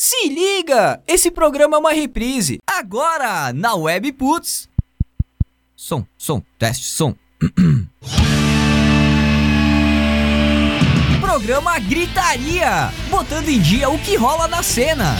Se 0.00 0.28
liga! 0.28 1.02
Esse 1.08 1.28
programa 1.28 1.76
é 1.76 1.80
uma 1.80 1.92
reprise. 1.92 2.60
Agora, 2.64 3.52
na 3.52 3.74
Web 3.74 4.12
Putz. 4.12 4.68
Som, 5.74 6.06
som, 6.16 6.40
teste, 6.56 6.84
som. 6.84 7.16
programa 11.20 11.80
Gritaria, 11.80 12.92
botando 13.10 13.48
em 13.48 13.60
dia 13.60 13.88
o 13.88 13.98
que 13.98 14.14
rola 14.14 14.46
na 14.46 14.62
cena. 14.62 15.16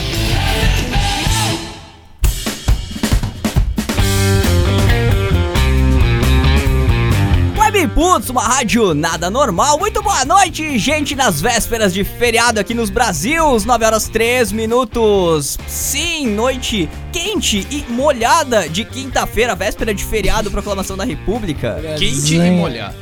Putz, 7.87 8.29
uma 8.29 8.43
rádio 8.43 8.93
nada 8.93 9.29
normal. 9.29 9.79
Muito 9.79 10.01
boa 10.01 10.25
noite, 10.25 10.77
gente, 10.77 11.15
nas 11.15 11.39
vésperas 11.39 11.93
de 11.93 12.03
feriado 12.03 12.59
aqui 12.59 12.73
nos 12.73 12.89
Brasil, 12.89 13.57
9 13.65 13.85
horas 13.85 14.07
3 14.07 14.51
minutos. 14.51 15.57
Sim, 15.67 16.27
noite 16.27 16.89
quente 17.11 17.65
e 17.71 17.85
molhada 17.91 18.67
de 18.67 18.83
quinta-feira, 18.83 19.55
véspera 19.55 19.93
de 19.93 20.03
feriado, 20.03 20.51
proclamação 20.51 20.97
da 20.97 21.03
República. 21.03 21.79
Quente 21.97 22.35
e 22.35 22.51
molhado. 22.51 22.95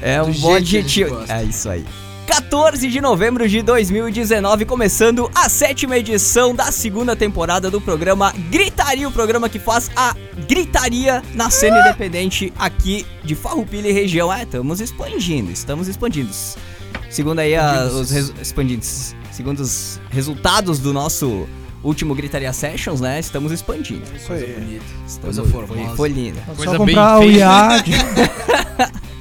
É 0.00 0.22
um 0.22 0.32
bom 0.32 0.54
adjetivo. 0.54 1.24
É 1.28 1.44
isso 1.44 1.68
aí. 1.68 1.84
14 2.32 2.88
de 2.88 2.98
novembro 2.98 3.46
de 3.46 3.60
2019, 3.60 4.64
começando 4.64 5.30
a 5.34 5.50
sétima 5.50 5.98
edição 5.98 6.54
da 6.54 6.72
segunda 6.72 7.14
temporada 7.14 7.70
do 7.70 7.78
programa 7.78 8.32
Gritaria, 8.50 9.06
o 9.06 9.12
programa 9.12 9.50
que 9.50 9.58
faz 9.58 9.90
a 9.94 10.16
gritaria 10.48 11.22
na 11.34 11.50
cena 11.50 11.80
independente 11.80 12.50
aqui 12.58 13.04
de 13.22 13.34
Farroupilha 13.34 13.90
e 13.90 13.92
região. 13.92 14.32
É, 14.32 14.44
estamos 14.44 14.80
expandindo, 14.80 15.52
estamos 15.52 15.88
expandindo. 15.88 16.30
Segundo 17.10 17.40
aí 17.40 17.54
a, 17.54 17.84
os 17.84 18.10
expandindo, 18.10 18.82
segundo 19.30 19.60
os 19.60 20.00
resultados 20.08 20.78
do 20.78 20.90
nosso 20.90 21.46
último 21.84 22.14
Gritaria 22.14 22.54
Sessions, 22.54 23.02
né, 23.02 23.20
estamos 23.20 23.52
expandindo. 23.52 24.04
Isso 24.16 24.32
aí. 24.32 24.54
bonita. 24.58 24.84
Estamos, 25.06 25.36
Coisa 25.36 25.52
formosa. 25.52 25.96
foi 25.96 26.08
lindo. 26.08 26.40
Coisa 26.56 26.76
só 26.78 26.82
bem 26.82 26.94
comprar 26.94 27.18
o 27.18 27.22
feita. 27.24 29.02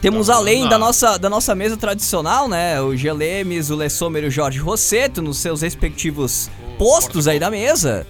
Temos 0.02 0.28
Não, 0.28 0.36
além 0.36 0.62
não. 0.62 0.70
da 0.70 0.78
nossa, 0.78 1.18
da 1.18 1.30
nossa 1.30 1.56
mesa 1.56 1.78
tradicional, 1.78 2.48
né? 2.48 2.80
O 2.80 2.96
Jean 2.96 3.14
Lemes, 3.14 3.72
o 3.72 3.76
Lessomer 3.76 4.24
e 4.24 4.28
o 4.28 4.32
Jorge 4.32 4.60
Rosseto 4.60 5.22
nos 5.22 5.38
seus 5.38 5.62
respectivos 5.62 6.50
postos 6.78 7.28
aí 7.28 7.40
da 7.40 7.50
mesa. 7.50 8.06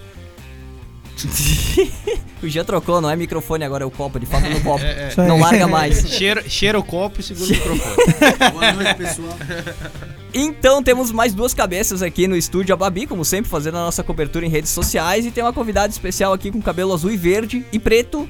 o 2.42 2.48
Jean 2.48 2.64
trocou, 2.64 3.00
não 3.00 3.08
é 3.10 3.16
microfone 3.16 3.64
agora, 3.64 3.84
é 3.84 3.86
o 3.86 3.90
copo, 3.90 4.18
ele 4.18 4.26
fala 4.26 4.48
no 4.48 4.60
copo. 4.60 4.84
É, 4.84 5.12
é. 5.16 5.26
Não 5.26 5.40
larga 5.40 5.66
mais. 5.66 6.06
Cheira, 6.10 6.42
cheira 6.48 6.78
o 6.78 6.82
copo 6.82 7.20
e 7.20 7.22
segura 7.22 7.46
o 7.46 7.52
microfone. 7.52 8.52
Boa 8.52 8.72
noite, 8.72 8.94
pessoal. 8.94 9.36
Então 10.38 10.82
temos 10.82 11.10
mais 11.12 11.32
duas 11.32 11.54
cabeças 11.54 12.02
aqui 12.02 12.28
no 12.28 12.36
estúdio, 12.36 12.74
a 12.74 12.76
Babi, 12.76 13.06
como 13.06 13.24
sempre, 13.24 13.50
fazendo 13.50 13.78
a 13.78 13.84
nossa 13.84 14.02
cobertura 14.02 14.44
em 14.44 14.50
redes 14.50 14.70
sociais. 14.70 15.24
E 15.24 15.30
tem 15.30 15.42
uma 15.42 15.52
convidada 15.52 15.90
especial 15.90 16.30
aqui 16.34 16.50
com 16.50 16.60
cabelo 16.60 16.92
azul 16.92 17.10
e 17.10 17.16
verde 17.16 17.64
e 17.72 17.78
preto. 17.78 18.28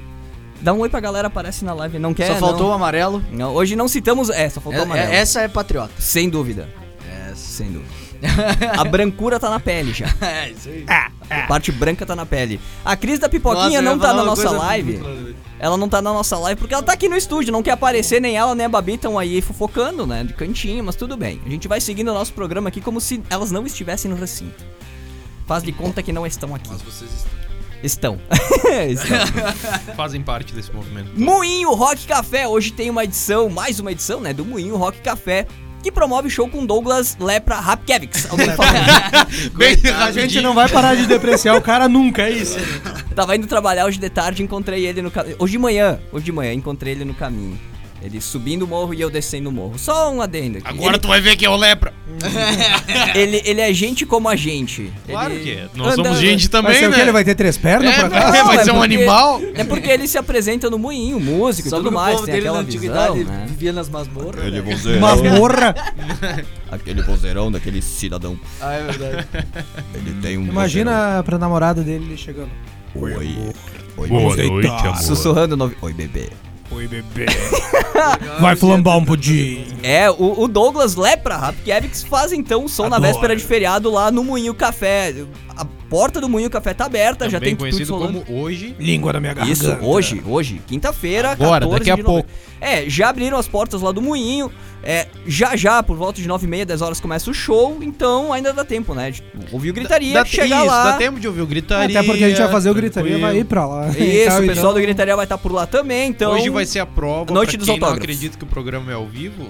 Dá 0.61 0.73
um 0.73 0.79
oi 0.79 0.89
pra 0.89 1.01
galera, 1.01 1.27
aparece 1.27 1.65
na 1.65 1.75
live. 1.75 1.99
Não 1.99 2.15
quer? 2.15 2.29
Só 2.29 2.37
faltou 2.37 2.67
o 2.67 2.69
não. 2.69 2.75
amarelo. 2.75 3.25
Não, 3.33 3.53
hoje 3.53 3.75
não 3.75 3.89
citamos. 3.89 4.31
É, 4.31 4.49
só 4.49 4.61
faltou 4.61 4.83
o 4.83 4.83
É- 4.83 4.87
amarelo. 4.87 5.13
é- 5.13 5.17
essa 5.17 5.41
é 5.41 5.49
patriota. 5.49 5.95
Sem 5.99 6.29
dúvida. 6.29 6.69
Sem 7.35 7.73
dúvida. 7.73 8.06
A 8.79 8.85
brancura 8.85 9.39
tá 9.41 9.51
na 9.51 9.61
pele 9.61 9.93
já. 9.93 10.07
É, 10.21 10.51
isso 10.51 10.69
aí. 10.69 10.85
A 11.29 11.47
parte 11.47 11.73
branca 11.73 12.05
tá 12.07 12.15
na 12.17 12.25
pele. 12.25 12.61
A 12.85 12.97
Cris 12.97 13.19
da 13.19 13.29
Pipoquinha 13.29 13.83
Nossa, 13.83 13.83
não 13.83 13.99
tá 13.99 14.13
na 14.13 14.25
nossa 14.25 14.51
live. 14.51 14.99
muito- 14.99 15.37
Ela 15.59 15.77
não 15.77 15.89
tá 15.89 16.01
na 16.03 16.13
nossa 16.13 16.37
live 16.39 16.59
porque 16.59 16.75
ela 16.75 16.83
tá 16.83 16.93
aqui 16.93 17.09
no 17.09 17.17
estúdio, 17.17 17.53
não 17.53 17.63
quer 17.63 17.73
aparecer, 17.73 18.21
nem 18.21 18.37
ela 18.37 18.55
nem 18.55 18.67
a 18.67 18.69
Babi 18.69 18.95
estão 18.95 19.19
aí 19.19 19.41
fofocando, 19.41 20.07
né? 20.07 20.23
De 20.25 20.35
cantinho, 20.35 20.85
mas 20.85 20.95
tudo 20.97 21.17
bem. 21.17 21.41
A 21.45 21.49
gente 21.49 21.67
vai 21.67 21.81
seguindo 21.81 22.09
o 22.11 22.15
nosso 22.15 22.33
programa 22.33 22.69
aqui 22.69 22.81
como 22.81 23.01
se 23.01 23.23
elas 23.31 23.51
não 23.51 23.67
estivessem 23.67 24.11
no 24.11 24.17
recinto. 24.17 24.65
Faz 25.47 25.63
de 25.63 25.73
conta 25.73 26.03
que 26.03 26.13
não 26.13 26.27
estão 26.27 26.55
aqui. 26.55 26.69
Mas 26.71 26.83
vocês 26.83 27.11
estão. 27.13 27.37
Estão. 27.83 28.21
estão. 28.91 29.95
Fazem 29.97 30.23
parte 30.23 30.53
desse 30.53 30.73
movimento. 30.73 31.11
Moinho 31.15 31.73
Rock 31.75 32.07
Café. 32.07 32.47
Hoje 32.49 32.73
tem 32.73 32.89
uma 32.91 33.05
edição, 33.05 33.49
mais 33.49 33.79
uma 33.81 33.93
edição, 33.93 34.21
né? 34.21 34.33
Do 34.33 34.45
Moinho 34.45 34.77
Rock 34.77 35.01
Café. 35.01 35.47
Que 35.87 35.93
promove 35.93 36.29
show 36.29 36.49
com 36.49 36.67
Douglas 36.67 37.17
Lepra 37.21 37.61
Rapkevix. 37.61 38.29
Alguém 38.29 38.51
falou. 38.57 38.73
Bem 39.55 39.77
A 39.97 40.11
gente 40.11 40.41
não 40.41 40.53
vai 40.53 40.69
parar 40.69 40.97
de 40.97 41.07
depreciar 41.07 41.55
o 41.55 41.63
cara 41.63 41.89
nunca, 41.89 42.23
é 42.23 42.31
isso. 42.33 42.59
Tava 43.15 43.37
indo 43.37 43.47
trabalhar 43.47 43.87
hoje 43.87 43.97
de 43.97 44.11
tarde, 44.11 44.43
encontrei 44.43 44.85
ele 44.85 45.01
no 45.01 45.13
caminho. 45.13 45.37
Hoje 45.39 45.53
de 45.53 45.59
manhã, 45.59 46.01
hoje 46.11 46.25
de 46.25 46.33
manhã, 46.33 46.53
encontrei 46.53 46.93
ele 46.93 47.05
no 47.05 47.15
caminho. 47.15 47.57
Ele 48.03 48.21
subindo 48.21 48.63
o 48.63 48.67
morro 48.69 48.93
e 48.95 49.01
eu 49.01 49.09
descendo 49.11 49.49
o 49.49 49.53
morro. 49.53 49.79
Só 49.79 50.13
um 50.13 50.21
adendo 50.21 50.59
aqui. 50.59 50.69
Agora 50.69 50.99
tu 50.99 51.09
vai 51.09 51.21
ver 51.21 51.35
que 51.35 51.45
é 51.47 51.51
o 51.51 51.57
lepra. 51.57 51.93
ele, 53.15 53.37
ele, 53.39 53.43
ele 53.45 53.61
é 53.61 53.73
gente 53.73 54.05
como 54.05 54.29
a 54.29 54.37
gente. 54.37 54.93
Claro 55.09 55.33
Ele 55.33 55.43
que 55.43 55.51
é. 55.53 55.69
Nós 55.75 55.95
anda- 55.95 56.05
somos 56.11 56.19
gente 56.21 56.49
Vai 56.49 56.63
também, 56.63 56.79
ser 56.79 56.87
o 56.87 56.91
quê? 56.91 56.97
né? 56.97 57.03
Ele 57.03 57.13
vai 57.13 57.25
ter 57.25 57.35
três 57.35 57.57
pernas, 57.57 57.93
É, 57.93 57.97
por 57.97 58.05
acaso? 58.15 58.31
vai- 58.33 58.45
vai 58.45 58.57
é 58.59 58.65
ser 58.65 58.71
um 58.71 58.75
porque- 58.79 58.95
animal. 58.95 59.41
É 59.55 59.65
porque 59.65 59.89
ele 59.91 60.07
se 60.07 60.19
apresenta 60.19 60.69
no 60.71 60.79
moinho, 60.79 61.19
músico 61.19 61.69
Só 61.71 61.77
e 61.77 61.79
tudo 61.79 61.89
que 61.89 61.95
o 61.95 61.99
mais. 61.99 62.15
povo 62.17 62.27
Tem 62.27 62.35
dele 62.35 62.47
aquela 62.47 62.63
na 62.63 62.69
antiguidade 62.69 63.19
visão, 63.19 63.33
né? 63.35 63.47
vivia 63.49 63.73
nas 63.73 63.89
masmorras. 63.89 64.41
Aquele 64.41 64.61
né? 64.63 64.73
vozeirão, 64.75 65.01
Masmorra. 65.01 65.75
aquele 66.71 67.03
vozeirão 67.03 67.51
daquele 67.51 67.81
cidadão. 67.83 68.39
Ah, 68.61 68.73
é 68.75 68.83
verdade. 68.85 69.29
Ele 69.95 70.21
tem 70.21 70.39
um 70.39 70.47
Imagina 70.47 71.23
pra 71.25 71.39
namorada 71.39 71.83
dele 71.83 72.05
ele 72.05 72.17
chegando. 72.17 72.51
vozeirão. 72.95 73.21
Oi. 73.23 73.53
Oi, 73.99 74.09
Boa 74.09 74.37
noite, 74.37 74.69
amor. 74.69 74.97
Sussurrando 74.99 75.57
no... 75.57 75.73
Oi, 75.81 75.93
bebê. 75.95 76.29
Oi, 76.71 76.89
bebê. 76.89 77.27
Vai 78.41 78.57
flambar 78.57 78.99
um 78.99 79.05
pudim. 79.05 79.67
É, 79.83 80.11
o, 80.11 80.43
o 80.43 80.49
Douglas 80.49 80.97
Lepra, 80.97 81.37
Rapkiewicz, 81.37 82.03
faz 82.03 82.33
então 82.33 82.65
o 82.65 82.69
som 82.69 82.89
na 82.89 82.97
Adoro. 82.97 83.13
véspera 83.13 83.37
de 83.37 83.43
feriado 83.45 83.91
lá 83.91 84.11
no 84.11 84.25
Moinho 84.25 84.53
Café. 84.53 85.15
A 85.57 85.65
porta 85.65 86.21
do 86.21 86.29
Moinho 86.29 86.51
Café 86.51 86.75
tá 86.75 86.85
aberta, 86.85 87.25
já 87.31 87.39
Também 87.39 87.51
tem 87.51 87.57
tudo 87.57 87.61
conhecido 87.71 87.95
rolando. 87.97 88.21
como 88.21 88.41
hoje. 88.41 88.77
Língua 88.79 89.13
na 89.15 89.21
minha 89.21 89.33
garganta. 89.35 89.53
Isso, 89.59 89.77
hoje, 89.81 90.23
hoje, 90.27 90.61
quinta-feira, 90.67 91.31
Agora, 91.33 91.65
14 91.67 91.79
daqui 91.79 91.91
a 91.91 92.05
pouco. 92.05 92.29
É, 92.61 92.89
já 92.89 93.09
abriram 93.09 93.39
as 93.39 93.49
portas 93.49 93.81
lá 93.81 93.91
do 93.93 94.03
Moinho. 94.03 94.51
É, 94.83 95.07
já 95.27 95.57
já, 95.57 95.83
por 95.83 95.97
volta 95.97 96.21
de 96.21 96.29
9 96.29 96.47
e 96.47 96.49
meia, 96.49 96.65
10 96.67 96.81
horas 96.83 97.01
começa 97.01 97.29
o 97.31 97.35
show, 97.35 97.79
então 97.83 98.33
ainda 98.33 98.53
dá 98.53 98.65
tempo, 98.65 98.95
né? 98.95 99.11
De 99.11 99.23
ouvir 99.51 99.71
o 99.71 99.75
gritaria, 99.75 100.15
Dá- 100.15 100.25
chegar 100.25 100.59
isso, 100.59 100.67
lá. 100.67 100.93
dá 100.93 100.97
tempo 100.99 101.19
de 101.19 101.27
ouvir 101.27 101.41
o 101.41 101.47
gritaria. 101.47 101.99
Até 101.99 102.07
porque 102.07 102.23
a 102.25 102.29
gente 102.29 102.39
vai 102.41 102.51
fazer 102.51 102.71
o 102.71 102.75
gritaria, 102.75 103.19
vai 103.19 103.39
ir 103.39 103.45
pra 103.45 103.67
lá. 103.67 103.89
Isso, 103.89 103.97
o 103.97 103.99
pessoal 104.01 104.43
então, 104.53 104.75
do 104.75 104.81
Gritaria 104.81 105.17
vai 105.17 105.25
estar 105.25 105.39
por 105.39 105.51
lá 105.53 105.67
também, 105.67 106.11
então. 106.11 106.33
Hoje 106.33 106.51
vai 106.51 106.65
ser 106.67 106.79
a 106.81 106.87
prova. 106.87 107.33
Noite 107.35 107.51
pra 107.53 107.59
dos 107.59 107.67
quem 107.67 107.81
não 107.81 107.87
autógrafos. 107.89 108.03
acredita 108.05 108.39
que 108.39 108.45
o 108.45 108.47
programa 108.47 108.91
é 108.93 108.95
ao 108.95 109.07
vivo, 109.07 109.49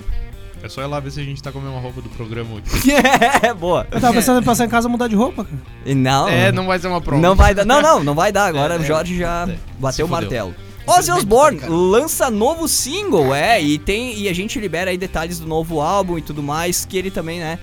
é 0.66 0.68
só 0.68 0.82
ir 0.82 0.86
lá 0.86 1.00
ver 1.00 1.10
se 1.10 1.20
a 1.20 1.24
gente 1.24 1.42
tá 1.42 1.50
com 1.50 1.58
a 1.58 1.62
mesma 1.62 1.80
roupa 1.80 2.00
do 2.02 2.08
programa 2.10 2.50
hoje. 2.54 2.64
é, 3.42 3.54
boa. 3.54 3.86
Eu 3.90 4.00
tava 4.00 4.12
pensando 4.14 4.40
em 4.40 4.44
passar 4.44 4.64
em 4.66 4.68
casa 4.68 4.88
e 4.88 4.90
mudar 4.90 5.08
de 5.08 5.14
roupa, 5.16 5.44
cara. 5.44 5.56
E 5.84 5.94
Não, 5.94 6.28
É, 6.28 6.52
não 6.52 6.66
vai 6.66 6.78
ser 6.78 6.88
uma 6.88 7.00
prova. 7.00 7.20
não 7.22 7.34
vai 7.34 7.54
dar. 7.54 7.64
Não, 7.64 7.80
não, 7.80 8.04
não 8.04 8.14
vai 8.14 8.30
dar. 8.32 8.46
Agora 8.46 8.74
É, 8.74 8.78
o 8.78 8.84
Jorge 8.84 9.16
já 9.16 9.46
é. 9.48 9.56
bateu 9.78 10.06
o 10.06 10.08
fudeu. 10.08 10.20
martelo. 10.22 10.54
Ozzy 10.86 11.10
Osbourne 11.10 11.60
lança 11.68 12.30
novo 12.30 12.68
single, 12.68 13.34
é, 13.34 13.60
e 13.60 13.76
tem 13.76 14.16
e 14.16 14.28
a 14.28 14.32
gente 14.32 14.60
libera 14.60 14.90
aí 14.92 14.96
detalhes 14.96 15.40
do 15.40 15.46
novo 15.46 15.80
álbum 15.80 16.16
e 16.16 16.22
tudo 16.22 16.44
mais, 16.44 16.84
que 16.84 16.96
ele 16.96 17.10
também, 17.10 17.40
né, 17.40 17.58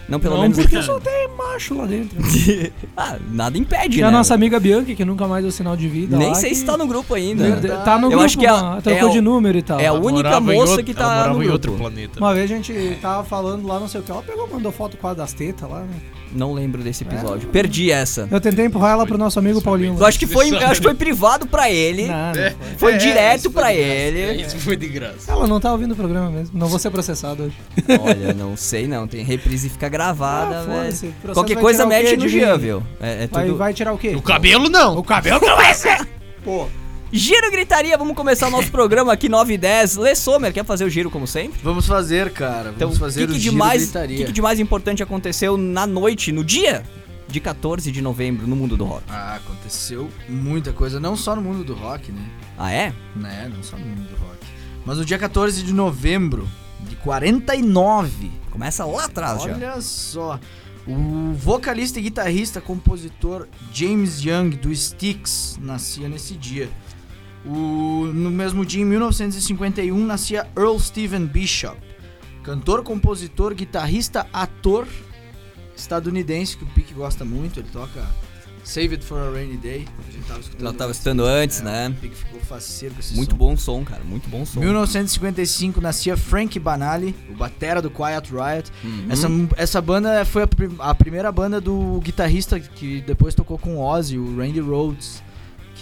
Não, 0.06 0.20
pelo 0.20 0.34
não, 0.34 0.42
menos 0.42 0.58
porque 0.58 0.82
só 0.82 1.00
tem 1.00 1.28
macho 1.34 1.75
lá 1.78 1.86
dentro. 1.86 2.19
ah, 2.94 3.16
nada 3.31 3.56
impede, 3.56 3.98
E 3.98 4.02
né? 4.02 4.08
a 4.08 4.10
nossa 4.10 4.34
amiga 4.34 4.60
Bianca, 4.60 4.94
que 4.94 5.02
nunca 5.02 5.26
mais 5.26 5.42
deu 5.42 5.50
sinal 5.50 5.75
de 5.78 5.88
vida. 5.88 6.19
Nem 6.19 6.28
lá, 6.28 6.34
sei 6.34 6.50
que- 6.50 6.56
se 6.56 6.64
tá 6.66 6.76
no 6.76 6.86
grupo 6.86 7.14
ainda. 7.14 7.56
Tá 7.82 7.96
no 7.98 8.08
Eu 8.08 8.10
grupo, 8.10 8.25
acho 8.26 8.36
que 8.38 8.44
é- 8.44 8.52
mano, 8.52 8.82
trocou 8.82 9.08
é 9.08 9.12
de 9.12 9.20
número 9.22 9.56
e 9.56 9.62
tal. 9.62 9.81
é 9.81 9.84
a 9.84 9.86
Ela 9.86 9.98
única 9.98 10.38
moça 10.40 10.72
outro- 10.72 10.84
que 10.84 10.90
ela 10.90 11.00
tá 11.00 11.06
morava 11.16 11.32
no 11.38 11.42
em 11.42 11.48
outro 11.48 11.72
grupo. 11.72 11.88
planeta. 11.90 12.20
Uma 12.20 12.34
vez 12.34 12.52
a 12.52 12.54
gente 12.54 12.98
tava 13.00 13.25
falando 13.25 13.66
lá, 13.66 13.81
não 13.81 13.88
sei 13.88 14.02
o 14.02 14.04
que, 14.04 14.10
ela 14.10 14.22
pegou, 14.22 14.46
mandou 14.46 14.70
foto 14.70 14.98
quase 14.98 15.16
das 15.16 15.32
tetas 15.32 15.70
lá, 15.70 15.81
né? 15.81 15.94
Não 16.34 16.52
lembro 16.52 16.82
desse 16.82 17.04
episódio. 17.04 17.48
Perdi 17.48 17.90
essa. 17.90 18.28
Eu 18.31 18.40
tentei 18.40 18.64
empurrar 18.66 18.92
ela 18.92 19.06
pro 19.06 19.16
nosso 19.16 19.38
amigo 19.38 19.62
Paulinho. 19.62 19.96
Eu 19.98 20.04
acho 20.04 20.19
que 20.19 20.26
foi, 20.26 20.50
eu 20.50 20.58
acho 20.66 20.81
que 20.81 20.86
foi 20.86 20.94
privado 20.94 21.46
pra 21.46 21.70
ele. 21.70 22.06
Não, 22.08 22.14
não 22.28 22.34
foi. 22.34 22.54
Foi 22.76 22.92
É, 22.94 22.96
direto 22.96 23.50
pra 23.50 23.70
de 23.70 23.76
graça. 23.78 23.90
ele. 23.92 24.42
Isso 24.42 24.58
foi 24.58 24.76
de 24.76 24.88
graça. 24.88 25.31
Ela 25.31 25.46
não 25.46 25.60
tá 25.60 25.70
ouvindo 25.72 25.92
o 25.92 25.96
programa 25.96 26.31
mesmo. 26.31 26.58
Não 26.58 26.66
vou 26.66 26.78
ser 26.78 26.90
processado 26.90 27.44
hoje. 27.44 27.56
Olha, 28.00 28.32
não 28.34 28.56
sei 28.56 28.86
não. 28.88 29.06
Tem 29.06 29.25
reprise 29.25 29.69
e 29.69 29.70
fica 29.70 29.88
gravada, 29.88 30.60
Ah, 30.60 30.62
velho. 30.62 30.78
foda-se. 30.78 31.06
Processo 31.06 31.34
Qualquer 31.34 31.54
vai 31.54 31.62
coisa 31.62 31.76
tirar 31.84 31.86
o 31.86 31.88
mete 31.88 32.10
quê, 32.10 32.16
no 32.16 32.22
Diguinho? 32.22 32.44
Jean, 32.46 32.58
viu? 32.58 32.82
É, 33.00 33.25
é 33.25 33.26
Vai, 33.28 33.44
tudo. 33.46 33.56
vai 33.56 33.72
tirar 33.75 33.92
o 33.92 33.98
quê? 33.98 34.08
O 34.16 34.22
cabelo 34.22 34.69
não. 34.69 34.98
O 34.98 35.04
cabelo 35.04 35.40
não 35.40 35.56
vai 35.56 35.72
ser! 35.75 36.06
Pô. 36.44 36.66
Giro 37.16 37.49
Gritaria, 37.52 37.96
vamos 37.96 38.16
começar 38.16 38.49
o 38.49 38.50
nosso 38.50 38.70
programa 38.72 39.12
aqui 39.12 39.28
9 39.28 39.55
e 39.55 39.58
10. 39.58 39.94
Lê 39.99 40.16
Sommer, 40.16 40.52
quer 40.52 40.64
fazer 40.64 40.84
o 40.84 40.90
giro 40.90 41.08
como 41.12 41.28
sempre? 41.28 41.61
Vamos 41.62 41.87
fazer, 41.87 42.32
cara. 42.32 42.72
Vamos 42.72 42.76
Então, 42.76 42.93
fazer 42.93 43.22
o 43.22 43.26
que, 43.28 43.31
o 43.31 43.34
que, 43.34 43.38
de 43.38 43.44
giro 43.44 43.56
mais, 43.56 43.84
gritaria. 43.84 44.16
que, 44.19 44.25
que 44.25 44.32
de 44.32 44.43
mais 44.43 44.58
importante 44.58 45.00
aconteceu 45.00 45.56
na 45.56 45.87
noite, 45.87 46.32
no 46.32 46.43
dia 46.43 46.82
de 47.28 47.38
14 47.38 47.93
de 47.93 48.02
novembro, 48.02 48.49
no 48.49 48.56
mundo 48.56 48.76
do 48.76 48.84
rock? 48.84 49.05
Ah, 49.08 49.37
aconteceu 49.37 50.11
muita 50.28 50.72
coisa, 50.72 50.99
não 50.99 51.16
só 51.16 51.37
no 51.37 51.43
mundo 51.43 51.62
do 51.62 51.72
rock, 51.75 52.11
né? 52.11 52.20
Ah, 52.58 52.72
é? 52.72 52.93
Né, 53.14 53.49
não 53.55 53.62
só 53.62 53.76
no 53.76 53.87
mundo 53.87 54.08
do 54.08 54.17
rock. 54.17 54.38
Mas 54.84 54.99
no 54.99 55.05
dia 55.05 55.17
14 55.17 55.62
de 55.62 55.72
novembro 55.72 56.49
de 56.81 56.96
49, 56.96 58.28
Começa 58.50 58.84
lá 58.84 59.05
atrás 59.05 59.43
já. 59.43 59.52
olha 59.55 59.81
só, 59.81 60.38
o 60.87 61.32
vocalista 61.34 61.99
e 62.00 62.02
guitarrista, 62.02 62.60
compositor 62.60 63.46
James 63.72 64.20
Young 64.25 64.50
do 64.50 64.72
Styx 64.72 65.58
nascia 65.60 66.08
nesse 66.08 66.34
dia. 66.34 66.69
O, 67.46 68.06
no 68.12 68.31
mesmo 68.31 68.64
dia, 68.64 68.81
em 68.82 68.87
1951, 68.87 70.06
nascia 70.06 70.46
Earl 70.56 70.79
Stephen 70.79 71.26
Bishop, 71.26 71.76
cantor, 72.43 72.82
compositor, 72.82 73.55
guitarrista, 73.55 74.26
ator 74.32 74.87
estadunidense 75.76 76.56
que 76.56 76.64
o 76.64 76.67
Pique 76.69 76.94
gosta 76.94 77.25
muito. 77.25 77.61
Ele 77.61 77.69
toca 77.73 78.02
Save 78.62 78.94
It 78.94 79.05
for 79.05 79.19
a 79.19 79.31
Rainy 79.31 79.56
Day. 79.58 79.87
A 80.08 80.11
gente 80.11 80.25
tava 80.26 80.41
escutando. 80.41 80.62
Nós 80.62 80.73
tava 80.76 80.88
bastante. 80.88 81.19
escutando 81.19 81.25
antes, 81.26 81.61
É, 81.61 81.64
né? 81.64 81.88
O 81.91 82.00
Pique 82.00 82.14
ficou 82.17 82.41
faceiro 82.41 82.94
com 82.94 83.00
esse 83.00 83.14
Muito 83.14 83.32
som. 83.32 83.37
bom 83.37 83.56
som, 83.56 83.85
cara. 83.85 84.02
Muito 84.05 84.29
bom 84.31 84.46
som. 84.46 84.61
1955 84.61 85.81
nascia 85.82 86.17
Frank 86.17 86.58
Banali, 86.58 87.14
o 87.29 87.35
batera 87.35 87.82
do 87.82 87.91
Quiet 87.91 88.31
Riot. 88.31 88.73
Uhum. 88.82 89.06
Essa, 89.11 89.29
essa 89.56 89.81
banda 89.82 90.25
foi 90.25 90.44
a, 90.44 90.49
a 90.79 90.94
primeira 90.94 91.31
banda 91.31 91.61
do 91.61 92.00
guitarrista 92.00 92.58
que 92.58 93.02
depois 93.02 93.35
tocou 93.35 93.58
com 93.58 93.79
Ozzy, 93.79 94.17
o 94.17 94.37
Randy 94.38 94.61
Rhoads, 94.61 95.23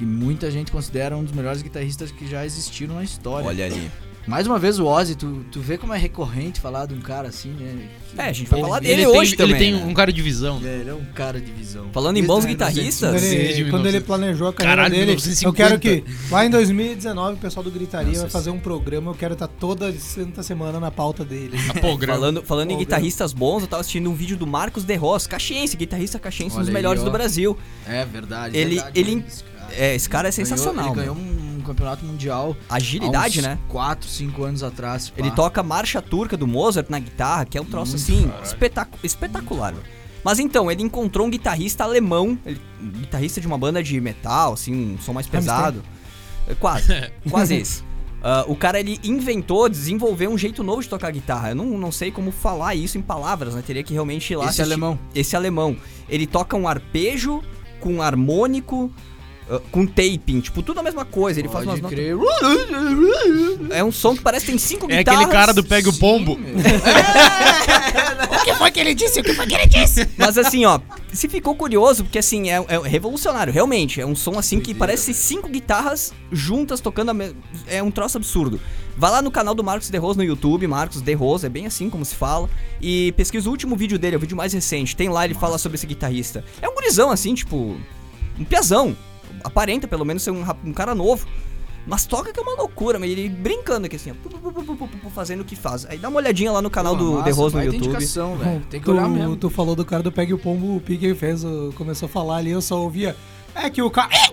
que 0.02 0.06
muita 0.06 0.50
gente 0.50 0.72
considera 0.72 1.16
um 1.16 1.22
dos 1.22 1.32
melhores 1.32 1.62
guitarristas 1.62 2.10
que 2.10 2.26
já 2.28 2.44
existiram 2.44 2.96
na 2.96 3.04
história. 3.04 3.46
Olha 3.46 3.66
ali. 3.66 3.88
Mais 4.24 4.46
uma 4.46 4.56
vez 4.56 4.78
o 4.78 4.86
Ozzy, 4.86 5.16
tu, 5.16 5.44
tu 5.50 5.58
vê 5.58 5.76
como 5.76 5.92
é 5.92 5.98
recorrente 5.98 6.60
falar 6.60 6.86
de 6.86 6.94
um 6.94 7.00
cara 7.00 7.26
assim, 7.26 7.48
né? 7.58 7.88
Que- 8.08 8.20
É, 8.20 8.26
a 8.28 8.32
gente 8.32 8.48
vai 8.48 8.60
Ele- 8.60 8.68
falar 8.68 8.78
Ele, 8.78 8.86
dele 8.86 9.02
tem, 9.10 9.18
hoje 9.20 9.30
ele 9.30 9.36
também. 9.36 9.58
tem 9.58 9.72
né? 9.72 9.84
um 9.84 9.92
cara 9.94 10.12
de 10.12 10.22
visão. 10.22 10.60
né? 10.60 10.68
É, 10.76 10.78
ele 10.80 10.90
é 10.90 10.94
um 10.94 11.04
cara 11.06 11.40
de 11.40 11.50
visão. 11.50 11.88
Falando 11.92 12.18
em 12.18 12.22
bons 12.24 12.44
1900. 12.44 13.00
Quando 13.00 13.10
guitarristas, 13.10 13.22
ele, 13.32 13.70
quando 13.70 13.86
ele 13.86 13.98
1900. 13.98 14.06
planejou 14.06 14.46
a 14.48 14.52
carreira 14.52 14.76
Caralho, 14.76 14.94
dele, 14.94 15.06
1950. 15.06 15.48
eu 15.48 15.52
quero 15.52 15.80
que 15.80 16.04
lá 16.30 16.46
em 16.46 16.50
2019 16.50 17.34
o 17.34 17.36
pessoal 17.38 17.64
do 17.64 17.70
Gritaria 17.72 18.06
Nossa, 18.10 18.20
vai 18.20 18.30
fazer 18.30 18.50
um 18.50 18.60
programa, 18.60 19.10
eu 19.10 19.14
quero 19.16 19.32
estar 19.32 19.48
toda 19.48 19.92
santa 19.94 20.40
semana 20.44 20.78
na 20.78 20.92
pauta 20.92 21.24
dele. 21.24 21.56
A 21.68 21.74
programa. 21.80 22.14
Falando, 22.20 22.42
falando 22.44 22.70
em 22.70 22.78
guitarristas 22.78 23.32
bons, 23.32 23.62
eu 23.62 23.66
tava 23.66 23.80
assistindo 23.80 24.08
um 24.08 24.14
vídeo 24.14 24.36
do 24.36 24.46
Marcos 24.46 24.84
De 24.84 24.94
Ross, 24.94 25.26
caxiense, 25.26 25.76
guitarrista 25.76 26.20
caxiense, 26.20 26.54
um 26.56 26.60
dos 26.60 26.68
melhores 26.68 27.02
ó. 27.02 27.06
do 27.06 27.10
Brasil. 27.10 27.58
É 27.88 28.04
verdade. 28.04 28.56
Ele- 28.56 28.76
verdade, 28.76 29.00
ele- 29.00 29.24
esse 29.72 29.78
cara. 29.78 29.86
É, 29.92 29.94
esse 29.94 30.08
cara 30.08 30.28
é 30.28 30.30
Ganhou- 30.30 30.46
sensacional. 30.46 30.86
Ele 30.86 30.94
ganhou 30.96 31.14
mano. 31.14 31.58
um, 31.58 31.60
campeonato 31.62 32.04
mundial. 32.04 32.56
Agilidade, 32.68 33.40
né? 33.42 33.58
4, 33.68 34.08
5 34.08 34.42
anos 34.44 34.62
atrás. 34.62 35.10
pá. 35.10 35.16
Ele 35.18 35.30
toca 35.30 35.60
a 35.60 35.64
marcha 35.64 36.02
turca 36.02 36.36
do 36.36 36.46
Mozart 36.46 36.88
na 36.90 36.98
guitarra, 36.98 37.44
que 37.44 37.56
é 37.56 37.60
um 37.60 37.64
troço 37.64 37.96
assim, 37.96 38.30
espetacu- 38.42 38.98
espetacular. 39.02 39.74
Mas 40.24 40.38
então, 40.38 40.70
ele 40.70 40.82
encontrou 40.82 41.26
um 41.26 41.30
guitarrista 41.30 41.84
alemão, 41.84 42.38
ele- 42.46 42.60
um 42.80 42.88
guitarrista 42.90 43.40
de 43.40 43.46
uma 43.46 43.58
banda 43.58 43.82
de 43.82 44.00
metal, 44.00 44.52
assim, 44.54 44.94
um 44.94 44.98
som 44.98 45.12
mais 45.12 45.26
pesado. 45.26 45.82
É, 46.48 46.54
Quase, 46.54 46.86
quase 47.30 47.54
esse. 47.56 47.84
Ah, 48.24 48.44
o 48.46 48.54
cara, 48.54 48.78
ele 48.78 49.00
inventou, 49.02 49.68
desenvolveu 49.68 50.30
um 50.30 50.38
jeito 50.38 50.62
novo 50.62 50.80
de 50.80 50.88
tocar 50.88 51.10
guitarra. 51.10 51.50
Eu 51.50 51.56
não, 51.56 51.66
não 51.76 51.90
sei 51.90 52.12
como 52.12 52.30
falar 52.30 52.74
isso 52.76 52.96
em 52.96 53.02
palavras, 53.02 53.54
né? 53.56 53.62
Teria 53.66 53.82
que 53.82 53.92
realmente 53.92 54.32
ir 54.32 54.36
lá 54.36 54.44
Esse 54.44 54.50
assistir. 54.62 54.62
alemão. 54.62 54.98
Esse 55.12 55.34
alemão. 55.36 55.76
Ele 56.08 56.24
toca 56.24 56.56
um 56.56 56.68
arpejo 56.68 57.42
com 57.80 57.94
um 57.94 58.02
harmônico, 58.02 58.92
com 59.70 59.86
taping, 59.86 60.40
tipo, 60.40 60.62
tudo 60.62 60.80
a 60.80 60.82
mesma 60.82 61.04
coisa. 61.04 61.40
Ele 61.40 61.48
faz 61.48 61.64
umas 61.66 61.80
Pode 61.80 61.96
notas... 61.96 61.98
crer. 61.98 63.76
É 63.76 63.82
um 63.84 63.92
som 63.92 64.14
que 64.16 64.22
parece 64.22 64.46
que 64.46 64.52
tem 64.52 64.58
cinco 64.58 64.86
É 64.90 64.98
guitarras. 64.98 65.20
aquele 65.20 65.32
cara 65.32 65.52
do 65.52 65.64
Pega 65.64 65.88
o 65.88 65.92
Pombo. 65.98 66.38
O 68.32 68.44
que 68.44 68.54
foi 68.54 68.70
que 68.70 68.80
ele 68.80 68.94
disse? 68.94 69.20
O 69.20 69.22
que 69.22 69.34
foi 69.34 69.46
que 69.46 69.54
ele 69.54 69.66
disse? 69.66 70.08
Mas 70.16 70.36
assim, 70.36 70.64
ó, 70.64 70.80
se 71.12 71.28
ficou 71.28 71.54
curioso, 71.54 72.02
porque 72.02 72.18
assim, 72.18 72.50
é, 72.50 72.56
é 72.56 72.88
revolucionário, 72.88 73.52
realmente. 73.52 74.00
É 74.00 74.06
um 74.06 74.16
som 74.16 74.38
assim 74.38 74.58
que 74.58 74.74
parece 74.74 75.14
cinco 75.14 75.48
guitarras 75.48 76.12
juntas 76.30 76.80
tocando 76.80 77.10
a 77.10 77.14
me... 77.14 77.34
É 77.68 77.80
um 77.82 77.90
troço 77.90 78.16
absurdo. 78.16 78.60
Vai 78.96 79.10
lá 79.10 79.22
no 79.22 79.30
canal 79.30 79.54
do 79.54 79.62
Marcos 79.62 79.90
De 79.90 79.98
Rose 79.98 80.18
no 80.18 80.24
YouTube, 80.24 80.66
Marcos 80.66 81.00
De 81.00 81.14
Rose, 81.14 81.46
é 81.46 81.48
bem 81.48 81.66
assim 81.66 81.88
como 81.88 82.04
se 82.04 82.14
fala. 82.16 82.48
E 82.80 83.12
pesquisa 83.12 83.48
o 83.48 83.52
último 83.52 83.76
vídeo 83.76 83.98
dele, 83.98 84.16
é 84.16 84.18
o 84.18 84.20
vídeo 84.20 84.36
mais 84.36 84.52
recente. 84.52 84.96
Tem 84.96 85.08
lá, 85.08 85.24
ele 85.24 85.34
fala 85.34 85.56
sobre 85.56 85.76
esse 85.76 85.86
guitarrista. 85.86 86.44
É 86.60 86.68
um 86.68 86.74
gurizão, 86.74 87.10
assim, 87.10 87.34
tipo. 87.34 87.76
Um 88.38 88.44
piazão. 88.44 88.96
Aparenta 89.44 89.86
pelo 89.88 90.04
menos 90.04 90.22
ser 90.22 90.30
um, 90.30 90.44
um 90.64 90.72
cara 90.72 90.94
novo. 90.94 91.26
Mas 91.84 92.06
toca 92.06 92.32
que 92.32 92.38
é 92.38 92.42
uma 92.44 92.54
loucura, 92.54 92.96
mas 92.96 93.10
ele 93.10 93.28
brincando 93.28 93.86
aqui 93.86 93.96
assim, 93.96 94.12
ó, 94.12 94.14
pu, 94.14 94.28
pu, 94.28 94.38
pu, 94.52 94.62
pu, 94.64 94.76
pu, 94.76 94.86
pu, 94.98 95.10
fazendo 95.10 95.40
o 95.40 95.44
que 95.44 95.56
faz. 95.56 95.84
Aí 95.86 95.98
dá 95.98 96.08
uma 96.08 96.18
olhadinha 96.18 96.52
lá 96.52 96.62
no 96.62 96.70
canal 96.70 96.94
do 96.94 97.14
Massa, 97.14 97.24
The 97.24 97.30
Rose 97.32 97.56
no 97.56 97.62
YouTube. 97.64 97.86
indicação, 97.86 98.36
velho. 98.36 98.62
Tem 98.70 98.78
que 98.78 98.86
tu, 98.86 98.92
olhar 98.92 99.08
mesmo. 99.08 99.36
tu 99.36 99.50
falou 99.50 99.74
do 99.74 99.84
cara 99.84 100.00
do 100.00 100.12
Pegue 100.12 100.32
o 100.32 100.38
Pombo, 100.38 100.76
o 100.76 100.80
Pig 100.80 101.12
fez, 101.16 101.42
o- 101.42 101.72
começou 101.76 102.06
a 102.06 102.08
falar 102.08 102.36
ali, 102.36 102.52
eu 102.52 102.62
só 102.62 102.80
ouvia. 102.80 103.16
É 103.54 103.68
que 103.68 103.82
o 103.82 103.90
cara. 103.90 104.08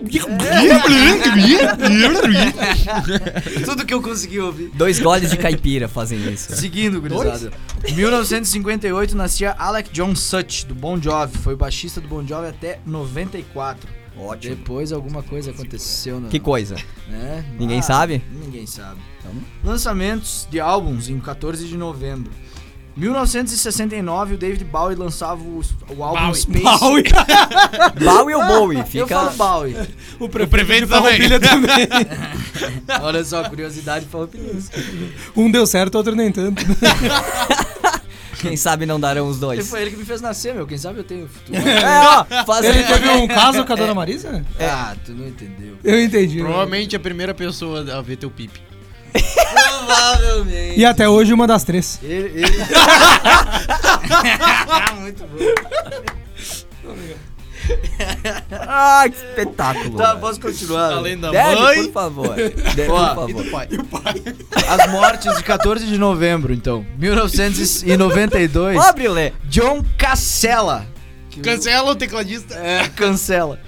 Tudo 3.64 3.84
que 3.84 3.92
eu 3.94 4.02
consegui 4.02 4.40
ouvir. 4.40 4.70
Dois 4.74 4.98
goles 4.98 5.30
de 5.30 5.36
caipira 5.36 5.88
fazem 5.88 6.18
isso. 6.32 6.54
Seguindo, 6.54 7.00
gurizada. 7.00 7.52
Em 7.86 7.94
1958 7.94 9.16
nascia 9.16 9.52
Alec 9.58 9.90
John 9.92 10.14
Such, 10.14 10.66
do 10.66 10.74
Bon 10.74 11.00
Jovi. 11.00 11.36
Foi 11.38 11.54
o 11.54 11.56
baixista 11.56 12.00
do 12.00 12.08
Bon 12.08 12.24
Jovi 12.26 12.48
até 12.48 12.80
94. 12.86 13.99
Ótimo. 14.20 14.54
Depois 14.56 14.92
alguma 14.92 15.22
coisa 15.22 15.50
aconteceu? 15.50 16.20
Que 16.28 16.38
coisa. 16.38 16.76
né? 17.08 17.44
Ninguém 17.58 17.78
Ah, 17.78 17.82
sabe? 17.82 18.22
Ninguém 18.30 18.66
sabe. 18.66 19.00
Lançamentos 19.64 20.46
de 20.50 20.60
álbuns 20.60 21.08
em 21.08 21.18
14 21.18 21.66
de 21.66 21.76
novembro. 21.76 22.30
1969, 22.96 24.34
o 24.34 24.36
David 24.38 24.64
Bowie 24.64 24.96
lançava 24.96 25.40
o, 25.40 25.62
o 25.96 26.04
álbum 26.04 26.20
Bowie. 26.26 26.34
Space. 26.34 26.62
Bowie 28.04 28.34
ou 28.34 28.44
Bowie? 28.46 28.78
Eu 28.80 28.84
Fica. 28.86 29.06
falo 29.06 29.30
Bowie. 29.36 29.76
O 30.18 30.24
O 30.26 30.28
prefeito 30.28 30.86
de 30.86 30.92
também. 30.92 31.28
Farroupilha 31.28 31.40
também. 31.40 31.88
Olha 33.02 33.24
só, 33.24 33.48
curiosidade 33.48 34.06
Farroupilha. 34.06 34.52
Um 35.36 35.50
deu 35.50 35.66
certo, 35.66 35.94
outro 35.94 36.14
nem 36.14 36.30
tanto. 36.32 36.62
Quem 38.40 38.56
sabe 38.56 38.86
não 38.86 38.98
darão 38.98 39.28
os 39.28 39.38
dois. 39.38 39.68
foi 39.68 39.82
ele 39.82 39.90
que 39.90 39.96
me 39.96 40.04
fez 40.04 40.20
nascer, 40.20 40.54
meu. 40.54 40.66
Quem 40.66 40.78
sabe 40.78 40.98
eu 40.98 41.04
tenho 41.04 41.28
futuro. 41.28 41.58
É, 41.60 42.06
ó, 42.06 42.24
faz 42.44 42.64
Ele 42.64 42.82
teve 42.84 43.08
um 43.10 43.28
caso 43.28 43.64
com 43.64 43.72
a 43.72 43.76
dona 43.76 43.94
Marisa? 43.94 44.44
Ah, 44.58 44.94
tu 45.04 45.12
não 45.12 45.28
entendeu. 45.28 45.76
Eu 45.82 46.02
entendi. 46.02 46.38
Provavelmente 46.38 46.96
a 46.96 47.00
primeira 47.00 47.34
pessoa 47.34 47.96
a 47.96 48.02
ver 48.02 48.16
teu 48.16 48.30
pipe. 48.30 48.60
Provavelmente. 49.12 50.78
E 50.78 50.84
até 50.84 51.08
hoje 51.08 51.32
uma 51.32 51.46
das 51.46 51.64
três. 51.64 51.98
Ele. 52.02 52.42
ele... 52.42 52.46
Muito 55.00 55.24
bom. 55.24 56.10
Ah, 58.52 59.04
que 59.08 59.16
espetáculo. 59.16 59.96
Tá, 59.96 60.08
velho. 60.08 60.20
posso 60.20 60.40
continuar? 60.40 60.92
Além 60.92 61.18
da 61.18 61.30
Deve, 61.30 61.60
mãe. 61.60 61.84
por 61.84 61.92
favor. 61.92 62.34
Deve, 62.36 62.90
Ó, 62.90 63.14
por 63.14 63.30
E 63.30 63.32
do 63.34 63.44
favor. 63.44 63.50
pai. 63.50 64.22
As 64.68 64.90
mortes 64.90 65.36
de 65.36 65.42
14 65.42 65.86
de 65.86 65.98
novembro, 65.98 66.52
então. 66.52 66.84
1992. 66.98 68.76
Ó, 68.78 68.92
Brilé. 68.92 69.32
John 69.44 69.84
Cancela. 69.96 70.86
O- 71.36 71.40
Cancela 71.40 71.90
o 71.90 71.94
tecladista. 71.94 72.54
É, 72.54 72.88
cancela. 72.88 73.58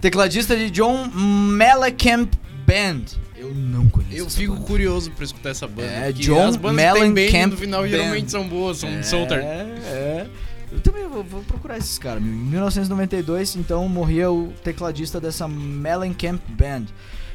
Tecladista 0.00 0.56
de 0.56 0.70
John 0.70 1.06
Mellencamp 1.14 2.32
Band. 2.66 3.02
Eu 3.36 3.52
não 3.54 3.88
conheço. 3.88 4.14
Eu 4.16 4.28
fico 4.30 4.54
banda. 4.54 4.66
curioso 4.66 5.10
pra 5.12 5.24
escutar 5.24 5.50
essa 5.50 5.66
banda. 5.66 5.88
É, 5.88 6.12
John 6.12 6.46
as 6.48 6.56
bandas 6.56 6.84
que 6.84 6.92
tem 6.92 7.02
band 7.02 7.14
Mellencamp 7.14 7.50
no 7.52 7.56
final 7.56 7.82
Band. 7.82 7.88
geralmente 7.88 8.30
são 8.30 8.46
boas, 8.48 8.78
são 8.78 8.88
É, 8.88 9.02
solter. 9.02 9.38
é. 9.40 10.26
Eu 10.72 10.80
também 10.80 11.06
vou, 11.06 11.22
vou 11.22 11.42
procurar 11.42 11.76
esses 11.76 11.98
caras. 11.98 12.22
meu. 12.22 12.32
Em 12.32 12.36
1992, 12.36 13.56
então, 13.56 13.86
morria 13.88 14.30
o 14.30 14.52
tecladista 14.64 15.20
dessa 15.20 15.46
Mellencamp 15.46 16.40
Band. 16.48 16.86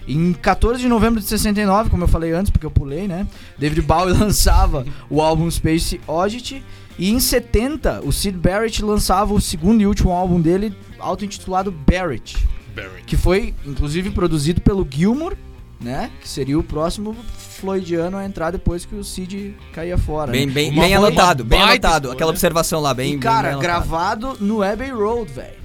Em 0.08 0.34
14 0.34 0.82
de 0.82 0.88
novembro 0.88 1.20
de 1.20 1.28
69, 1.28 1.90
como 1.90 2.04
eu 2.04 2.08
falei 2.08 2.32
antes, 2.32 2.50
porque 2.50 2.66
eu 2.66 2.72
pulei, 2.72 3.08
né? 3.08 3.28
David 3.58 3.82
Bowie 3.82 4.14
lançava 4.18 4.86
o 5.10 5.22
álbum 5.22 5.50
Space 5.52 6.00
Oddity. 6.08 6.64
E 6.98 7.12
em 7.12 7.20
70, 7.20 8.02
o 8.04 8.12
Sid 8.12 8.38
Barrett 8.38 8.84
lançava 8.84 9.34
o 9.34 9.40
segundo 9.40 9.82
e 9.82 9.86
último 9.86 10.12
álbum 10.12 10.42
dele, 10.42 10.74
auto-intitulado 10.98 11.72
Barrett. 11.72 12.38
Barry. 12.74 13.04
Que 13.06 13.16
foi, 13.16 13.54
inclusive, 13.66 14.10
produzido 14.10 14.62
pelo 14.62 14.88
Gilmour, 14.90 15.36
né? 15.80 16.10
Que 16.22 16.28
seria 16.28 16.58
o 16.58 16.64
próximo 16.64 17.16
Floydiano 17.58 18.18
a 18.18 18.26
entrar 18.26 18.52
depois 18.52 18.86
que 18.86 18.96
o 18.96 19.04
Cid 19.04 19.56
caía 19.74 19.98
fora. 19.98 20.32
Bem, 20.32 20.46
né? 20.46 20.52
bem, 20.54 20.74
bem 20.74 20.96
anotado, 20.96 21.44
bem 21.44 21.62
anotado. 21.62 21.96
escolha. 22.06 22.14
Aquela 22.14 22.32
observação 22.32 22.80
lá, 22.80 22.94
bem. 22.94 23.14
e, 23.14 23.18
cara, 23.18 23.52
bem, 23.52 23.60
gravado 23.60 24.38
no 24.40 24.62
Abbey 24.64 24.92
Road, 24.92 25.32
velho. 25.32 25.58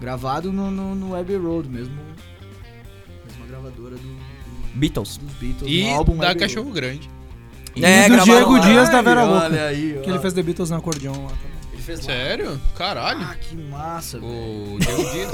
Gravado 0.00 0.52
no, 0.52 0.70
no, 0.70 0.94
no 0.94 1.16
Abbey 1.16 1.36
Road, 1.36 1.68
mesmo. 1.68 1.94
Mesma 3.26 3.46
gravadora 3.48 3.96
do, 3.96 4.02
do- 4.02 4.18
Beatles. 4.74 5.16
dos 5.16 5.32
Beatles. 5.34 5.70
E 5.70 5.88
álbum 5.90 6.16
da 6.16 6.30
Abbey 6.30 6.40
Cachorro 6.40 6.70
Grande. 6.70 7.10
É, 7.80 8.06
e 8.06 8.08
do 8.08 8.14
gravaram 8.16 8.24
Diego 8.24 8.52
lá. 8.52 8.58
Dias 8.60 8.88
da 8.90 9.02
Vera 9.02 9.24
Louca. 9.24 9.44
Olha 9.46 9.64
aí, 9.66 10.00
Que 10.02 10.10
ele 10.10 10.18
fez 10.18 10.32
The 10.34 10.42
Beatles 10.42 10.70
no 10.70 10.76
acordeão 10.76 11.12
lá 11.14 11.28
também. 11.30 11.57
Fez 11.88 12.00
lá. 12.00 12.04
Sério? 12.04 12.60
Caralho. 12.76 13.22
Ah, 13.22 13.34
que 13.34 13.56
massa, 13.56 14.20
velho. 14.20 14.30
O 14.30 14.78
Diego 14.78 15.10
Dias. 15.10 15.30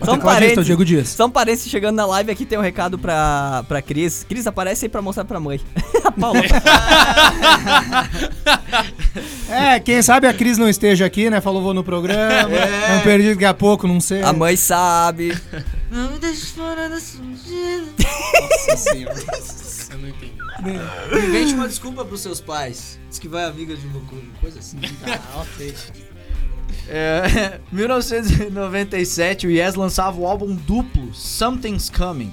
São 0.02 0.18
parentes. 0.18 0.64
Diego 0.64 0.84
Dias. 0.86 1.08
São 1.10 1.30
parentes 1.30 1.68
chegando 1.68 1.96
na 1.96 2.06
live 2.06 2.32
aqui, 2.32 2.46
tem 2.46 2.58
um 2.58 2.62
recado 2.62 2.98
pra, 2.98 3.62
pra 3.68 3.82
Cris. 3.82 4.24
Cris, 4.26 4.46
aparece 4.46 4.86
aí 4.86 4.88
pra 4.88 5.02
mostrar 5.02 5.26
pra 5.26 5.38
mãe. 5.38 5.60
A 6.02 6.10
Paula. 6.10 6.40
É, 9.48 9.78
quem 9.80 10.02
sabe 10.02 10.26
a 10.26 10.34
Cris 10.34 10.58
não 10.58 10.68
esteja 10.68 11.06
aqui, 11.06 11.30
né? 11.30 11.40
Falou 11.40 11.62
vou 11.62 11.72
no 11.72 11.84
programa. 11.84 12.52
É, 12.52 12.96
um 12.96 13.00
perdido 13.00 13.34
daqui 13.34 13.44
a 13.44 13.54
pouco, 13.54 13.86
não 13.86 14.00
sei. 14.00 14.20
A 14.22 14.32
mãe 14.32 14.56
sabe. 14.56 15.36
Não 15.90 16.10
me 16.10 16.18
deixe 16.18 16.46
fora 16.46 16.88
da 16.88 17.00
sujida. 17.00 17.86
Nossa 18.40 18.76
senhora. 18.76 19.14
Eu 19.92 19.98
não 19.98 20.08
entendi. 20.08 20.35
Invente 21.26 21.54
uma 21.54 21.68
desculpa 21.68 22.04
pros 22.04 22.20
seus 22.20 22.40
pais. 22.40 22.98
Diz 23.08 23.18
que 23.18 23.28
vai 23.28 23.44
amiga 23.44 23.76
de 23.76 23.86
uma 23.86 24.00
co- 24.00 24.16
coisa 24.40 24.58
assim. 24.58 24.78
Ah, 25.06 25.40
ok. 25.42 25.74
É, 26.88 27.60
1997, 27.72 29.46
o 29.46 29.50
Yes 29.50 29.74
lançava 29.74 30.18
o 30.20 30.26
álbum 30.26 30.54
duplo 30.54 31.12
Something's 31.14 31.88
Coming. 31.90 32.32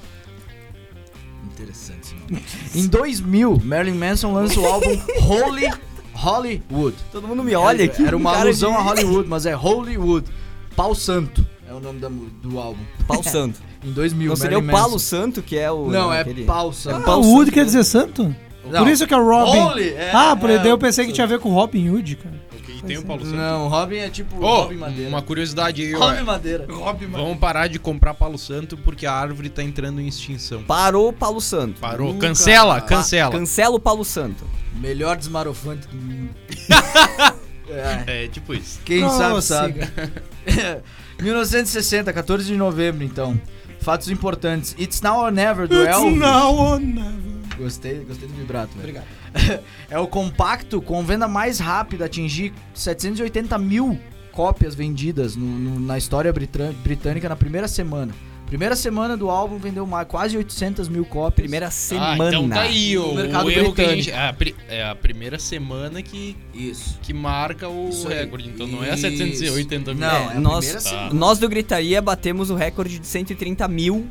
Interessante 1.46 2.00
esse 2.02 2.14
nome. 2.14 2.42
Em 2.74 2.86
2000, 2.88 3.60
Marilyn 3.64 3.94
Manson 3.96 4.32
lança 4.32 4.58
o 4.58 4.66
álbum 4.66 4.90
Holy 5.20 5.70
Hollywood. 6.14 6.96
Todo 7.12 7.26
mundo 7.28 7.42
me 7.44 7.54
olha 7.54 7.84
aqui. 7.84 8.04
Era 8.04 8.16
uma 8.16 8.36
alusão 8.36 8.70
de- 8.72 8.76
a 8.78 8.80
Hollywood, 8.80 9.28
mas 9.28 9.46
é 9.46 9.52
Hollywood. 9.52 10.28
Pau 10.76 10.94
Santo 10.94 11.46
é 11.68 11.72
o 11.72 11.78
nome 11.80 12.00
da 12.00 12.08
do 12.08 12.58
álbum. 12.58 12.82
Pau 13.06 13.22
Santo. 13.22 13.60
Em 13.84 13.92
2000, 13.92 14.28
Não 14.30 14.36
seria 14.36 14.58
o 14.58 14.62
Marilyn 14.62 14.80
Palo 14.80 14.92
Manson. 14.94 14.98
Santo, 15.04 15.42
que 15.42 15.58
é 15.58 15.70
o. 15.70 15.88
Não, 15.88 16.12
é 16.12 16.20
aquele- 16.20 16.44
Pau 16.44 16.72
Santo. 16.72 17.08
Ah, 17.10 17.16
o 17.16 17.22
Wood 17.32 17.50
quer 17.50 17.64
dizer 17.64 17.84
santo? 17.84 18.34
Não. 18.70 18.82
Por 18.82 18.88
isso 18.90 19.06
que 19.06 19.12
é 19.12 19.16
o 19.16 19.22
Robin. 19.28 19.58
Holy, 19.58 19.88
é, 19.90 20.10
ah, 20.14 20.34
por 20.34 20.48
é, 20.48 20.56
daí 20.58 20.70
eu 20.70 20.78
pensei 20.78 21.04
que 21.06 21.12
tinha 21.12 21.24
a 21.24 21.28
ver 21.28 21.38
com 21.38 21.50
Robin 21.50 21.90
Hood, 21.90 22.16
cara. 22.16 22.34
E 22.66 22.82
tem 22.82 22.96
o 22.96 23.02
Paulo 23.04 23.22
Santos. 23.22 23.38
Não, 23.38 23.68
Robin 23.68 23.96
é 23.96 24.08
tipo 24.08 24.42
Ô, 24.42 24.62
Robin 24.62 24.76
Madeira. 24.76 25.08
uma 25.10 25.20
curiosidade 25.22 25.82
aí, 25.82 25.94
ó. 25.94 25.98
Robin 25.98 26.22
Madeira. 26.22 26.66
Vamos 27.12 27.36
parar 27.38 27.66
de 27.68 27.78
comprar 27.78 28.14
Palo 28.14 28.38
Santo 28.38 28.76
porque 28.78 29.04
a 29.06 29.12
árvore 29.12 29.50
tá 29.50 29.62
entrando 29.62 30.00
em 30.00 30.08
extinção. 30.08 30.62
Parou 30.62 31.08
o 31.08 31.12
Palo 31.12 31.40
Santo. 31.42 31.78
Parou. 31.80 32.12
Nunca- 32.14 32.26
Cancela, 32.28 32.80
cancela. 32.80 33.30
Cancela 33.32 33.76
o 33.76 33.80
Palo 33.80 34.04
Santo. 34.04 34.44
Melhor 34.80 35.16
desmarofante 35.16 35.86
do 35.86 35.96
mundo. 35.96 36.30
é, 37.68 38.24
É, 38.24 38.28
tipo 38.28 38.54
isso. 38.54 38.80
quem 38.84 39.00
Prossiga. 39.00 39.40
sabe 39.42 39.80
sabe. 39.84 40.82
1960, 41.20 42.12
14 42.12 42.44
de 42.46 42.56
novembro, 42.56 43.04
então. 43.04 43.38
Fatos 43.84 44.08
importantes. 44.08 44.74
It's 44.78 45.00
Now 45.02 45.20
or 45.24 45.30
Never, 45.30 45.68
do 45.68 45.82
It's 45.82 45.94
Elvis. 45.96 46.16
now 46.18 46.54
or 46.56 46.80
never. 46.80 47.34
Gostei, 47.58 47.98
gostei 48.04 48.26
do 48.26 48.34
vibrato, 48.34 48.70
velho. 48.78 48.80
Obrigado. 48.80 49.06
É 49.90 49.98
o 49.98 50.06
compacto 50.06 50.80
com 50.80 51.04
venda 51.04 51.28
mais 51.28 51.58
rápida, 51.58 52.04
atingir 52.06 52.52
780 52.72 53.56
mil 53.58 53.98
cópias 54.32 54.74
vendidas 54.74 55.36
no- 55.36 55.46
no- 55.46 55.78
na 55.80 55.96
história 55.98 56.32
britânica 56.32 57.28
na 57.28 57.36
primeira 57.36 57.68
semana. 57.68 58.12
Primeira 58.54 58.76
semana 58.76 59.16
do 59.16 59.28
álbum 59.30 59.58
vendeu 59.58 59.84
mais, 59.84 60.06
quase 60.06 60.36
800 60.36 60.88
mil 60.88 61.04
cópias. 61.04 61.42
Primeira 61.42 61.72
semana. 61.72 62.24
Ah, 62.24 62.28
então 62.28 62.48
tá 62.48 62.60
aí, 62.60 62.94
No 62.94 63.10
o, 63.10 63.14
mercado 63.16 63.46
o 63.46 63.50
erro 63.50 63.72
que 63.74 63.80
a 63.82 63.84
britânico. 63.84 63.96
gente. 64.04 64.10
É 64.12 64.28
a, 64.28 64.32
pri- 64.32 64.54
é 64.68 64.84
a 64.84 64.94
primeira 64.94 65.38
semana 65.40 66.00
que, 66.00 66.36
Isso. 66.54 66.96
que 67.02 67.12
marca 67.12 67.68
o 67.68 67.88
Isso 67.88 68.06
recorde. 68.06 68.48
Então 68.48 68.68
não 68.68 68.84
é 68.84 68.90
Isso. 68.94 69.00
780 69.00 69.92
mil. 69.92 70.00
Não, 70.00 70.30
é 70.30 70.36
a 70.36 70.40
nós, 70.40 70.84
nós 71.12 71.38
do 71.40 71.48
Gritaria 71.48 72.00
batemos 72.00 72.48
o 72.48 72.54
recorde 72.54 73.00
de 73.00 73.06
130 73.08 73.66
mil 73.66 74.06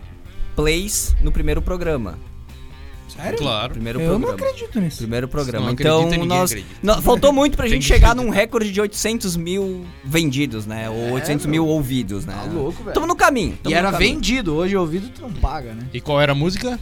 plays 0.57 1.15
no 1.21 1.31
primeiro 1.31 1.61
programa. 1.61 2.19
Sério? 3.15 3.37
Claro. 3.37 3.73
Primeiro 3.73 3.99
Eu 4.01 4.13
não 4.13 4.21
programa. 4.21 4.49
acredito 4.49 4.79
nisso. 4.79 4.97
Primeiro 4.97 5.27
programa. 5.27 5.65
não 5.67 5.73
então, 5.73 6.09
nós. 6.25 6.55
faltou 7.03 7.31
muito 7.31 7.55
pra 7.55 7.67
gente 7.67 7.85
chegar 7.85 8.15
num 8.15 8.29
recorde 8.29 8.71
de 8.71 8.81
800 8.81 9.35
mil 9.37 9.85
vendidos, 10.03 10.65
né? 10.65 10.89
Ou 10.89 11.09
É, 11.09 11.11
800 11.13 11.45
meu. 11.45 11.51
mil 11.63 11.67
ouvidos, 11.67 12.25
né? 12.25 12.33
Tá 12.33 12.51
louco, 12.51 12.83
velho. 12.83 12.93
Tamo 12.93 13.05
no 13.07 13.15
caminho. 13.15 13.53
E 13.53 13.63
tamo 13.63 13.75
era 13.75 13.87
no 13.87 13.93
caminho. 13.93 14.13
vendido, 14.15 14.55
hoje 14.55 14.75
ouvido 14.75 15.09
tu 15.09 15.21
não 15.21 15.31
paga, 15.31 15.73
né? 15.73 15.87
E 15.93 16.01
qual 16.01 16.19
era 16.19 16.31
a 16.31 16.35
música? 16.35 16.79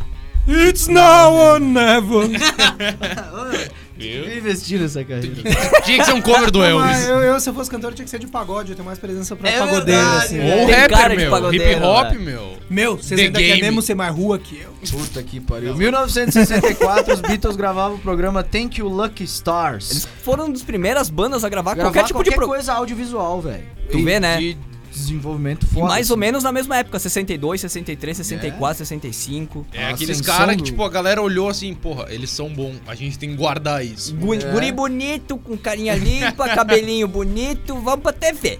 It's 0.47 0.87
now 0.87 1.33
or 1.33 1.59
never. 1.59 2.27
Vive 4.01 4.37
investindo 4.37 4.81
nessa 4.81 5.03
carreira. 5.03 5.35
Tinha 5.83 5.97
que 5.99 6.05
ser 6.05 6.13
um 6.13 6.21
cover 6.21 6.49
do 6.51 6.59
Mas 6.59 6.69
Elvis. 6.69 7.07
eu, 7.09 7.17
eu, 7.19 7.39
se 7.39 7.49
eu 7.49 7.53
fosse 7.53 7.69
cantor, 7.69 7.93
tinha 7.93 8.03
que 8.03 8.09
ser 8.11 8.19
de 8.19 8.27
pagode. 8.27 8.71
Eu 8.71 8.75
tenho 8.75 8.85
mais 8.85 8.99
presença 8.99 9.35
pra 9.35 9.49
É 9.49 9.59
pagodeiro, 9.59 10.01
verdade, 10.01 10.25
assim. 10.25 10.39
Ou 10.39 10.67
Tem 10.67 10.75
cara 10.75 10.97
rapper, 10.97 11.09
de 11.11 11.17
meu. 11.17 11.31
pagodeiro, 11.31 11.71
Hip 11.71 11.83
hop, 11.83 12.07
velho. 12.09 12.21
meu. 12.21 12.57
Meu, 12.69 12.97
vocês 12.97 13.19
The 13.19 13.25
ainda 13.27 13.39
Game. 13.39 13.49
querem 13.53 13.63
mesmo 13.69 13.81
ser 13.81 13.95
mais 13.95 14.15
rua 14.15 14.39
que 14.39 14.59
eu. 14.61 14.71
Puta 14.89 15.21
que 15.21 15.39
pariu. 15.39 15.75
1964, 15.75 17.13
os 17.13 17.21
Beatles 17.21 17.55
gravavam 17.55 17.97
o 17.97 17.99
programa 17.99 18.43
Thank 18.43 18.79
You 18.79 18.87
Lucky 18.87 19.23
Stars. 19.25 19.91
Eles 19.91 20.07
foram 20.23 20.45
uma 20.45 20.53
das 20.53 20.63
primeiras 20.63 21.09
bandas 21.09 21.43
a 21.43 21.49
gravar, 21.49 21.75
Gravar 21.75 21.89
qualquer 21.89 22.03
tipo 22.07 22.19
qualquer 22.19 22.29
de 22.31 22.35
programa. 22.35 22.55
coisa 22.57 22.73
audiovisual, 22.73 23.41
velho. 23.41 23.63
Tu 23.91 23.97
E 23.99 24.03
vê, 24.03 24.19
né? 24.19 24.37
De 24.37 24.57
desenvolvimento 24.91 25.65
foda. 25.67 25.87
Mais 25.87 26.09
ou 26.09 26.15
assim. 26.15 26.19
menos 26.19 26.43
na 26.43 26.51
mesma 26.51 26.77
época, 26.77 26.99
62, 26.99 27.61
63, 27.61 28.17
64, 28.17 28.77
65. 28.79 29.65
É 29.73 29.85
A 29.85 29.89
aqueles 29.89 30.21
caras 30.21 30.55
que, 30.57 30.63
tipo, 30.63 30.83
a 30.83 30.89
galera 30.89 31.21
olhou 31.21 31.49
assim, 31.49 31.73
porra, 31.73 32.07
eles 32.09 32.29
são 32.29 32.49
bons, 32.49 32.75
a 32.85 32.93
gente 32.95 33.17
tem 33.17 33.29
que 33.29 33.35
guardar 33.35 33.85
isso. 33.85 34.15
Gu- 34.15 34.35
É. 34.35 34.51
Guri 34.51 34.71
bonito, 34.71 35.37
com 35.37 35.57
carinha 35.57 35.95
limpa, 35.95 36.47
cabelinho 36.53 37.07
bonito, 37.07 37.75
vamos 37.79 38.01
pra 38.03 38.13
TV. 38.13 38.59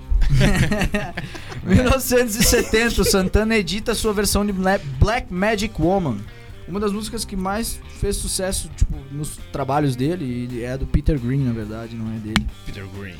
1970, 1.64 3.02
o 3.02 3.06
Santana 3.06 3.56
edita 3.58 3.94
sua 3.94 4.14
versão 4.14 4.46
de 4.46 4.52
Bla- 4.52 4.80
Black 5.00 5.32
Magic 5.34 5.74
Woman. 5.80 6.18
Uma 6.68 6.80
das 6.80 6.92
músicas 6.94 7.26
que 7.26 7.36
mais 7.36 7.80
fez 8.00 8.16
sucesso, 8.16 8.70
tipo, 8.78 8.96
nos 9.12 9.38
trabalhos 9.52 9.96
dele, 9.96 10.48
e 10.52 10.64
é 10.64 10.78
do 10.78 10.86
Peter 10.86 11.20
Green, 11.20 11.44
na 11.44 11.52
verdade, 11.52 11.96
não 11.96 12.08
é 12.16 12.18
dele. 12.18 12.46
Peter 12.66 12.86
Green. 12.98 13.16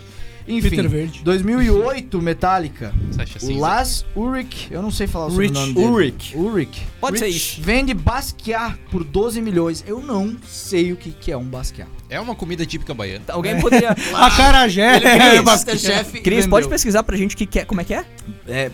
Enfim, 0.48 0.70
Peter 0.70 0.90
Verde. 0.90 1.22
2008, 1.24 2.22
Metallica. 2.22 2.94
Sasha 3.12 3.40
O. 3.44 3.58
Lars 3.58 4.06
Ulrich, 4.16 4.68
eu 4.72 4.82
não 4.82 4.92
sei 4.92 5.08
falar 5.08 5.28
o 5.28 5.30
Rich. 5.38 5.48
sobrenome 5.48 5.74
dele. 5.74 5.88
Ulrich. 5.88 6.38
Ulrich. 6.38 6.88
Pode 7.00 7.20
ser 7.20 7.26
Rich 7.26 7.38
isso. 7.38 7.62
Vende 7.62 7.94
Basquiat 7.94 8.78
por 8.90 9.04
12 9.04 9.42
milhões. 9.42 9.84
Eu 9.88 10.02
não 10.02 10.36
sei 10.48 10.92
o 10.92 10.96
que, 10.96 11.12
que 11.12 11.32
é 11.32 11.38
um 11.38 11.46
Basquiat. 11.46 11.90
É 12.10 12.20
uma 12.20 12.36
comida 12.36 12.66
típica 12.66 12.94
baiana. 12.94 13.24
Alguém 13.34 13.60
poderia. 13.60 13.92
A 14.16 14.32
Carajé. 14.32 15.00
Cris, 15.00 15.42
Basquete. 15.42 16.22
Cris, 16.22 16.48
pode 16.48 16.68
pesquisar 16.68 17.04
pra 17.04 17.16
gente 17.16 17.36
o 17.36 17.38
que, 17.38 17.46
que 17.46 17.60
é. 17.60 17.66
Como 17.66 17.80
é 17.82 17.84
que 17.84 17.94
é? 17.94 18.04
É 18.48 18.72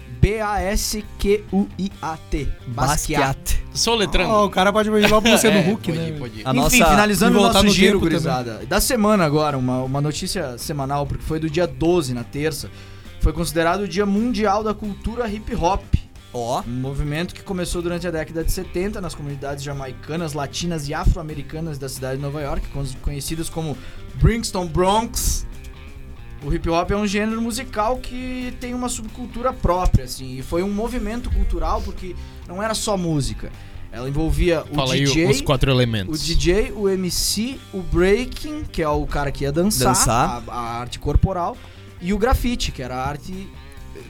B-A-S-Q-U-I-A-T. 1.27 2.47
Basquiat. 2.67 3.37
Só 3.51 3.66
letrando. 3.95 4.29
Ó, 4.31 4.45
o 4.45 4.49
cara 4.49 4.71
pode 4.73 4.89
levar 4.89 5.21
pra 5.21 5.37
você 5.37 5.49
no 5.51 5.57
É, 5.57 5.61
Hulk, 5.61 5.91
pode 5.91 5.97
né? 5.97 6.09
ir, 6.09 6.19
pode 6.19 6.39
ir. 6.39 6.47
A 6.47 6.51
Enfim, 6.51 6.79
nossa- 6.79 6.89
finalizando 6.91 7.39
o 7.39 7.41
nosso 7.41 7.63
no 7.63 7.69
giro, 7.69 7.99
gurizada. 7.99 8.65
Da 8.67 8.79
semana 8.81 9.25
agora, 9.25 9.57
uma, 9.57 9.81
uma 9.83 10.01
notícia 10.01 10.57
semanal, 10.57 11.05
porque 11.05 11.23
foi 11.23 11.39
do 11.39 11.49
dia 11.49 11.67
12, 11.67 12.13
na 12.13 12.23
terça. 12.23 12.69
Foi 13.19 13.33
considerado 13.33 13.81
o 13.81 13.87
Dia 13.87 14.05
Mundial 14.05 14.63
da 14.63 14.73
Cultura 14.73 15.27
Hip 15.29 15.53
Hop. 15.55 15.83
Ó. 16.33 16.61
Um 16.67 16.71
movimento 16.81 17.33
que 17.33 17.41
começou 17.41 17.81
durante 17.81 18.05
a 18.07 18.11
década 18.11 18.43
de 18.43 18.51
70 18.51 19.01
nas 19.01 19.15
comunidades 19.15 19.63
jamaicanas, 19.63 20.33
latinas 20.33 20.87
e 20.87 20.93
afro-americanas 20.93 21.77
da 21.77 21.89
cidade 21.89 22.17
de 22.17 22.21
Nova 22.21 22.41
York, 22.41 22.67
con- 22.69 22.85
conhecidas 23.01 23.49
como 23.49 23.77
Brixton 24.15 24.67
Bronx. 24.67 25.47
O 26.45 26.53
hip 26.53 26.69
hop 26.69 26.91
é 26.91 26.95
um 26.95 27.07
gênero 27.07 27.41
musical 27.41 27.97
que 27.97 28.53
tem 28.59 28.75
uma 28.75 28.89
subcultura 28.89 29.51
própria, 29.51 30.05
assim, 30.05 30.37
e 30.37 30.43
foi 30.43 30.61
um 30.61 30.71
movimento 30.71 31.31
cultural 31.31 31.81
porque 31.81 32.15
não 32.47 32.61
era 32.61 32.73
só 32.73 32.95
música. 32.97 33.51
Ela 33.91 34.09
envolvia 34.09 34.63
o 34.69 34.75
Fala 34.75 34.95
DJ, 34.95 35.25
aí 35.25 35.31
os 35.31 35.41
quatro 35.41 35.71
o 35.71 35.73
elementos. 35.73 36.23
DJ, 36.23 36.71
o 36.75 36.87
MC, 36.89 37.57
o 37.73 37.81
breaking, 37.81 38.63
que 38.71 38.81
é 38.81 38.89
o 38.89 39.05
cara 39.07 39.31
que 39.31 39.43
ia 39.43 39.51
dançar, 39.51 39.93
Dançar. 39.93 40.43
A, 40.47 40.53
a 40.53 40.79
arte 40.79 40.99
corporal, 40.99 41.55
e 42.01 42.13
o 42.13 42.17
grafite, 42.17 42.71
que 42.71 42.83
era 42.83 42.95
a 42.95 43.07
arte 43.07 43.47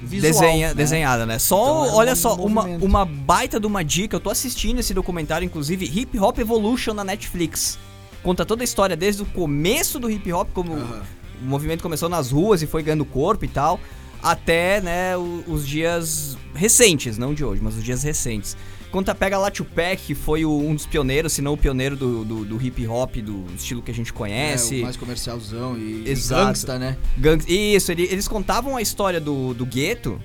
visual. 0.01 0.33
Desenha, 0.33 0.67
né? 0.69 0.73
Desenhada, 0.73 1.25
né? 1.25 1.39
Só, 1.39 1.85
Então, 1.85 1.95
olha 1.95 2.13
um 2.13 2.15
só, 2.15 2.35
uma, 2.35 2.61
movimento. 2.63 2.85
uma 2.85 3.05
baita 3.05 3.59
de 3.59 3.67
uma 3.67 3.83
dica. 3.83 4.15
Eu 4.15 4.19
tô 4.19 4.29
assistindo 4.29 4.79
esse 4.79 4.93
documentário, 4.93 5.45
inclusive, 5.45 5.85
Hip 5.85 6.19
Hop 6.19 6.37
Evolution 6.39 6.93
na 6.93 7.03
Netflix. 7.03 7.77
Conta 8.23 8.45
toda 8.45 8.63
a 8.63 8.65
história 8.65 8.95
desde 8.97 9.21
o 9.21 9.25
começo 9.27 9.99
do 9.99 10.09
hip 10.09 10.33
hop, 10.33 10.49
como 10.53 10.73
Aham. 10.73 11.01
o 11.41 11.45
movimento 11.45 11.81
começou 11.81 12.09
nas 12.09 12.31
ruas 12.31 12.61
e 12.61 12.67
foi 12.67 12.83
ganhando 12.83 13.05
corpo 13.05 13.45
e 13.45 13.47
tal, 13.47 13.79
até, 14.21 14.81
né, 14.81 15.13
os 15.17 15.67
dias 15.67 16.37
recentes, 16.55 17.17
não 17.17 17.33
de 17.33 17.43
hoje, 17.43 17.61
mas 17.63 17.75
os 17.77 17.83
dias 17.83 18.03
recentes. 18.03 18.55
Conta, 18.91 19.13
pega 19.13 19.37
lá 19.37 19.51
Tupac, 19.51 19.97
que 20.01 20.15
foi 20.15 20.45
o- 20.45 20.57
um 20.59 20.73
dos 20.73 20.85
pioneiros, 20.85 21.33
se 21.33 21.41
não 21.41 21.53
o 21.53 21.57
pioneiro 21.57 21.95
do, 21.97 22.23
do, 22.23 22.45
do 22.45 22.61
hip 22.65 22.87
hop, 22.87 23.17
do 23.17 23.45
estilo 23.55 23.81
que 23.81 23.91
a 23.91 23.93
gente 23.93 24.11
É, 24.11 24.13
conhece. 24.13 24.79
o 24.79 24.83
mais 24.83 24.95
comercialzão 24.95 25.77
e 25.77 26.03
Exato. 26.09 26.41
e 26.41 26.45
gangsta, 26.45 26.79
né? 26.79 26.97
Gangs- 27.17 27.45
Isso, 27.51 27.91
ele- 27.91 28.07
eles 28.09 28.27
contavam 28.29 28.77
a 28.77 28.81
história 28.81 29.19
do, 29.19 29.53
do 29.53 29.65
gueto. 29.65 30.19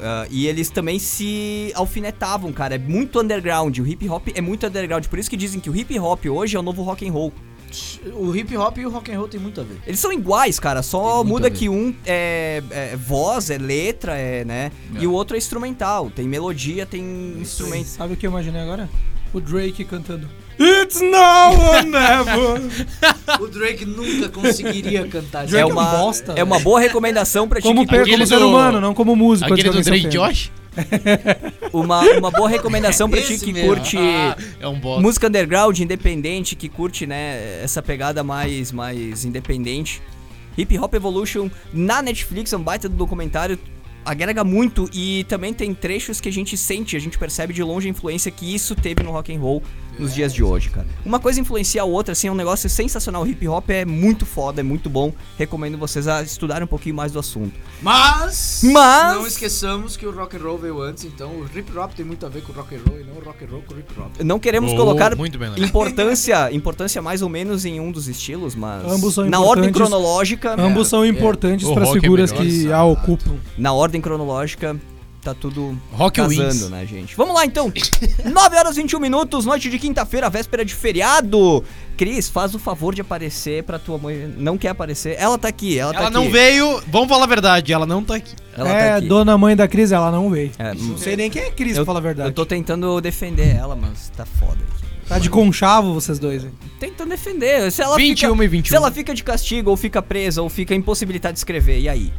ah, 0.00 0.26
e 0.30 0.46
eles 0.46 0.68
também 0.70 0.98
se 0.98 1.72
alfinetavam, 1.74 2.52
cara. 2.52 2.74
É 2.74 2.78
muito 2.78 3.18
underground. 3.20 3.78
O 3.78 3.86
hip 3.86 4.06
hop 4.08 4.28
é 4.34 4.40
muito 4.42 4.66
underground. 4.66 5.06
Por 5.06 5.18
isso 5.18 5.28
que 5.30 5.36
dizem 5.38 5.58
que 5.58 5.70
o 5.70 5.74
hip 5.74 5.98
hop 5.98 6.26
hoje 6.26 6.54
é 6.54 6.60
o 6.60 6.62
novo 6.62 6.82
rock 6.82 7.08
and 7.08 7.12
roll. 7.12 7.32
O 8.14 8.34
hip 8.34 8.56
hop 8.56 8.78
e 8.78 8.86
o 8.86 8.90
rock 8.90 9.12
and 9.12 9.18
roll 9.18 9.28
tem 9.28 9.40
muito 9.40 9.60
a 9.60 9.64
ver. 9.64 9.78
Eles 9.86 9.98
são 9.98 10.12
iguais, 10.12 10.58
cara. 10.58 10.82
Só 10.82 11.24
muda 11.24 11.50
que 11.50 11.68
um 11.68 11.94
é, 12.04 12.62
é 12.70 12.96
voz, 12.96 13.50
é 13.50 13.58
letra, 13.58 14.16
é, 14.16 14.44
né? 14.44 14.70
É. 14.94 15.02
E 15.02 15.06
o 15.06 15.12
outro 15.12 15.36
é 15.36 15.38
instrumental. 15.38 16.10
Tem 16.10 16.26
melodia, 16.26 16.86
tem 16.86 17.02
instrumentos. 17.40 17.92
Sabe 17.92 18.14
o 18.14 18.16
que 18.16 18.26
eu 18.26 18.30
imaginei 18.30 18.60
agora? 18.60 18.88
O 19.32 19.40
Drake 19.40 19.84
cantando. 19.84 20.28
It's 20.58 21.00
now 21.00 21.52
or 21.52 21.82
never. 21.82 22.62
o 23.40 23.46
Drake 23.48 23.84
nunca 23.84 24.28
conseguiria 24.30 25.06
cantar 25.06 25.46
Drake 25.46 25.56
É 25.56 25.60
é 25.60 25.66
um 25.66 25.70
uma, 25.70 25.84
bosta, 25.84 26.32
é 26.34 26.42
uma 26.42 26.58
boa 26.58 26.80
recomendação 26.80 27.46
pra 27.46 27.60
ti. 27.60 27.66
Como, 27.66 27.86
como 27.86 28.26
ser 28.26 28.38
humano, 28.38 28.80
não 28.80 28.94
como 28.94 29.14
músico. 29.14 29.52
Aquele 29.52 29.70
do 29.70 29.82
Drake. 29.82 30.08
Josh? 30.08 30.50
Uma, 31.72 32.00
uma 32.18 32.30
boa 32.30 32.48
recomendação 32.48 33.08
pra 33.10 33.20
ti 33.20 33.38
que 33.38 33.52
mesmo. 33.52 33.68
curte. 33.68 33.98
Ah, 33.98 34.36
é 34.60 34.68
um. 34.68 34.80
Música 35.00 35.26
underground, 35.26 35.78
independente, 35.78 36.56
que 36.56 36.68
curte, 36.68 37.06
né, 37.06 37.60
essa 37.62 37.82
pegada 37.82 38.24
mais, 38.24 38.72
mais 38.72 39.24
independente. 39.24 40.00
Hip 40.56 40.78
Hop 40.78 40.94
Evolution 40.94 41.50
na 41.72 42.00
Netflix 42.00 42.52
é 42.52 42.56
um 42.56 42.62
baita 42.62 42.88
do 42.88 42.96
documentário, 42.96 43.58
agrega 44.04 44.42
muito 44.42 44.88
e 44.92 45.24
também 45.24 45.52
tem 45.52 45.74
trechos 45.74 46.20
que 46.20 46.28
a 46.28 46.32
gente 46.32 46.56
sente, 46.56 46.96
a 46.96 46.98
gente 46.98 47.18
percebe 47.18 47.52
de 47.52 47.62
longe 47.62 47.88
a 47.88 47.90
influência 47.90 48.30
que 48.30 48.54
isso 48.54 48.74
teve 48.74 49.02
no 49.02 49.10
rock 49.10 49.34
and 49.34 49.40
roll 49.40 49.62
nos 49.98 50.14
dias 50.14 50.32
de 50.32 50.42
hoje, 50.44 50.70
cara. 50.70 50.86
Uma 51.04 51.18
coisa 51.18 51.40
influencia 51.40 51.82
a 51.82 51.84
outra, 51.84 52.12
assim, 52.12 52.28
é 52.28 52.32
um 52.32 52.34
negócio 52.34 52.68
sensacional. 52.68 53.22
O 53.22 53.26
hip 53.26 53.46
hop 53.48 53.70
é 53.70 53.84
muito 53.84 54.26
foda, 54.26 54.60
é 54.60 54.62
muito 54.64 54.90
bom. 54.90 55.12
Recomendo 55.38 55.78
vocês 55.78 56.06
a 56.06 56.22
estudarem 56.22 56.64
um 56.64 56.68
pouquinho 56.68 56.94
mais 56.94 57.12
do 57.12 57.18
assunto. 57.18 57.54
Mas, 57.82 58.60
Mas- 58.64 59.14
não 59.16 59.26
esqueçamos 59.26 59.96
que 59.96 60.06
o 60.06 60.10
rock 60.10 60.36
and 60.36 60.40
roll 60.40 60.58
veio 60.58 60.80
antes, 60.80 61.04
então 61.04 61.30
o 61.30 61.44
hip 61.54 61.76
hop 61.78 61.92
tem 61.94 62.04
muito 62.04 62.24
a 62.26 62.28
ver 62.28 62.42
com 62.42 62.52
o 62.52 62.54
rock 62.54 62.74
and 62.74 62.80
roll 62.88 63.00
e 63.00 63.04
não 63.04 63.14
o 63.14 63.24
rock 63.24 63.44
and 63.44 63.48
roll 63.48 63.62
com 63.66 63.74
o 63.74 63.78
hip 63.78 63.92
hop. 63.98 64.20
Não 64.22 64.38
queremos 64.38 64.72
Oh, 64.72 64.76
colocar 64.76 65.14
muito 65.16 65.38
bem, 65.38 65.48
Leandro. 65.48 65.64
importância, 65.64 66.50
importância 66.54 67.00
mais 67.00 67.22
ou 67.22 67.28
menos 67.28 67.64
em 67.64 67.80
um 67.80 67.90
dos 67.90 68.08
estilos, 68.08 68.54
mas 68.54 68.84
Ambos 68.90 69.14
são 69.14 69.24
na 69.26 69.40
ordem 69.40 69.68
importantes. 69.70 69.90
cronológica, 69.90 70.60
Ambos 70.60 70.88
são 70.88 71.04
importantes 71.06 71.66
O 71.66 71.72
para 71.74 71.82
as 71.84 71.88
rock 71.88 71.98
é 71.98 72.00
figuras 72.02 72.32
melhor, 72.32 72.44
que 72.46 72.56
exato. 72.60 72.74
a 72.74 72.84
ocupam. 72.84 73.36
na 73.56 73.72
ordem 73.72 74.00
cronológica 74.00 74.76
tá 75.26 75.34
tudo 75.34 75.76
Rock 75.92 76.20
casando, 76.20 76.42
wins. 76.52 76.70
né, 76.70 76.86
gente? 76.86 77.16
Vamos 77.16 77.34
lá 77.34 77.44
então. 77.44 77.72
9 78.24 78.56
horas 78.56 78.76
e 78.76 78.80
21 78.82 79.00
minutos, 79.00 79.44
noite 79.44 79.68
de 79.68 79.78
quinta-feira, 79.78 80.30
véspera 80.30 80.64
de 80.64 80.72
feriado. 80.74 81.64
Cris, 81.96 82.28
faz 82.28 82.54
o 82.54 82.58
favor 82.58 82.94
de 82.94 83.00
aparecer 83.00 83.62
pra 83.64 83.78
tua 83.78 83.98
mãe. 83.98 84.32
Não 84.36 84.56
quer 84.56 84.68
aparecer? 84.68 85.16
Ela 85.18 85.36
tá 85.36 85.48
aqui, 85.48 85.78
ela, 85.78 85.92
tá 85.92 85.98
Ela 85.98 86.08
aqui. 86.08 86.14
não 86.14 86.30
veio, 86.30 86.80
vamos 86.88 87.08
falar 87.08 87.24
a 87.24 87.26
verdade, 87.26 87.72
ela 87.72 87.86
não 87.86 88.04
tá 88.04 88.14
aqui. 88.16 88.34
Ela 88.56 88.68
é, 88.70 88.88
tá 88.90 88.96
aqui. 88.98 89.08
dona 89.08 89.36
mãe 89.36 89.56
da 89.56 89.66
Cris, 89.66 89.90
ela 89.92 90.10
não 90.12 90.30
veio. 90.30 90.52
É, 90.58 90.72
Não 90.74 90.96
sei 90.96 91.16
nem 91.16 91.28
quem 91.30 91.42
é 91.42 91.50
Cris, 91.50 91.74
pra 91.76 91.84
falar 91.84 91.98
a 91.98 92.02
verdade. 92.02 92.28
eu 92.28 92.32
tô 92.34 92.46
tentando 92.46 93.00
defender 93.00 93.56
ela, 93.56 93.74
mas 93.74 94.10
tá 94.16 94.24
foda 94.24 94.52
aqui. 94.52 94.86
Tá 95.08 95.18
de 95.20 95.30
conchavo 95.30 95.94
vocês 95.94 96.18
dois, 96.18 96.44
hein? 96.44 96.50
Tentando 96.80 97.10
defender. 97.10 97.70
Se 97.70 97.80
ela 97.80 97.96
21 97.96 98.30
fica, 98.32 98.44
e 98.44 98.48
21. 98.48 98.68
Se 98.70 98.76
ela 98.76 98.90
fica 98.90 99.14
de 99.14 99.22
castigo, 99.22 99.70
ou 99.70 99.76
fica 99.76 100.02
presa, 100.02 100.42
ou 100.42 100.48
fica 100.48 100.74
impossibilitada 100.74 101.32
de 101.32 101.38
escrever, 101.38 101.78
e 101.78 101.88
aí? 101.88 102.12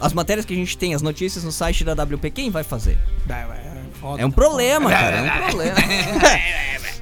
As 0.00 0.12
matérias 0.12 0.46
que 0.46 0.52
a 0.52 0.56
gente 0.56 0.78
tem, 0.78 0.94
as 0.94 1.02
notícias 1.02 1.42
no 1.44 1.50
site 1.52 1.82
da 1.84 1.92
WP, 1.92 2.30
quem 2.30 2.50
vai 2.50 2.62
fazer? 2.62 2.98
foda. 4.00 4.22
É 4.22 4.26
um 4.26 4.30
problema, 4.30 4.90
cara. 4.90 5.16
É 5.16 5.22
um 5.22 5.42
problema. 5.50 5.76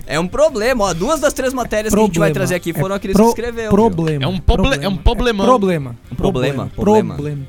é 0.06 0.20
um 0.20 0.26
problema. 0.28 0.84
Ó, 0.84 0.94
duas 0.94 1.20
das 1.20 1.34
três 1.34 1.52
matérias 1.52 1.92
que 1.92 2.00
a 2.00 2.02
gente 2.04 2.18
vai 2.18 2.32
trazer 2.32 2.54
aqui 2.54 2.72
foram 2.72 2.94
É 2.94 2.96
aqueles 2.96 3.14
pro- 3.16 3.24
que 3.24 3.30
escreveu. 3.40 3.70
Problema. 3.70 4.24
É 4.24 4.26
um 4.26 4.38
proble- 4.38 4.78
é 4.82 4.88
um 4.88 4.96
problemão. 4.96 5.44
É 5.44 5.48
problema. 5.48 5.96
Um 6.10 6.14
problema, 6.14 6.70
Problema. 6.74 7.14
problema. 7.14 7.46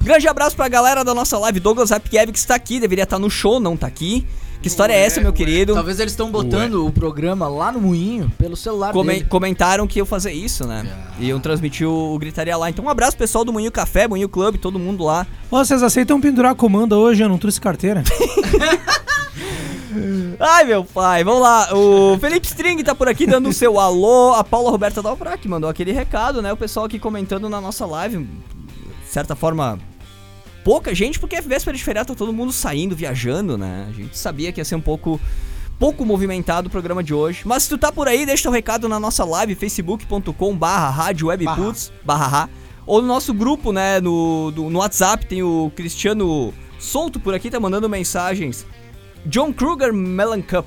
Grande 0.00 0.26
abraço 0.28 0.56
pra 0.56 0.68
galera 0.68 1.04
da 1.04 1.12
nossa 1.12 1.36
live. 1.38 1.60
Douglas 1.60 1.90
Rapkiev, 1.90 2.32
que 2.32 2.38
está 2.38 2.54
aqui. 2.54 2.80
Deveria 2.80 3.02
estar 3.04 3.18
no 3.18 3.28
show, 3.28 3.60
não 3.60 3.76
tá 3.76 3.86
aqui. 3.86 4.24
Que 4.60 4.66
história 4.68 4.92
é 4.92 4.98
essa, 5.04 5.20
meu 5.20 5.32
querido? 5.32 5.74
Talvez 5.74 6.00
eles 6.00 6.12
estão 6.12 6.30
botando 6.30 6.84
o 6.84 6.90
programa 6.90 7.46
lá 7.48 7.70
no 7.70 7.80
moinho 7.80 8.30
pelo 8.36 8.56
celular 8.56 8.92
Come- 8.92 9.14
dele. 9.14 9.24
comentaram 9.26 9.86
que 9.86 10.00
eu 10.00 10.06
fazer 10.06 10.32
isso, 10.32 10.66
né? 10.66 10.84
E 11.20 11.28
eu 11.28 11.38
transmiti 11.38 11.84
o, 11.84 12.14
o 12.14 12.18
Gritaria 12.18 12.56
lá. 12.56 12.68
Então, 12.68 12.84
um 12.84 12.88
abraço 12.88 13.16
pessoal 13.16 13.44
do 13.44 13.52
Moinho 13.52 13.70
Café, 13.70 14.08
Moinho 14.08 14.28
Club, 14.28 14.56
todo 14.56 14.78
mundo 14.78 15.04
lá. 15.04 15.26
Ô, 15.50 15.58
vocês 15.58 15.82
aceitam 15.82 16.20
pendurar 16.20 16.54
comanda 16.56 16.96
hoje? 16.96 17.22
Eu 17.22 17.28
não 17.28 17.38
trouxe 17.38 17.60
carteira. 17.60 18.02
Ai, 20.40 20.64
meu 20.64 20.84
pai, 20.84 21.24
vamos 21.24 21.42
lá. 21.42 21.74
O 21.74 22.18
Felipe 22.18 22.46
String 22.46 22.82
tá 22.82 22.94
por 22.94 23.08
aqui 23.08 23.26
dando 23.26 23.48
o 23.48 23.52
seu 23.52 23.80
alô. 23.80 24.34
A 24.34 24.44
Paula 24.44 24.70
Roberta 24.70 25.02
Dalbrac 25.02 25.46
mandou 25.48 25.68
aquele 25.68 25.92
recado, 25.92 26.40
né? 26.42 26.52
O 26.52 26.56
pessoal 26.56 26.86
aqui 26.86 26.98
comentando 26.98 27.48
na 27.48 27.60
nossa 27.60 27.84
live. 27.86 28.18
De 28.18 28.28
certa 29.08 29.34
forma, 29.34 29.78
pouca 30.68 30.94
gente, 30.94 31.18
porque 31.18 31.34
é 31.36 31.40
véspera 31.40 31.74
de 31.74 31.82
feriado, 31.82 32.08
tá 32.08 32.14
todo 32.14 32.30
mundo 32.30 32.52
saindo, 32.52 32.94
viajando, 32.94 33.56
né? 33.56 33.86
A 33.88 33.92
gente 33.92 34.18
sabia 34.18 34.52
que 34.52 34.60
ia 34.60 34.64
ser 34.66 34.74
um 34.74 34.80
pouco 34.82 35.18
pouco 35.78 36.04
movimentado 36.04 36.68
o 36.68 36.70
programa 36.70 37.02
de 37.02 37.14
hoje. 37.14 37.40
Mas 37.46 37.62
se 37.62 37.68
tu 37.70 37.78
tá 37.78 37.90
por 37.90 38.06
aí, 38.06 38.26
deixa 38.26 38.42
teu 38.42 38.52
recado 38.52 38.86
na 38.86 39.00
nossa 39.00 39.24
live, 39.24 39.54
facebook.com 39.54 40.54
barra 40.54 41.10
webputs, 41.22 41.90
barra. 42.04 42.50
Ou 42.84 43.00
no 43.00 43.08
nosso 43.08 43.32
grupo, 43.32 43.72
né, 43.72 43.98
no, 43.98 44.50
do- 44.50 44.68
no 44.68 44.80
WhatsApp, 44.80 45.24
tem 45.24 45.42
o 45.42 45.72
Cristiano 45.74 46.52
Solto 46.78 47.18
por 47.18 47.32
aqui, 47.34 47.48
tá 47.50 47.58
mandando 47.58 47.88
mensagens. 47.88 48.66
John 49.24 49.52
Kruger 49.52 49.92
Melon 49.94 50.42
Cup. 50.42 50.66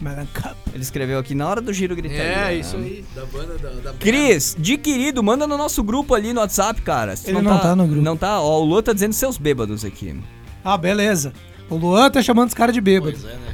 Melon 0.00 0.26
Cup. 0.32 0.61
Ele 0.72 0.82
escreveu 0.82 1.18
aqui 1.18 1.34
na 1.34 1.48
hora 1.48 1.60
do 1.60 1.72
giro 1.72 1.94
gritaria. 1.94 2.22
É, 2.22 2.44
né? 2.46 2.54
isso 2.54 2.76
aí, 2.76 3.04
da 3.14 3.26
banda 3.26 3.58
da, 3.58 3.68
da 3.70 3.92
Cris, 3.98 4.56
de 4.58 4.76
querido, 4.78 5.22
manda 5.22 5.46
no 5.46 5.58
nosso 5.58 5.82
grupo 5.82 6.14
ali 6.14 6.32
no 6.32 6.40
WhatsApp, 6.40 6.80
cara. 6.82 7.14
Se 7.14 7.30
Ele 7.30 7.42
não 7.42 7.58
tá 7.58 7.76
no 7.76 7.86
grupo. 7.86 8.02
Não 8.02 8.16
tá? 8.16 8.40
Ó, 8.40 8.60
o 8.60 8.64
Luan 8.64 8.82
tá 8.82 8.92
dizendo 8.92 9.12
seus 9.12 9.36
bêbados 9.36 9.84
aqui. 9.84 10.18
Ah, 10.64 10.76
beleza. 10.78 11.32
O 11.68 11.76
Luan 11.76 12.10
tá 12.10 12.22
chamando 12.22 12.48
os 12.48 12.54
caras 12.54 12.74
de 12.74 12.80
bêbado. 12.80 13.16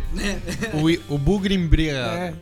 O, 0.72 1.14
o 1.14 1.18
Bugre 1.18 1.54
embriagado. 1.54 2.16
É. 2.16 2.34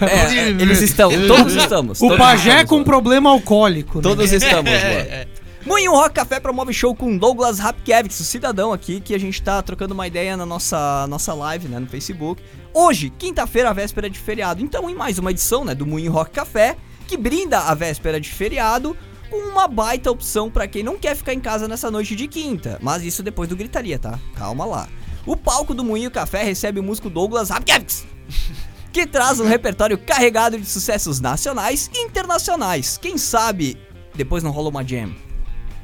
É, 0.00 0.38
é, 0.38 0.48
eles 0.50 0.80
estão, 0.80 1.10
todos 1.26 1.54
estamos. 1.56 1.98
O 2.00 2.04
todos 2.06 2.18
pajé 2.18 2.50
estamos, 2.50 2.68
com 2.68 2.76
Luan. 2.76 2.84
problema 2.84 3.30
alcoólico. 3.30 3.98
né? 3.98 4.02
Todos 4.02 4.32
estamos, 4.32 4.70
Luan. 4.70 5.26
Moinho 5.68 5.92
Rock 5.92 6.14
Café 6.14 6.40
promove 6.40 6.72
show 6.72 6.94
com 6.94 7.18
Douglas 7.18 7.58
Rapkiewicz, 7.58 8.18
o 8.20 8.24
cidadão 8.24 8.72
aqui, 8.72 9.00
que 9.00 9.14
a 9.14 9.18
gente 9.18 9.42
tá 9.42 9.60
trocando 9.60 9.92
uma 9.92 10.06
ideia 10.06 10.34
na 10.34 10.46
nossa, 10.46 11.06
nossa 11.08 11.34
live, 11.34 11.68
né, 11.68 11.78
no 11.78 11.86
Facebook. 11.86 12.42
Hoje, 12.72 13.10
quinta-feira, 13.10 13.74
véspera 13.74 14.08
de 14.08 14.18
feriado. 14.18 14.64
Então, 14.64 14.88
em 14.88 14.94
mais 14.94 15.18
uma 15.18 15.30
edição, 15.30 15.66
né, 15.66 15.74
do 15.74 15.86
Moinho 15.86 16.10
Rock 16.10 16.30
Café, 16.30 16.74
que 17.06 17.18
brinda 17.18 17.58
a 17.60 17.74
véspera 17.74 18.18
de 18.18 18.30
feriado 18.30 18.96
com 19.28 19.36
uma 19.36 19.68
baita 19.68 20.10
opção 20.10 20.50
pra 20.50 20.66
quem 20.66 20.82
não 20.82 20.96
quer 20.96 21.14
ficar 21.14 21.34
em 21.34 21.40
casa 21.40 21.68
nessa 21.68 21.90
noite 21.90 22.16
de 22.16 22.26
quinta. 22.28 22.78
Mas 22.80 23.02
isso 23.02 23.22
depois 23.22 23.46
do 23.46 23.54
gritaria, 23.54 23.98
tá? 23.98 24.18
Calma 24.38 24.64
lá. 24.64 24.88
O 25.26 25.36
palco 25.36 25.74
do 25.74 25.84
Moinho 25.84 26.10
Café 26.10 26.44
recebe 26.44 26.80
o 26.80 26.82
músico 26.82 27.10
Douglas 27.10 27.50
Rapkiewicz, 27.50 28.06
que 28.90 29.06
traz 29.06 29.38
um 29.38 29.46
repertório 29.46 29.98
carregado 29.98 30.58
de 30.58 30.64
sucessos 30.64 31.20
nacionais 31.20 31.90
e 31.92 32.04
internacionais. 32.04 32.96
Quem 32.96 33.18
sabe 33.18 33.76
depois 34.14 34.42
não 34.42 34.50
rola 34.50 34.70
uma 34.70 34.82
jam. 34.82 35.27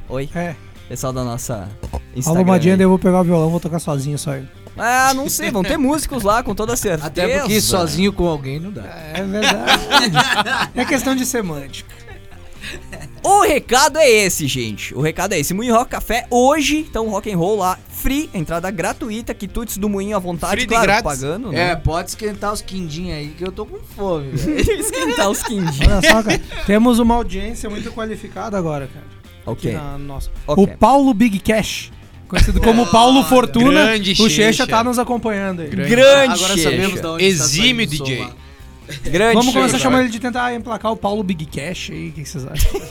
Oi, 0.09 0.29
É. 0.35 0.55
pessoal 0.87 1.11
da 1.11 1.23
nossa 1.23 1.69
Instagram. 2.15 2.43
daí 2.59 2.81
eu 2.81 2.89
vou 2.89 2.99
pegar 2.99 3.21
o 3.21 3.23
violão, 3.23 3.49
vou 3.49 3.59
tocar 3.59 3.79
sozinho 3.79 4.17
só 4.17 4.35
ele. 4.35 4.47
Ah, 4.77 5.13
não 5.13 5.29
sei, 5.29 5.51
vão 5.51 5.63
ter 5.63 5.77
músicos 5.77 6.21
lá 6.23 6.43
com 6.43 6.53
toda 6.53 6.75
certeza. 6.75 7.07
Até 7.07 7.39
porque 7.39 7.61
sozinho 7.61 8.11
com 8.11 8.27
alguém 8.27 8.59
não 8.59 8.71
dá. 8.71 8.83
É 9.13 9.23
verdade. 9.23 9.81
é 10.75 10.85
questão 10.85 11.15
de 11.15 11.25
semântica. 11.25 11.95
O 13.23 13.41
recado 13.41 13.97
é 13.97 14.09
esse, 14.09 14.47
gente. 14.47 14.93
O 14.93 15.01
recado 15.01 15.33
é 15.33 15.39
esse. 15.39 15.53
Moinho 15.53 15.75
Rock 15.75 15.91
Café 15.91 16.27
hoje, 16.29 16.85
então 16.89 17.09
rock 17.09 17.31
and 17.31 17.37
roll 17.37 17.57
lá, 17.57 17.77
free, 17.87 18.29
entrada 18.33 18.69
gratuita, 18.69 19.33
quitutes 19.33 19.77
do 19.77 19.87
Moinho 19.87 20.15
à 20.15 20.19
vontade, 20.19 20.57
Free 20.61 20.67
claro, 20.67 21.03
pagando, 21.03 21.49
É, 21.53 21.69
né? 21.69 21.75
pode 21.75 22.09
esquentar 22.09 22.51
os 22.51 22.61
quindinhos 22.61 23.17
aí 23.17 23.27
que 23.29 23.43
eu 23.43 23.51
tô 23.51 23.65
com 23.65 23.77
fome. 23.95 24.31
Esquentar 24.35 25.29
os 25.29 25.41
quindinhos. 25.41 25.79
Olha 25.81 26.01
só, 26.09 26.21
cara. 26.23 26.41
Temos 26.65 26.99
uma 26.99 27.15
audiência 27.15 27.69
muito 27.69 27.91
qualificada 27.91 28.57
agora, 28.57 28.87
cara. 28.87 29.05
Ok. 29.45 29.71
na 29.73 29.97
nossa. 29.97 30.29
Ok. 30.47 30.63
O 30.63 30.77
Paulo 30.77 31.13
Big 31.13 31.39
Cash. 31.39 31.91
Conhecido 32.27 32.59
como 32.59 32.87
Paulo 32.87 33.23
Fortuna. 33.23 33.71
grande 33.85 34.11
o 34.13 34.15
Checha 34.15 34.29
Checha. 34.53 34.67
tá 34.67 34.83
nos 34.83 34.97
acompanhando 34.97 35.61
aí. 35.61 35.67
Grande. 35.69 35.89
Grande 35.89 36.33
Agora 36.43 36.57
sabemos 36.57 36.89
Checha. 36.91 37.01
da 37.01 37.11
onde 37.13 37.23
está 37.25 37.45
saindo 37.45 37.81
o 37.83 37.85
DJ. 37.85 38.17
som 38.17 38.23
lá. 38.23 38.33
Grande 39.03 39.33
Vamos 39.35 39.53
começar 39.53 39.71
Checha. 39.73 39.83
chamando 39.83 40.01
ele 40.01 40.09
de 40.09 40.19
tentar 40.19 40.53
emplacar 40.53 40.91
o 40.91 40.97
Paulo 40.97 41.21
Big 41.23 41.45
Cash 41.45 41.89
aí. 41.91 42.09
O 42.09 42.11
que 42.13 42.23
que 42.23 42.29
vocês 42.29 42.45
acham? 42.47 42.71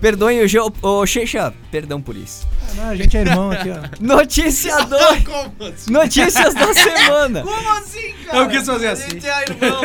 Perdoem 0.00 0.40
o, 0.42 0.48
Ge- 0.48 0.58
o 0.82 1.06
Checha, 1.06 1.54
perdão 1.70 2.02
por 2.02 2.16
isso. 2.16 2.44
Ah, 2.60 2.74
não, 2.76 2.88
a 2.90 2.96
gente 2.96 3.16
é 3.16 3.20
irmão 3.20 3.52
aqui, 3.52 3.68
ó. 3.70 3.76
Notícia 4.04 4.76
2. 4.84 5.86
Notícias 5.86 6.54
da 6.54 6.74
semana. 6.74 7.42
Como 7.42 7.70
assim, 7.78 8.12
cara? 8.26 8.38
Eu 8.38 8.48
quis 8.48 8.66
fazer 8.66 8.88
A 8.88 8.92
assim. 8.92 9.10
gente 9.10 9.26
é 9.28 9.42
irmão. 9.42 9.80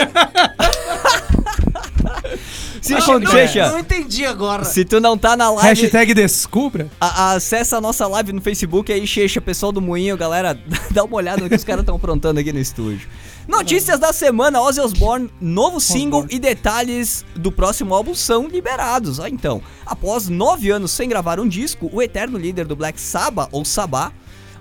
Se, 2.88 2.94
Acontece. 2.96 3.32
Checha, 3.32 3.70
Não 3.70 3.80
entendi 3.80 4.26
agora. 4.26 4.64
se 4.64 4.84
tu 4.86 5.00
não 5.00 5.18
tá 5.18 5.36
na 5.38 5.50
live, 5.52 5.82
Hashtag 5.82 6.14
descubra. 6.14 6.90
a- 7.00 7.34
acessa 7.34 7.78
a 7.78 7.82
nossa 7.82 8.08
live 8.08 8.32
no 8.34 8.42
Facebook 8.42 8.92
aí, 8.92 9.06
Checha, 9.06 9.40
pessoal 9.42 9.72
do 9.72 9.82
Moinho, 9.82 10.16
galera, 10.18 10.58
dá 10.92 11.04
uma 11.04 11.16
olhada 11.18 11.42
no 11.42 11.50
que 11.50 11.56
os 11.56 11.64
caras 11.64 11.82
estão 11.82 11.96
aprontando 11.96 12.40
aqui 12.40 12.52
no 12.54 12.60
estúdio. 12.60 13.08
Notícias 13.48 13.98
da 14.00 14.12
semana, 14.12 14.60
Ozzy 14.62 14.82
Osbourne, 14.82 15.30
novo 15.40 15.80
single 15.80 16.20
Osbourne. 16.20 16.36
e 16.36 16.40
detalhes 16.40 17.24
do 17.36 17.50
próximo 17.52 17.94
álbum 17.96 18.14
são 18.14 18.48
liberados. 18.48 19.20
Ah, 19.22 19.30
então, 19.30 19.62
após 19.86 20.28
nove 20.28 20.70
anos 20.70 20.92
sem 20.92 21.08
gravar 21.08 21.40
um 21.40 21.48
disco, 21.48 21.90
o 21.94 22.02
eterno 22.02 22.38
líder 22.38 22.66
do 22.66 22.76
Black 22.76 23.00
Sabbath, 23.00 23.48
ou 23.54 23.64
Sabbath, 23.64 24.12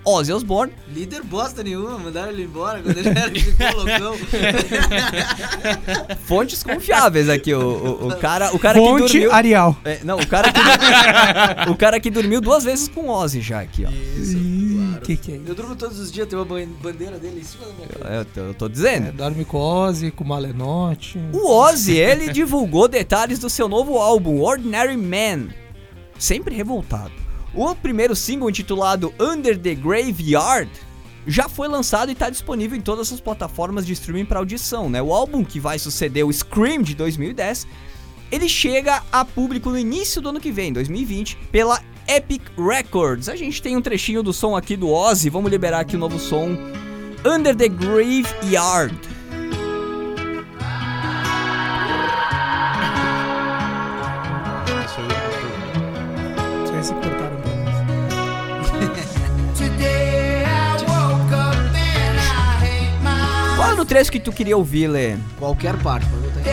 Ozzy 0.06 0.32
Osbourne, 0.32 0.72
Líder 0.88 1.22
bosta 1.24 1.64
nenhuma, 1.64 1.98
mandaram 1.98 2.30
ele 2.30 2.44
embora 2.44 2.80
quando 2.80 2.96
ele 2.96 3.08
era 3.08 3.28
ficou 3.30 3.84
loucão. 3.84 4.16
fontes 6.24 6.62
confiáveis 6.62 7.28
aqui, 7.28 7.52
o, 7.52 7.60
o, 7.60 8.08
o 8.08 8.16
cara, 8.16 8.54
o 8.54 8.58
cara 8.58 8.78
que 8.78 8.84
Fonte 8.86 9.12
dormiu... 9.12 9.32
Arial. 9.32 9.76
É, 9.84 10.00
não, 10.04 10.18
o 10.18 10.26
cara 10.26 10.52
que 10.52 10.60
o 11.70 11.76
cara 11.76 12.00
que 12.00 12.10
dormiu 12.10 12.40
duas 12.40 12.64
vezes 12.64 12.88
com 12.88 13.08
Ozzy 13.08 13.40
já 13.40 13.60
aqui, 13.60 13.84
ó. 13.84 13.90
Isso, 13.90 14.36
Ih, 14.36 14.76
claro. 14.88 15.00
que 15.04 15.16
que 15.16 15.32
é 15.32 15.36
isso? 15.36 15.44
Eu 15.48 15.54
durmo 15.54 15.76
todos 15.76 15.98
os 15.98 16.10
dias, 16.12 16.28
tem 16.28 16.38
uma 16.38 16.44
ban- 16.44 16.66
bandeira 16.82 17.18
dele 17.18 17.40
em 17.40 17.44
cima 17.44 17.66
da 17.66 17.72
minha 17.72 17.88
cama. 17.88 18.10
Eu 18.14 18.24
tô, 18.24 18.40
eu 18.40 18.54
tô 18.54 18.66
É, 18.66 18.68
dizendo. 18.68 19.12
dorme 19.12 19.44
com 19.44 19.58
Ozzy, 19.58 20.10
com 20.10 20.24
Malenote. 20.24 21.18
O 21.32 21.50
Ozzy, 21.50 21.96
ele 21.96 22.32
divulgou 22.32 22.88
detalhes 22.88 23.38
do 23.38 23.50
seu 23.50 23.68
novo 23.68 23.98
álbum, 23.98 24.40
Ordinary 24.40 24.96
Man. 24.96 25.48
Sempre 26.18 26.54
revoltado. 26.54 27.12
O 27.56 27.74
primeiro 27.74 28.14
single, 28.14 28.50
intitulado 28.50 29.14
Under 29.18 29.58
the 29.58 29.74
Graveyard, 29.74 30.70
já 31.26 31.48
foi 31.48 31.66
lançado 31.68 32.10
e 32.10 32.12
está 32.12 32.28
disponível 32.28 32.76
em 32.76 32.82
todas 32.82 33.10
as 33.10 33.18
plataformas 33.18 33.86
de 33.86 33.94
streaming 33.94 34.26
para 34.26 34.40
audição, 34.40 34.90
né? 34.90 35.00
O 35.00 35.10
álbum 35.10 35.42
que 35.42 35.58
vai 35.58 35.78
suceder 35.78 36.26
o 36.26 36.30
Scream 36.30 36.82
de 36.82 36.94
2010, 36.94 37.66
ele 38.30 38.46
chega 38.46 39.02
a 39.10 39.24
público 39.24 39.70
no 39.70 39.78
início 39.78 40.20
do 40.20 40.28
ano 40.28 40.38
que 40.38 40.52
vem, 40.52 40.70
2020, 40.70 41.38
pela 41.50 41.82
Epic 42.06 42.42
Records. 42.58 43.26
A 43.30 43.34
gente 43.34 43.62
tem 43.62 43.74
um 43.74 43.80
trechinho 43.80 44.22
do 44.22 44.34
som 44.34 44.54
aqui 44.54 44.76
do 44.76 44.90
Ozzy, 44.90 45.30
vamos 45.30 45.50
liberar 45.50 45.80
aqui 45.80 45.96
o 45.96 45.98
novo 45.98 46.18
som 46.18 46.58
Under 47.24 47.56
the 47.56 47.68
Graveyard. 47.68 48.94
Trecho 63.86 64.10
que 64.12 64.20
tu 64.20 64.32
queria 64.32 64.56
ouvir, 64.56 64.88
Lê? 64.88 65.16
Qualquer 65.38 65.76
parte, 65.78 66.06
pode 66.06 66.22
botar 66.22 66.40
em 66.40 66.44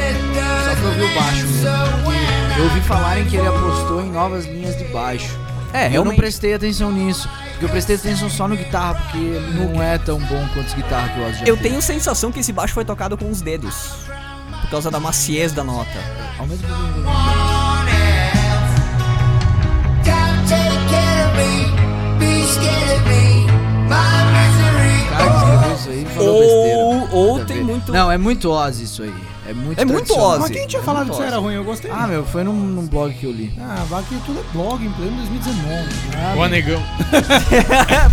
Só 0.63 0.75
pra 0.75 0.87
ouvir 0.89 1.03
o 1.03 1.15
baixo 1.15 1.47
mesmo. 1.47 2.57
Eu 2.57 2.63
ouvi 2.65 2.81
falarem 2.81 3.25
que 3.25 3.35
ele 3.35 3.47
apostou 3.47 4.01
em 4.01 4.11
novas 4.11 4.45
linhas 4.45 4.77
de 4.77 4.85
baixo. 4.85 5.37
É, 5.73 5.89
eu 5.91 6.05
não 6.05 6.15
prestei 6.15 6.53
atenção 6.53 6.91
nisso. 6.91 7.27
Porque 7.51 7.65
eu 7.65 7.69
prestei 7.69 7.95
atenção 7.95 8.29
só 8.29 8.47
no 8.47 8.55
guitarra, 8.55 8.95
porque 8.95 9.17
não 9.17 9.81
é 9.81 9.97
tão 9.97 10.19
bom 10.19 10.47
quanto 10.53 10.67
as 10.67 10.73
guitarras 10.73 11.11
que 11.11 11.19
o 11.19 11.27
Ozzy 11.27 11.39
já 11.39 11.45
Eu 11.45 11.57
tenho 11.57 11.81
sensação 11.81 12.31
que 12.31 12.39
esse 12.39 12.53
baixo 12.53 12.73
foi 12.73 12.85
tocado 12.85 13.17
com 13.17 13.29
os 13.29 13.41
dedos. 13.41 13.75
Por 14.61 14.69
causa 14.69 14.91
da 14.91 14.99
maciez 14.99 15.51
da 15.51 15.63
nota. 15.63 15.89
Aumenta 16.37 16.67
um 16.67 16.69
pouquinho. 16.69 17.52
Isso 25.83 25.89
aí 25.89 26.05
falou 26.15 26.39
besteira. 26.39 26.77
Ou, 26.77 27.09
ou 27.11 27.31
Nada 27.33 27.43
a 27.43 27.45
tem 27.45 27.57
ver. 27.57 27.63
muito. 27.63 27.91
Não, 27.91 28.11
é 28.11 28.17
muito 28.17 28.49
Ozzy 28.51 28.83
isso 28.83 29.03
aí. 29.03 29.13
É 29.45 29.53
muito 29.53 29.79
É 29.79 29.85
muito. 29.85 30.13
Ozzy. 30.17 30.39
Mas 30.39 30.51
quem 30.51 30.67
tinha 30.67 30.81
é 30.81 30.85
falado 30.85 31.07
que 31.07 31.11
isso 31.13 31.21
era 31.23 31.37
ruim? 31.37 31.55
Eu 31.55 31.63
gostei. 31.63 31.91
Ah, 31.91 32.07
meu, 32.07 32.25
foi 32.25 32.43
num, 32.43 32.53
num 32.53 32.87
blog 32.87 33.13
que 33.13 33.25
eu 33.25 33.31
li. 33.31 33.53
Ah, 33.59 33.83
vai 33.89 34.01
que 34.03 34.15
tudo 34.25 34.39
é 34.39 34.43
blog 34.53 34.85
em 34.85 34.91
pleno 34.91 35.17
2019. 35.17 35.89
Ah, 36.15 36.35
O 36.37 36.43
anegão. 36.43 36.81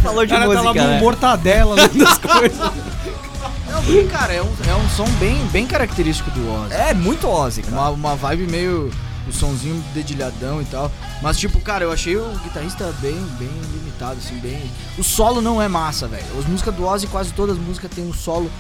Falou 0.02 0.26
de 0.26 0.32
cara 0.32 0.42
tá 0.46 0.48
lá 0.48 0.64
música, 0.64 0.82
no 0.84 0.90
né? 0.90 1.00
mortadela 1.00 1.74
lendo 1.76 2.02
as 2.06 2.18
coisas. 2.18 2.58
Não, 2.58 4.08
cara, 4.08 4.32
é 4.32 4.42
um, 4.42 4.46
é 4.68 4.74
um 4.74 4.88
som 4.90 5.06
bem, 5.20 5.36
bem 5.52 5.66
característico 5.66 6.30
do 6.32 6.52
Ozzy. 6.52 6.74
É 6.74 6.92
muito 6.92 7.28
Ozzy, 7.28 7.62
cara. 7.62 7.76
Uma, 7.76 7.90
uma 7.90 8.16
vibe 8.16 8.50
meio. 8.50 8.90
O 9.28 9.32
sonzinho 9.32 9.82
dedilhadão 9.94 10.60
e 10.62 10.64
tal. 10.64 10.90
Mas, 11.22 11.38
tipo, 11.38 11.60
cara, 11.60 11.84
eu 11.84 11.92
achei 11.92 12.16
o 12.16 12.24
guitarrista 12.42 12.92
bem, 13.00 13.14
bem 13.38 13.50
limitado, 13.72 14.18
assim, 14.18 14.36
bem. 14.38 14.62
O 14.98 15.04
solo 15.04 15.40
não 15.40 15.60
é 15.60 15.68
massa, 15.68 16.08
velho. 16.08 16.24
As 16.38 16.46
músicas 16.46 16.74
do 16.74 16.86
Ozzy, 16.86 17.06
quase 17.06 17.32
todas 17.32 17.56
as 17.56 17.62
músicas 17.62 17.90
tem 17.94 18.04
um 18.04 18.12
solo 18.14 18.50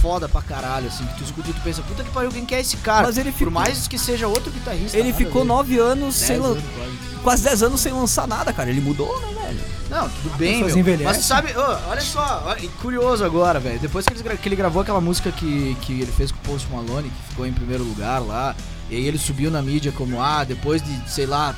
foda 0.00 0.28
pra 0.28 0.42
caralho, 0.42 0.88
assim, 0.88 1.04
que 1.06 1.18
tu 1.18 1.24
escuta 1.24 1.50
e 1.50 1.52
tu 1.52 1.60
pensa, 1.62 1.82
puta 1.82 2.04
que 2.04 2.10
pariu, 2.10 2.30
quem 2.30 2.44
que 2.46 2.54
é 2.54 2.60
esse 2.60 2.76
cara? 2.78 3.06
Mas 3.06 3.18
ele 3.18 3.30
ficou- 3.32 3.46
Por 3.46 3.52
mais 3.52 3.88
que 3.88 3.98
seja 3.98 4.26
outro 4.28 4.50
guitarrista. 4.52 4.96
Ele 4.96 5.12
ficou 5.12 5.44
nove 5.44 5.78
anos 5.78 6.16
Dez 6.18 6.26
sem 6.28 6.38
lan- 6.38 6.50
anos, 6.50 6.64
quase. 6.76 6.92
quase 7.22 7.42
10 7.44 7.62
anos 7.62 7.80
sem 7.80 7.92
lançar 7.92 8.26
nada, 8.28 8.52
cara. 8.52 8.68
Ele 8.70 8.80
mudou, 8.80 9.20
né, 9.20 9.28
velho? 9.42 9.60
Não, 9.90 10.08
tudo 10.08 10.36
bem, 10.36 10.54
pessoas 10.54 10.72
meu. 10.74 10.80
envelhecem. 10.80 11.06
Mas 11.06 11.24
sabe, 11.24 11.52
ô, 11.56 11.88
olha 11.88 12.00
só, 12.00 12.42
olha, 12.46 12.68
curioso 12.80 13.24
agora, 13.24 13.58
velho. 13.58 13.78
Depois 13.80 14.04
que 14.06 14.12
ele, 14.12 14.36
que 14.36 14.48
ele 14.48 14.56
gravou 14.56 14.82
aquela 14.82 15.00
música 15.00 15.30
que, 15.32 15.76
que 15.82 15.92
ele 16.00 16.12
fez 16.12 16.30
com 16.30 16.38
o 16.38 16.40
Post 16.42 16.68
Malone, 16.70 17.08
que 17.10 17.28
ficou 17.30 17.46
em 17.46 17.52
primeiro 17.52 17.82
lugar 17.84 18.18
lá, 18.20 18.54
e 18.90 18.96
aí 18.96 19.06
ele 19.06 19.18
subiu 19.18 19.50
na 19.50 19.60
mídia 19.62 19.92
como, 19.92 20.20
ah, 20.20 20.44
depois 20.44 20.82
de, 20.82 21.10
sei 21.10 21.26
lá, 21.26 21.54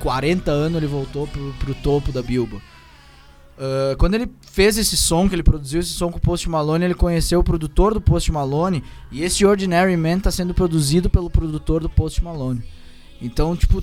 40 0.00 0.50
anos 0.50 0.76
ele 0.76 0.86
voltou 0.86 1.26
pro, 1.26 1.52
pro 1.54 1.74
topo 1.74 2.12
da 2.12 2.22
Billboard. 2.22 2.64
ah, 3.58 3.96
quando 3.98 4.14
ele 4.14 4.30
fez 4.50 4.78
esse 4.78 4.96
som, 4.96 5.28
que 5.28 5.34
ele 5.34 5.42
produziu 5.42 5.80
esse 5.80 5.90
som 5.90 6.10
com 6.10 6.18
o 6.18 6.20
Post 6.20 6.48
Malone, 6.48 6.84
ele 6.84 6.94
conheceu 6.94 7.40
o 7.40 7.44
produtor 7.44 7.92
do 7.94 8.00
Post 8.00 8.30
Malone. 8.30 8.84
E 9.10 9.22
esse 9.22 9.44
Ordinary 9.44 9.96
Man 9.96 10.20
tá 10.20 10.30
sendo 10.30 10.54
produzido 10.54 11.10
pelo 11.10 11.28
produtor 11.28 11.80
do 11.80 11.88
Post 11.88 12.22
Malone. 12.22 12.62
Então, 13.20 13.56
tipo. 13.56 13.82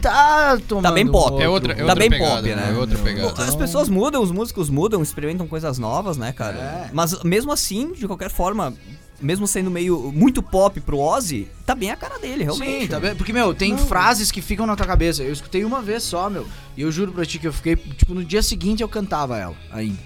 Tá 0.00 0.58
tomando 0.66 0.94
bem 0.94 1.08
um 1.08 1.12
pop. 1.12 1.42
É 1.42 1.48
outra, 1.48 1.72
é 1.72 1.76
Tá 1.76 1.82
outra 1.82 1.98
bem 1.98 2.10
pegada, 2.10 2.36
pop, 2.36 2.54
né? 2.54 2.72
É 2.74 2.78
outra 2.78 2.98
pegada. 2.98 3.42
As 3.44 3.54
pessoas 3.54 3.88
mudam, 3.88 4.22
os 4.22 4.30
músicos 4.30 4.70
mudam, 4.70 5.02
experimentam 5.02 5.46
coisas 5.46 5.78
novas, 5.78 6.16
né, 6.16 6.32
cara? 6.32 6.56
É. 6.56 6.90
Mas 6.92 7.22
mesmo 7.22 7.52
assim, 7.52 7.92
de 7.92 8.06
qualquer 8.06 8.30
forma, 8.30 8.74
mesmo 9.20 9.46
sendo 9.46 9.70
meio 9.70 10.10
muito 10.12 10.42
pop 10.42 10.80
pro 10.80 10.98
Ozzy, 10.98 11.48
tá 11.66 11.74
bem 11.74 11.90
a 11.90 11.96
cara 11.96 12.18
dele, 12.18 12.44
realmente. 12.44 12.82
Sim, 12.82 12.88
tá 12.88 12.98
bem? 12.98 13.14
Porque, 13.14 13.32
meu, 13.32 13.54
tem 13.54 13.76
frases 13.76 14.30
que 14.30 14.40
ficam 14.40 14.66
na 14.66 14.74
tua 14.74 14.86
cabeça. 14.86 15.22
Eu 15.22 15.32
escutei 15.32 15.64
uma 15.64 15.82
vez 15.82 16.02
só, 16.02 16.30
meu. 16.30 16.46
E 16.76 16.82
eu 16.82 16.90
juro 16.90 17.12
pra 17.12 17.24
ti 17.26 17.38
que 17.38 17.46
eu 17.46 17.52
fiquei. 17.52 17.76
Tipo, 17.76 18.14
no 18.14 18.24
dia 18.24 18.42
seguinte 18.42 18.82
eu 18.82 18.88
cantava 18.88 19.36
ela 19.38 19.54
ainda. 19.70 19.98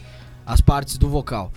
As 0.44 0.60
partes 0.60 0.98
do 0.98 1.08
vocal. 1.08 1.52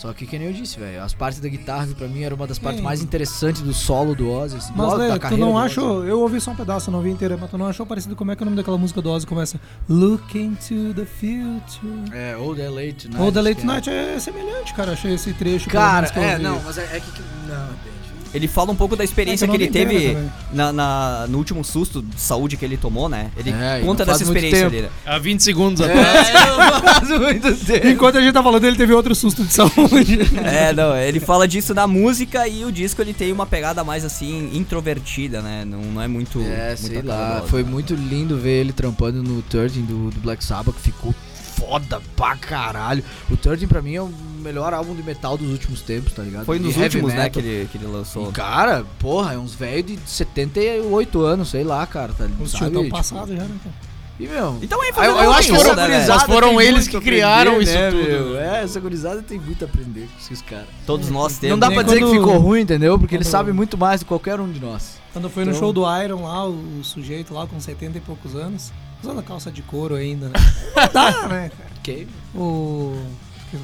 Só 0.00 0.14
que, 0.14 0.24
que 0.26 0.38
nem 0.38 0.48
eu 0.48 0.54
disse, 0.54 0.80
velho. 0.80 1.02
As 1.02 1.12
partes 1.12 1.40
da 1.40 1.48
guitarra, 1.50 1.86
que 1.86 1.94
pra 1.94 2.08
mim, 2.08 2.22
era 2.22 2.34
uma 2.34 2.46
das 2.46 2.58
partes 2.58 2.80
É. 2.80 2.82
mais 2.82 3.02
interessantes 3.02 3.60
do 3.60 3.74
solo 3.74 4.14
do 4.14 4.30
Ozzy. 4.30 4.56
assim, 4.56 4.72
Mas, 4.74 4.92
do- 4.92 4.96
da 4.96 5.04
Lê, 5.04 5.12
tu 5.12 5.20
carreira 5.20 5.44
não 5.44 5.52
do 5.52 5.58
achou. 5.58 6.04
Eu 6.06 6.20
ouvi 6.20 6.40
só 6.40 6.52
um 6.52 6.56
pedaço, 6.56 6.90
não 6.90 7.02
vi 7.02 7.10
inteira, 7.10 7.36
mas 7.36 7.50
tu 7.50 7.58
não 7.58 7.66
achou 7.66 7.84
parecido 7.84 8.16
como 8.16 8.32
é 8.32 8.36
que 8.36 8.42
é 8.42 8.44
o 8.44 8.46
nome 8.46 8.56
daquela 8.56 8.78
música 8.78 9.02
do 9.02 9.10
Ozzy 9.10 9.26
começa? 9.26 9.60
Looking 9.90 10.54
to 10.54 10.94
the 10.94 11.04
future. 11.04 12.14
É, 12.14 12.34
Old 12.34 12.58
The 12.60 12.70
Late 12.70 13.08
Night. 13.08 13.18
Ou 13.22 13.30
The 13.30 13.42
Late 13.42 13.60
é. 13.60 13.64
Night 13.64 13.90
é 13.90 14.18
semelhante, 14.18 14.72
cara. 14.72 14.92
Achei 14.92 15.12
esse 15.12 15.34
trecho. 15.34 15.68
Cara, 15.68 16.06
é, 16.14 16.38
não, 16.38 16.58
mas 16.64 16.78
é, 16.78 16.96
é 16.96 17.00
que. 17.00 17.10
que- 17.12 17.22
Não, 17.46 17.54
é 17.54 17.66
bem. 17.84 17.99
Ele 18.32 18.46
fala 18.46 18.70
um 18.70 18.76
pouco 18.76 18.94
da 18.96 19.02
experiência 19.04 19.44
É 19.44 19.48
que 19.48 19.56
que 19.56 19.62
ele 19.64 19.70
teve 19.72 20.16
na, 20.52 20.72
na- 20.72 21.26
no 21.28 21.38
último 21.38 21.64
susto 21.64 22.00
de 22.02 22.20
saúde 22.20 22.56
que 22.56 22.64
ele 22.64 22.76
tomou, 22.76 23.08
né? 23.08 23.30
Ele 23.36 23.50
É, 23.50 23.80
conta 23.84 24.04
dessa 24.04 24.22
experiência 24.22 24.70
né? 24.70 24.88
Há 25.04 25.18
20 25.18 25.42
segundos 25.42 25.80
É, 25.80 25.84
atrás. 25.92 26.32
não 26.58 26.80
faz 26.80 27.08
muito 27.20 27.64
tempo. 27.66 27.86
Enquanto 27.88 28.18
a 28.18 28.20
gente 28.20 28.32
tá 28.32 28.42
falando, 28.42 28.64
ele 28.64 28.76
teve 28.76 28.92
outro 28.92 29.14
susto 29.14 29.44
de 29.44 29.52
saúde. 29.52 30.18
É, 30.44 30.72
não, 30.72 30.96
ele 30.96 31.20
fala 31.20 31.46
disso 31.46 31.74
na 31.74 31.86
música 31.86 32.46
e 32.48 32.64
o 32.64 32.72
disco 32.72 33.00
ele 33.02 33.12
tem 33.12 33.32
uma 33.32 33.46
pegada 33.46 33.82
mais 33.84 34.04
assim, 34.04 34.50
introvertida, 34.52 35.42
né? 35.42 35.64
Não, 35.64 35.80
não 35.80 36.02
é 36.02 36.08
muito. 36.08 36.40
É, 36.40 36.68
muito 36.80 36.86
sei 36.86 37.02
lá. 37.02 37.42
Foi 37.46 37.62
muito 37.64 37.94
lindo 37.94 38.36
ver 38.38 38.60
ele 38.60 38.72
trampando 38.72 39.22
no 39.22 39.42
13 39.42 39.80
do, 39.82 40.10
do 40.10 40.20
Black 40.20 40.42
Sabbath, 40.44 40.74
que 40.76 40.82
ficou 40.82 41.14
foda 41.60 42.00
pra 42.16 42.36
caralho. 42.36 43.04
O 43.30 43.36
13 43.36 43.66
pra 43.66 43.82
mim 43.82 43.94
é 43.94 44.02
o 44.02 44.08
melhor 44.42 44.72
álbum 44.72 44.94
de 44.94 45.02
metal 45.02 45.36
dos 45.36 45.50
últimos 45.50 45.82
tempos, 45.82 46.12
tá 46.14 46.22
ligado? 46.22 46.46
Foi 46.46 46.58
De 46.58 46.64
nos 46.64 46.76
últimos, 46.76 47.12
né, 47.12 47.28
que 47.28 47.38
ele, 47.38 47.68
que 47.70 47.76
ele 47.78 47.86
lançou. 47.86 48.30
E, 48.30 48.32
cara, 48.32 48.84
porra, 48.98 49.34
é 49.34 49.38
uns 49.38 49.54
velhos 49.54 49.86
de 49.86 49.98
78 50.06 51.20
anos, 51.22 51.50
sei 51.50 51.62
lá, 51.64 51.86
cara. 51.86 52.12
Tá, 52.12 52.26
Os 52.40 52.50
sabe? 52.52 52.76
Tipo, 52.76 52.88
passados 52.90 53.34
já, 53.36 53.42
né, 53.42 53.56
cara? 53.62 53.74
E, 54.18 54.26
meu... 54.28 54.58
Então 54.60 54.80
aí 54.82 54.90
eu, 54.96 55.14
eu 55.16 55.32
acho 55.32 55.48
que 55.50 55.56
foram, 55.56 55.74
né, 55.74 55.86
gurizada 55.86 56.14
Mas 56.18 56.22
foram 56.24 56.60
eles 56.60 56.86
que 56.86 57.00
criaram 57.00 57.52
aprender, 57.52 57.70
isso 57.70 57.80
né, 57.80 57.90
tudo. 57.90 58.02
meu? 58.30 58.38
É, 58.38 58.62
essa 58.62 58.78
gurizada 58.78 59.22
tem 59.22 59.38
muito 59.38 59.64
a 59.64 59.68
aprender 59.68 60.08
com 60.12 60.18
esses 60.20 60.42
caras. 60.42 60.66
Todos 60.86 61.08
nós 61.08 61.38
temos. 61.38 61.52
Não 61.52 61.58
dá 61.58 61.68
nem 61.68 61.76
pra 61.76 61.82
dizer 61.84 61.96
que 62.00 62.04
quando- 62.04 62.18
ficou 62.18 62.38
ruim, 62.38 62.60
entendeu? 62.60 62.98
Porque 62.98 63.14
eles 63.14 63.26
sabem 63.28 63.54
muito 63.54 63.78
mais 63.78 64.00
do 64.00 64.04
que 64.04 64.08
qualquer 64.08 64.38
um 64.38 64.50
de 64.52 64.60
nós. 64.60 64.98
Quando 65.14 65.30
foi 65.30 65.44
no 65.46 65.52
Então- 65.52 65.60
show 65.60 65.72
do 65.72 65.84
Iron 66.02 66.22
lá, 66.24 66.46
o, 66.46 66.50
o 66.80 66.84
sujeito 66.84 67.32
lá 67.32 67.46
com 67.46 67.58
70 67.58 67.96
e 67.96 68.00
poucos 68.02 68.36
anos, 68.36 68.70
usando 69.02 69.22
calça 69.22 69.50
de 69.50 69.62
couro 69.62 69.94
ainda. 69.94 70.28
Né? 70.28 70.34
Dá, 70.92 71.28
né, 71.28 71.50
cara? 71.56 71.70
Ok. 71.78 72.08
O. 72.34 72.96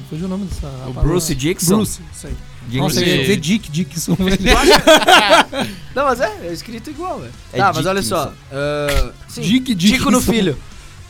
Fugiu 0.09 0.25
o 0.25 0.29
nome 0.29 0.45
dessa. 0.45 0.67
O 0.67 0.71
palavra. 0.93 1.03
Bruce 1.03 1.33
Dixon. 1.33 1.77
Bruce, 1.77 2.01
isso 2.13 2.27
aí. 2.27 2.35
Diga 2.67 2.83
Nossa, 2.83 2.99
eu 2.99 3.07
ia 3.07 3.21
dizer 3.21 3.37
Dick 3.37 3.71
Dixon. 3.71 4.17
Não, 5.95 6.03
mas 6.03 6.19
é, 6.19 6.47
é 6.47 6.51
escrito 6.51 6.89
igual, 6.89 7.19
velho. 7.19 7.31
É 7.53 7.57
tá, 7.57 7.71
mas 7.73 7.85
olha 7.85 8.03
só. 8.03 8.33
ah, 8.51 9.13
sim, 9.29 9.41
Dick 9.41 9.73
Tico 9.73 10.11
no 10.11 10.19
Dickinson. 10.19 10.31
filho. 10.33 10.57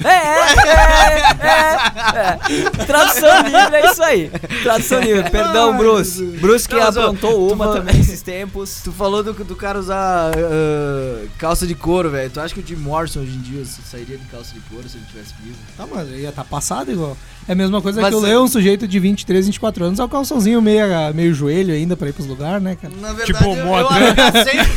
É, 0.03 0.09
é, 0.09 1.21
é, 1.41 2.39
é. 2.79 2.85
Tradução 2.85 3.41
livre 3.43 3.75
é 3.75 3.91
isso 3.91 4.03
aí. 4.03 4.31
Tradução 4.63 4.99
livre. 5.01 5.29
Perdão, 5.29 5.75
Bruce. 5.77 6.23
Bruce 6.39 6.67
que 6.67 6.75
Não, 6.75 6.83
aprontou 6.87 7.31
tu 7.49 7.53
uma 7.53 7.73
também 7.73 7.99
esses 7.99 8.21
tempos. 8.21 8.81
Tu 8.83 8.91
falou 8.91 9.23
do, 9.23 9.33
do 9.33 9.55
cara 9.55 9.79
usar 9.79 10.31
ah, 10.35 11.25
calça 11.37 11.65
de 11.65 11.73
couro, 11.75 12.09
velho. 12.11 12.29
Tu 12.29 12.39
acha 12.39 12.53
que 12.53 12.59
o 12.59 12.65
Jim 12.65 12.75
Morrison 12.75 13.21
hoje 13.21 13.31
em 13.35 13.41
dia 13.41 13.63
sairia 13.65 14.17
de 14.17 14.25
calça 14.25 14.53
de 14.53 14.59
couro 14.61 14.87
se 14.87 14.97
ele 14.97 15.05
tivesse 15.05 15.33
vivo? 15.43 15.57
Tá, 15.75 15.85
mas 15.91 16.09
ia 16.09 16.31
tá 16.31 16.43
passado 16.43 16.91
igual. 16.91 17.17
É 17.47 17.53
a 17.53 17.55
mesma 17.55 17.81
coisa 17.81 18.01
Mas 18.01 18.09
que 18.09 18.15
eu 18.15 18.19
é- 18.19 18.27
leio 18.29 18.43
um 18.43 18.47
sujeito 18.47 18.85
de 18.87 18.99
23, 18.99 19.45
24 19.47 19.85
anos, 19.85 19.99
é 19.99 20.03
o 20.03 20.09
calçãozinho 20.09 20.61
meio, 20.61 20.83
meio 21.15 21.33
joelho 21.33 21.73
ainda 21.73 21.95
pra 21.95 22.09
ir 22.09 22.13
pros 22.13 22.27
lugares, 22.27 22.61
né, 22.61 22.75
cara? 22.79 22.93
Na 22.99 23.13
Tipo, 23.23 23.41
eu- 23.45 23.55
eu 23.55 23.65
moto. 23.65 23.93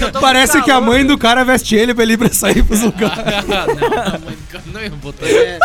eu 0.00 0.12
tô 0.12 0.12
com 0.12 0.20
Parece 0.20 0.62
que 0.62 0.70
a 0.70 0.80
mãe 0.80 1.04
do 1.04 1.18
cara 1.18 1.44
veste 1.44 1.74
ele 1.74 1.92
pra 1.92 2.04
ele 2.04 2.12
ir 2.12 2.16
pra 2.18 2.28
sair 2.32 2.62
pros 2.62 2.80
lugares. 2.82 3.16
não, 3.48 3.56
a 4.14 4.18
mãe 4.18 4.36
do 4.36 4.46
cara 4.48 4.64
não 4.72 4.80
ia 4.80 4.90
botar. 5.12 5.26
É. 5.26 5.58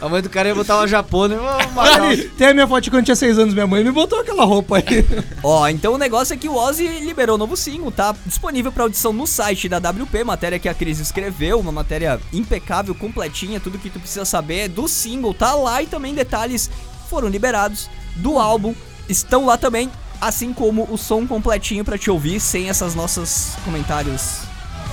A 0.00 0.08
mãe 0.08 0.22
do 0.22 0.30
cara 0.30 0.48
ia 0.48 0.54
botar 0.54 0.76
uma 0.78 0.88
japona 0.88 1.34
e. 1.34 1.38
Aí, 1.78 2.28
Tem 2.30 2.48
a 2.48 2.54
minha 2.54 2.66
foto 2.66 2.84
de 2.84 2.90
quando 2.90 3.00
eu 3.00 3.04
tinha 3.04 3.16
6 3.16 3.38
anos, 3.38 3.52
minha 3.52 3.66
mãe 3.66 3.84
me 3.84 3.92
botou 3.92 4.18
aquela 4.18 4.44
roupa 4.44 4.78
aí. 4.78 5.04
Ó, 5.42 5.68
então 5.68 5.92
o 5.92 5.98
negócio 5.98 6.32
é 6.32 6.38
que 6.38 6.48
o 6.48 6.54
Ozzy 6.54 6.88
liberou 7.00 7.34
o 7.34 7.38
novo 7.38 7.54
single, 7.54 7.92
tá 7.92 8.14
disponível 8.24 8.72
pra 8.72 8.84
audição 8.84 9.12
no 9.12 9.26
site 9.26 9.68
da 9.68 9.76
WP, 9.76 10.24
matéria 10.24 10.58
que 10.58 10.70
a 10.70 10.74
Cris 10.74 10.98
escreveu, 10.98 11.60
uma 11.60 11.70
matéria 11.70 12.18
impecável, 12.32 12.94
completinha, 12.94 13.60
tudo 13.60 13.78
que 13.78 13.90
tu 13.90 14.00
precisa 14.00 14.24
saber 14.24 14.68
do 14.68 14.88
single 14.88 15.34
tá 15.34 15.54
lá 15.54 15.82
e 15.82 15.86
também 15.86 16.14
detalhes 16.14 16.70
foram 17.10 17.28
liberados 17.28 17.90
do 18.16 18.38
álbum, 18.38 18.74
estão 19.06 19.44
lá 19.44 19.58
também, 19.58 19.90
assim 20.18 20.54
como 20.54 20.88
o 20.90 20.96
som 20.96 21.26
completinho 21.26 21.84
pra 21.84 21.98
te 21.98 22.10
ouvir, 22.10 22.40
sem 22.40 22.70
essas 22.70 22.94
nossas 22.94 23.56
comentários, 23.66 24.44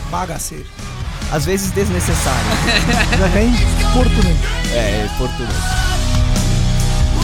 Bagaceiro. 0.10 0.97
Às 1.32 1.46
vezes 1.46 1.72
desnecessários. 1.72 2.54
Já 3.18 3.30
tem 3.30 3.52
Portugal. 3.94 4.34
É, 4.74 5.08
português. 5.18 5.88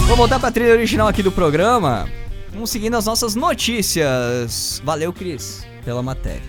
Vou 0.08 0.18
voltar 0.18 0.40
pra 0.40 0.52
trilha 0.52 0.72
original 0.74 1.08
aqui 1.08 1.24
do 1.24 1.32
programa. 1.32 2.08
Vamos 2.52 2.70
seguindo 2.70 2.96
as 2.96 3.06
nossas 3.06 3.36
notícias. 3.36 4.82
Valeu, 4.84 5.12
Cris, 5.12 5.66
pela 5.84 6.04
matéria. 6.04 6.44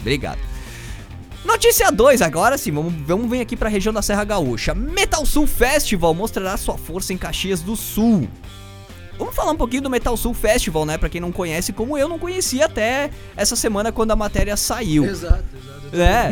Obrigado. 0.00 0.38
Notícia 1.44 1.90
2 1.90 2.20
agora 2.20 2.58
sim, 2.58 2.70
vamos, 2.72 2.92
vamos 3.06 3.30
vir 3.30 3.40
aqui 3.40 3.56
pra 3.56 3.68
região 3.68 3.92
da 3.92 4.02
Serra 4.02 4.24
Gaúcha. 4.24 4.74
Metal 4.74 5.24
Sul 5.24 5.46
Festival 5.46 6.12
mostrará 6.12 6.56
sua 6.56 6.76
força 6.76 7.12
em 7.12 7.16
Caxias 7.16 7.60
do 7.62 7.74
Sul. 7.74 8.28
Vamos 9.18 9.34
falar 9.34 9.52
um 9.52 9.56
pouquinho 9.56 9.82
do 9.82 9.90
Metal 9.90 10.16
Sul 10.16 10.32
Festival, 10.32 10.84
né? 10.84 10.96
Pra 10.96 11.08
quem 11.08 11.20
não 11.20 11.32
conhece, 11.32 11.72
como 11.72 11.98
eu 11.98 12.08
não 12.08 12.18
conhecia 12.18 12.66
até 12.66 13.10
essa 13.36 13.56
semana 13.56 13.90
quando 13.90 14.12
a 14.12 14.16
matéria 14.16 14.56
saiu. 14.56 15.04
Exato, 15.04 15.42
exato. 15.56 15.67
É, 15.92 16.30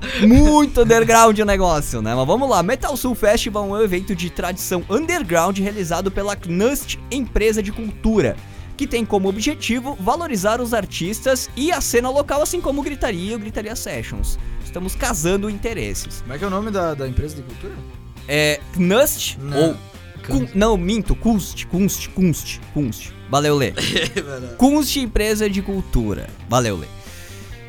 é, 0.22 0.26
muito 0.26 0.82
underground 0.82 1.38
o 1.38 1.44
negócio, 1.44 2.02
né? 2.02 2.14
Mas 2.14 2.26
vamos 2.26 2.48
lá, 2.48 2.62
Metal 2.62 2.96
Sul 2.96 3.14
Festival 3.14 3.64
é 3.64 3.66
um 3.78 3.82
evento 3.82 4.14
de 4.14 4.30
tradição 4.30 4.82
underground 4.88 5.58
realizado 5.58 6.10
pela 6.10 6.36
Knust 6.36 6.98
Empresa 7.10 7.62
de 7.62 7.72
Cultura, 7.72 8.36
que 8.76 8.86
tem 8.86 9.04
como 9.04 9.28
objetivo 9.28 9.96
valorizar 10.00 10.60
os 10.60 10.74
artistas 10.74 11.48
e 11.56 11.70
a 11.72 11.80
cena 11.80 12.10
local, 12.10 12.42
assim 12.42 12.60
como 12.60 12.80
o 12.80 12.84
Gritaria 12.84 13.32
e 13.32 13.34
o 13.34 13.38
Gritaria 13.38 13.76
Sessions. 13.76 14.38
Estamos 14.64 14.94
casando 14.94 15.48
interesses. 15.48 16.20
Como 16.22 16.32
é 16.32 16.38
que 16.38 16.44
é 16.44 16.46
o 16.46 16.50
nome 16.50 16.70
da, 16.70 16.94
da 16.94 17.06
empresa 17.08 17.36
de 17.36 17.42
cultura? 17.42 17.72
É 18.26 18.60
Knust 18.74 19.36
Não. 19.38 19.68
ou 19.68 19.76
Kun- 20.26 20.48
não, 20.54 20.76
minto, 20.76 21.14
Kunst, 21.14 21.66
Kunst, 21.66 22.08
Kunst, 22.08 22.58
Kunst. 22.72 23.10
Valeu, 23.28 23.56
Lê. 23.56 23.72
Kunst 24.56 24.96
Empresa 24.96 25.48
de 25.50 25.60
Cultura. 25.60 26.28
Valeu, 26.48 26.78
Lê. 26.78 26.86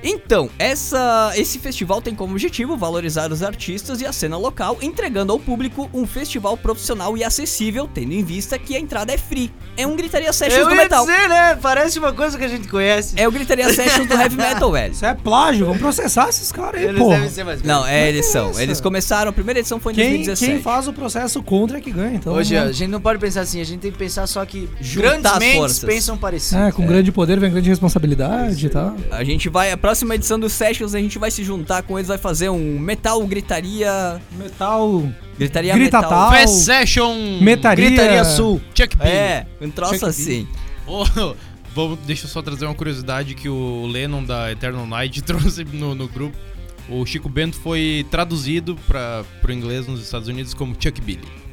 Então, 0.07 0.49
essa, 0.59 1.31
esse 1.35 1.57
festival 1.57 1.99
tem 1.99 2.13
como 2.13 2.31
objetivo 2.33 2.77
valorizar 2.77 3.31
os 3.31 3.41
artistas 3.41 4.01
e 4.01 4.05
a 4.05 4.13
cena 4.13 4.37
local, 4.37 4.77
entregando 4.81 5.33
ao 5.33 5.39
público 5.39 5.89
um 5.91 6.05
festival 6.05 6.55
profissional 6.55 7.17
e 7.17 7.23
acessível, 7.23 7.89
tendo 7.91 8.13
em 8.13 8.23
vista 8.23 8.59
que 8.59 8.75
a 8.75 8.79
entrada 8.79 9.11
é 9.11 9.17
free. 9.17 9.51
É 9.75 9.85
um 9.87 9.95
Gritaria 9.95 10.31
Sessions 10.31 10.59
Eu 10.61 10.67
do 10.67 10.75
ia 10.75 10.83
metal. 10.83 11.05
dizer, 11.05 11.27
né? 11.27 11.57
Parece 11.59 11.97
uma 11.97 12.13
coisa 12.13 12.37
que 12.37 12.43
a 12.43 12.47
gente 12.47 12.67
conhece. 12.67 13.15
É 13.17 13.27
o 13.27 13.31
Gritaria 13.31 13.73
Sessions 13.73 14.07
do 14.07 14.13
heavy 14.13 14.37
metal, 14.37 14.71
velho. 14.71 14.93
Isso 14.93 15.03
é 15.05 15.13
plágio, 15.15 15.65
vamos 15.65 15.81
processar 15.81 16.29
esses 16.29 16.51
caras 16.51 16.81
aí, 16.81 16.87
Eles 16.87 16.99
porra. 17.01 17.15
devem 17.15 17.29
ser 17.31 17.43
mais 17.43 17.63
Não, 17.63 17.83
velhos. 17.83 17.95
é, 17.97 18.09
eles 18.09 18.25
são. 18.27 18.51
isso? 18.51 18.61
Eles 18.61 18.79
começaram, 18.79 19.29
a 19.31 19.33
primeira 19.33 19.59
edição 19.59 19.79
foi 19.79 19.93
em 19.93 19.95
Quem, 19.95 20.05
2017. 20.09 20.51
quem 20.53 20.61
faz 20.61 20.87
o 20.87 20.93
processo 20.93 21.41
contra 21.41 21.79
é 21.79 21.81
que 21.81 21.89
ganha, 21.91 22.15
então. 22.15 22.33
Hoje, 22.33 22.53
vamos- 22.53 22.69
a 22.69 22.73
gente 22.73 22.89
não 22.91 23.01
pode 23.01 23.17
pensar 23.19 23.41
assim, 23.41 23.59
a 23.59 23.63
gente 23.65 23.79
tem 23.79 23.91
que 23.91 23.97
pensar 23.97 24.27
só 24.27 24.45
que 24.45 24.69
Juntar 24.79 25.09
grandes 25.09 25.31
as 25.31 25.39
mentes 25.39 25.57
forças. 25.57 25.83
pensam 25.83 26.15
parecido. 26.17 26.61
É, 26.61 26.71
com 26.71 26.85
grande 26.85 27.11
poder 27.11 27.39
vem 27.39 27.49
grande 27.51 27.69
responsabilidade 27.69 28.65
e 28.65 28.69
tal. 28.69 28.95
A 29.09 29.23
gente 29.23 29.49
vai, 29.49 29.71
a 29.71 29.77
próxima 29.77 29.94
edição 30.15 30.39
do 30.39 30.49
Sessions, 30.49 30.93
a 30.93 30.99
gente 30.99 31.17
vai 31.17 31.31
se 31.31 31.43
juntar 31.43 31.83
com 31.83 31.97
eles, 31.97 32.07
vai 32.07 32.17
fazer 32.17 32.49
um 32.49 32.77
metal 32.79 33.25
gritaria. 33.25 34.21
Metal. 34.37 35.03
Gritaria 35.37 35.73
Grita 35.73 36.01
metal. 36.01 36.09
tal. 36.09 36.31
Fast 36.31 36.63
Session. 36.65 37.39
Metaria. 37.41 37.89
Gritaria 37.89 38.25
Sul. 38.25 38.61
Chuck 38.73 38.95
B. 38.97 39.03
É, 39.05 39.47
um 39.61 39.69
troço 39.69 39.95
Chuck 39.95 40.05
assim. 40.05 40.47
Vamos, 41.73 41.99
deixa 42.05 42.25
eu 42.25 42.29
só 42.29 42.41
trazer 42.41 42.65
uma 42.65 42.75
curiosidade 42.75 43.35
que 43.35 43.47
o 43.47 43.85
Lennon 43.87 44.23
da 44.23 44.51
Eternal 44.51 44.85
Night 44.85 45.21
trouxe 45.23 45.63
no, 45.63 45.95
no 45.95 46.07
grupo. 46.07 46.37
O 46.89 47.05
Chico 47.05 47.29
Bento 47.29 47.57
foi 47.57 48.05
traduzido 48.11 48.75
para 48.87 49.23
pro 49.41 49.51
inglês 49.51 49.87
nos 49.87 50.01
Estados 50.01 50.27
Unidos 50.27 50.53
como 50.53 50.75
Chuck 50.79 51.01
Billy. 51.01 51.44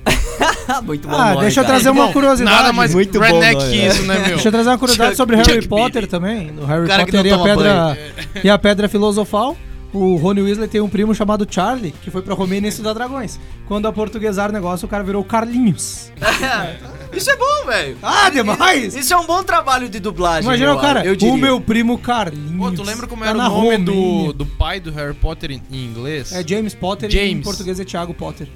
Muito 0.83 1.09
bom. 1.09 1.15
Ah, 1.17 1.31
nome, 1.31 1.41
deixa 1.43 1.61
eu 1.61 1.65
cara. 1.65 1.75
trazer 1.77 1.91
uma 1.91 2.07
Bom, 2.07 2.13
curiosidade. 2.13 2.57
Nada 2.57 2.73
mais 2.73 2.95
Muito 2.95 3.19
bom 3.19 3.25
redneck 3.25 3.55
nome, 3.59 3.71
que 3.71 3.87
isso, 3.87 4.03
né, 4.03 4.19
meu? 4.19 4.29
Deixa 4.29 4.49
eu 4.49 4.53
trazer 4.53 4.69
uma 4.71 4.79
curiosidade 4.79 5.11
Chuck- 5.11 5.17
sobre 5.17 5.37
Chuck 5.37 5.51
Harry 5.51 5.67
Potter 5.69 5.93
Billy. 5.93 6.07
também. 6.07 6.51
No 6.51 6.65
Harry 6.67 6.87
Potter 6.89 7.27
e 7.27 7.31
a 7.33 7.39
pedra 7.39 7.99
e 8.45 8.51
a 8.51 8.59
pedra 8.59 8.89
filosofal. 8.89 9.57
O 9.95 10.17
Rony 10.17 10.41
Weasley 10.41 10.69
tem 10.69 10.81
um 10.81 10.89
primo 10.89 11.15
chamado 11.15 11.47
Charlie, 11.49 11.93
que 12.03 12.11
foi 12.11 12.23
pra 12.23 12.35
Romênia 12.35 12.67
estudar 12.67 12.95
dragões. 12.95 13.39
Quando 13.69 13.87
aportuguesaram 13.87 14.49
o 14.49 14.53
negócio, 14.55 14.87
o 14.87 14.89
cara 14.89 15.05
virou 15.05 15.23
Carlinhos. 15.23 16.11
Isso 17.13 17.31
é 17.31 17.37
bom, 17.37 17.67
velho. 17.67 17.99
Ah, 18.03 18.31
demais! 18.31 18.95
Isso 18.97 19.13
é 19.13 19.17
um 19.19 19.27
bom 19.27 19.43
trabalho 19.43 19.91
de 19.91 20.01
dublagem. 20.01 20.45
Imagina 20.45 20.71
eu 20.71 20.77
o 20.77 20.81
cara, 20.81 21.01
acho, 21.01 21.09
eu 21.11 21.15
diria. 21.17 21.35
o 21.35 21.37
meu 21.37 21.61
primo 21.61 21.99
Carlinhos. 21.99 22.57
Pô, 22.57 22.73
tu 22.73 22.83
lembra 22.83 23.07
como 23.07 23.23
Tá 23.23 23.29
era 23.29 23.39
o 23.39 23.43
nome 23.43 23.79
do, 23.85 23.93
Romênia. 23.93 24.33
do 24.33 24.47
pai 24.47 24.81
do 24.81 24.91
Harry 24.93 25.13
Potter 25.13 25.51
em, 25.51 25.63
em 25.71 25.85
inglês? 25.85 26.33
É 26.33 26.43
James 26.47 26.75
Potter 26.75 27.11
e 27.11 27.19
em 27.19 27.29
James. 27.29 27.45
português 27.45 27.79
é 27.79 27.85
Thiago 27.85 28.15
Potter. 28.15 28.49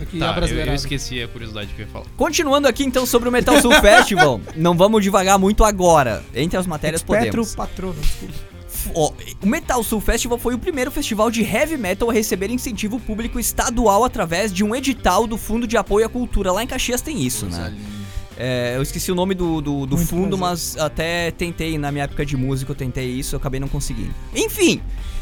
Aqui 0.00 0.18
Tá, 0.18 0.28
eu, 0.28 0.34
brasileiro. 0.34 0.70
eu 0.70 0.74
esqueci 0.74 1.22
a 1.22 1.28
curiosidade 1.28 1.72
que 1.74 1.82
eu 1.82 1.86
ia 1.86 1.92
falar. 1.92 2.06
Continuando 2.16 2.68
aqui 2.68 2.84
então 2.84 3.04
sobre 3.06 3.28
o 3.28 3.32
Metal 3.32 3.60
Sul 3.60 3.72
Festival, 3.80 4.40
não 4.56 4.76
vamos 4.76 5.02
devagar 5.02 5.38
muito 5.38 5.64
agora. 5.64 6.24
Entre 6.34 6.56
as 6.58 6.66
matérias 6.66 7.02
Petro 7.02 7.26
podemos. 7.26 7.54
Patrono, 7.54 7.94
desculpa. 8.00 8.34
Ó, 8.94 9.12
o 9.42 9.46
Metal 9.46 9.82
Sul 9.82 10.00
Festival 10.00 10.38
foi 10.38 10.54
o 10.54 10.58
primeiro 10.58 10.90
festival 10.90 11.30
de 11.30 11.42
heavy 11.42 11.76
metal 11.76 12.08
a 12.10 12.12
receber 12.12 12.48
incentivo 12.50 12.98
público 13.00 13.38
estadual 13.38 14.04
através 14.04 14.52
de 14.52 14.62
um 14.64 14.74
edital 14.74 15.26
do 15.26 15.36
Fundo 15.36 15.66
de 15.66 15.76
Apoio 15.76 16.06
à 16.06 16.08
Cultura. 16.08 16.52
Lá 16.52 16.62
em 16.62 16.66
Caxias 16.66 17.02
tem 17.02 17.22
isso, 17.22 17.46
né? 17.46 17.74
É, 18.40 18.74
eu 18.76 18.82
esqueci 18.82 19.10
o 19.10 19.16
nome 19.16 19.34
do, 19.34 19.60
do, 19.60 19.84
do 19.84 19.96
fundo, 19.96 20.38
prazer. 20.38 20.38
mas 20.38 20.76
até 20.78 21.32
tentei, 21.32 21.76
na 21.76 21.90
minha 21.90 22.04
época 22.04 22.24
de 22.24 22.36
música, 22.36 22.70
eu 22.70 22.76
tentei 22.76 23.06
isso, 23.10 23.34
eu 23.34 23.38
acabei 23.38 23.58
não 23.58 23.66
conseguindo. 23.66 24.14
Enfim, 24.32 24.80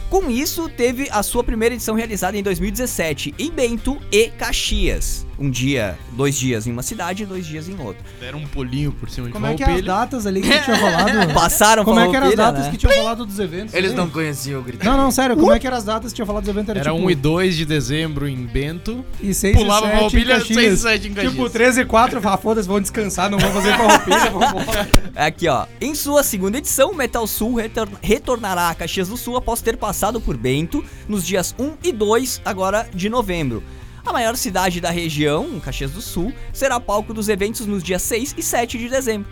com 0.09 0.31
isso, 0.31 0.69
teve 0.69 1.09
a 1.11 1.23
sua 1.23 1.42
primeira 1.42 1.75
edição 1.75 1.95
realizada 1.95 2.37
em 2.37 2.42
2017, 2.42 3.35
em 3.38 3.51
Bento 3.51 4.01
e 4.12 4.29
Caxias. 4.29 5.27
Um 5.38 5.51
dia, 5.51 5.99
dois 6.12 6.35
dias 6.35 6.66
em 6.66 6.72
uma 6.72 6.83
cidade 6.83 7.22
e 7.22 7.27
dois 7.27 7.44
dias 7.46 7.68
em 7.68 7.79
outra. 7.79 8.03
Deram 8.18 8.38
um 8.38 8.46
pulinho 8.46 8.90
por 8.90 9.11
cima 9.11 9.29
Como 9.29 9.46
de 9.46 9.53
é 9.53 9.57
que 9.57 9.62
é 9.64 9.75
as 9.75 9.85
datas 9.85 10.27
ali 10.27 10.40
que 10.40 10.49
tinha 10.64 10.77
falado? 10.79 11.35
Passaram 11.35 11.85
Como 11.85 12.01
é 12.01 12.09
que 12.09 12.16
eram 12.16 12.29
as 12.29 12.35
datas 12.35 12.64
né? 12.64 12.70
que 12.70 12.77
tinham 12.79 12.92
falado 12.94 13.27
dos 13.27 13.38
eventos? 13.38 13.75
Eles 13.75 13.90
ali? 13.90 13.99
não 14.01 14.09
conheciam 14.09 14.61
o 14.61 14.64
grito. 14.64 14.83
Não, 14.85 14.96
não, 14.96 15.11
sério, 15.11 15.37
como 15.37 15.53
é 15.53 15.59
que 15.59 15.66
eram 15.66 15.77
as 15.77 15.85
datas 15.85 16.11
que 16.12 16.16
tinha 16.16 16.25
falado 16.27 16.44
dos 16.44 16.49
eventos? 16.49 16.70
Era 16.70 16.90
tipo, 16.90 16.96
1 17.07 17.11
e 17.11 17.14
2 17.14 17.57
de 17.57 17.64
dezembro 17.66 18.27
em 18.27 18.46
Bento. 18.46 19.05
e 19.20 19.35
6 19.35 19.57
Pulava 19.57 19.87
e 19.87 19.99
7 20.11 20.16
em 20.16 20.25
Caxias. 20.25 20.57
6 20.57 20.72
e 20.72 20.77
7 20.79 21.09
em 21.09 21.12
Caxias. 21.14 21.33
Tipo, 21.35 21.51
13 21.51 21.81
e 21.81 21.85
4, 21.85 22.20
ah, 22.25 22.37
foda-se, 22.38 22.66
vão 22.68 22.81
descansar, 22.81 23.31
não 23.31 23.38
vão 23.38 23.51
fazer 23.53 23.77
farroupilha, 23.77 24.31
vão 24.31 24.42
embora. 24.42 24.88
Aqui, 25.14 25.49
ó. 25.49 25.66
Em 25.81 25.94
sua 25.94 26.22
segunda 26.22 26.57
edição, 26.57 26.92
o 26.92 26.94
Metal 26.94 27.27
Sul 27.27 27.55
retor- 27.57 27.88
retornará 28.01 28.70
a 28.70 28.75
Caxias 28.75 29.09
do 29.09 29.16
Sul 29.18 29.37
após 29.37 29.61
ter 29.61 29.77
passado 29.77 30.18
por 30.18 30.35
Bento 30.37 30.83
nos 31.07 31.27
dias 31.27 31.55
1 31.59 31.72
e 31.85 31.92
2, 31.92 32.40
agora 32.44 32.88
de 32.94 33.11
novembro. 33.11 33.62
A 34.07 34.12
maior 34.12 34.37
cidade 34.37 34.81
da 34.81 34.90
região, 34.90 35.59
Caxias 35.59 35.90
do 35.90 36.01
Sul, 36.01 36.33
será 36.53 36.79
palco 36.79 37.12
dos 37.12 37.29
eventos 37.29 37.66
nos 37.66 37.83
dias 37.83 38.03
6 38.03 38.37
e 38.38 38.42
7 38.42 38.79
de 38.79 38.88
dezembro. 38.88 39.29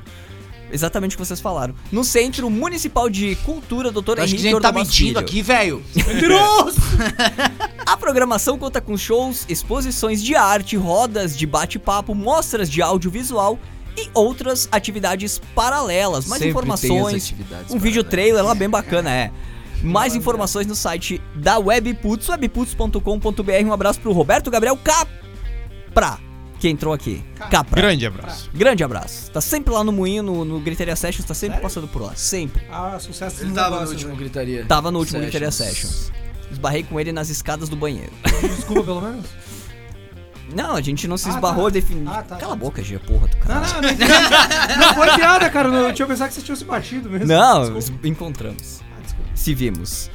Exatamente 0.72 1.14
o 1.14 1.18
que 1.18 1.24
vocês 1.24 1.40
falaram. 1.40 1.74
No 1.92 2.02
Centro 2.02 2.50
Municipal 2.50 3.08
de 3.08 3.36
Cultura, 3.36 3.92
Dr. 3.92 3.98
Acho 3.98 4.04
que 4.04 4.10
a 4.10 4.24
Henrique 4.24 4.42
gente 4.42 4.60
tá 4.60 4.72
mentindo 4.72 5.08
Filho. 5.10 5.18
aqui, 5.20 5.42
velho. 5.42 5.82
Mentiroso! 5.94 6.80
A 7.86 7.96
programação 7.96 8.58
conta 8.58 8.80
com 8.80 8.96
shows, 8.96 9.44
exposições 9.48 10.20
de 10.20 10.34
arte, 10.34 10.76
rodas 10.76 11.36
de 11.36 11.46
bate-papo, 11.46 12.12
mostras 12.12 12.68
de 12.68 12.82
audiovisual 12.82 13.56
e 13.96 14.08
outras 14.12 14.68
atividades 14.72 15.40
paralelas. 15.54 16.26
Mais 16.26 16.42
informações, 16.42 17.32
um 17.70 17.78
vídeo 17.78 18.02
trailer 18.02 18.44
lá 18.44 18.54
bem 18.54 18.68
bacana, 18.68 19.10
é. 19.10 19.30
Mais 19.84 20.14
informações 20.14 20.66
no 20.66 20.74
site 20.74 21.20
da 21.34 21.58
Webputs, 21.58 22.28
webputs.com.br. 22.28 23.66
Um 23.66 23.72
abraço 23.72 24.00
pro 24.00 24.12
Roberto 24.12 24.50
Gabriel 24.50 24.78
Capra, 24.78 26.18
que 26.58 26.68
entrou 26.68 26.94
aqui. 26.94 27.22
Capra. 27.50 27.80
Grande 27.80 28.06
abraço. 28.06 28.50
Grande 28.54 28.82
abraço. 28.82 29.30
Tá 29.30 29.40
sempre 29.40 29.72
lá 29.74 29.84
no 29.84 29.92
Moinho, 29.92 30.22
no, 30.22 30.44
no 30.44 30.60
Gritaria 30.60 30.96
Sessions, 30.96 31.26
tá 31.26 31.34
sempre 31.34 31.60
passando 31.60 31.86
por 31.86 32.00
lá. 32.02 32.14
Sempre. 32.16 32.62
Ah, 32.70 32.96
sucesso 32.98 33.42
Ele 33.42 33.50
no 33.50 33.54
tava 33.54 33.80
no 33.84 33.90
último 33.90 34.10
né? 34.12 34.16
gritaria. 34.16 34.64
Tava 34.66 34.90
no 34.90 34.98
último 34.98 35.20
Gritaria 35.20 35.50
Sessions. 35.50 36.10
Esbarrei 36.50 36.82
com 36.82 36.98
ele 36.98 37.12
nas 37.12 37.28
escadas 37.28 37.68
do 37.68 37.76
banheiro. 37.76 38.12
Desculpa, 38.40 38.84
pelo 38.84 39.00
menos. 39.02 39.26
Não, 40.54 40.76
a 40.76 40.80
gente 40.80 41.08
não 41.08 41.16
se 41.16 41.28
Ah, 41.28 41.32
esbarrou 41.32 41.64
tá. 41.64 41.70
definido. 41.70 42.10
Ah, 42.10 42.22
tá. 42.22 42.36
Cala 42.36 42.52
a 42.52 42.56
boca, 42.56 42.82
Gia, 42.82 43.00
porra 43.00 43.26
do 43.28 43.36
Não, 43.36 43.42
cara. 43.44 43.60
não, 43.70 43.80
não, 43.82 44.86
não 44.86 44.94
foi 44.94 45.14
piada, 45.14 45.50
cara. 45.50 45.68
Eu 45.68 45.92
tinha 45.92 46.06
pensado 46.06 46.28
que 46.28 46.34
vocês 46.34 46.44
tinham 46.44 46.56
se 46.56 46.64
batido 46.64 47.10
mesmo. 47.10 47.26
Não, 47.26 47.72
Desculpa. 47.74 48.06
encontramos. 48.08 48.80
Se 49.34 49.54
vimos. 49.54 50.10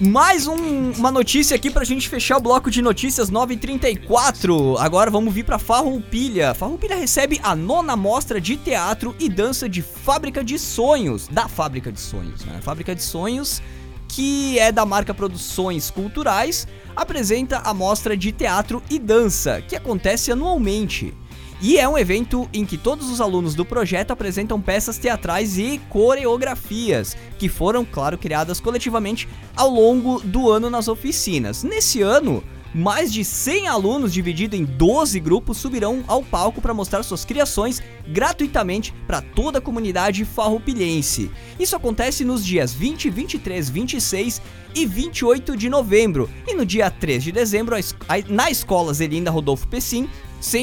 Mais 0.00 0.46
um- 0.46 0.92
uma 0.92 1.10
notícia 1.10 1.56
aqui 1.56 1.70
pra 1.72 1.82
gente 1.82 2.08
fechar 2.08 2.36
o 2.36 2.40
bloco 2.40 2.70
de 2.70 2.80
notícias 2.80 3.30
934. 3.30 4.78
Agora 4.78 5.10
vamos 5.10 5.34
vir 5.34 5.44
pra 5.44 5.58
Farroupilha. 5.58 6.54
Farroupilha 6.54 6.94
recebe 6.94 7.40
a 7.42 7.56
nona 7.56 7.96
mostra 7.96 8.40
de 8.40 8.56
teatro 8.56 9.12
e 9.18 9.28
dança 9.28 9.68
de 9.68 9.82
Fábrica 9.82 10.44
de 10.44 10.56
Sonhos. 10.56 11.26
Da 11.26 11.48
Fábrica 11.48 11.90
de 11.90 12.00
Sonhos, 12.00 12.44
né? 12.44 12.60
Fábrica 12.62 12.94
de 12.94 13.02
Sonhos, 13.02 13.60
que 14.06 14.56
é 14.60 14.70
da 14.70 14.86
marca 14.86 15.12
Produções 15.12 15.90
Culturais, 15.90 16.68
apresenta 16.94 17.58
a 17.64 17.74
mostra 17.74 18.16
de 18.16 18.30
teatro 18.30 18.80
e 18.88 19.00
dança, 19.00 19.60
que 19.66 19.74
acontece 19.74 20.30
anualmente. 20.30 21.12
E 21.60 21.76
é 21.76 21.88
um 21.88 21.98
evento 21.98 22.48
em 22.52 22.64
que 22.64 22.78
todos 22.78 23.10
os 23.10 23.20
alunos 23.20 23.54
do 23.54 23.64
projeto 23.64 24.12
apresentam 24.12 24.60
peças 24.60 24.96
teatrais 24.96 25.58
e 25.58 25.80
coreografias, 25.88 27.16
que 27.36 27.48
foram, 27.48 27.84
claro, 27.84 28.16
criadas 28.16 28.60
coletivamente 28.60 29.28
ao 29.56 29.68
longo 29.68 30.20
do 30.20 30.48
ano 30.48 30.70
nas 30.70 30.86
oficinas. 30.86 31.64
Nesse 31.64 32.00
ano, 32.00 32.44
mais 32.72 33.12
de 33.12 33.24
100 33.24 33.66
alunos, 33.66 34.12
divididos 34.12 34.56
em 34.56 34.64
12 34.64 35.18
grupos, 35.18 35.58
subirão 35.58 36.04
ao 36.06 36.22
palco 36.22 36.60
para 36.60 36.74
mostrar 36.74 37.02
suas 37.02 37.24
criações 37.24 37.82
gratuitamente 38.06 38.94
para 39.06 39.20
toda 39.20 39.58
a 39.58 39.60
comunidade 39.60 40.24
farroupilhense. 40.24 41.28
Isso 41.58 41.74
acontece 41.74 42.24
nos 42.24 42.44
dias 42.44 42.72
20, 42.72 43.10
23, 43.10 43.68
26 43.68 44.42
e 44.76 44.86
28 44.86 45.56
de 45.56 45.68
novembro. 45.68 46.30
E 46.46 46.54
no 46.54 46.64
dia 46.64 46.88
3 46.88 47.24
de 47.24 47.32
dezembro, 47.32 47.74
na 48.28 48.48
Escola 48.48 48.94
Zelinda 48.94 49.30
Rodolfo 49.30 49.66
Pessim, 49.66 50.08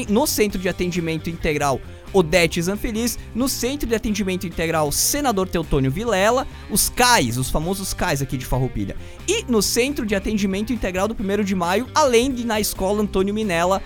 no 0.08 0.26
Centro 0.26 0.58
de 0.58 0.68
Atendimento 0.68 1.30
Integral 1.30 1.80
Odete 2.12 2.62
Zanfeliz, 2.62 3.18
no 3.34 3.48
Centro 3.48 3.86
de 3.86 3.94
Atendimento 3.94 4.46
Integral 4.46 4.90
Senador 4.90 5.48
Teutônio 5.48 5.90
Vilela, 5.90 6.46
os 6.70 6.88
CAIs, 6.88 7.36
os 7.36 7.50
famosos 7.50 7.92
CAIs 7.92 8.22
aqui 8.22 8.36
de 8.36 8.46
Farroupilha, 8.46 8.96
e 9.28 9.44
no 9.48 9.60
Centro 9.60 10.06
de 10.06 10.14
Atendimento 10.14 10.72
Integral 10.72 11.08
do 11.08 11.14
1 11.14 11.44
de 11.44 11.54
Maio, 11.54 11.86
além 11.94 12.32
de 12.32 12.46
na 12.46 12.58
Escola 12.58 13.02
Antônio 13.02 13.34
Minella, 13.34 13.82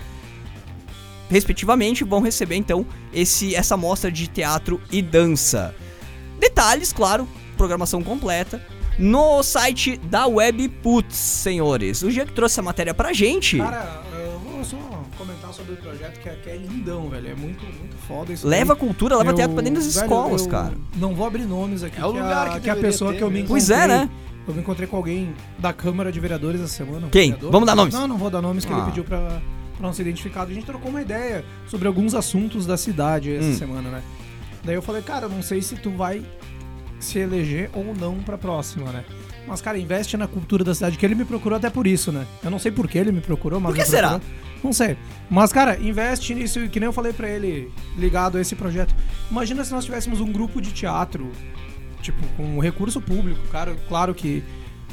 respectivamente, 1.28 2.04
vão 2.04 2.20
receber 2.20 2.56
então 2.56 2.86
esse 3.12 3.54
essa 3.54 3.76
mostra 3.76 4.10
de 4.10 4.28
teatro 4.28 4.80
e 4.92 5.02
dança. 5.02 5.74
Detalhes, 6.38 6.92
claro, 6.92 7.28
programação 7.56 8.02
completa 8.02 8.64
no 8.98 9.42
site 9.42 9.96
da 9.96 10.26
Webputs, 10.26 11.16
senhores. 11.16 12.02
O 12.02 12.10
Jean 12.10 12.26
que 12.26 12.32
trouxe 12.32 12.54
essa 12.54 12.62
matéria 12.62 12.92
pra 12.92 13.12
gente. 13.12 13.58
Cara, 13.58 14.02
sobre 15.52 15.74
o 15.74 15.76
projeto 15.76 16.20
que 16.20 16.28
é, 16.28 16.32
que 16.34 16.50
é 16.50 16.56
lindão, 16.56 17.08
velho. 17.08 17.28
É 17.30 17.34
muito, 17.34 17.62
muito 17.64 17.96
foda 18.08 18.32
isso. 18.32 18.46
leva 18.46 18.74
cultura, 18.76 19.16
leva 19.16 19.30
Eu- 19.30 19.34
teatro 19.34 19.54
pra 19.54 19.62
dentro 19.62 19.82
das 19.82 19.94
velho, 19.94 20.04
escolas, 20.04 20.42
eu 20.42 20.48
cara. 20.48 20.74
Não 20.96 21.14
vou 21.14 21.26
abrir 21.26 21.44
nomes 21.44 21.82
aqui. 21.82 22.00
É 22.00 22.04
o 22.06 22.12
que 22.12 22.18
lugar 22.20 22.46
a, 22.48 22.50
que 22.54 22.60
que 22.60 22.70
a 22.70 22.76
pessoa 22.76 23.12
ter 23.12 23.18
que 23.18 23.24
eu 23.24 23.30
me 23.30 23.40
encontrei. 23.40 23.48
Pois 23.66 23.70
é, 23.70 23.86
né? 23.86 24.10
Eu 24.48 24.54
me 24.54 24.60
encontrei 24.60 24.86
com 24.88 24.96
alguém 24.96 25.32
da 25.58 25.72
Câmara 25.72 26.10
de 26.10 26.18
Vereadores 26.18 26.60
essa 26.60 26.72
semana. 26.74 27.08
Quem? 27.10 27.30
vereador. 27.30 27.52
Vamos 27.52 27.66
dar 27.66 27.74
nomes? 27.74 27.94
Não, 27.94 28.08
não 28.08 28.16
vou 28.16 28.30
dar 28.30 28.40
nomes 28.42 28.64
que 28.64 28.72
Ah. 28.72 28.76
ele 28.76 28.86
pediu 28.86 29.04
pra, 29.04 29.18
pra 29.20 29.40
não 29.86 29.92
ser 29.92 30.02
identificado. 30.02 30.50
A 30.50 30.54
gente 30.54 30.66
trocou 30.66 30.90
uma 30.90 31.02
ideia 31.02 31.44
sobre 31.68 31.86
alguns 31.86 32.14
assuntos 32.14 32.66
da 32.66 32.76
cidade 32.76 33.34
essa 33.36 33.48
Hum. 33.48 33.54
semana, 33.56 33.88
né? 33.90 34.02
Daí 34.64 34.74
eu 34.74 34.82
falei, 34.82 35.02
cara, 35.02 35.26
eu 35.26 35.30
não 35.30 35.42
sei 35.42 35.62
se 35.62 35.76
tu 35.76 35.90
vai 35.90 36.22
se 37.00 37.18
eleger 37.18 37.70
ou 37.72 37.94
não 37.94 38.16
pra 38.16 38.38
próxima, 38.38 38.92
né? 38.92 39.04
Mas, 39.48 39.60
cara, 39.60 39.76
investe 39.78 40.16
na 40.16 40.28
cultura 40.28 40.62
da 40.62 40.74
cidade, 40.74 40.96
que 40.96 41.04
ele 41.04 41.14
me 41.16 41.24
procurou 41.24 41.56
até 41.56 41.68
por 41.70 41.86
isso, 41.86 42.12
né? 42.12 42.24
Eu 42.44 42.50
não 42.50 42.58
sei 42.58 42.70
por 42.70 42.86
que 42.86 42.96
ele 42.98 43.10
me 43.10 43.20
procurou, 43.20 43.58
mas. 43.58 43.72
Por 43.74 43.80
que 43.82 43.88
será? 43.88 44.10
procurou. 44.10 44.34
Não 44.62 44.72
sei. 44.72 44.96
Mas, 45.28 45.52
cara, 45.52 45.78
investe 45.80 46.34
nisso, 46.34 46.60
que 46.68 46.78
nem 46.78 46.86
eu 46.86 46.92
falei 46.92 47.12
pra 47.12 47.28
ele, 47.28 47.72
ligado 47.98 48.36
a 48.38 48.40
esse 48.40 48.54
projeto. 48.54 48.94
Imagina 49.30 49.64
se 49.64 49.72
nós 49.72 49.84
tivéssemos 49.84 50.20
um 50.20 50.30
grupo 50.30 50.60
de 50.60 50.70
teatro, 50.70 51.32
tipo, 52.02 52.22
com 52.36 52.58
recurso 52.60 53.00
público, 53.00 53.40
cara. 53.50 53.74
Claro 53.88 54.14
que 54.14 54.44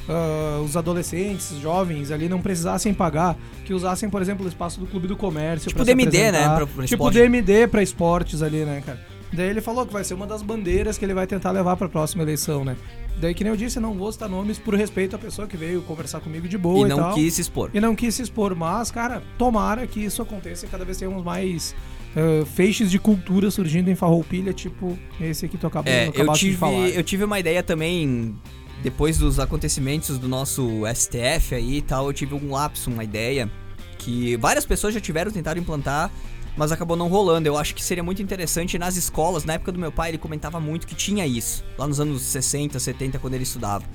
ah, 0.10 0.62
os 0.64 0.78
adolescentes, 0.78 1.52
jovens 1.60 2.12
ali 2.12 2.30
não 2.30 2.42
precisassem 2.42 2.94
pagar, 2.94 3.36
que 3.66 3.74
usassem, 3.74 4.10
por 4.10 4.22
exemplo, 4.22 4.46
o 4.46 4.48
espaço 4.48 4.80
do 4.80 4.88
Clube 4.88 5.06
do 5.08 5.18
Comércio. 5.18 5.68
Tipo 5.70 5.84
DMD, 5.84 6.32
né, 6.32 6.44
pra- 6.46 6.56
pra 6.56 6.66
tipo 6.66 6.84
esporte. 6.86 7.20
DMD 7.20 7.68
pra 7.68 7.84
esportes 7.84 8.42
ali, 8.42 8.64
né, 8.64 8.82
cara? 8.86 9.00
Daí 9.34 9.50
ele 9.50 9.62
falou 9.62 9.86
que 9.86 9.92
vai 9.94 10.04
ser 10.04 10.14
uma 10.14 10.26
das 10.26 10.42
bandeiras 10.42 10.98
que 10.98 11.04
ele 11.06 11.14
vai 11.14 11.28
tentar 11.28 11.52
levar 11.52 11.76
pra 11.76 11.90
próxima 11.90 12.24
eleição, 12.24 12.64
né? 12.64 12.78
Daí, 13.20 13.34
que 13.34 13.44
nem 13.44 13.52
eu 13.52 13.58
disse, 13.58 13.80
não 13.80 13.94
vou 13.94 14.12
citar 14.12 14.30
nomes 14.30 14.58
por 14.60 14.76
respeito 14.76 15.16
à 15.16 15.20
pessoa 15.20 15.48
que 15.48 15.58
veio 15.58 15.82
conversar 15.82 16.20
comigo 16.22 16.48
de 16.48 16.58
boa 16.58 16.80
e 16.80 16.86
e, 16.86 16.88
não 16.90 16.98
tal. 16.98 17.14
quis 17.16 17.34
se 17.34 17.42
expor. 17.42 17.70
E 17.74 17.80
não 17.82 17.96
quis 17.96 18.16
se 18.16 18.22
expor, 18.22 18.56
mas, 18.56 18.92
cara, 18.92 19.22
tomara 19.38 19.86
que 19.88 20.00
isso 20.04 20.22
aconteça 20.22 20.66
e 20.66 20.70
cada 20.70 20.86
vez 20.86 20.98
tenhamos 20.98 21.24
mais 21.24 21.76
ah, 22.16 22.46
feixes 22.46 22.90
de 22.90 23.00
cultura 23.00 23.52
surgindo 23.52 23.90
em 23.90 23.96
Farroupilha, 23.96 24.54
tipo 24.54 24.98
esse 25.20 25.46
aqui 25.46 25.58
tu 25.58 25.68
acabou, 25.68 25.92
É, 25.92 26.06
eu 26.08 26.10
acabaste 26.12 26.46
de 26.46 26.52
tive, 26.52 26.60
falar. 26.60 26.90
eu 26.90 27.04
tive 27.04 27.24
uma 27.24 27.40
ideia 27.40 27.62
também, 27.64 28.36
depois 28.82 29.18
dos 29.18 29.40
acontecimentos 29.40 30.18
do 30.18 30.28
nosso 30.28 30.84
STF 30.96 31.54
aí 31.56 31.78
e 31.78 31.82
tal, 31.82 32.08
eu 32.08 32.14
tive 32.14 32.34
um 32.34 32.52
lapso, 32.52 32.90
uma 32.90 33.04
ideia, 33.04 33.52
que 33.98 34.38
várias 34.38 34.66
pessoas 34.66 34.94
já 34.94 35.00
tiveram 35.00 35.32
tentado 35.32 35.60
implantar, 35.60 36.12
mas 36.58 36.72
acabou 36.72 36.98
não 36.98 37.08
rolando. 37.08 37.48
Eu 37.48 37.58
acho 37.58 37.74
que 37.76 37.84
seria 37.84 38.04
muito 38.04 38.22
interessante 38.22 38.78
nas 38.78 38.98
escolas, 38.98 39.46
na 39.46 39.54
época 39.54 39.72
do 39.72 39.80
meu 39.80 39.92
pai 39.92 40.10
ele 40.10 40.18
comentava 40.18 40.60
muito 40.60 40.88
que 40.88 40.96
tinha 40.96 41.26
isso, 41.26 41.64
lá 41.78 41.88
nos 41.88 42.00
anos 42.00 42.22
60, 42.24 42.80
70, 42.80 43.20
quando 43.20 43.36
ele 43.36 43.44
estudava. 43.44 43.86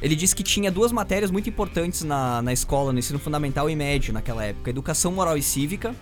Ele 0.00 0.14
disse 0.16 0.34
que 0.34 0.42
tinha 0.44 0.70
duas 0.70 0.92
matérias 0.92 1.30
muito 1.30 1.48
importantes 1.48 2.02
na, 2.02 2.40
na 2.40 2.52
escola, 2.52 2.92
no 2.92 2.98
ensino 3.00 3.18
fundamental 3.18 3.68
e 3.68 3.76
médio 3.76 4.12
naquela 4.12 4.44
época: 4.44 4.70
educação 4.70 5.12
moral 5.12 5.36
e 5.36 5.42
cívica. 5.42 5.94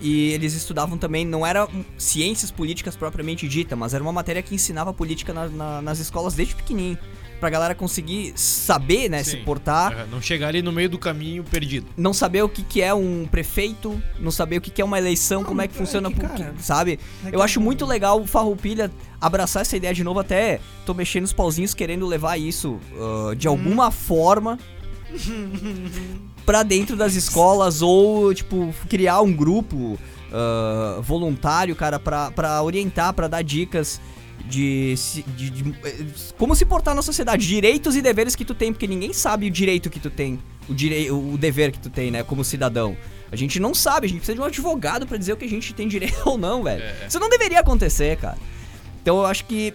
E 0.00 0.32
eles 0.32 0.54
estudavam 0.54 0.98
também, 0.98 1.24
não 1.24 1.46
era 1.46 1.68
ciências 1.96 2.50
políticas 2.50 2.96
propriamente 2.96 3.48
dita, 3.48 3.74
mas 3.76 3.94
era 3.94 4.02
uma 4.02 4.12
matéria 4.12 4.42
que 4.42 4.54
ensinava 4.54 4.92
política 4.92 5.32
na- 5.32 5.48
na- 5.48 5.82
nas 5.82 5.98
escolas 5.98 6.34
desde 6.34 6.54
pequenininho. 6.54 6.98
Pra 7.44 7.50
galera 7.50 7.74
conseguir 7.74 8.32
saber, 8.36 9.10
né, 9.10 9.22
se 9.22 9.32
Sim. 9.32 9.44
portar. 9.44 9.92
É, 9.92 10.06
Não 10.10 10.18
chegar 10.18 10.48
ali 10.48 10.62
no 10.62 10.72
meio 10.72 10.88
do 10.88 10.98
caminho 10.98 11.44
perdido. 11.44 11.86
não 11.94 12.14
saber 12.14 12.42
o 12.42 12.48
que, 12.48 12.62
que 12.62 12.80
é 12.80 12.94
um 12.94 13.26
prefeito, 13.30 14.02
não 14.18 14.30
saber 14.30 14.56
o 14.56 14.60
que, 14.62 14.70
que 14.70 14.80
é 14.80 14.84
uma 14.84 14.96
eleição, 14.96 15.42
Não, 15.42 15.48
como 15.48 15.60
é 15.60 15.68
que 15.68 15.74
é 15.74 15.76
funciona, 15.76 16.08
que, 16.10 16.18
por- 16.18 16.26
cara, 16.30 16.54
sabe? 16.58 16.98
É 17.22 17.28
que 17.28 17.36
Eu 17.36 17.42
acho 17.42 17.60
muito 17.60 17.84
legal 17.84 18.18
o 18.18 18.26
Farroupilha 18.26 18.90
abraçar 19.20 19.60
essa 19.60 19.76
ideia 19.76 19.92
de 19.92 20.02
novo, 20.02 20.20
até 20.20 20.58
tô 20.86 20.94
mexendo 20.94 21.24
os 21.24 21.34
pauzinhos 21.34 21.74
querendo 21.74 22.06
levar 22.06 22.38
isso 22.38 22.80
ah, 22.98 23.34
de 23.34 23.46
alguma 23.46 23.90
forma 23.90 24.58
pra 26.46 26.62
dentro 26.62 26.96
das 26.96 27.14
escolas 27.14 27.82
ou, 27.82 28.32
tipo, 28.32 28.74
criar 28.88 29.20
um 29.20 29.30
grupo 29.34 29.98
ah, 30.32 30.98
voluntário, 31.02 31.76
cara, 31.76 31.98
pra, 32.00 32.30
pra 32.30 32.62
orientar, 32.62 33.12
pra 33.12 33.28
dar 33.28 33.42
dicas 33.42 34.00
de, 34.48 34.94
de- 35.36 35.50
de- 35.50 35.74
eh, 35.84 36.04
como 36.38 36.54
se 36.54 36.64
portar 36.64 36.94
na 36.94 37.02
sociedade, 37.02 37.46
direitos 37.46 37.96
e 37.96 38.02
deveres 38.02 38.34
que 38.36 38.44
tu 38.44 38.54
tem, 38.54 38.72
porque 38.72 38.86
ninguém 38.86 39.12
sabe 39.12 39.46
o 39.46 39.50
direito 39.50 39.88
que 39.90 39.98
tu 39.98 40.10
tem, 40.10 40.38
o, 40.68 40.74
direi 40.74 41.10
o 41.10 41.36
dever 41.38 41.72
que 41.72 41.78
tu 41.78 41.88
tem, 41.90 42.10
né, 42.10 42.22
como 42.22 42.44
cidadão. 42.44 42.96
A 43.32 43.36
gente 43.36 43.58
não 43.58 43.74
sabe, 43.74 44.06
a 44.06 44.08
gente 44.08 44.18
precisa 44.18 44.36
de 44.36 44.40
um 44.40 44.44
advogado 44.44 45.06
pra 45.06 45.16
dizer 45.16 45.32
o 45.32 45.36
que 45.36 45.44
a 45.44 45.48
gente 45.48 45.72
tem 45.74 45.88
direito 45.88 46.20
ou 46.28 46.36
não, 46.38 46.62
velho. 46.62 46.82
É. 46.82 47.06
Isso 47.08 47.18
não 47.18 47.28
deveria 47.28 47.60
acontecer, 47.60 48.16
cara. 48.18 48.38
Então 49.02 49.16
eu 49.18 49.26
acho 49.26 49.44
que 49.46 49.72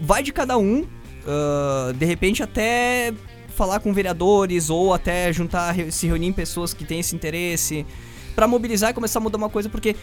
vai 0.00 0.22
de 0.22 0.32
cada 0.32 0.58
um, 0.58 0.86
ah, 1.26 1.92
de 1.96 2.04
repente 2.04 2.42
até 2.42 3.12
falar 3.56 3.80
com 3.80 3.92
vereadores 3.92 4.68
ou 4.70 4.92
até 4.94 5.32
juntar, 5.32 5.74
se 5.90 6.06
reunir 6.06 6.26
em 6.28 6.32
pessoas 6.32 6.72
que 6.74 6.84
têm 6.84 7.00
esse 7.00 7.14
interesse 7.16 7.84
pra 8.36 8.46
mobilizar 8.46 8.90
e 8.90 8.94
começar 8.94 9.18
a 9.18 9.22
mudar 9.22 9.36
uma 9.38 9.48
coisa, 9.48 9.68
porque 9.68 9.96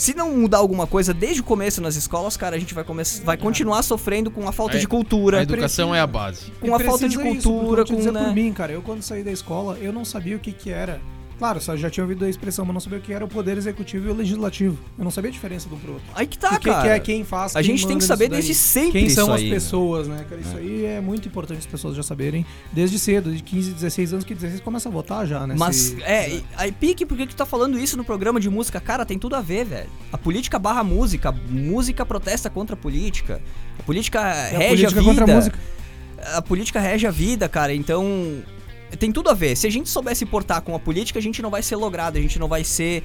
se 0.00 0.14
não 0.14 0.34
mudar 0.36 0.58
alguma 0.58 0.86
coisa 0.86 1.12
desde 1.12 1.40
o 1.40 1.44
começo 1.44 1.80
nas 1.82 1.94
escolas, 1.94 2.36
cara, 2.36 2.56
a 2.56 2.58
gente 2.58 2.72
vai, 2.72 2.82
começar, 2.84 3.22
vai 3.22 3.36
continuar 3.36 3.82
sofrendo 3.82 4.30
com 4.30 4.48
a 4.48 4.52
falta 4.52 4.76
A- 4.76 4.80
de 4.80 4.86
A 4.86 4.88
cultura, 4.88 5.42
educação 5.42 5.94
é 5.94 6.00
a 6.00 6.06
base. 6.06 6.50
com 6.58 6.74
a 6.74 6.80
falta 6.80 7.06
de 7.08 7.14
isso, 7.16 7.22
cultura, 7.50 7.84
te 7.84 7.92
com, 7.92 8.10
né? 8.10 8.24
por 8.24 8.34
mim, 8.34 8.52
cara, 8.52 8.72
eu 8.72 8.80
quando 8.80 9.02
saí 9.02 9.22
da 9.22 9.30
escola, 9.30 9.76
eu 9.78 9.92
não 9.92 10.04
sabia 10.04 10.36
o 10.36 10.40
que 10.40 10.52
que 10.52 10.70
era. 10.70 11.00
Claro, 11.40 11.58
só 11.58 11.74
já 11.74 11.88
tinha 11.88 12.04
ouvido 12.04 12.22
a 12.26 12.28
expressão, 12.28 12.66
mas 12.66 12.74
não 12.74 12.80
sabia 12.82 12.98
o 12.98 13.00
que 13.00 13.14
era 13.14 13.24
o 13.24 13.28
poder 13.28 13.56
executivo 13.56 14.08
e 14.08 14.10
o 14.10 14.14
legislativo. 14.14 14.76
Eu 14.98 15.04
não 15.04 15.10
sabia 15.10 15.30
a 15.30 15.32
diferença 15.32 15.70
de 15.70 15.74
um 15.74 15.78
pro 15.78 15.94
outro. 15.94 16.06
Aí 16.14 16.26
que 16.26 16.38
tá, 16.38 16.56
o 16.56 16.58
que, 16.60 16.68
cara. 16.68 16.82
que 16.82 16.88
é 16.88 17.00
quem 17.00 17.24
faz, 17.24 17.56
a 17.56 17.62
quem 17.62 17.70
gente 17.70 17.86
tem 17.86 17.96
que 17.96 18.04
saber 18.04 18.28
desde 18.28 18.52
sempre 18.52 19.00
Quem 19.00 19.08
são 19.08 19.32
as 19.32 19.40
aí, 19.40 19.48
né? 19.48 19.54
pessoas, 19.54 20.06
né, 20.06 20.26
cara? 20.28 20.38
Isso 20.38 20.54
aí 20.58 20.84
é 20.84 21.00
muito 21.00 21.28
importante 21.28 21.56
as 21.56 21.64
pessoas 21.64 21.96
já 21.96 22.02
saberem 22.02 22.44
desde 22.70 22.98
cedo, 22.98 23.34
de 23.34 23.42
15, 23.42 23.72
16 23.72 24.12
anos, 24.12 24.24
que 24.26 24.34
16 24.34 24.60
começa 24.60 24.90
a 24.90 24.92
votar 24.92 25.26
já, 25.26 25.46
né? 25.46 25.54
Mas, 25.56 25.96
é, 26.00 26.42
aí, 26.58 26.70
Pique, 26.72 27.06
por 27.06 27.16
que 27.16 27.28
tu 27.28 27.34
tá 27.34 27.46
falando 27.46 27.78
isso 27.78 27.96
no 27.96 28.04
programa 28.04 28.38
de 28.38 28.50
música? 28.50 28.78
Cara, 28.78 29.06
tem 29.06 29.18
tudo 29.18 29.34
a 29.34 29.40
ver, 29.40 29.64
velho. 29.64 29.88
A 30.12 30.18
política 30.18 30.58
barra 30.58 30.84
música, 30.84 31.30
a 31.30 31.32
música 31.32 32.04
protesta 32.04 32.50
contra 32.50 32.74
a 32.74 32.78
política, 32.78 33.40
a 33.78 33.82
política 33.82 34.20
é 34.20 34.58
rege 34.58 34.68
política 34.68 34.88
a 34.88 35.02
vida. 35.02 35.04
contra 35.04 35.24
a 35.24 35.36
música. 35.36 35.58
A 36.34 36.42
política 36.42 36.80
rege 36.80 37.06
a 37.06 37.10
vida, 37.10 37.48
cara, 37.48 37.72
então 37.74 38.42
tem 38.98 39.12
tudo 39.12 39.30
a 39.30 39.34
ver. 39.34 39.56
Se 39.56 39.66
a 39.66 39.70
gente 39.70 39.88
souber 39.88 40.14
se 40.14 40.26
portar 40.26 40.60
com 40.62 40.74
a 40.74 40.78
política, 40.78 41.18
a 41.18 41.22
gente 41.22 41.40
não 41.42 41.50
vai 41.50 41.62
ser 41.62 41.76
logrado, 41.76 42.18
a 42.18 42.20
gente 42.20 42.38
não 42.38 42.48
vai 42.48 42.64
ser 42.64 43.02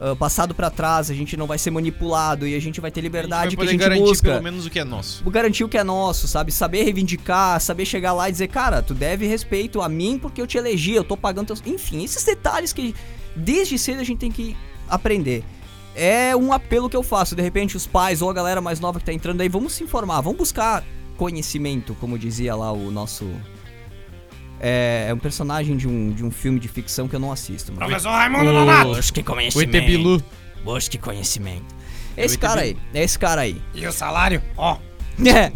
ah, 0.00 0.14
passado 0.14 0.54
pra 0.54 0.70
trás, 0.70 1.10
a 1.10 1.14
gente 1.14 1.36
não 1.36 1.46
vai 1.46 1.58
ser 1.58 1.72
manipulado 1.72 2.46
e 2.46 2.54
a 2.54 2.60
gente 2.60 2.80
vai 2.80 2.90
ter 2.90 3.00
liberdade 3.00 3.56
vai 3.56 3.66
que 3.66 3.68
a 3.68 3.72
gente 3.72 3.80
garantir 3.80 4.02
busca. 4.02 4.30
pelo 4.30 4.42
menos 4.42 4.64
o 4.64 4.70
que 4.70 4.78
é 4.78 4.84
nosso. 4.84 5.28
Garantir 5.28 5.64
o 5.64 5.68
que 5.68 5.76
é 5.76 5.82
nosso, 5.82 6.28
sabe? 6.28 6.52
Saber 6.52 6.84
reivindicar, 6.84 7.60
saber 7.60 7.84
chegar 7.84 8.12
lá 8.12 8.28
e 8.28 8.32
dizer, 8.32 8.46
cara, 8.46 8.80
tu 8.80 8.94
deve 8.94 9.26
respeito 9.26 9.82
a 9.82 9.88
mim 9.88 10.16
porque 10.16 10.40
eu 10.40 10.46
te 10.46 10.56
elegi, 10.56 10.92
eu 10.94 11.02
tô 11.02 11.16
pagando 11.16 11.48
teus. 11.48 11.62
Enfim, 11.66 12.04
esses 12.04 12.22
detalhes 12.24 12.72
que 12.72 12.94
desde 13.34 13.76
cedo 13.76 14.00
a 14.00 14.04
gente 14.04 14.18
tem 14.18 14.30
que 14.30 14.56
aprender. 14.88 15.42
É 15.96 16.36
um 16.36 16.52
apelo 16.52 16.88
que 16.88 16.96
eu 16.96 17.02
faço. 17.02 17.34
De 17.34 17.42
repente, 17.42 17.76
os 17.76 17.84
pais 17.84 18.22
ou 18.22 18.30
a 18.30 18.32
galera 18.32 18.60
mais 18.60 18.78
nova 18.78 19.00
que 19.00 19.04
tá 19.04 19.12
entrando 19.12 19.40
aí, 19.40 19.48
vamos 19.48 19.72
se 19.72 19.82
informar, 19.82 20.20
vamos 20.20 20.38
buscar 20.38 20.84
conhecimento, 21.16 21.96
como 21.98 22.16
dizia 22.16 22.54
lá 22.54 22.70
o 22.70 22.88
nosso. 22.92 23.28
É, 24.60 25.06
é 25.08 25.14
um 25.14 25.18
personagem 25.18 25.76
de 25.76 25.86
um, 25.86 26.12
de 26.12 26.24
um 26.24 26.30
filme 26.30 26.58
de 26.58 26.68
ficção 26.68 27.08
que 27.08 27.14
eu 27.14 27.20
não 27.20 27.32
assisto. 27.32 27.72
Mas... 27.72 27.86
Professor 27.86 28.10
Raimundo 28.10 28.52
Nonato! 28.52 28.94
Busque 28.94 29.20
O 29.20 29.24
conhecimento. 29.24 30.24
Busque 30.64 30.98
conhecimento. 30.98 31.78
É 32.16 32.24
Esse 32.24 32.36
cara 32.36 32.62
aí, 32.62 32.76
é 32.92 33.04
esse 33.04 33.18
cara 33.18 33.42
aí. 33.42 33.60
E 33.74 33.86
o 33.86 33.92
salário? 33.92 34.42
Ó. 34.56 34.76
É. 35.26 35.52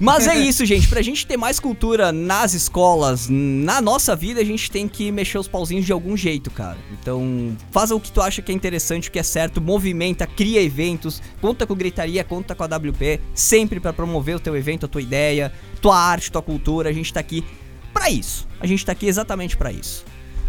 Mas 0.00 0.28
é 0.28 0.38
isso, 0.38 0.64
gente. 0.64 0.86
Pra 0.88 1.02
gente 1.02 1.26
ter 1.26 1.36
mais 1.36 1.58
cultura 1.58 2.12
nas 2.12 2.54
escolas, 2.54 3.26
na 3.28 3.80
nossa 3.80 4.14
vida, 4.14 4.40
a 4.40 4.44
gente 4.44 4.70
tem 4.70 4.86
que 4.86 5.10
mexer 5.10 5.38
os 5.38 5.48
pauzinhos 5.48 5.84
de 5.84 5.92
algum 5.92 6.16
jeito, 6.16 6.50
cara. 6.50 6.78
Então, 6.92 7.56
faça 7.72 7.94
o 7.94 8.00
que 8.00 8.12
tu 8.12 8.22
acha 8.22 8.40
que 8.40 8.52
é 8.52 8.54
interessante, 8.54 9.08
o 9.08 9.12
que 9.12 9.18
é 9.18 9.22
certo, 9.22 9.60
movimenta, 9.60 10.26
cria 10.26 10.62
eventos, 10.62 11.20
conta 11.40 11.66
com 11.66 11.74
gritaria, 11.74 12.22
conta 12.22 12.54
com 12.54 12.62
a 12.62 12.66
WP, 12.66 13.20
sempre 13.34 13.80
pra 13.80 13.92
promover 13.92 14.36
o 14.36 14.40
teu 14.40 14.56
evento, 14.56 14.86
a 14.86 14.88
tua 14.88 15.02
ideia, 15.02 15.52
tua 15.82 15.98
arte, 15.98 16.30
tua 16.30 16.42
cultura. 16.42 16.88
A 16.90 16.92
gente 16.92 17.12
tá 17.12 17.18
aqui 17.18 17.44
pra 17.98 18.10
isso. 18.10 18.46
A 18.60 18.66
gente 18.66 18.84
tá 18.84 18.92
aqui 18.92 19.06
exatamente 19.06 19.56
pra 19.56 19.72
isso. 19.72 20.04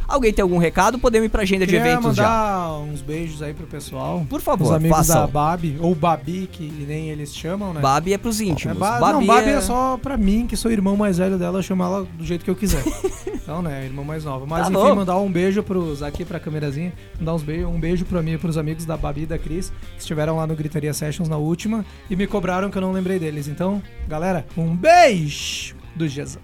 Alguém 0.08 0.34
tem 0.34 0.42
algum 0.42 0.58
recado? 0.58 0.98
Podemos 0.98 1.28
ir 1.28 1.30
pra 1.30 1.44
agenda 1.44 1.68
de 1.68 1.74
Queria 1.74 1.92
eventos 1.92 2.16
já. 2.16 2.24
mandar 2.24 2.80
uns 2.80 3.00
beijos 3.00 3.44
aí 3.44 3.54
pro 3.54 3.68
pessoal. 3.68 4.26
Por 4.28 4.40
Os 4.40 4.44
favor, 4.44 4.74
amigos 4.74 4.98
façam. 4.98 5.22
da 5.22 5.28
Babi, 5.28 5.78
ou 5.80 5.94
Babi, 5.94 6.50
que 6.52 6.64
nem 6.64 7.10
eles 7.12 7.32
chamam, 7.36 7.76
né? 7.76 7.80
Babi 7.80 8.14
é 8.14 8.18
pros 8.18 8.42
É 8.42 8.46
íntimos. 8.46 8.76
ba 8.76 9.00
não, 9.14 9.24
Babi 9.24 9.50
é 9.52 9.62
só 9.62 9.98
pra 10.02 10.18
mim, 10.18 10.48
que 10.48 10.58
sou 10.58 10.72
irmão 10.72 10.98
mais 10.98 11.20
velho 11.20 11.38
dela, 11.38 11.62
chamo 11.62 11.84
ela 11.84 12.08
do 12.18 12.26
jeito 12.26 12.44
que 12.44 12.50
eu 12.50 12.56
quiser. 12.56 12.84
então, 13.32 13.62
né, 13.62 13.86
irmão 13.86 14.04
mais 14.04 14.26
nova. 14.26 14.48
Mas 14.48 14.68
Tá 14.68 14.74
enfim, 14.74 14.96
mandar 14.96 15.16
um 15.20 15.32
beijo 15.32 15.62
pros. 15.62 16.02
Aqui 16.02 16.26
pra 16.26 16.40
câmerazinha. 16.40 16.92
Mandar 17.20 17.36
uns 17.36 17.44
beijos, 17.44 17.70
um 17.70 17.80
beijo 17.80 18.04
pra 18.04 18.24
mim 18.24 18.32
e 18.32 18.38
pros 18.40 18.58
amigos 18.58 18.86
da 18.86 18.98
Babi 18.98 19.22
e 19.22 19.26
da 19.28 19.38
Cris, 19.38 19.72
que 19.94 20.00
estiveram 20.02 20.38
lá 20.38 20.48
no 20.48 20.56
Gritaria 20.56 20.92
Sessions 20.92 21.30
na 21.30 21.38
última 21.38 21.86
e 22.10 22.16
me 22.16 22.26
cobraram 22.26 22.72
que 22.72 22.78
eu 22.80 22.82
não 22.82 22.92
lembrei 22.92 23.20
deles. 23.20 23.48
Então, 23.48 23.80
galera, 24.08 24.44
um 24.58 24.76
beijo 24.76 25.76
do 25.96 26.08
Jesus. 26.08 26.40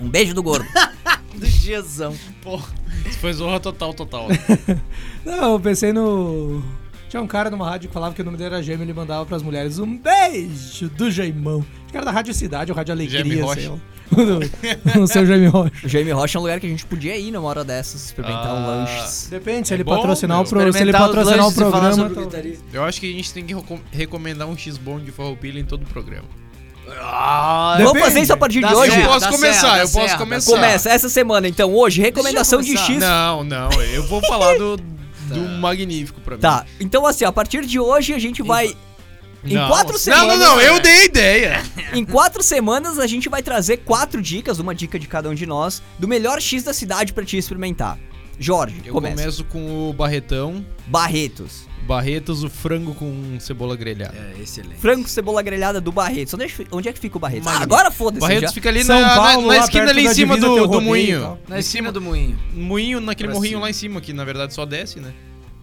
Um 0.00 0.08
beijo 0.08 0.34
do 0.34 0.42
gordo. 0.42 0.66
Do 1.36 1.46
diazão. 1.46 2.14
Pô, 2.42 2.58
isso 3.04 3.18
foi 3.18 3.30
zorra 3.34 3.60
total, 3.60 3.92
total. 3.92 4.26
Não, 5.24 5.52
eu 5.52 5.60
pensei 5.60 5.92
no. 5.92 6.62
Tinha 7.10 7.22
um 7.22 7.26
cara 7.26 7.50
numa 7.50 7.68
rádio 7.68 7.88
que 7.88 7.94
falava 7.94 8.14
que 8.14 8.22
o 8.22 8.24
nome 8.24 8.38
dele 8.38 8.54
era 8.54 8.62
gêmeo 8.62 8.82
e 8.82 8.86
ele 8.86 8.94
mandava 8.94 9.24
pras 9.26 9.42
mulheres 9.42 9.78
um 9.78 9.98
beijo 9.98 10.88
do 10.88 11.10
Jaimão. 11.10 11.58
Acho 11.82 11.90
que 11.90 11.96
era 11.96 12.06
da 12.06 12.10
Rádio 12.10 12.32
Cidade 12.32 12.72
ou 12.72 12.76
Rádio 12.76 12.92
Alegria, 12.92 13.18
Jaime 13.20 13.54
sei 13.54 13.68
lá. 13.68 13.78
O- 14.96 15.02
o 15.02 15.06
seu 15.08 15.26
Jaime 15.26 15.46
Rocha. 15.48 15.72
O 15.84 15.88
Jaime 15.88 16.10
Rocha 16.12 16.38
é 16.38 16.40
um 16.40 16.42
lugar 16.42 16.60
que 16.60 16.66
a 16.66 16.70
gente 16.70 16.86
podia 16.86 17.16
ir 17.18 17.30
numa 17.32 17.46
hora 17.48 17.64
dessas, 17.64 18.04
experimentar 18.06 18.54
um 18.54 18.58
Ah. 18.64 18.66
lanches. 18.86 19.26
Depende, 19.30 19.66
se 19.68 19.74
É 19.74 19.76
ele 19.76 19.84
bom, 19.84 19.96
patrocinar, 19.96 20.40
o 20.40 20.44
pro... 20.48 20.72
se 20.72 20.80
ele 20.80 20.92
patrocinar 20.92 21.46
o 21.46 21.50
e 21.50 21.54
programa. 21.54 22.06
então-. 22.08 22.52
Eu 22.72 22.84
acho 22.84 23.00
que 23.00 23.10
a 23.10 23.12
gente 23.14 23.32
tem 23.34 23.44
que 23.44 23.52
recom- 23.54 23.80
recomendar 23.90 24.46
um 24.48 24.56
X-Bom 24.56 25.00
de 25.00 25.10
Farroupilha 25.10 25.58
em 25.60 25.64
todo 25.64 25.82
o 25.82 25.86
programa. 25.86 26.24
Ah, 27.00 27.76
Vamos 27.82 28.00
fazer 28.00 28.20
isso 28.20 28.32
a 28.32 28.36
partir 28.36 28.60
de 28.60 28.72
hoje? 28.74 29.00
Eu 29.00 29.08
posso 29.08 29.28
começar, 29.28 29.78
eu 29.78 29.88
posso 29.88 29.92
certo. 30.08 30.18
começar. 30.18 30.50
Começa 30.52 30.90
essa 30.90 31.08
semana, 31.08 31.48
então, 31.48 31.74
hoje, 31.74 32.00
recomendação 32.00 32.60
de 32.60 32.76
X. 32.76 32.98
Não, 32.98 33.42
não, 33.44 33.70
eu 33.72 34.02
vou 34.06 34.20
falar 34.26 34.56
do, 34.56 34.76
do 35.28 35.40
magnífico 35.60 36.20
pra 36.20 36.36
mim. 36.36 36.40
Tá, 36.40 36.64
então 36.80 37.06
assim, 37.06 37.24
a 37.24 37.32
partir 37.32 37.64
de 37.66 37.78
hoje 37.80 38.12
a 38.14 38.18
gente 38.18 38.42
vai. 38.42 38.74
Em 39.44 39.54
Não. 39.54 39.68
quatro 39.68 39.92
Não, 39.92 39.98
semanas. 40.00 40.38
não, 40.40 40.56
não, 40.56 40.60
eu 40.60 40.80
dei 40.80 40.92
a 41.02 41.04
ideia. 41.04 41.62
Em 41.92 42.04
quatro 42.04 42.42
semanas 42.42 42.98
a 42.98 43.06
gente 43.06 43.28
vai 43.28 43.42
trazer 43.42 43.76
quatro 43.78 44.20
dicas, 44.20 44.58
uma 44.58 44.74
dica 44.74 44.98
de 44.98 45.06
cada 45.06 45.28
um 45.28 45.34
de 45.34 45.46
nós, 45.46 45.80
do 46.00 46.08
melhor 46.08 46.40
X 46.40 46.64
da 46.64 46.72
cidade 46.74 47.12
pra 47.12 47.24
te 47.24 47.36
experimentar. 47.36 47.96
Jorge, 48.40 48.82
Eu 48.84 48.92
começa. 48.92 49.16
começo 49.16 49.44
com 49.44 49.88
o 49.88 49.92
Barretão. 49.92 50.66
Barretos. 50.88 51.68
Barretos, 51.86 52.42
o 52.42 52.50
frango 52.50 52.94
com 52.94 53.38
cebola 53.38 53.76
grelhada. 53.76 54.14
É, 54.36 54.42
excelente. 54.42 54.76
Frango 54.80 55.02
com 55.02 55.08
cebola 55.08 55.40
grelhada 55.42 55.80
do 55.80 55.92
Barretos. 55.92 56.34
Onde 56.34 56.44
é 56.44 56.48
que, 56.48 56.66
onde 56.72 56.88
é 56.88 56.92
que 56.92 56.98
fica 56.98 57.16
o 57.16 57.20
Barretos? 57.20 57.46
Ah, 57.46 57.62
agora 57.62 57.90
foda-se. 57.90 58.20
Barretos 58.20 58.50
já. 58.50 58.52
fica 58.52 58.68
ali 58.68 58.84
São 58.84 59.00
na, 59.00 59.06
na- 59.08 59.14
Paulo, 59.14 59.42
na 59.42 59.48
lá 59.48 59.56
esquina 59.58 59.90
ali 59.90 60.04
em 60.06 60.14
cima 60.14 60.36
do, 60.36 60.66
do 60.66 60.80
moinho. 60.80 61.38
Na 61.48 61.58
esquina 61.58 61.92
do 61.92 62.00
moinho. 62.00 62.38
Moinho 62.52 63.00
naquele 63.00 63.28
Pra 63.28 63.34
morrinho 63.36 63.52
cima. 63.52 63.62
lá 63.62 63.70
em 63.70 63.72
cima, 63.72 64.00
que 64.00 64.12
na 64.12 64.24
verdade 64.24 64.52
só 64.52 64.66
desce, 64.66 64.98
né? 65.00 65.12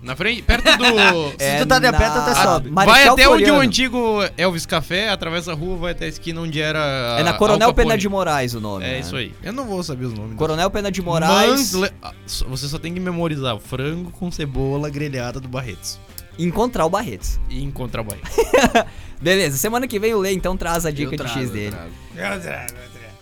Na 0.01 0.17
frente, 0.17 0.41
perto 0.41 0.65
do. 0.78 0.84
É 1.39 1.59
tu 1.59 1.65
tá 1.65 1.80
de 1.80 1.89
pé, 1.89 2.09
tu 2.09 2.17
até 2.19 2.34
na- 2.34 2.43
sobe. 2.43 2.69
vai 2.71 3.07
até 3.07 3.30
onde 3.30 3.49
o 3.49 3.57
antigo 3.57 4.19
Elvis 4.38 4.65
Café, 4.65 5.07
atravessa 5.07 5.53
a 5.53 5.55
rua, 5.55 5.78
vai 5.78 5.91
até 5.93 6.03
a 6.03 6.07
esquina 6.09 6.41
onde 6.41 6.59
era. 6.59 7.15
É 7.17 7.24
na 7.24 7.34
Coronel. 7.34 7.74
Pena 7.74 7.97
de 7.97 8.09
Moraes 8.09 8.53
o 8.53 8.59
nome. 8.59 8.84
É 8.84 8.89
né? 8.91 8.99
isso 8.99 9.15
aí. 9.15 9.34
Eu 9.41 9.53
não 9.53 9.65
vou 9.65 9.82
saber 9.82 10.03
os 10.05 10.13
nomes. 10.13 10.36
Coronel 10.38 10.69
Pena 10.69 10.91
de 10.91 11.01
Moraes. 11.01 11.49
Mas 11.49 11.74
le- 11.74 11.91
ah, 12.01 12.13
você 12.49 12.67
só 12.67 12.78
tem 12.78 12.93
que 12.93 12.99
memorizar 12.99 13.57
frango 13.59 14.11
com 14.11 14.30
cebola 14.30 14.89
grelhada 14.89 15.39
do 15.39 15.47
Barretos. 15.47 15.97
Encontrar 16.39 16.86
o 16.86 16.89
Barretos. 16.89 17.39
E 17.49 17.63
encontrar 17.63 18.01
o 18.01 18.05
Bahia. 18.05 18.21
Beleza, 19.21 19.57
semana 19.57 19.88
que 19.88 19.99
vem 19.99 20.13
o 20.13 20.19
Lê 20.19 20.31
então 20.34 20.57
traz 20.57 20.86
a 20.86 20.91
dica 20.91 21.07
Eu 21.07 21.11
de 21.11 21.17
trago, 21.17 21.34
X 21.39 21.47
eu 21.47 21.53
dele. 21.53 21.71
trago. 21.71 21.91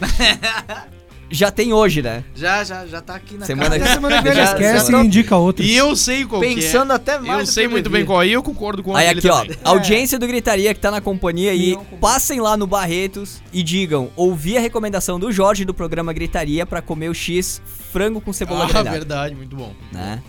Já 1.34 1.50
tem 1.50 1.72
hoje, 1.72 2.02
né? 2.02 2.26
Já, 2.36 2.62
já, 2.62 2.86
já 2.86 3.00
tá 3.00 3.16
aqui 3.16 3.38
na 3.38 3.46
Semana 3.46 3.70
cara. 3.80 3.82
que- 3.88 3.94
Semana 3.94 4.18
que 4.18 4.24
vem 4.24 4.34
Já- 4.36 4.44
esquece 4.44 4.92
já- 4.92 5.02
e 5.02 5.06
indica 5.06 5.38
outro. 5.38 5.64
E 5.64 5.74
eu 5.78 5.96
sei 5.96 6.26
qual 6.26 6.42
que 6.42 6.48
é. 6.48 6.56
Pensando 6.56 6.92
até 6.92 7.18
mais 7.20 7.40
Eu 7.40 7.46
sei 7.54 7.68
muito 7.70 7.90
bem 7.90 8.04
qual 8.04 8.22
é 8.22 8.28
e 8.28 8.34
eu 8.34 8.44
concordo 8.44 8.84
com 8.84 8.94
Aí 8.94 9.08
aqui, 9.08 9.30
ó, 9.30 9.40
também. 9.42 9.58
audiência 9.64 10.20
do 10.20 10.28
Gritaria 10.28 10.74
que 10.74 10.80
tá 10.82 10.92
na 10.92 11.00
companhia 11.00 11.54
companhia. 11.54 11.78
passem 12.02 12.42
lá 12.42 12.58
no 12.58 12.68
Barretos 12.68 13.42
e 13.54 13.64
digam, 13.64 14.12
ouvi 14.18 14.58
a 14.58 14.60
recomendação 14.60 15.18
do 15.18 15.32
Jorge 15.32 15.64
do 15.64 15.74
programa 15.74 16.12
Gritaria 16.12 16.66
pra 16.66 16.82
comer 16.82 17.08
o 17.08 17.14
X 17.14 17.62
frango 17.94 18.20
com 18.20 18.34
cebola 18.34 18.66
Ah, 18.66 18.68
grelhada, 18.68 18.92
verdade, 18.92 19.34
muito 19.34 19.56
bom. 19.56 19.74
né? 19.90 20.22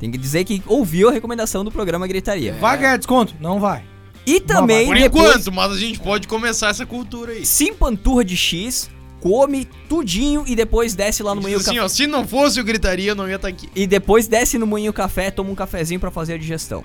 Tem 0.00 0.10
que 0.10 0.18
dizer 0.18 0.44
que 0.44 0.62
ouviu 0.66 1.08
a 1.08 1.12
recomendação 1.12 1.64
do 1.64 1.70
programa 1.70 2.06
Gritaria. 2.06 2.54
Vai 2.60 2.76
ganhar 2.78 2.96
desconto? 2.96 3.34
Não 3.40 3.60
vai. 3.60 3.84
E 4.26 4.40
também, 4.40 4.86
Por 4.86 4.96
depois, 4.96 5.28
enquanto, 5.30 5.52
mas 5.52 5.72
a 5.72 5.76
gente 5.78 6.00
pode 6.00 6.26
começar 6.26 6.70
essa 6.70 6.86
cultura 6.86 7.32
aí. 7.32 7.44
se 7.44 7.64
empanturra 7.64 8.24
de 8.24 8.36
X, 8.36 8.90
come 9.20 9.66
tudinho 9.88 10.44
e 10.46 10.56
depois 10.56 10.94
desce 10.94 11.22
lá 11.22 11.34
no 11.34 11.42
Moinho 11.42 11.58
assim, 11.58 11.74
Café. 11.74 11.82
ó, 11.82 11.88
se 11.88 12.06
não 12.06 12.26
fosse 12.26 12.60
o 12.60 12.64
gritaria, 12.64 13.10
eu 13.10 13.14
não 13.14 13.28
ia 13.28 13.36
estar 13.36 13.48
aqui. 13.48 13.68
E 13.74 13.86
depois 13.86 14.26
desce 14.26 14.58
no 14.58 14.66
Moinho 14.66 14.92
Café, 14.92 15.30
toma 15.30 15.50
um 15.50 15.54
cafezinho 15.54 16.00
pra 16.00 16.10
fazer 16.10 16.34
a 16.34 16.38
digestão. 16.38 16.82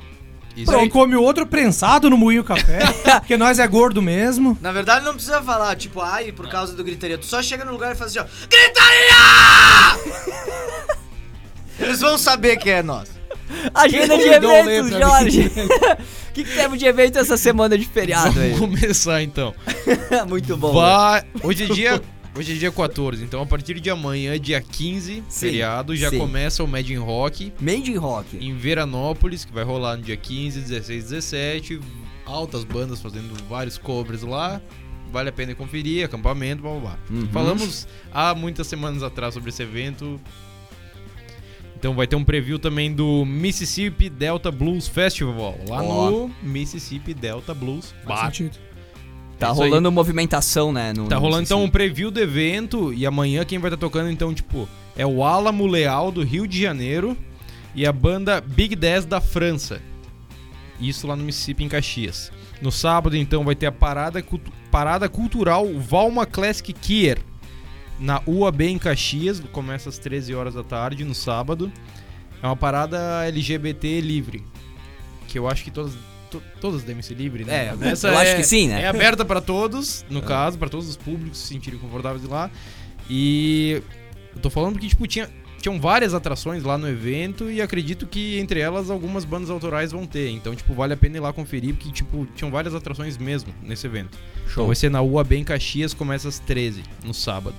Isso 0.56 0.66
Pronto, 0.66 0.84
aí. 0.84 0.90
come 0.90 1.16
outro 1.16 1.46
prensado 1.46 2.10
no 2.10 2.18
moinho 2.18 2.44
café, 2.44 2.80
porque 3.22 3.38
nós 3.38 3.60
é 3.60 3.68
gordo 3.68 4.02
mesmo. 4.02 4.58
Na 4.60 4.74
verdade, 4.74 5.06
não 5.06 5.14
precisa 5.14 5.42
falar, 5.42 5.74
tipo, 5.78 6.02
ai, 6.02 6.34
por 6.34 6.50
causa 6.50 6.74
do 6.74 6.84
gritaria. 6.84 7.18
Tu 7.18 7.26
só 7.28 7.42
chega 7.42 7.64
no 7.64 7.72
lugar 7.72 7.94
e 7.94 7.96
faz 7.96 8.18
assim, 8.18 8.20
ó, 8.20 8.26
gritaria! 8.50 9.96
Eles 11.90 12.02
vão 12.02 12.20
saber 12.20 12.58
que 12.58 12.70
é 12.70 12.84
nós. 12.84 13.10
Agenda 13.74 14.16
de 14.16 14.28
eventos, 14.28 14.92
Jorge! 14.92 15.52
O 16.30 16.34
que, 16.34 16.44
que 16.44 16.56
temos 16.56 16.78
de 16.78 16.86
evento 16.86 17.18
essa 17.18 17.36
semana 17.36 17.76
de 17.76 17.86
feriado 17.86 18.40
aí? 18.40 18.52
Vamos 18.54 18.80
começar 18.80 19.24
então. 19.24 19.56
Muito 20.30 20.56
bom. 20.56 20.72
Vai... 20.72 21.24
Hoje 21.42 21.64
é 21.64 21.68
dia. 21.74 22.02
Hoje 22.38 22.54
é 22.54 22.56
dia 22.56 22.72
14, 22.72 23.24
então 23.24 23.42
a 23.42 23.46
partir 23.46 23.80
de 23.80 23.90
amanhã, 23.90 24.40
dia 24.40 24.62
15, 24.62 25.24
feriado, 25.32 25.96
já 25.96 26.12
sim. 26.12 26.20
começa 26.20 26.64
o 26.64 26.68
Made 26.68 26.94
in 26.94 26.98
Rock 26.98 27.52
Made 27.60 27.92
in 27.92 27.96
Rock. 27.96 28.38
em 28.38 28.56
Veranópolis, 28.56 29.44
que 29.44 29.52
vai 29.52 29.64
rolar 29.64 29.98
no 29.98 30.04
dia 30.04 30.16
15, 30.16 30.62
16, 30.62 31.06
17. 31.06 31.80
Altas 32.28 32.64
bandas 32.64 33.02
fazendo 33.02 33.36
vários 33.50 33.80
covers 33.80 34.22
lá. 34.22 34.62
Vale 35.12 35.30
a 35.30 35.32
pena 35.32 35.56
conferir, 35.56 36.06
acampamento, 36.06 36.62
blá 36.62 36.72
blá 36.72 36.80
blá. 36.80 37.00
Uhum. 37.10 37.28
Falamos 37.34 37.88
há 38.14 38.36
muitas 38.36 38.68
semanas 38.68 39.02
atrás 39.02 39.34
sobre 39.34 39.50
esse 39.50 39.64
evento. 39.64 40.22
Então 41.80 41.94
vai 41.96 42.06
ter 42.06 42.18
um 42.18 42.24
preview 42.26 42.60
também 42.60 42.92
do 42.94 43.24
Mississippi 43.26 44.10
Delta 44.10 44.52
Blues 44.52 44.86
Festival, 44.88 45.58
lá 45.68 45.82
Ó. 45.82 46.10
no 46.12 46.32
Mississippi 46.44 47.14
Delta 47.14 47.54
Blues 47.54 47.96
Faz 48.06 48.20
Bar. 48.20 48.26
sentido. 48.26 48.58
Tá 49.40 49.48
É 49.48 49.52
isso 49.54 49.64
aí. 49.64 49.70
rolando 49.70 49.90
movimentação, 49.90 50.74
né? 50.74 50.92
No, 50.92 51.08
Tá 51.08 51.16
no 51.16 51.22
rolando 51.22 51.44
então 51.44 51.64
um 51.64 51.70
preview 51.70 52.12
do 52.12 52.20
evento 52.20 52.94
e 52.94 53.06
amanhã 53.06 53.46
quem 53.46 53.58
vai 53.60 53.70
estar 53.70 53.78
tocando 53.80 54.12
então, 54.12 54.34
tipo, 54.34 54.68
é 54.98 55.06
o 55.06 55.24
Alamo 55.24 55.66
Leal 55.66 56.12
do 56.12 56.22
Rio 56.22 56.46
de 56.46 56.62
Janeiro 56.62 57.16
e 57.74 57.86
a 57.86 57.94
banda 57.94 58.42
Big 58.42 58.76
10 58.76 59.06
da 59.06 59.22
França. 59.22 59.82
Isso 60.82 61.08
lá 61.08 61.16
no 61.16 61.24
Mississippi 61.24 61.64
em 61.64 61.70
Caxias. 61.70 62.30
No 62.62 62.74
sábado 62.74 63.16
então 63.16 63.46
vai 63.46 63.56
ter 63.56 63.68
a 63.68 63.72
parada, 63.72 64.22
cultu- 64.22 64.52
parada 64.70 65.08
cultural 65.08 65.66
Valma 65.78 66.26
Classic 66.26 66.74
Kier 66.74 67.20
na 68.00 68.22
UAB 68.26 68.62
em 68.62 68.78
Caxias, 68.78 69.40
começa 69.52 69.90
às 69.90 69.98
13 69.98 70.34
horas 70.34 70.54
da 70.54 70.64
tarde 70.64 71.04
no 71.04 71.14
sábado. 71.16 71.72
É 72.42 72.46
uma 72.46 72.56
parada 72.56 73.26
LGBT 73.28 74.00
livre, 74.02 74.44
que 75.28 75.38
eu 75.38 75.48
acho 75.48 75.64
que 75.64 75.72
todas 75.72 75.94
to- 76.32 76.42
todas 76.62 76.84
devem 76.84 77.02
ser 77.02 77.16
livre, 77.16 77.44
né? 77.44 77.68
É, 77.68 77.76
Mas 77.76 78.04
eu 78.04 78.18
acho 78.18 78.36
que 78.38 78.44
sim, 78.44 78.68
né? 78.70 78.82
É 78.84 78.88
aberta 78.88 79.26
pra 79.26 79.42
todos, 79.42 80.06
no 80.10 80.22
caso, 80.22 80.58
pra 80.58 80.70
todos 80.70 80.88
os 80.88 80.96
públicos 80.96 81.38
se 81.40 81.48
sentirem 81.48 81.78
confortáveis 81.80 82.24
lá. 82.24 82.50
E 83.10 83.82
eu 84.36 84.42
tô 84.42 84.50
falando 84.50 84.74
porque, 84.74 84.88
tipo, 84.88 85.06
tinha, 85.08 85.30
tinham 85.60 85.80
várias 85.82 86.14
atrações 86.14 86.64
lá 86.64 86.78
no 86.78 86.88
evento 86.88 87.50
e 87.52 87.62
acredito 87.62 88.08
que 88.08 88.40
entre 88.40 88.60
elas 88.62 88.90
algumas 88.90 89.26
bandas 89.26 89.50
autorais 89.50 89.92
vão 89.92 90.06
ter. 90.06 90.30
Então, 90.30 90.56
tipo, 90.56 90.74
vale 90.74 90.94
a 90.94 90.98
pena 90.98 91.18
ir 91.18 91.20
lá 91.20 91.34
conferir, 91.34 91.74
porque, 91.76 91.92
tipo, 91.92 92.26
tinham 92.36 92.50
várias 92.52 92.74
atrações 92.74 93.18
mesmo 93.18 93.54
nesse 93.62 93.86
evento. 93.88 94.18
Então 94.50 94.68
vai 94.68 94.76
ser 94.76 94.90
na 94.90 95.02
UAB 95.02 95.34
em 95.34 95.44
Caxias, 95.44 95.94
começa 95.94 96.30
às 96.30 96.40
13, 96.40 96.84
no 97.04 97.14
sábado. 97.14 97.56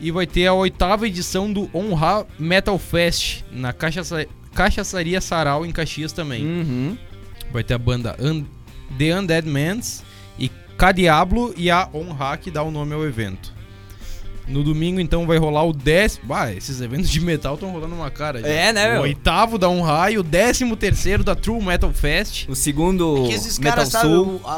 E 0.00 0.10
vai 0.10 0.26
ter 0.26 0.46
a 0.46 0.52
oitava 0.54 1.06
edição 1.06 1.52
do 1.52 1.68
Honra 1.74 2.26
Metal 2.38 2.78
Fest, 2.78 3.42
na 3.52 3.72
Cachaça... 3.72 4.26
Cachaçaria 4.54 5.20
Sarau, 5.20 5.64
em 5.64 5.70
Caxias 5.70 6.12
também. 6.12 6.44
Uhum. 6.44 6.98
Vai 7.52 7.62
ter 7.62 7.74
a 7.74 7.78
banda 7.78 8.16
Un- 8.20 8.44
The 8.96 9.16
Undead 9.16 9.48
Mans 9.48 10.02
e 10.38 10.48
K 10.76 10.92
Diablo 10.92 11.54
e 11.56 11.70
a 11.70 11.88
Honra 11.94 12.36
que 12.36 12.50
dá 12.50 12.62
o 12.62 12.70
nome 12.70 12.92
ao 12.94 13.04
evento. 13.04 13.52
No 14.48 14.64
domingo, 14.64 14.98
então, 14.98 15.26
vai 15.26 15.36
rolar 15.36 15.62
o 15.64 15.72
décimo. 15.74 16.26
Bah, 16.26 16.50
esses 16.52 16.80
eventos 16.80 17.10
de 17.10 17.20
metal 17.20 17.54
estão 17.54 17.70
rolando 17.70 17.94
uma 17.94 18.10
cara. 18.10 18.40
já. 18.40 18.48
É, 18.48 18.72
né, 18.72 18.88
O 18.88 18.92
meu? 18.94 19.02
oitavo 19.02 19.58
da 19.58 19.68
Honra 19.68 20.10
e 20.10 20.16
o 20.18 20.22
décimo 20.22 20.74
terceiro 20.74 21.22
da 21.22 21.34
True 21.34 21.62
Metal 21.62 21.92
Fest. 21.92 22.48
O 22.48 22.54
segundo 22.56 23.26
Que 23.28 23.34
esses 23.34 23.58
Metal 23.58 23.76
caras, 23.76 23.88
sabe, 23.90 24.08
o, 24.08 24.40
a, 24.44 24.54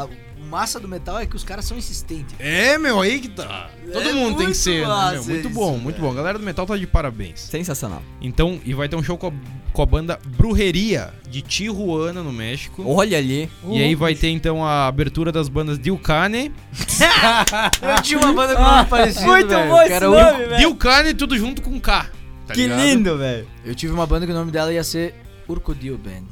a- 0.00 0.04
o 0.06 0.23
massa 0.44 0.78
do 0.78 0.86
metal 0.88 1.18
é 1.18 1.26
que 1.26 1.34
os 1.36 1.42
caras 1.44 1.64
são 1.64 1.76
insistentes. 1.76 2.34
É, 2.38 2.76
meu, 2.78 3.00
aí 3.00 3.18
que 3.20 3.28
tá. 3.28 3.70
Todo 3.92 4.08
É 4.08 4.12
mundo 4.12 4.28
tem 4.28 4.36
que 4.38 4.42
muito 4.44 4.54
ser, 4.56 4.86
né, 4.86 5.10
meu? 5.12 5.24
Muito 5.24 5.48
isso, 5.48 5.50
bom, 5.50 5.78
muito 5.78 6.00
bom. 6.00 6.10
A 6.10 6.14
galera 6.14 6.38
do 6.38 6.44
metal 6.44 6.66
tá 6.66 6.76
de 6.76 6.86
parabéns. 6.86 7.40
Sensacional. 7.40 8.02
Então, 8.20 8.60
e 8.64 8.72
vai 8.74 8.88
ter 8.88 8.96
um 8.96 9.02
show 9.02 9.16
com 9.18 9.28
a, 9.28 9.32
com 9.72 9.82
a 9.82 9.86
banda 9.86 10.18
Brujeria 10.36 11.12
de 11.28 11.42
Tijuana, 11.42 12.22
no 12.22 12.32
México. 12.32 12.84
Olha 12.86 13.18
ali. 13.18 13.48
E 13.68 13.82
aí 13.82 13.94
vai 13.94 14.14
ter 14.14 14.28
então 14.30 14.64
a 14.64 14.86
abertura 14.86 15.30
das 15.32 15.48
bandas 15.48 15.78
Dilkane. 15.78 16.52
Eu 17.82 18.02
tinha 18.02 18.18
uma 18.20 18.32
banda 18.32 18.56
com 18.56 18.62
nome 18.62 18.88
parecido, 18.88 19.26
Muito 19.26 19.48
velho, 19.48 19.68
bom 19.70 19.82
esse 19.82 19.92
era 19.92 20.06
nome, 20.08 20.44
o- 20.44 20.48
velho. 20.48 20.56
Dilkane 20.58 21.14
tudo 21.14 21.36
junto 21.36 21.62
com 21.62 21.80
K. 21.80 22.06
tá 22.46 22.54
que 22.54 22.62
ligado? 22.62 22.80
lindo, 22.80 23.18
velho. 23.18 23.46
Eu 23.64 23.74
tive 23.74 23.92
uma 23.92 24.06
banda 24.06 24.26
que 24.26 24.32
o 24.32 24.34
nome 24.34 24.50
dela 24.50 24.72
ia 24.72 24.84
ser 24.84 25.14
Urcodil 25.48 25.98
Band. 25.98 26.24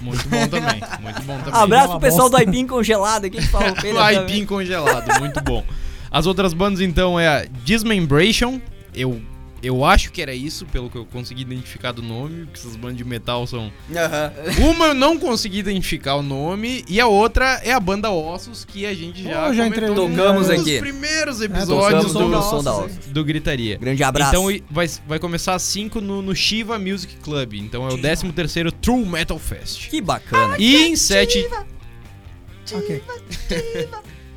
Muito 0.00 0.28
bom 0.28 0.46
também. 0.48 0.80
Muito 1.00 1.22
bom 1.22 1.38
também. 1.38 1.60
Abraço 1.60 1.90
pro 1.90 2.00
pessoal 2.00 2.30
bosta. 2.30 2.44
do 2.44 2.48
Aipim 2.48 2.66
congelado 2.66 3.24
aqui 3.24 3.38
que 3.38 3.46
falou 3.48 3.74
O. 3.94 3.98
Aipim 3.98 4.44
congelado, 4.44 5.18
muito 5.18 5.40
bom. 5.42 5.64
As 6.10 6.26
outras 6.26 6.54
bandas 6.54 6.80
então 6.80 7.18
é 7.18 7.28
a 7.28 7.46
Dismembration. 7.64 8.60
Eu, 8.94 9.20
eu 9.62 9.84
acho 9.84 10.12
que 10.12 10.22
era 10.22 10.32
isso, 10.34 10.64
pelo 10.66 10.88
que 10.88 10.96
eu 10.96 11.04
consegui 11.04 11.42
identificar 11.42 11.92
do 11.92 12.02
nome, 12.02 12.44
porque 12.46 12.60
essas 12.60 12.76
bandas 12.76 12.96
de 12.96 13.04
metal 13.04 13.46
são. 13.46 13.72
Aham. 13.94 14.32
Uma 14.70 14.86
eu 14.88 14.94
não 14.94 15.18
consegui 15.18 15.58
identificar 15.58 16.14
o 16.16 16.22
nome, 16.22 16.84
e 16.88 17.00
a 17.00 17.06
outra 17.06 17.60
é 17.64 17.72
a 17.72 17.80
banda 17.80 18.10
Ossos, 18.10 18.64
que 18.64 18.86
a 18.86 18.94
gente 18.94 19.22
já, 19.22 19.48
Oh, 19.48 19.52
já 19.54 19.64
comentou 19.64 19.66
entrei- 19.66 19.88
nos 20.08 20.16
Tocamos 20.16 20.50
aqui. 20.50 20.78
primeiros 20.80 21.40
É, 21.40 21.44
episódios 21.46 22.12
tocamos 22.12 22.12
do, 22.12 22.42
som 22.42 22.62
da 22.62 22.74
Ossos. 22.76 23.06
do 23.06 23.24
Gritaria. 23.24 23.76
Grande 23.78 24.02
abraço. 24.02 24.30
Então 24.50 24.66
vai, 24.70 24.88
vai 25.06 25.18
começar 25.18 25.54
às 25.54 25.62
5 25.62 26.00
no, 26.00 26.22
no 26.22 26.34
Shiva 26.34 26.78
Music 26.78 27.16
Club. 27.16 27.54
Então 27.54 27.88
é 27.88 27.92
o 27.92 27.98
13 27.98 28.30
terceiro 28.32 28.70
True 28.72 29.04
Metal 29.04 29.38
Fest. 29.38 29.88
Que 29.90 30.00
bacana. 30.00 30.56
E 30.58 30.76
em 30.88 30.94
7. 30.96 31.46
Ok. 32.72 33.02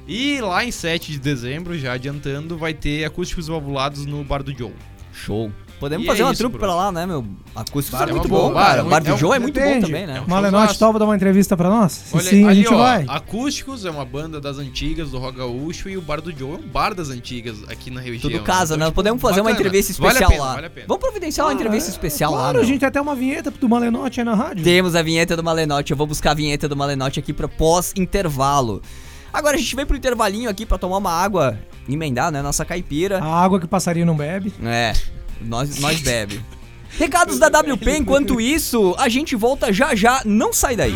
E 0.08 0.42
lá 0.42 0.66
em 0.66 0.72
7 0.72 1.12
de 1.12 1.20
dezembro, 1.20 1.78
já 1.78 1.94
adiantando, 1.94 2.58
vai 2.58 2.74
ter 2.74 3.06
acústicos 3.06 3.48
valvulados 3.48 4.06
no 4.06 4.24
Bar 4.24 4.44
do 4.44 4.52
Joe. 4.58 4.74
Show. 5.14 5.52
Podemos 5.80 6.06
E 6.06 6.08
fazer 6.08 6.22
é 6.22 6.26
uma 6.26 6.32
isso, 6.34 6.44
trupe 6.44 6.60
pra 6.60 6.76
lá, 6.76 6.92
né, 6.92 7.08
meu? 7.08 7.26
Acústico 7.56 7.98
é 7.98 8.04
é 8.04 8.06
muito 8.12 8.28
uma 8.28 8.38
bom, 8.38 8.54
bar, 8.54 8.66
cara. 8.68 8.80
é 8.82 8.84
O 8.84 8.86
Bar 8.88 9.02
do 9.02 9.10
é 9.10 9.14
um- 9.14 9.18
Joe 9.18 9.36
é 9.36 9.40
muito 9.40 9.60
bom 9.60 9.80
também, 9.82 10.06
né? 10.06 10.18
É 10.18 10.22
um 10.22 10.28
Malenote 10.28 10.78
topa 10.78 11.00
dar 11.00 11.06
uma 11.06 11.16
entrevista 11.16 11.58
pra 11.58 11.70
nós? 11.70 11.92
Se 11.92 12.16
Olha, 12.16 12.30
sim, 12.30 12.44
a 12.46 12.50
ali, 12.50 12.62
gente 12.62 12.72
ó, 12.72 12.78
vai. 12.78 13.04
Acústicos 13.08 13.84
é 13.84 13.90
uma 13.90 14.06
banda 14.06 14.40
das 14.40 14.60
antigas 14.60 15.10
do 15.10 15.18
Rock 15.18 15.40
Gaúcho 15.40 15.90
e 15.90 15.98
o 15.98 16.02
Bar 16.02 16.22
do 16.22 16.32
Joe 16.38 16.52
é 16.52 16.58
um 16.58 16.68
bar 16.68 16.94
das 16.94 17.10
antigas 17.10 17.64
aqui 17.68 17.90
na 17.90 18.00
região. 18.00 18.30
Tudo 18.32 18.44
casa, 18.44 18.76
Então, 18.76 18.78
né? 18.78 18.86
tipo, 18.86 18.96
Podemos 18.96 19.20
fazer 19.20 19.42
uma 19.42 19.50
bacana. 19.50 19.60
entrevista 19.68 19.94
Vale 19.94 20.08
a 20.08 20.12
especial 20.12 20.30
pena, 20.30 20.44
lá. 20.44 20.54
Vale 20.54 20.68
a 20.68 20.70
pena. 20.70 20.86
Vamos 20.88 21.02
providenciar 21.04 21.48
uma 21.48 21.54
entrevista 21.54 21.90
especial 21.90 22.32
lá, 22.32 22.38
Claro, 22.42 22.60
a 22.60 22.64
gente 22.64 22.80
tem 22.80 22.88
até 22.88 23.02
uma 23.02 23.16
vinheta 23.16 23.50
do 23.50 23.68
Malenote 23.68 24.20
aí 24.20 24.26
na 24.26 24.36
rádio. 24.36 24.64
Temos 24.64 24.96
a 24.96 25.02
vinheta 25.02 25.36
do 25.36 25.44
Malenote. 25.44 25.90
Eu 25.90 25.98
vou 25.98 26.06
buscar 26.06 26.30
a 26.32 26.36
vinheta 26.36 26.70
do 26.70 26.78
Malenote 26.78 27.20
aqui 27.20 27.34
pra 27.34 27.48
pós-intervalo. 27.48 28.84
Agora 29.34 29.56
a 29.56 29.60
gente 29.60 29.76
vem 29.76 29.86
pro 29.86 29.96
intervalinho 29.98 30.48
aqui 30.50 30.66
pra 30.66 30.78
tomar 30.78 30.98
uma 30.98 31.12
água, 31.12 31.58
emendar, 31.88 32.32
né? 32.32 32.42
Nossa 32.42 32.66
caipira. 32.66 33.20
A 33.20 33.44
água 33.44 33.60
que 33.60 33.66
o 33.66 33.70
passarinho 33.70 34.06
não 34.06 34.16
bebe. 34.16 34.54
É, 34.64 34.94
nós, 35.42 35.80
nós 35.80 36.00
bebe. 36.02 36.42
Recados 36.98 37.40
da 37.40 37.48
WP, 37.48 37.98
enquanto 37.98 38.42
isso, 38.42 38.94
a 38.98 39.08
gente 39.08 39.36
volta 39.36 39.72
já 39.72 39.96
já, 39.96 40.22
não 40.26 40.52
sai 40.52 40.76
daí. 40.76 40.96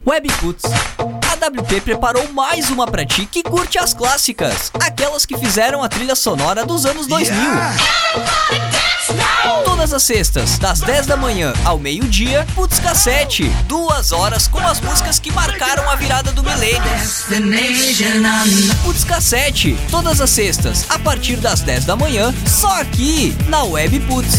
Webputs. 0.05 0.65
A 0.99 1.47
WP 1.47 1.81
preparou 1.81 2.33
mais 2.33 2.71
uma 2.71 2.87
pra 2.87 3.07
ti 3.07 3.25
que 3.25 3.43
curte 3.43 3.79
as 3.79 3.95
clássicas, 3.95 4.71
aquelas 4.81 5.25
que 5.25 5.37
fizeram 5.39 5.83
a 5.83 5.89
trilha 5.89 6.15
sonora 6.15 6.67
dos 6.67 6.85
anos 6.85 7.07
2000. 7.07 7.39
Todas 9.65 9.93
as 9.93 10.03
sextas, 10.03 10.59
das 10.59 10.81
10 10.81 11.07
da 11.07 11.17
manhã 11.17 11.53
ao 11.65 11.79
meio-dia, 11.79 12.47
Putz 12.55 12.79
Cassete. 12.79 13.45
Duas 13.67 14.13
horas 14.13 14.47
com 14.47 14.59
as 14.61 14.81
músicas 14.81 15.19
que 15.19 15.33
marcaram 15.33 15.89
a 15.91 15.97
virada 15.97 16.33
do 16.33 16.43
milênio. 16.43 16.83
Putz 18.83 19.05
Cassete. 19.05 19.77
Todas 19.91 20.21
as 20.21 20.31
sextas, 20.31 20.87
a 20.89 20.99
partir 20.99 21.37
das 21.37 21.61
10 21.61 21.85
da 21.85 21.97
manhã, 21.97 22.33
só 22.47 22.81
aqui, 22.81 23.37
na 23.49 23.63
Web 23.65 24.01
Putz. 24.01 24.39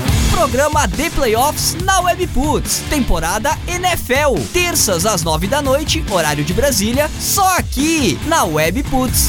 Programa 0.41 0.87
The 0.87 1.11
Playoffs 1.11 1.75
na 1.83 1.99
Webputs, 2.01 2.79
temporada 2.89 3.51
NFL, 3.67 4.41
terças 4.51 5.05
às 5.05 5.21
nove 5.21 5.45
da 5.45 5.61
noite, 5.61 6.03
horário 6.09 6.43
de 6.43 6.51
Brasília, 6.51 7.07
só 7.19 7.57
aqui 7.57 8.17
na 8.25 8.43
Webputs. 8.43 9.27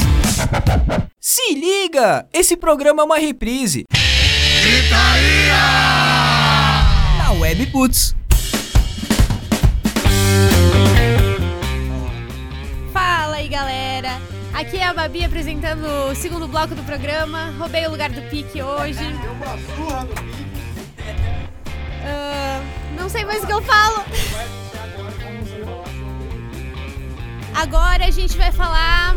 Se 1.21 1.53
liga, 1.53 2.25
esse 2.33 2.57
programa 2.57 3.03
é 3.03 3.05
uma 3.05 3.19
reprise. 3.19 3.85
Na 7.19 7.31
Webputs. 7.33 8.15
Fala 12.91 13.35
aí, 13.35 13.47
galera! 13.47 14.19
Aqui 14.51 14.77
é 14.77 14.87
a 14.87 14.93
Babi 14.95 15.23
apresentando 15.23 15.85
o 16.09 16.15
segundo 16.15 16.47
bloco 16.47 16.73
do 16.73 16.81
programa. 16.81 17.53
Roubei 17.59 17.85
o 17.85 17.91
lugar 17.91 18.09
do 18.09 18.21
Pique 18.31 18.63
hoje. 18.63 19.03
Ah, 22.05 22.61
não 22.95 23.09
sei 23.09 23.25
mais 23.25 23.43
o 23.43 23.47
que 23.47 23.53
eu 23.53 23.61
falo. 23.61 24.03
Agora 27.55 28.05
a 28.05 28.11
gente 28.11 28.37
vai 28.37 28.51
falar 28.51 29.15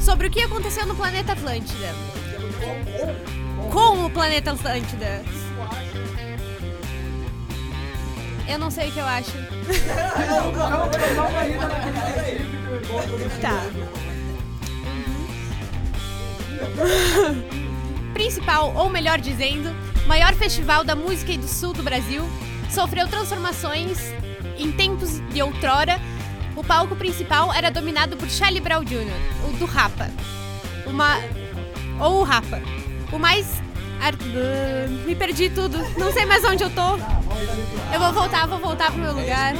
sobre 0.00 0.28
o 0.28 0.30
que 0.30 0.40
aconteceu 0.40 0.86
no 0.86 0.94
planeta 0.94 1.32
Atlântida. 1.32 1.94
Com 3.70 4.06
o 4.06 4.10
planeta 4.10 4.52
Atlântida. 4.52 5.22
Eu 8.48 8.58
não 8.58 8.70
sei 8.70 8.88
o 8.88 8.92
que 8.92 8.98
eu 8.98 9.06
acho. 9.06 9.32
tá. 13.40 13.62
Principal, 18.12 18.74
ou 18.74 18.90
melhor 18.90 19.18
dizendo, 19.18 19.74
maior 20.06 20.34
festival 20.34 20.84
da 20.84 20.94
música 20.94 21.32
e 21.32 21.38
do 21.38 21.48
sul 21.48 21.72
do 21.72 21.82
Brasil, 21.82 22.28
sofreu 22.70 23.06
transformações 23.08 23.98
em 24.58 24.72
tempos 24.72 25.20
de 25.32 25.42
outrora. 25.42 25.98
O 26.56 26.62
palco 26.62 26.94
principal 26.96 27.52
era 27.52 27.70
dominado 27.70 28.16
por 28.16 28.28
Charlie 28.28 28.60
Brown 28.60 28.84
Jr., 28.84 29.06
o 29.48 29.52
do 29.56 29.64
Rapa. 29.64 30.10
Uma 30.86 31.16
ou 32.00 32.20
o 32.20 32.24
Rapa. 32.24 32.60
O 33.10 33.18
mais 33.18 33.46
ar- 34.00 34.14
me 35.06 35.14
perdi 35.14 35.48
tudo. 35.48 35.78
Não 35.98 36.12
sei 36.12 36.26
mais 36.26 36.44
onde 36.44 36.62
eu 36.62 36.70
tô. 36.70 36.96
Eu 37.92 38.00
vou 38.00 38.12
voltar, 38.12 38.46
vou 38.46 38.58
voltar 38.58 38.90
pro 38.92 39.00
meu 39.00 39.12
lugar. 39.14 39.54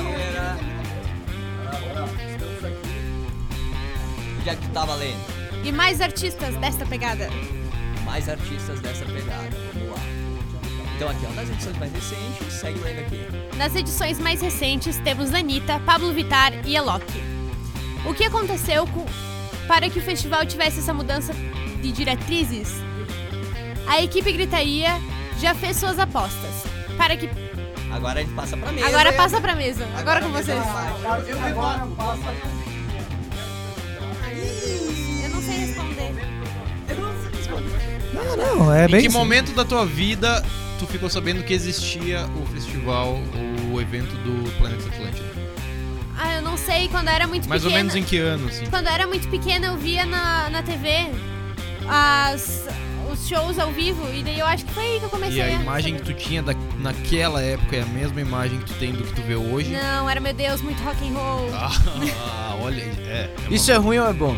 Onde 4.38 4.49
é 4.51 4.55
que 4.57 4.68
tá 4.68 4.84
valendo? 4.84 5.20
E 5.64 5.70
mais 5.72 6.01
artistas 6.01 6.55
desta 6.57 6.84
pegada. 6.84 7.28
Mais 8.05 8.28
artistas 8.28 8.80
dessa 8.80 9.05
pegada. 9.07 9.61
Então 11.03 11.11
aqui, 11.11 11.26
ó, 11.28 11.34
nas 11.34 11.48
edições 11.50 11.76
mais 11.78 11.92
recentes, 11.92 12.53
segue 12.53 12.78
lendo 12.78 12.98
aqui. 13.00 13.57
Nas 13.57 13.74
edições 13.74 14.18
mais 14.20 14.40
recentes, 14.40 14.98
temos 14.98 15.34
Anitta, 15.34 15.80
Pablo 15.84 16.12
Vittar 16.12 16.53
e 16.64 16.76
Alok. 16.76 17.05
O 18.07 18.14
que 18.14 18.22
aconteceu 18.22 18.86
com- 18.86 19.05
para 19.66 19.90
que 19.90 19.98
o 19.98 20.03
festival 20.03 20.46
tivesse 20.46 20.78
essa 20.78 20.94
mudança 20.94 21.32
de 21.82 21.90
diretrizes? 21.90 22.68
A 23.88 24.00
equipe 24.00 24.30
Gritaria 24.32 24.90
já 25.40 25.57
fez 25.57 25.76
suas 25.76 25.98
apostas. 25.98 26.50
Para 26.96 27.16
que 27.16 27.28
Agora 27.90 28.20
a 28.20 28.22
gente 28.22 28.34
passa 28.34 28.57
pra 28.57 28.70
mesa. 28.70 28.86
agora 28.86 29.12
passa 29.12 29.40
pra 29.40 29.57
mesa. 29.57 29.84
Agora 29.96 30.20
com 30.20 30.28
vocês. 30.30 30.62
Eu 35.24 35.30
não 35.30 35.42
sei 35.42 35.57
responder. 35.59 36.12
Não, 38.14 38.36
não, 38.36 38.72
é 38.72 38.84
Em 38.86 38.88
bem. 38.88 39.03
que 39.03 39.09
momento 39.09 39.53
da 39.53 39.64
tua 39.64 39.84
vida 39.84 40.44
tu 40.83 40.87
ficou 40.93 41.09
sabendo 41.09 41.45
que 41.45 41.55
existia 41.55 42.26
o 42.43 42.47
festival, 42.47 43.16
o 43.72 43.80
evento 43.80 44.11
do 44.16 44.51
Planeta 44.59 44.89
Atlântida? 44.89 45.33
Ah, 46.18 46.35
eu 46.35 46.43
não 46.43 46.57
sei. 46.57 46.89
Quando 46.89 47.09
eu 47.09 47.14
era 47.14 47.26
muito 47.26 47.49
Mais 47.49 47.64
ou 47.64 47.70
pequena. 47.70 47.85
menos 47.85 47.97
em 47.97 48.03
que 48.03 48.18
ano, 48.18 48.49
assim? 48.49 48.66
Quando 48.66 48.87
eu 48.87 48.93
era 48.93 49.07
muito 49.07 49.28
pequena, 49.28 49.66
eu 49.66 49.76
via 49.76 50.05
na, 50.05 50.51
na 50.51 50.62
TV 50.62 50.89
as, 51.89 52.66
os 53.12 53.28
shows 53.28 53.59
ao 53.59 53.70
vivo. 53.70 54.12
E 54.12 54.22
daí 54.24 54.39
eu 54.41 54.47
acho 54.47 54.64
que 54.64 54.72
foi 54.72 54.85
aí 54.85 54.99
que 54.99 55.05
eu 55.05 55.11
comecei 55.11 55.39
E 55.39 55.43
a 55.43 55.51
imagem 55.51 55.95
que 55.97 56.03
tu 56.03 56.14
tinha 56.14 56.43
da, 56.43 56.55
naquela 56.80 57.41
época 57.41 57.76
é 57.76 57.83
a 57.83 57.87
mesma 57.87 58.20
imagem 58.20 58.59
que 58.59 58.66
tu 58.66 58.74
tem 58.74 58.93
do 58.93 59.05
que 59.05 59.14
tu 59.14 59.22
vê 59.22 59.37
hoje? 59.37 59.70
Não, 59.70 60.11
era 60.11 60.20
meu 60.20 60.35
Deus, 60.35 60.61
muito 60.61 60.83
rock 60.83 61.09
and 61.09 61.14
roll. 61.14 61.49
Ah, 61.55 62.57
olha, 62.61 62.83
é. 62.83 63.30
é 63.51 63.55
Isso 63.55 63.70
é 63.70 63.76
ruim 63.76 63.99
ou 63.99 64.09
é 64.09 64.12
bom? 64.12 64.37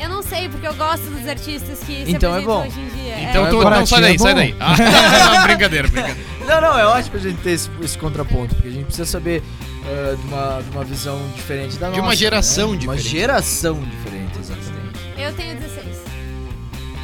Eu 0.00 0.08
não 0.08 0.22
sei, 0.22 0.48
porque 0.48 0.66
eu 0.66 0.74
gosto 0.74 1.04
dos 1.10 1.28
artistas 1.28 1.78
que 1.80 2.04
se 2.06 2.12
Então 2.12 2.34
é 2.34 2.40
bom. 2.40 2.66
hoje 2.66 2.80
em 2.80 2.88
dia. 2.88 3.20
Então, 3.30 3.46
é. 3.46 3.50
tu, 3.50 3.62
não, 3.62 3.86
sai 3.86 4.00
daí, 4.00 4.18
sai 4.18 4.32
bom. 4.32 4.40
daí. 4.40 4.56
Ah, 4.58 5.42
brincadeira, 5.46 5.88
brincadeira. 5.88 6.30
Não, 6.50 6.60
não, 6.60 6.76
é 6.76 6.84
ótimo 6.84 7.16
a 7.16 7.20
gente 7.20 7.36
ter 7.42 7.50
esse, 7.52 7.70
esse 7.80 7.96
contraponto, 7.96 8.56
porque 8.56 8.66
a 8.66 8.72
gente 8.72 8.86
precisa 8.86 9.06
saber 9.06 9.40
ah, 9.84 10.16
de, 10.16 10.26
uma, 10.26 10.62
de 10.62 10.70
uma 10.70 10.84
visão 10.84 11.16
diferente 11.36 11.76
da 11.76 11.86
De 11.90 11.92
nossa. 11.92 12.02
uma 12.02 12.16
geração 12.16 12.72
né? 12.72 12.78
diferente. 12.78 13.02
Uma 13.04 13.10
geração 13.10 13.74
diferente, 13.84 14.38
exatamente. 14.40 15.00
Eu 15.16 15.32
tenho 15.34 15.54
16. 15.60 15.86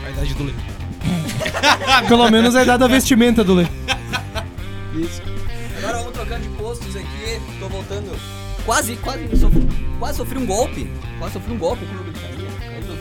A 0.04 0.10
idade 0.10 0.34
do 0.34 0.44
Lê. 0.44 0.52
Pelo 2.08 2.28
menos 2.30 2.56
a 2.56 2.62
idade 2.64 2.78
da 2.80 2.88
vestimenta 2.88 3.44
do 3.44 3.54
Lê. 3.54 3.66
Isso. 4.96 5.22
Agora 5.78 5.98
vamos 5.98 6.12
trocando 6.12 6.40
de 6.42 6.48
postos 6.56 6.96
aqui. 6.96 7.40
Tô 7.60 7.68
voltando. 7.68 8.18
Quase, 8.64 8.96
quase, 8.96 9.36
sofri, 9.36 9.68
quase 10.00 10.16
sofri 10.16 10.38
um 10.38 10.46
golpe. 10.46 10.90
Quase 11.20 11.34
sofri 11.34 11.52
um 11.52 11.58
golpe 11.58 11.84
aqui 11.84 11.94
no 11.94 12.02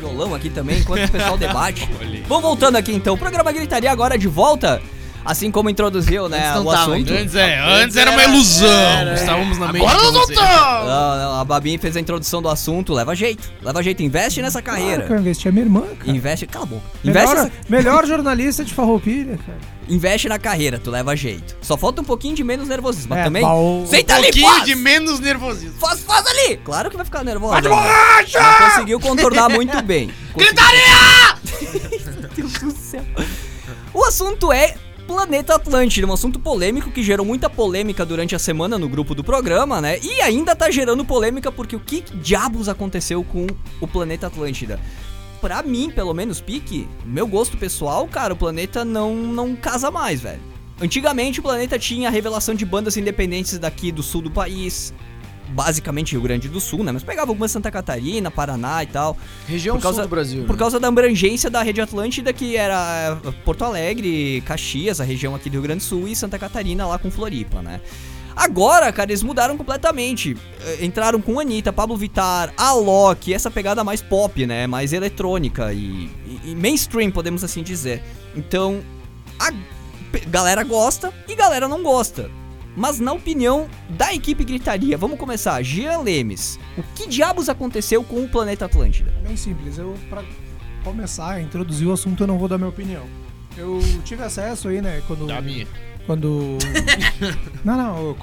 violão 0.06 0.36
aqui 0.36 0.50
também, 0.50 0.80
enquanto 0.80 1.06
o 1.06 1.12
pessoal 1.12 1.38
debate. 1.38 1.90
Vamos 2.28 2.44
voltando 2.44 2.76
aqui 2.76 2.94
então. 2.94 3.16
O 3.16 3.18
programa 3.18 3.52
Gritaria 3.52 3.92
agora 3.92 4.18
de 4.18 4.28
volta. 4.28 4.82
Assim 5.26 5.50
como 5.50 5.70
introduziu, 5.72 6.30
né, 6.30 6.38
Antes 6.38 6.52
não 6.56 6.62
o 6.68 6.72
tava, 6.72 6.94
assunto. 6.94 7.14
Antes, 7.14 7.36
é, 7.36 7.60
antes 7.60 7.98
era 7.98 8.12
uma 8.12 8.24
ilusão. 8.24 8.70
era- 8.70 9.14
Estávamos 9.16 9.58
na 9.58 9.74
mente 9.74 9.84
Agora 9.84 9.98
de 9.98 10.04
nós 10.04 10.14
não 10.14 10.22
estamos! 10.22 10.88
Não, 10.88 11.18
não, 11.18 11.40
a 11.40 11.44
Babi 11.44 11.78
fez 11.80 11.98
a 11.98 12.00
introdução 12.00 12.42
do 12.44 12.48
assunto. 12.50 12.94
Leva 12.94 13.16
jeito. 13.16 13.52
Leva 13.62 13.82
jeito. 13.82 14.04
Investe 14.04 14.42
nessa 14.42 14.62
Claro 14.62 14.80
que 14.80 14.86
eu 14.86 14.92
carreira. 14.98 15.20
investi 15.20 15.50
a 15.50 15.52
minha 15.52 15.66
irmã, 15.66 15.82
cara. 15.98 16.12
Investe. 16.12 16.46
Cala 16.46 16.66
a 16.66 16.68
boca. 16.68 16.84
Investe, 17.04 17.28
Melhor, 17.30 17.46
essa- 17.48 17.52
melhor 17.68 18.06
jornalista 18.06 18.64
de 18.64 18.72
Farroupilha, 18.74 19.38
cara. 19.46 19.58
investe 19.90 20.30
na 20.30 20.38
carreira, 20.38 20.78
tu 20.78 20.92
leva 20.92 21.16
jeito. 21.16 21.56
Só 21.60 21.76
falta 21.76 22.02
um 22.02 22.06
pouquinho 22.06 22.36
de 22.36 22.44
menos 22.44 22.68
nervosismo. 22.68 23.10
Mas 23.10 23.20
É, 23.20 23.24
também. 23.24 23.42
bom. 23.44 23.86
Senta 23.88 24.14
Um 24.14 24.18
ali, 24.18 24.24
pouquinho 24.28 24.52
faz! 24.52 24.64
de 24.66 24.76
menos 24.76 25.20
nervosismo. 25.20 25.80
Faz, 25.80 26.02
faz 26.02 26.26
ali! 26.28 26.58
Claro 26.58 26.92
que 26.92 26.98
vai 26.98 27.06
ficar 27.06 27.24
nervosa. 27.24 27.62
né? 27.62 27.70
Mas 27.70 28.32
conseguiu 28.74 29.00
contornar 29.00 29.50
muito 29.50 29.82
bem. 29.82 30.12
Gritaria! 30.38 31.36
Meu 32.22 32.30
Deus 32.36 32.54
do 32.54 32.72
céu. 32.72 33.04
O 33.94 34.04
assunto 34.04 34.52
é 34.52 34.76
Planeta 35.08 35.56
Atlântida, 35.56 36.08
um 36.08 36.14
assunto 36.14 36.40
polêmico 36.40 36.92
que 36.92 37.04
gerou 37.04 37.26
muita 37.26 37.50
polêmica 37.50 38.04
durante 38.04 38.36
a 38.36 38.40
semana 38.40 38.78
no 38.80 38.90
grupo 38.90 39.14
do 39.14 39.24
programa, 39.24 39.80
né? 39.80 40.00
E 40.02 40.20
ainda 40.22 40.56
tá 40.56 40.72
gerando 40.72 41.06
polêmica 41.06 41.52
porque 41.52 41.76
o 41.76 41.80
que 41.80 42.02
diabos 42.02 42.68
aconteceu 42.68 43.24
com 43.24 43.46
o 43.80 43.88
Planeta 43.88 44.28
Atlântida? 44.28 44.80
Pra 45.40 45.62
mim, 45.62 45.92
pelo 45.92 46.14
menos, 46.14 46.42
Pique, 46.42 46.88
meu 47.06 47.28
gosto 47.28 47.56
pessoal, 47.56 48.08
cara, 48.08 48.34
o 48.34 48.38
planeta 48.38 48.84
não, 48.84 49.16
não 49.16 49.56
casa 49.56 49.92
mais, 49.92 50.22
velho. 50.22 50.42
Antigamente 50.82 51.40
o 51.40 51.44
planeta 51.44 51.78
tinha 51.78 52.10
a 52.10 52.12
revelação 52.12 52.56
de 52.56 52.66
bandas 52.66 52.98
independentes 52.98 53.60
daqui 53.60 53.92
do 53.92 54.02
sul 54.02 54.24
do 54.24 54.32
país, 54.32 54.92
basicamente 55.50 56.12
Rio 56.12 56.22
Grande 56.22 56.48
do 56.50 56.60
Sul, 56.60 56.84
né? 56.84 56.92
Mas 56.92 57.04
pegava 57.04 57.32
algumas 57.32 57.52
Santa 57.52 57.70
Catarina, 57.72 58.30
Paraná 58.32 58.84
e 58.84 58.88
tal. 58.88 59.18
Região 59.48 59.76
Por 59.78 59.84
causa- 59.84 59.96
sul 60.02 60.08
do 60.08 60.10
Brasil. 60.10 60.44
Por 60.46 60.54
né? 60.54 60.60
causa 60.60 60.80
da 60.80 60.88
abrangência 60.88 61.50
da 61.50 61.62
rede 61.62 61.82
Atlântida, 61.82 62.32
que 62.34 62.56
era 62.58 63.20
eh, 63.26 63.32
Porto 63.46 63.64
Alegre, 63.64 64.42
Caxias, 64.46 65.00
a 65.00 65.04
região 65.04 65.36
aqui 65.36 65.50
do 65.50 65.54
Rio 65.54 65.62
Grande 65.64 65.80
do 65.80 65.84
Sul, 65.88 66.08
e 66.08 66.16
Santa 66.16 66.38
Catarina 66.40 66.86
lá 66.88 66.98
com 66.98 67.10
Floripa, 67.12 67.62
né? 67.62 67.82
Agora, 68.36 68.92
cara, 68.92 69.10
eles 69.12 69.24
mudaram 69.24 69.56
completamente. 69.56 70.36
Eh, 70.66 70.86
Entraram 70.86 71.22
com 71.22 71.40
Anitta, 71.40 71.72
Pablo 71.72 71.96
Vittar, 71.96 72.54
Alok, 72.58 73.34
essa 73.34 73.50
pegada 73.50 73.84
mais 73.84 74.02
pop, 74.02 74.46
né? 74.46 74.68
Mais 74.68 74.92
eletrônica 74.92 75.72
e, 75.72 76.10
e- 76.26 76.52
e 76.52 76.56
mainstream, 76.56 77.12
podemos 77.12 77.44
assim 77.46 77.64
dizer. 77.64 78.04
Então, 78.36 78.82
a 79.40 79.52
galera 80.30 80.64
gosta 80.64 81.14
e 81.30 81.36
galera 81.36 81.68
não 81.68 81.82
gosta. 81.82 82.30
Mas 82.76 83.00
na 83.00 83.14
opinião 83.14 83.68
da 83.90 84.14
equipe 84.14 84.44
Gritaria, 84.44 84.98
vamos 84.98 85.18
começar. 85.18 85.62
Jean 85.64 86.00
Lemes, 86.00 86.60
o 86.78 86.84
que 86.96 87.08
diabos 87.08 87.48
aconteceu 87.48 88.04
com 88.04 88.24
o 88.24 88.30
planeta 88.30 88.66
Atlântida? 88.66 89.14
É 89.24 89.28
bem 89.28 89.38
simples. 89.38 89.78
Eu, 89.78 89.96
pra 90.10 90.24
começar 90.84 91.34
a 91.34 91.42
introduzir 91.42 91.88
o 91.88 91.94
assunto, 91.94 92.24
eu 92.24 92.28
não 92.28 92.38
vou 92.38 92.48
dar 92.48 92.58
minha 92.58 92.70
opinião. 92.70 93.04
Eu 93.58 93.80
tive 94.04 94.24
acesso 94.24 94.68
aí, 94.68 94.82
né, 94.82 95.02
quando... 95.08 95.26
Da 95.26 95.42
minha. 95.42 95.66
Quando... 96.06 96.58
não, 97.64 97.78
não. 97.78 98.16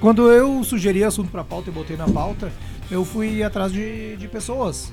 Quando 0.00 0.30
eu 0.32 0.64
sugeri 0.64 1.04
assunto 1.04 1.30
pra 1.30 1.44
pauta 1.44 1.70
e 1.70 1.72
botei 1.72 1.96
na 1.96 2.08
pauta, 2.08 2.52
eu 2.90 3.04
fui 3.04 3.42
atrás 3.42 3.72
de, 3.72 4.16
de 4.16 4.26
pessoas 4.26 4.92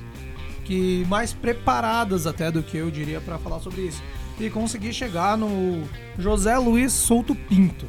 que 0.64 1.04
mais 1.08 1.32
preparadas 1.32 2.28
até 2.28 2.48
do 2.48 2.62
que 2.62 2.76
eu 2.76 2.92
diria 2.92 3.20
pra 3.20 3.38
falar 3.38 3.58
sobre 3.58 3.82
isso. 3.82 4.00
E 4.38 4.48
consegui 4.48 4.92
chegar 4.92 5.36
no 5.36 5.82
José 6.16 6.56
Luiz 6.56 6.92
Souto 6.92 7.34
Pinto. 7.34 7.86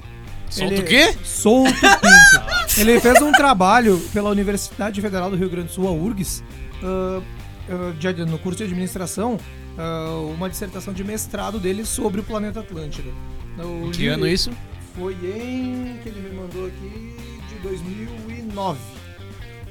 Solta 0.52 0.74
Ele- 0.74 0.82
o 0.84 0.86
quê? 0.86 1.16
Souto 1.24 1.72
Pinto. 1.74 2.80
Ele 2.80 3.00
fez 3.00 3.22
um 3.22 3.32
trabalho 3.32 4.00
pela 4.14 4.30
Universidade 4.30 5.02
Federal 5.02 5.30
do 5.32 5.36
Rio 5.38 5.50
Grande 5.50 5.68
do 5.70 5.74
Sul, 5.74 5.88
a 5.88 5.92
URGS, 5.92 6.44
ah, 6.84 7.22
de- 7.98 8.26
no 8.26 8.38
curso 8.38 8.58
de 8.58 8.66
administração, 8.66 9.40
ah, 9.78 10.20
uma 10.36 10.50
dissertação 10.50 10.94
de 10.94 11.04
mestrado 11.04 11.58
dele 11.60 11.86
sobre 11.86 12.22
o 12.22 12.24
planeta 12.24 12.60
Atlântida. 12.60 13.10
Eu 13.58 13.90
Que 13.94 14.02
li- 14.04 14.08
ano 14.10 14.28
isso? 14.28 14.52
Foi 14.98 15.14
em. 15.14 15.98
que 16.04 16.10
ele 16.10 16.30
me 16.30 16.36
mandou 16.36 16.68
aqui 16.68 17.16
de 17.50 17.56
2009. 17.64 18.78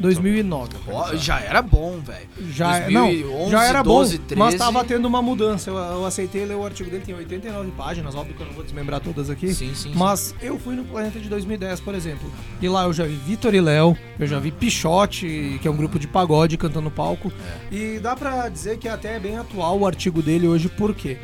2009. 0.00 0.76
Ó, 0.88 1.14
já 1.14 1.40
era 1.40 1.60
bom, 1.62 1.98
velho. 1.98 2.26
Já, 2.50 2.80
2011, 2.80 3.24
não, 3.24 3.50
já 3.50 3.64
era 3.64 3.82
12, 3.82 4.18
bom, 4.18 4.24
13. 4.24 4.38
mas 4.38 4.54
tava 4.54 4.84
tendo 4.84 5.06
uma 5.06 5.20
mudança. 5.20 5.70
Eu, 5.70 5.76
eu 5.76 6.06
aceitei 6.06 6.44
ler 6.44 6.56
o 6.56 6.64
artigo 6.64 6.90
dele, 6.90 7.04
tem 7.04 7.14
89 7.14 7.70
páginas, 7.72 8.14
óbvio 8.14 8.34
que 8.34 8.42
eu 8.42 8.46
não 8.46 8.54
vou 8.54 8.64
desmembrar 8.64 9.00
todas 9.00 9.30
aqui. 9.30 9.52
Sim, 9.54 9.74
sim. 9.74 9.92
Mas 9.94 10.34
eu 10.42 10.58
fui 10.58 10.74
no 10.74 10.84
Planeta 10.84 11.20
de 11.20 11.28
2010, 11.28 11.80
por 11.80 11.94
exemplo. 11.94 12.30
E 12.60 12.68
lá 12.68 12.84
eu 12.84 12.92
já 12.92 13.04
vi 13.04 13.14
Vitor 13.14 13.54
e 13.54 13.60
Léo, 13.60 13.96
eu 14.18 14.26
já 14.26 14.38
vi 14.38 14.50
Pichote, 14.50 15.58
que 15.60 15.68
é 15.68 15.70
um 15.70 15.76
grupo 15.76 15.98
de 15.98 16.08
pagode 16.08 16.56
cantando 16.56 16.82
no 16.82 16.90
palco. 16.90 17.32
E 17.70 17.98
dá 17.98 18.16
pra 18.16 18.48
dizer 18.48 18.78
que 18.78 18.88
até 18.88 19.16
é 19.16 19.20
bem 19.20 19.36
atual 19.36 19.78
o 19.78 19.86
artigo 19.86 20.22
dele 20.22 20.48
hoje, 20.48 20.68
por 20.68 20.94
quê? 20.94 21.18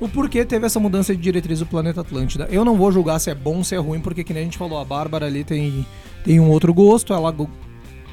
O 0.00 0.08
porquê 0.08 0.44
teve 0.44 0.66
essa 0.66 0.80
mudança 0.80 1.14
de 1.14 1.22
diretriz 1.22 1.60
do 1.60 1.66
Planeta 1.66 2.00
Atlântida. 2.00 2.48
Eu 2.50 2.64
não 2.64 2.76
vou 2.76 2.90
julgar 2.90 3.20
se 3.20 3.30
é 3.30 3.34
bom 3.36 3.58
ou 3.58 3.64
se 3.64 3.76
é 3.76 3.78
ruim, 3.78 4.00
porque 4.00 4.24
que 4.24 4.32
nem 4.32 4.42
a 4.42 4.44
gente 4.44 4.58
falou, 4.58 4.78
a 4.78 4.84
Bárbara 4.84 5.26
ali 5.26 5.44
tem, 5.44 5.86
tem 6.24 6.40
um 6.40 6.50
outro 6.50 6.74
gosto, 6.74 7.14
ela 7.14 7.32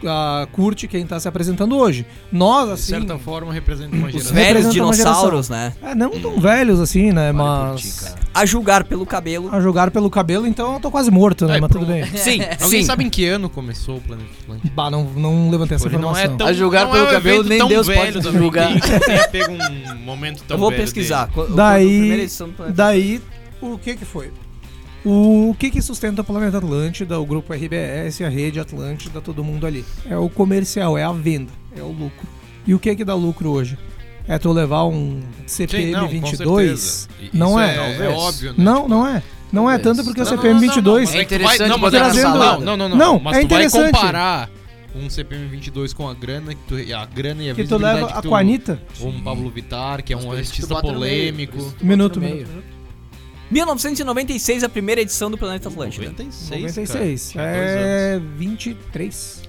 ah, 0.06 0.48
curte 0.52 0.88
quem 0.88 1.06
tá 1.06 1.20
se 1.20 1.28
apresentando 1.28 1.76
hoje. 1.78 2.06
Nós, 2.32 2.68
De 2.68 2.74
assim... 2.74 2.84
certa 2.94 3.18
forma, 3.20 3.52
representa 3.54 3.96
uma 3.96 4.08
Os 4.08 4.14
geração. 4.14 4.34
velhos 4.36 4.74
dinossauros, 4.74 5.50
né? 5.50 5.74
É, 5.82 5.94
não 5.96 6.12
tão 6.12 6.40
velhos 6.40 6.80
assim, 6.80 7.12
né? 7.12 7.32
Vale 7.34 7.72
mas... 7.74 8.00
cara. 8.02 8.20
A 8.34 8.46
julgar 8.46 8.84
pelo 8.84 9.06
cabelo. 9.06 9.50
A 9.54 9.60
jogar 9.60 9.92
pelo 9.92 10.10
cabelo, 10.10 10.46
então 10.48 10.76
eu 10.76 10.80
tô 10.80 10.90
quase 10.92 11.10
morto, 11.12 11.46
né? 11.46 11.58
É, 11.58 11.62
mas 11.62 11.72
tudo 11.72 11.86
bem. 11.86 12.06
Sim, 12.16 12.40
Alguém 12.62 12.82
sim. 12.82 12.84
sabe 12.84 13.04
em 13.04 13.10
que 13.10 13.26
ano 13.26 13.50
começou 13.50 13.98
o 13.98 14.02
Planeta 14.02 14.30
Atlântico? 14.44 14.74
Bah, 14.76 14.90
não, 14.90 15.04
não 15.04 15.50
levantei 15.50 15.76
essa 15.76 15.88
Ele 15.88 15.98
não 15.98 16.12
informação. 16.12 16.34
é 16.34 16.38
tão, 16.38 16.48
A 16.48 16.54
julgar 16.54 16.86
não 16.86 16.92
pelo 16.92 17.06
é 17.06 17.10
um 17.10 17.12
cabelo, 17.12 17.44
nem 17.44 17.68
Deus 17.68 17.88
velho 17.88 18.22
pode 18.22 18.38
julgar. 18.38 18.70
pego 19.32 19.52
um 19.54 19.96
momento 20.06 20.44
tão 20.48 20.56
Eu 20.56 20.60
vou 20.60 20.70
velho 20.70 20.82
pesquisar. 20.82 21.30
Daí- 21.56 22.30
Daí, 22.74 23.22
o 23.62 23.78
que 23.78 23.96
que 23.96 24.06
foi? 24.06 24.32
O 25.06 25.56
que 25.58 25.70
que 25.72 25.82
sustenta 25.82 26.22
o 26.22 26.26
Planeta 26.26 26.58
Atlântida, 26.58 27.20
o 27.20 27.26
grupo 27.26 27.54
RBS, 27.54 28.22
a 28.22 28.30
rede 28.30 28.60
Atlântida, 28.60 29.22
todo 29.22 29.44
mundo 29.44 29.66
ali? 29.66 29.86
É 30.10 30.18
o 30.18 30.30
comercial, 30.30 30.98
é 30.98 31.04
a 31.04 31.12
venda, 31.14 31.52
é 31.76 31.82
o 31.82 31.88
lucro. 31.88 32.28
E 32.68 32.74
o 32.74 32.80
que 32.80 32.94
que 32.96 33.06
dá 33.06 33.16
lucro 33.16 33.50
hoje? 33.50 33.78
É 34.28 34.38
tu 34.38 34.52
levar 34.52 34.86
um 34.86 35.22
CPM 35.48 35.86
Sim, 35.86 35.92
não, 35.92 36.02
com 36.02 36.08
22? 36.10 36.80
certeza. 36.80 37.08
I- 37.34 37.38
Não 37.38 37.50
isso 37.52 37.60
é? 37.60 37.74
É, 37.74 37.78
Talvez. 37.78 38.18
óbvio, 38.20 38.50
né? 38.52 38.56
Não, 38.60 38.88
não 38.88 39.08
é. 39.08 39.24
Não 39.52 39.70
é 39.72 39.78
tanto 39.80 40.04
porque 40.04 40.22
o 40.22 40.24
Não, 40.24 40.30
CPM 40.30 40.54
Não, 40.54 40.60
não, 40.62 40.68
não, 40.68 40.74
22 40.76 41.06
mas 41.10 41.16
É 41.16 41.18
é 41.18 41.24
interessante 41.24 41.70
não, 41.70 41.78
mas 41.80 41.94
é 41.96 42.10
que- 42.10 42.14
salada. 42.22 42.66
Não, 42.66 42.78
não, 42.78 42.90
não. 42.90 42.98
Não, 42.98 43.20
mas 43.20 43.38
é 43.38 43.40
tu 43.42 43.48
vai 43.48 43.64
interessante. 43.66 43.92
comparar 43.96 44.50
um 44.96 45.10
CPM 45.10 45.48
22 45.48 45.94
com 45.94 46.08
a 46.08 46.14
grana 46.14 46.54
que 46.54 46.62
tu, 46.68 46.76
a 46.94 47.06
grana 47.06 47.42
e 47.44 47.50
a 47.50 47.56
que 47.56 47.64
tu 47.64 47.78
leva 47.78 48.06
a 48.08 48.14
que 48.18 48.22
tu, 48.22 48.30
com 48.30 48.36
a 48.36 48.40
Anitta. 48.40 48.80
ou 49.00 49.08
um 49.10 49.22
Pablo 49.22 49.50
Vittar, 49.50 50.04
que 50.04 50.14
é 50.14 50.18
um 50.18 50.32
artista 50.32 50.80
polêmico. 50.80 51.58
Minuto, 51.82 52.20
minuto. 52.22 52.48
1996, 53.52 54.64
a 54.64 54.70
primeira 54.70 55.02
edição 55.02 55.30
do 55.32 55.38
Planeta 55.38 55.70
Atlântida. 55.70 56.06
96, 56.06 56.62
96. 56.62 57.32
cara. 57.34 57.48
É 57.52 58.20
23. 58.38 59.42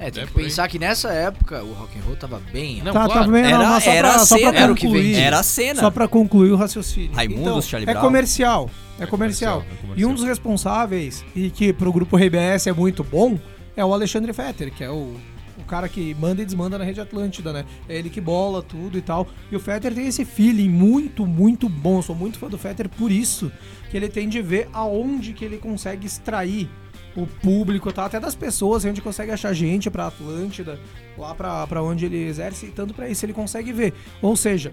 É, 0.00 0.10
tem 0.12 0.22
É, 0.22 0.26
que 0.26 0.32
por 0.32 0.38
aí. 0.40 0.44
pensar 0.46 0.68
que 0.68 0.78
nessa 0.78 1.08
época 1.10 1.62
o 1.64 1.72
rock 1.72 1.98
and 1.98 2.02
roll 2.02 2.14
tava 2.16 2.40
bem. 2.52 2.80
Não, 2.84 2.92
tá, 2.92 3.06
claro. 3.06 3.24
tá 3.24 3.32
bem, 3.32 3.42
não, 3.42 3.48
Era- 3.50 3.68
mas 3.70 3.82
só 3.84 3.90
era 3.90 4.08
pra, 4.12 4.16
a 4.22 4.26
só 4.26 4.36
cena, 4.38 4.58
era 4.58 4.72
o 4.72 4.74
que 4.76 4.82
concluir. 4.82 5.02
vendia. 5.02 5.20
Era 5.24 5.38
a 5.40 5.42
cena. 5.42 5.80
Só 5.80 5.90
pra 5.90 6.06
concluir 6.06 6.52
o 6.52 6.56
raciocínio. 6.56 7.12
Raimundos, 7.12 7.42
então, 7.42 7.62
Charlie 7.62 7.88
é 7.90 7.92
Brown. 7.92 8.04
comercial. 8.04 8.70
É 9.00 9.02
É 9.02 9.06
comercial. 9.06 9.54
comercial, 9.60 9.60
é 9.60 9.74
E 9.74 9.80
comercial. 9.82 10.10
um 10.10 10.14
dos 10.14 10.24
responsáveis, 10.24 11.24
e 11.34 11.50
que 11.50 11.72
pro 11.72 11.92
grupo 11.92 12.16
RBS 12.16 12.68
é 12.68 12.72
muito 12.72 13.02
bom, 13.02 13.38
é 13.76 13.84
o 13.84 13.92
Alexandre 13.92 14.32
Fetter, 14.32 14.72
que 14.72 14.84
é 14.84 14.90
o 14.90 15.14
cara 15.68 15.88
que 15.88 16.14
manda 16.14 16.42
e 16.42 16.44
desmanda 16.44 16.76
na 16.78 16.84
rede 16.84 17.00
Atlântida, 17.00 17.52
né? 17.52 17.64
É 17.88 17.96
ele 17.96 18.10
que 18.10 18.20
bola 18.20 18.62
tudo 18.62 18.98
e 18.98 19.02
tal. 19.02 19.28
E 19.52 19.56
o 19.56 19.60
Fetter 19.60 19.94
tem 19.94 20.08
esse 20.08 20.24
feeling 20.24 20.68
muito, 20.68 21.24
muito 21.26 21.68
bom. 21.68 22.02
Sou 22.02 22.16
muito 22.16 22.38
fã 22.38 22.48
do 22.48 22.58
Fetter 22.58 22.88
por 22.88 23.12
isso, 23.12 23.52
que 23.90 23.96
ele 23.96 24.08
tem 24.08 24.28
de 24.28 24.42
ver 24.42 24.68
aonde 24.72 25.32
que 25.32 25.44
ele 25.44 25.58
consegue 25.58 26.06
extrair 26.06 26.68
o 27.16 27.26
público, 27.26 27.92
tá? 27.92 28.04
Até 28.04 28.20
das 28.20 28.34
pessoas, 28.34 28.84
onde 28.84 29.02
consegue 29.02 29.30
achar 29.30 29.52
gente 29.52 29.90
pra 29.90 30.06
Atlântida, 30.06 30.78
lá 31.16 31.34
pra, 31.34 31.66
pra 31.66 31.82
onde 31.82 32.06
ele 32.06 32.28
exerce, 32.28 32.66
e 32.66 32.70
tanto 32.70 32.94
pra 32.94 33.08
isso 33.08 33.24
ele 33.24 33.32
consegue 33.32 33.72
ver. 33.72 33.92
Ou 34.22 34.36
seja, 34.36 34.72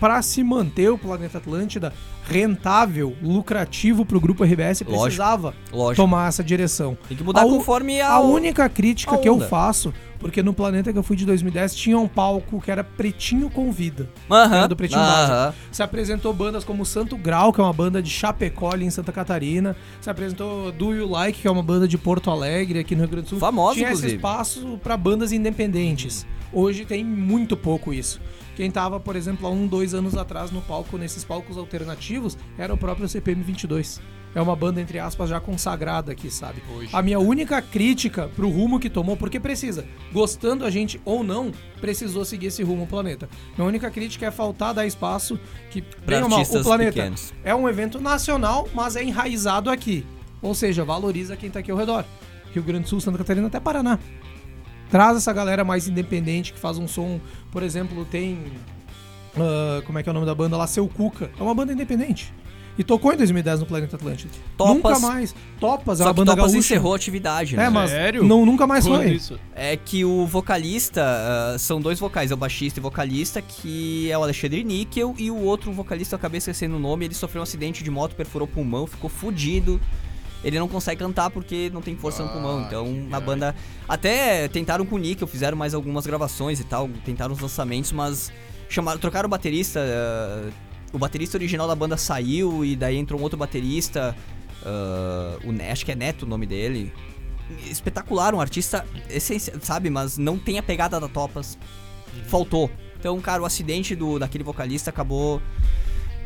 para 0.00 0.20
se 0.22 0.42
manter 0.42 0.90
o 0.90 0.98
planeta 0.98 1.38
Atlântida 1.38 1.92
rentável, 2.24 3.16
lucrativo 3.22 4.04
pro 4.04 4.20
grupo 4.20 4.44
RBS, 4.44 4.82
precisava 4.82 5.54
Lógico. 5.72 5.96
tomar 6.02 6.28
essa 6.28 6.42
direção. 6.42 6.96
Tem 7.08 7.16
que 7.16 7.22
mudar 7.24 7.42
A 7.42 7.44
conforme 7.44 8.00
a. 8.00 8.12
A 8.12 8.20
única 8.20 8.68
crítica 8.68 9.14
a 9.14 9.18
que 9.18 9.28
eu 9.28 9.40
faço, 9.40 9.92
porque 10.18 10.42
no 10.42 10.54
planeta 10.54 10.92
que 10.92 10.98
eu 10.98 11.02
fui 11.02 11.16
de 11.16 11.26
2010 11.26 11.74
tinha 11.74 11.98
um 11.98 12.06
palco 12.06 12.60
que 12.60 12.70
era 12.70 12.84
Pretinho 12.84 13.50
Convida. 13.50 14.08
Aham. 14.30 14.56
era 14.56 14.68
do 14.68 14.76
Pretinho 14.76 15.00
aham. 15.00 15.52
Se 15.70 15.82
apresentou 15.82 16.32
bandas 16.32 16.62
como 16.64 16.86
Santo 16.86 17.16
Grau, 17.16 17.52
que 17.52 17.60
é 17.60 17.64
uma 17.64 17.72
banda 17.72 18.00
de 18.02 18.08
Chapecó 18.10 18.70
ali 18.72 18.84
em 18.86 18.90
Santa 18.90 19.10
Catarina. 19.12 19.76
Se 20.00 20.08
apresentou 20.08 20.70
Do 20.72 20.94
You 20.94 21.08
Like, 21.08 21.40
que 21.42 21.48
é 21.48 21.50
uma 21.50 21.62
banda 21.62 21.88
de 21.88 21.98
Porto 21.98 22.30
Alegre, 22.30 22.78
aqui 22.78 22.94
no 22.94 23.02
Rio 23.02 23.10
Grande 23.10 23.26
do 23.26 23.30
Sul. 23.30 23.38
Famosa, 23.40 23.74
Tinha 23.74 23.86
esse 23.88 23.94
inclusive. 23.98 24.16
espaço 24.16 24.80
para 24.82 24.96
bandas 24.96 25.32
independentes. 25.32 26.24
Hoje 26.52 26.84
tem 26.84 27.02
muito 27.04 27.56
pouco 27.56 27.92
isso. 27.92 28.20
Quem 28.54 28.70
tava, 28.70 29.00
por 29.00 29.16
exemplo, 29.16 29.46
há 29.46 29.50
um, 29.50 29.66
dois 29.66 29.94
anos 29.94 30.16
atrás 30.16 30.50
no 30.50 30.60
palco, 30.62 30.98
nesses 30.98 31.24
palcos 31.24 31.56
alternativos, 31.56 32.36
era 32.58 32.72
o 32.72 32.76
próprio 32.76 33.08
CPM 33.08 33.42
22. 33.42 34.00
É 34.34 34.40
uma 34.40 34.56
banda, 34.56 34.80
entre 34.80 34.98
aspas, 34.98 35.28
já 35.28 35.38
consagrada 35.40 36.12
aqui, 36.12 36.30
sabe? 36.30 36.62
Hoje. 36.74 36.88
A 36.92 37.02
minha 37.02 37.18
única 37.18 37.60
crítica 37.60 38.28
pro 38.34 38.48
rumo 38.48 38.80
que 38.80 38.88
tomou, 38.88 39.16
porque 39.16 39.38
precisa, 39.38 39.86
gostando 40.10 40.64
a 40.64 40.70
gente 40.70 41.00
ou 41.04 41.22
não, 41.22 41.52
precisou 41.80 42.24
seguir 42.24 42.46
esse 42.46 42.62
rumo 42.62 42.84
o 42.84 42.86
planeta. 42.86 43.28
Minha 43.56 43.68
única 43.68 43.90
crítica 43.90 44.26
é 44.26 44.30
faltar 44.30 44.72
dar 44.72 44.86
espaço 44.86 45.38
que 45.70 45.84
bem 46.06 46.22
ou 46.22 46.30
mal, 46.30 46.42
o 46.42 46.62
planeta 46.62 46.92
pequenos. 46.92 47.32
é 47.44 47.54
um 47.54 47.68
evento 47.68 48.00
nacional, 48.00 48.68
mas 48.74 48.96
é 48.96 49.04
enraizado 49.04 49.70
aqui. 49.70 50.04
Ou 50.40 50.54
seja, 50.54 50.84
valoriza 50.84 51.36
quem 51.36 51.50
tá 51.50 51.60
aqui 51.60 51.70
ao 51.70 51.76
redor. 51.76 52.04
Rio 52.52 52.62
Grande 52.62 52.84
do 52.84 52.88
Sul, 52.88 53.00
Santa 53.00 53.18
Catarina 53.18 53.46
até 53.46 53.60
Paraná. 53.60 53.98
Traz 54.92 55.16
essa 55.16 55.32
galera 55.32 55.64
mais 55.64 55.88
independente 55.88 56.52
que 56.52 56.58
faz 56.58 56.76
um 56.76 56.86
som, 56.86 57.18
por 57.50 57.62
exemplo, 57.62 58.04
tem. 58.04 58.38
ah, 59.36 59.80
como 59.86 59.98
é 59.98 60.02
que 60.02 60.08
é 60.08 60.12
o 60.12 60.14
nome 60.14 60.26
da 60.26 60.34
banda 60.34 60.54
lá? 60.54 60.66
Seu 60.66 60.86
Cuca. 60.86 61.30
É 61.40 61.42
uma 61.42 61.54
banda 61.54 61.72
independente. 61.72 62.30
E 62.78 62.84
tocou 62.84 63.12
em 63.12 63.16
2010 63.16 63.60
no 63.60 63.66
Planeta 63.66 63.96
Atlântico. 63.96 64.30
Topas. 64.56 64.74
Nunca 64.74 64.98
mais. 64.98 65.34
Topas 65.58 66.00
é 66.00 66.02
Só 66.04 66.08
uma 66.08 66.14
que 66.14 66.20
banda 66.20 66.32
Topas 66.32 66.52
gaúcha. 66.52 66.58
encerrou 66.58 66.92
a 66.92 66.96
atividade, 66.96 67.56
né? 67.56 67.64
É, 67.64 67.70
mas 67.70 67.90
Sério? 67.90 68.22
não, 68.24 68.44
nunca 68.46 68.66
mais 68.66 68.86
Quando 68.86 69.02
foi. 69.02 69.12
isso? 69.12 69.38
É 69.54 69.76
que 69.76 70.04
o 70.04 70.26
vocalista, 70.26 71.02
ah, 71.02 71.58
são 71.58 71.80
dois 71.80 71.98
vocais, 71.98 72.30
é 72.30 72.34
o 72.34 72.36
baixista 72.36 72.78
e 72.78 72.82
vocalista, 72.82 73.40
que 73.42 74.10
é 74.10 74.16
o 74.18 74.22
Alexandre 74.22 74.62
Níquel, 74.64 75.14
e 75.18 75.30
o 75.30 75.36
outro 75.36 75.72
vocalista, 75.72 76.14
eu 76.14 76.18
acabei 76.18 76.38
esquecendo 76.38 76.76
o 76.76 76.78
nome, 76.78 77.04
ele 77.06 77.14
sofreu 77.14 77.40
um 77.40 77.44
acidente 77.44 77.82
de 77.84 77.90
moto, 77.90 78.14
perfurou 78.14 78.46
o 78.46 78.50
pulmão, 78.50 78.86
ficou 78.86 79.08
fudido. 79.10 79.80
Ele 80.44 80.58
não 80.58 80.66
consegue 80.68 80.98
cantar 80.98 81.30
porque 81.30 81.70
não 81.72 81.80
tem 81.80 81.96
força 81.96 82.22
no 82.22 82.28
Ah, 82.28 82.32
pulmão. 82.32 82.62
Então 82.62 83.06
a 83.12 83.20
banda. 83.20 83.54
Até 83.88 84.48
tentaram 84.48 84.84
com 84.84 84.96
o 84.96 84.98
Níquel, 84.98 85.26
fizeram 85.28 85.56
mais 85.56 85.72
algumas 85.74 86.06
gravações 86.06 86.58
e 86.60 86.64
tal, 86.64 86.88
tentaram 87.04 87.32
os 87.32 87.40
lançamentos, 87.40 87.92
mas 87.92 88.32
chamaram, 88.68 88.98
trocaram 88.98 89.26
o 89.26 89.30
baterista. 89.30 89.80
ah, 89.80 90.50
o 90.92 90.98
baterista 90.98 91.36
original 91.38 91.66
da 91.66 91.74
banda 91.74 91.96
saiu 91.96 92.64
e 92.64 92.76
daí 92.76 92.96
entrou 92.96 93.18
um 93.18 93.22
outro 93.22 93.38
baterista. 93.38 94.14
ah, 94.64 95.38
o, 95.44 95.52
Ne- 95.52 95.70
acho 95.70 95.84
que 95.84 95.92
é 95.92 95.94
Neto 95.94 96.22
o 96.24 96.26
nome 96.28 96.46
dele 96.46 96.92
espetacular, 97.70 98.34
um 98.34 98.40
artista 98.40 98.84
essencial, 99.10 99.58
sabe? 99.60 99.90
Mas 99.90 100.16
não 100.16 100.38
tem 100.38 100.58
a 100.58 100.62
pegada 100.62 100.98
da 100.98 101.08
Topas. 101.08 101.58
Faltou. 102.26 102.70
Então, 102.98 103.20
cara, 103.20 103.42
o 103.42 103.44
acidente 103.44 103.94
do, 103.96 104.18
daquele 104.18 104.44
vocalista 104.44 104.90
acabou. 104.90 105.40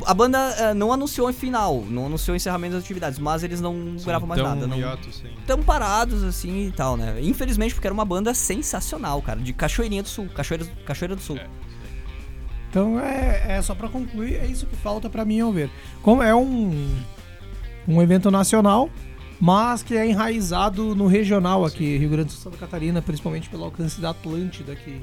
A 0.05 0.13
banda 0.13 0.39
eh, 0.39 0.75
não 0.75 0.93
anunciou 0.93 1.31
em 1.31 1.33
final, 1.33 1.83
não 1.89 2.07
anunciou 2.07 2.35
o 2.35 2.37
encerramento 2.37 2.75
das 2.75 2.85
atividades, 2.85 3.19
mas 3.19 3.43
eles 3.43 3.61
não 3.61 3.97
gravam 4.05 4.29
mais 4.29 4.43
nada. 4.43 4.67
Não, 4.67 4.79
hiato, 4.79 5.11
sim. 5.11 5.31
Tão 5.47 5.63
parados 5.63 6.23
assim 6.23 6.69
e 6.69 6.73
tal, 6.73 6.97
né? 6.97 7.17
Infelizmente, 7.23 7.75
porque 7.75 7.87
era 7.87 7.95
uma 7.95 8.05
banda 8.05 8.35
sensacional, 8.35 9.23
cara, 9.23 9.41
de 9.41 9.53
Cachoeirinha 9.53 10.03
do 10.03 10.09
Sul, 10.09 10.29
Cachoeira, 10.35 10.67
Cachoeira 10.85 11.17
do 11.17 11.23
Sul. 11.23 11.39
É. 11.39 11.47
Então 12.69 13.01
é, 13.01 13.57
é 13.57 13.63
só 13.63 13.75
pra 13.75 13.89
concluir, 13.89 14.37
é 14.37 14.47
isso 14.47 14.67
que 14.67 14.77
falta 14.77 15.09
pra 15.09 15.25
mim 15.25 15.41
ao 15.41 15.51
ver. 15.51 15.71
Como 16.03 16.23
é 16.23 16.35
um 16.35 16.95
um 17.89 18.03
evento 18.03 18.31
nacional, 18.31 18.91
mas 19.41 19.83
que 19.83 19.97
é 19.97 20.07
enraizado 20.07 20.95
no 20.95 21.07
regional 21.07 21.65
aqui, 21.65 21.97
Rio 21.97 22.11
Grande 22.11 22.27
do 22.29 22.33
Sul, 22.33 22.43
Santa 22.43 22.57
Catarina, 22.57 23.01
principalmente 23.01 23.49
pelo 23.49 23.65
alcance 23.65 24.01
da 24.01 24.11
Atlântida, 24.11 24.75
que 24.75 25.01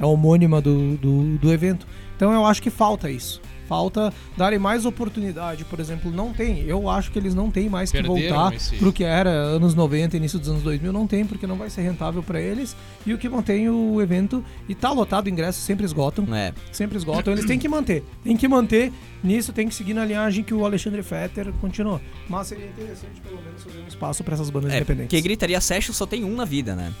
é 0.00 0.04
homônima 0.04 0.60
do, 0.60 0.96
do, 0.96 1.38
do 1.38 1.52
evento. 1.52 1.86
Então 2.16 2.32
eu 2.32 2.46
acho 2.46 2.62
que 2.62 2.70
falta 2.70 3.10
isso. 3.10 3.40
Falta 3.72 4.12
darem 4.36 4.58
mais 4.58 4.84
oportunidade, 4.84 5.64
por 5.64 5.80
exemplo, 5.80 6.10
não 6.10 6.30
tem. 6.30 6.60
Eu 6.60 6.90
acho 6.90 7.10
que 7.10 7.18
eles 7.18 7.34
não 7.34 7.50
têm 7.50 7.70
mais 7.70 7.90
que 7.90 8.02
Perderam 8.02 8.34
voltar 8.36 8.54
esse- 8.54 8.76
pro 8.76 8.92
que 8.92 9.02
era 9.02 9.30
anos 9.30 9.74
90, 9.74 10.14
início 10.14 10.38
dos 10.38 10.50
anos 10.50 10.62
2000, 10.62 10.92
não 10.92 11.06
tem, 11.06 11.24
porque 11.24 11.46
não 11.46 11.56
vai 11.56 11.70
ser 11.70 11.80
rentável 11.80 12.22
pra 12.22 12.38
eles. 12.38 12.76
E 13.06 13.14
o 13.14 13.18
que 13.18 13.30
mantém 13.30 13.70
o 13.70 13.98
evento, 14.02 14.44
e 14.68 14.74
tá 14.74 14.92
lotado, 14.92 15.26
ingressos 15.30 15.62
sempre 15.64 15.86
esgotam 15.86 16.26
É. 16.34 16.52
sempre 16.70 16.98
esgotam, 16.98 17.32
eles 17.32 17.46
têm 17.46 17.58
que 17.58 17.66
manter. 17.66 18.04
Tem 18.22 18.36
que 18.36 18.46
manter, 18.46 18.92
nisso 19.24 19.54
tem 19.54 19.66
que 19.66 19.74
seguir 19.74 19.94
na 19.94 20.04
linhagem 20.04 20.44
que 20.44 20.52
o 20.52 20.66
Alexandre 20.66 21.02
Fetter 21.02 21.50
continuou. 21.60 21.98
Mas 22.28 22.48
seria 22.48 22.66
interessante 22.66 23.22
pelo 23.22 23.40
menos 23.42 23.62
fazer 23.64 23.78
um 23.82 23.88
espaço 23.88 24.22
pra 24.22 24.34
essas 24.34 24.50
bandas 24.50 24.70
É, 24.70 24.76
independentes. 24.76 25.06
porque 25.08 25.20
gritaria 25.22 25.60
Session 25.62 25.94
só 25.94 26.04
tem 26.04 26.24
um 26.24 26.36
na 26.36 26.44
vida, 26.44 26.74
né? 26.76 26.92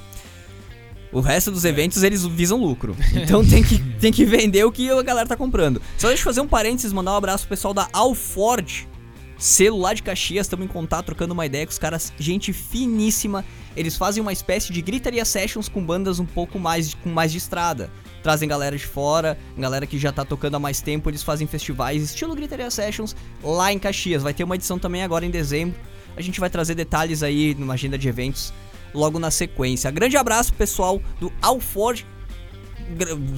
O 1.12 1.20
resto 1.20 1.50
dos 1.50 1.66
eventos 1.66 2.02
eles 2.02 2.24
visam 2.24 2.58
lucro. 2.58 2.96
Então 3.14 3.46
tem 3.46 3.62
que, 3.62 3.78
tem 4.00 4.10
que 4.10 4.24
vender 4.24 4.64
o 4.64 4.72
que 4.72 4.90
a 4.90 5.02
galera 5.02 5.28
tá 5.28 5.36
comprando. 5.36 5.80
Só 5.98 6.08
deixa 6.08 6.22
eu 6.22 6.24
fazer 6.24 6.40
um 6.40 6.48
parênteses, 6.48 6.92
mandar 6.92 7.12
um 7.12 7.16
abraço 7.16 7.44
pro 7.46 7.50
pessoal 7.50 7.74
da 7.74 7.88
Alford. 7.92 8.88
Lá 9.72 9.92
de 9.92 10.02
Caxias, 10.02 10.46
estamos 10.46 10.64
em 10.64 10.68
contato, 10.68 11.06
trocando 11.06 11.34
uma 11.34 11.44
ideia 11.44 11.66
com 11.66 11.72
os 11.72 11.78
caras, 11.78 12.12
gente 12.18 12.52
finíssima. 12.52 13.44
Eles 13.76 13.96
fazem 13.96 14.22
uma 14.22 14.32
espécie 14.32 14.72
de 14.72 14.80
gritaria 14.80 15.24
sessions 15.24 15.68
com 15.68 15.84
bandas 15.84 16.18
um 16.18 16.24
pouco 16.24 16.58
mais 16.58 16.94
com 16.94 17.10
mais 17.10 17.32
de 17.32 17.38
estrada. 17.38 17.90
Trazem 18.22 18.48
galera 18.48 18.76
de 18.76 18.86
fora, 18.86 19.36
galera 19.58 19.84
que 19.84 19.98
já 19.98 20.12
tá 20.12 20.24
tocando 20.24 20.54
há 20.54 20.60
mais 20.60 20.80
tempo, 20.80 21.10
eles 21.10 21.24
fazem 21.24 21.46
festivais 21.46 22.02
estilo 22.02 22.36
gritaria 22.36 22.70
sessions 22.70 23.16
lá 23.42 23.72
em 23.72 23.78
Caxias. 23.78 24.22
Vai 24.22 24.32
ter 24.32 24.44
uma 24.44 24.54
edição 24.54 24.78
também 24.78 25.02
agora 25.02 25.26
em 25.26 25.30
dezembro. 25.30 25.78
A 26.16 26.20
gente 26.20 26.38
vai 26.38 26.48
trazer 26.48 26.76
detalhes 26.76 27.22
aí 27.22 27.54
numa 27.58 27.74
agenda 27.74 27.98
de 27.98 28.08
eventos 28.08 28.52
logo 28.94 29.18
na 29.18 29.30
sequência. 29.30 29.90
Grande 29.90 30.16
abraço 30.16 30.52
pessoal 30.54 31.00
do 31.20 31.32
Alford. 31.40 32.06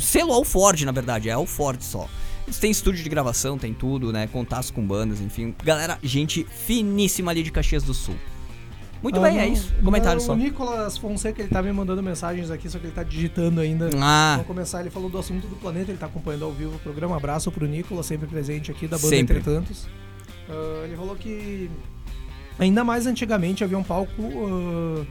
Selo 0.00 0.32
Alford, 0.32 0.84
na 0.84 0.92
verdade, 0.92 1.28
é 1.28 1.32
Alford 1.32 1.84
só. 1.84 2.08
Eles 2.46 2.58
têm 2.58 2.70
estúdio 2.70 3.02
de 3.02 3.08
gravação, 3.08 3.56
tem 3.56 3.72
tudo, 3.72 4.12
né? 4.12 4.26
Contatos 4.26 4.70
com 4.70 4.86
bandas, 4.86 5.20
enfim. 5.20 5.54
Galera, 5.64 5.98
gente 6.02 6.44
finíssima 6.44 7.30
ali 7.30 7.42
de 7.42 7.50
Caxias 7.50 7.82
do 7.82 7.94
Sul. 7.94 8.16
Muito 9.02 9.20
bem, 9.20 9.38
Ah, 9.38 9.42
é 9.44 9.46
não, 9.46 9.52
isso. 9.52 9.72
Comentário 9.84 10.18
não, 10.18 10.26
só. 10.26 10.32
O 10.32 10.36
Nicolas 10.36 10.96
Fonseca, 10.96 11.40
ele 11.42 11.50
tá 11.50 11.62
me 11.62 11.70
mandando 11.72 12.02
mensagens 12.02 12.50
aqui, 12.50 12.70
só 12.70 12.78
que 12.78 12.86
ele 12.86 12.94
tá 12.94 13.02
digitando 13.02 13.60
ainda. 13.60 13.90
Ah, 14.00 14.32
Vamos 14.36 14.46
começar, 14.46 14.80
ele 14.80 14.88
falou 14.90 15.10
do 15.10 15.18
assunto 15.18 15.46
do 15.46 15.56
planeta, 15.56 15.90
ele 15.90 15.98
tá 15.98 16.06
acompanhando 16.06 16.44
ao 16.46 16.52
vivo 16.52 16.76
o 16.76 16.78
programa. 16.78 17.16
Abraço 17.16 17.50
pro 17.52 17.66
Nicolas, 17.66 18.06
sempre 18.06 18.26
presente 18.26 18.70
aqui 18.70 18.86
da 18.88 18.96
banda 18.96 19.08
Sempre. 19.08 19.38
Entretantos. 19.38 19.86
Ah, 20.48 20.84
ele 20.84 20.96
falou 20.96 21.16
que 21.16 21.70
ainda 22.58 22.82
mais 22.82 23.06
antigamente 23.06 23.62
havia 23.62 23.76
um 23.76 23.82
palco 23.82 24.10
ah, 24.22 25.04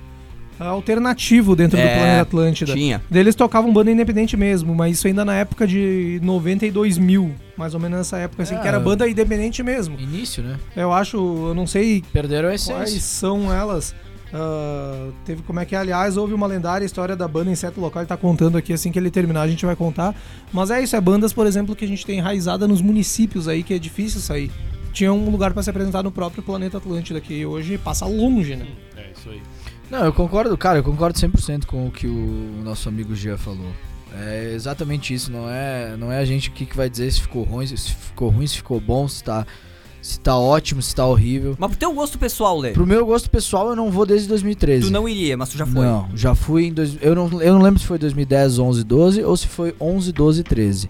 alternativo 0.59 1.55
dentro 1.55 1.77
do 1.77 1.83
É, 1.83 1.95
Planeta 1.95 2.21
Atlântida. 2.21 2.73
tinha. 2.73 3.01
Deles 3.09 3.35
tocavam 3.35 3.71
banda 3.73 3.91
independente 3.91 4.35
mesmo, 4.37 4.73
mas 4.75 4.97
isso 4.97 5.07
ainda 5.07 5.23
na 5.25 5.35
época 5.35 5.65
de 5.67 6.19
92 6.23 6.97
mil, 6.97 7.33
mais 7.57 7.73
ou 7.73 7.79
menos 7.79 7.97
nessa 7.97 8.17
época, 8.17 8.43
assim, 8.43 8.55
É. 8.55 8.59
que 8.59 8.67
era 8.67 8.79
banda 8.79 9.07
independente 9.07 9.61
mesmo. 9.63 9.99
Início, 9.99 10.43
né? 10.43 10.57
Eu 10.75 10.91
acho, 10.93 11.17
eu 11.17 11.53
não 11.53 11.65
sei 11.67 12.03
Perderam 12.13 12.49
a 12.49 12.55
quais 12.57 13.01
são 13.03 13.53
elas. 13.53 13.93
Ah, 14.35 15.09
teve 15.25 15.43
como 15.43 15.59
é 15.59 15.65
que 15.65 15.75
é, 15.75 15.77
aliás, 15.77 16.17
houve 16.17 16.33
uma 16.33 16.47
lendária 16.47 16.83
história 16.83 17.15
da 17.15 17.27
banda 17.27 17.51
Inseto 17.51 17.79
Local, 17.79 18.01
ele 18.01 18.07
tá 18.09 18.17
contando 18.17 18.57
aqui, 18.57 18.73
assim 18.73 18.91
que 18.91 18.97
ele 18.97 19.11
terminar 19.11 19.43
a 19.43 19.47
gente 19.47 19.63
vai 19.65 19.75
contar. 19.75 20.15
Mas 20.51 20.71
é 20.71 20.81
isso, 20.81 20.95
é 20.95 21.01
bandas, 21.01 21.31
por 21.31 21.45
exemplo, 21.45 21.75
que 21.75 21.85
a 21.85 21.87
gente 21.87 22.03
tem 22.03 22.17
enraizada 22.17 22.67
nos 22.67 22.81
municípios 22.81 23.47
aí, 23.47 23.61
que 23.61 23.73
é 23.75 23.77
difícil 23.79 24.19
sair. 24.19 24.49
Tinha 24.91 25.13
um 25.13 25.29
lugar 25.29 25.53
pra 25.53 25.61
se 25.61 25.69
apresentar 25.69 26.01
no 26.03 26.11
próprio 26.11 26.41
planeta 26.41 26.77
Atlântida, 26.77 27.21
que 27.21 27.45
hoje 27.45 27.77
passa 27.77 28.05
longe, 28.05 28.55
né? 28.55 28.65
É 28.97 29.11
isso 29.15 29.29
aí. 29.29 29.41
Não, 29.93 30.05
eu 30.05 30.11
concordo, 30.11 30.57
cara, 30.57 30.79
eu 30.79 30.83
concordo 30.83 31.19
100% 31.19 31.67
com 31.67 31.85
o 31.85 31.91
que 31.91 32.07
o 32.07 32.61
nosso 32.63 32.89
amigo 32.89 33.13
Gia 33.13 33.37
falou. 33.37 33.71
É 34.11 34.51
exatamente 34.55 35.13
isso, 35.13 35.31
não 35.31 35.47
é, 35.47 35.95
não 35.95 36.11
é 36.11 36.17
a 36.17 36.25
gente 36.25 36.49
aqui 36.49 36.65
que 36.65 36.75
vai 36.75 36.89
dizer 36.89 37.11
se 37.11 37.21
ficou 37.21 37.43
ruim, 37.43 37.67
se 37.67 37.91
ficou 37.91 38.29
ruim, 38.29 38.47
se 38.47 38.57
ficou 38.57 38.81
bom, 38.81 39.07
se 39.07 39.23
tá, 39.23 39.45
se 40.01 40.19
tá 40.19 40.35
ótimo, 40.35 40.81
se 40.81 40.95
tá 40.95 41.05
horrível. 41.05 41.55
Mas 41.59 41.69
pro 41.69 41.77
teu 41.77 41.93
gosto 41.93 42.17
pessoal, 42.17 42.57
Lê. 42.57 42.71
Pro 42.71 42.87
meu 42.87 43.05
gosto 43.05 43.29
pessoal, 43.29 43.69
eu 43.69 43.75
não 43.75 43.91
vou 43.91 44.03
desde 44.03 44.27
2013. 44.29 44.87
Tu 44.87 44.91
não 44.91 45.07
iria, 45.07 45.37
mas 45.37 45.49
tu 45.49 45.59
já 45.59 45.65
foi. 45.67 45.85
Não, 45.85 46.09
já 46.15 46.33
fui 46.33 46.65
em. 46.65 46.73
Dois, 46.73 46.97
eu, 46.99 47.13
não, 47.13 47.39
eu 47.39 47.53
não 47.53 47.61
lembro 47.61 47.79
se 47.79 47.85
foi 47.85 47.99
2010, 47.99 48.57
11, 48.57 48.83
12 48.83 49.23
ou 49.23 49.37
se 49.37 49.47
foi 49.47 49.75
11, 49.79 50.11
12, 50.11 50.41
13. 50.43 50.89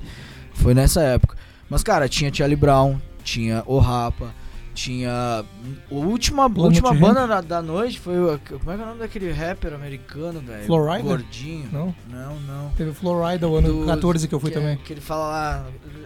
Foi 0.54 0.74
nessa 0.74 1.02
época. 1.02 1.36
Mas, 1.70 1.84
cara, 1.84 2.08
tinha 2.08 2.34
Charlie 2.34 2.56
Brown, 2.56 2.96
tinha 3.22 3.64
O 3.66 3.80
Rapa, 3.80 4.34
tinha. 4.74 5.12
A 5.12 5.46
última, 5.94 6.46
a 6.46 6.50
Planet 6.50 6.82
última 6.84 6.94
banda 6.94 7.28
da, 7.28 7.42
da 7.42 7.62
noite 7.62 8.00
foi. 8.00 8.18
o- 8.18 8.40
Como 8.60 8.72
é 8.72 8.76
que 8.76 8.82
é 8.82 8.84
o 8.84 8.88
nome 8.88 9.00
daquele 9.00 9.32
rapper 9.32 9.74
americano, 9.74 10.40
velho? 10.42 10.66
Florida? 10.66 11.04
Gordinho. 11.08 11.70
Não? 11.72 11.96
Não, 12.10 12.40
não. 12.42 12.70
Teve 12.78 12.94
Florida 12.94 13.48
o 13.48 13.56
ano 13.58 13.82
Do- 13.82 13.86
14 13.86 14.28
que 14.28 14.34
eu 14.36 14.40
fui 14.40 14.50
que, 14.52 14.60
também. 14.60 14.78
Que 14.78 14.94
ele 14.94 15.02
fala 15.02 15.28
lá. 15.28 15.66
é? 15.90 16.04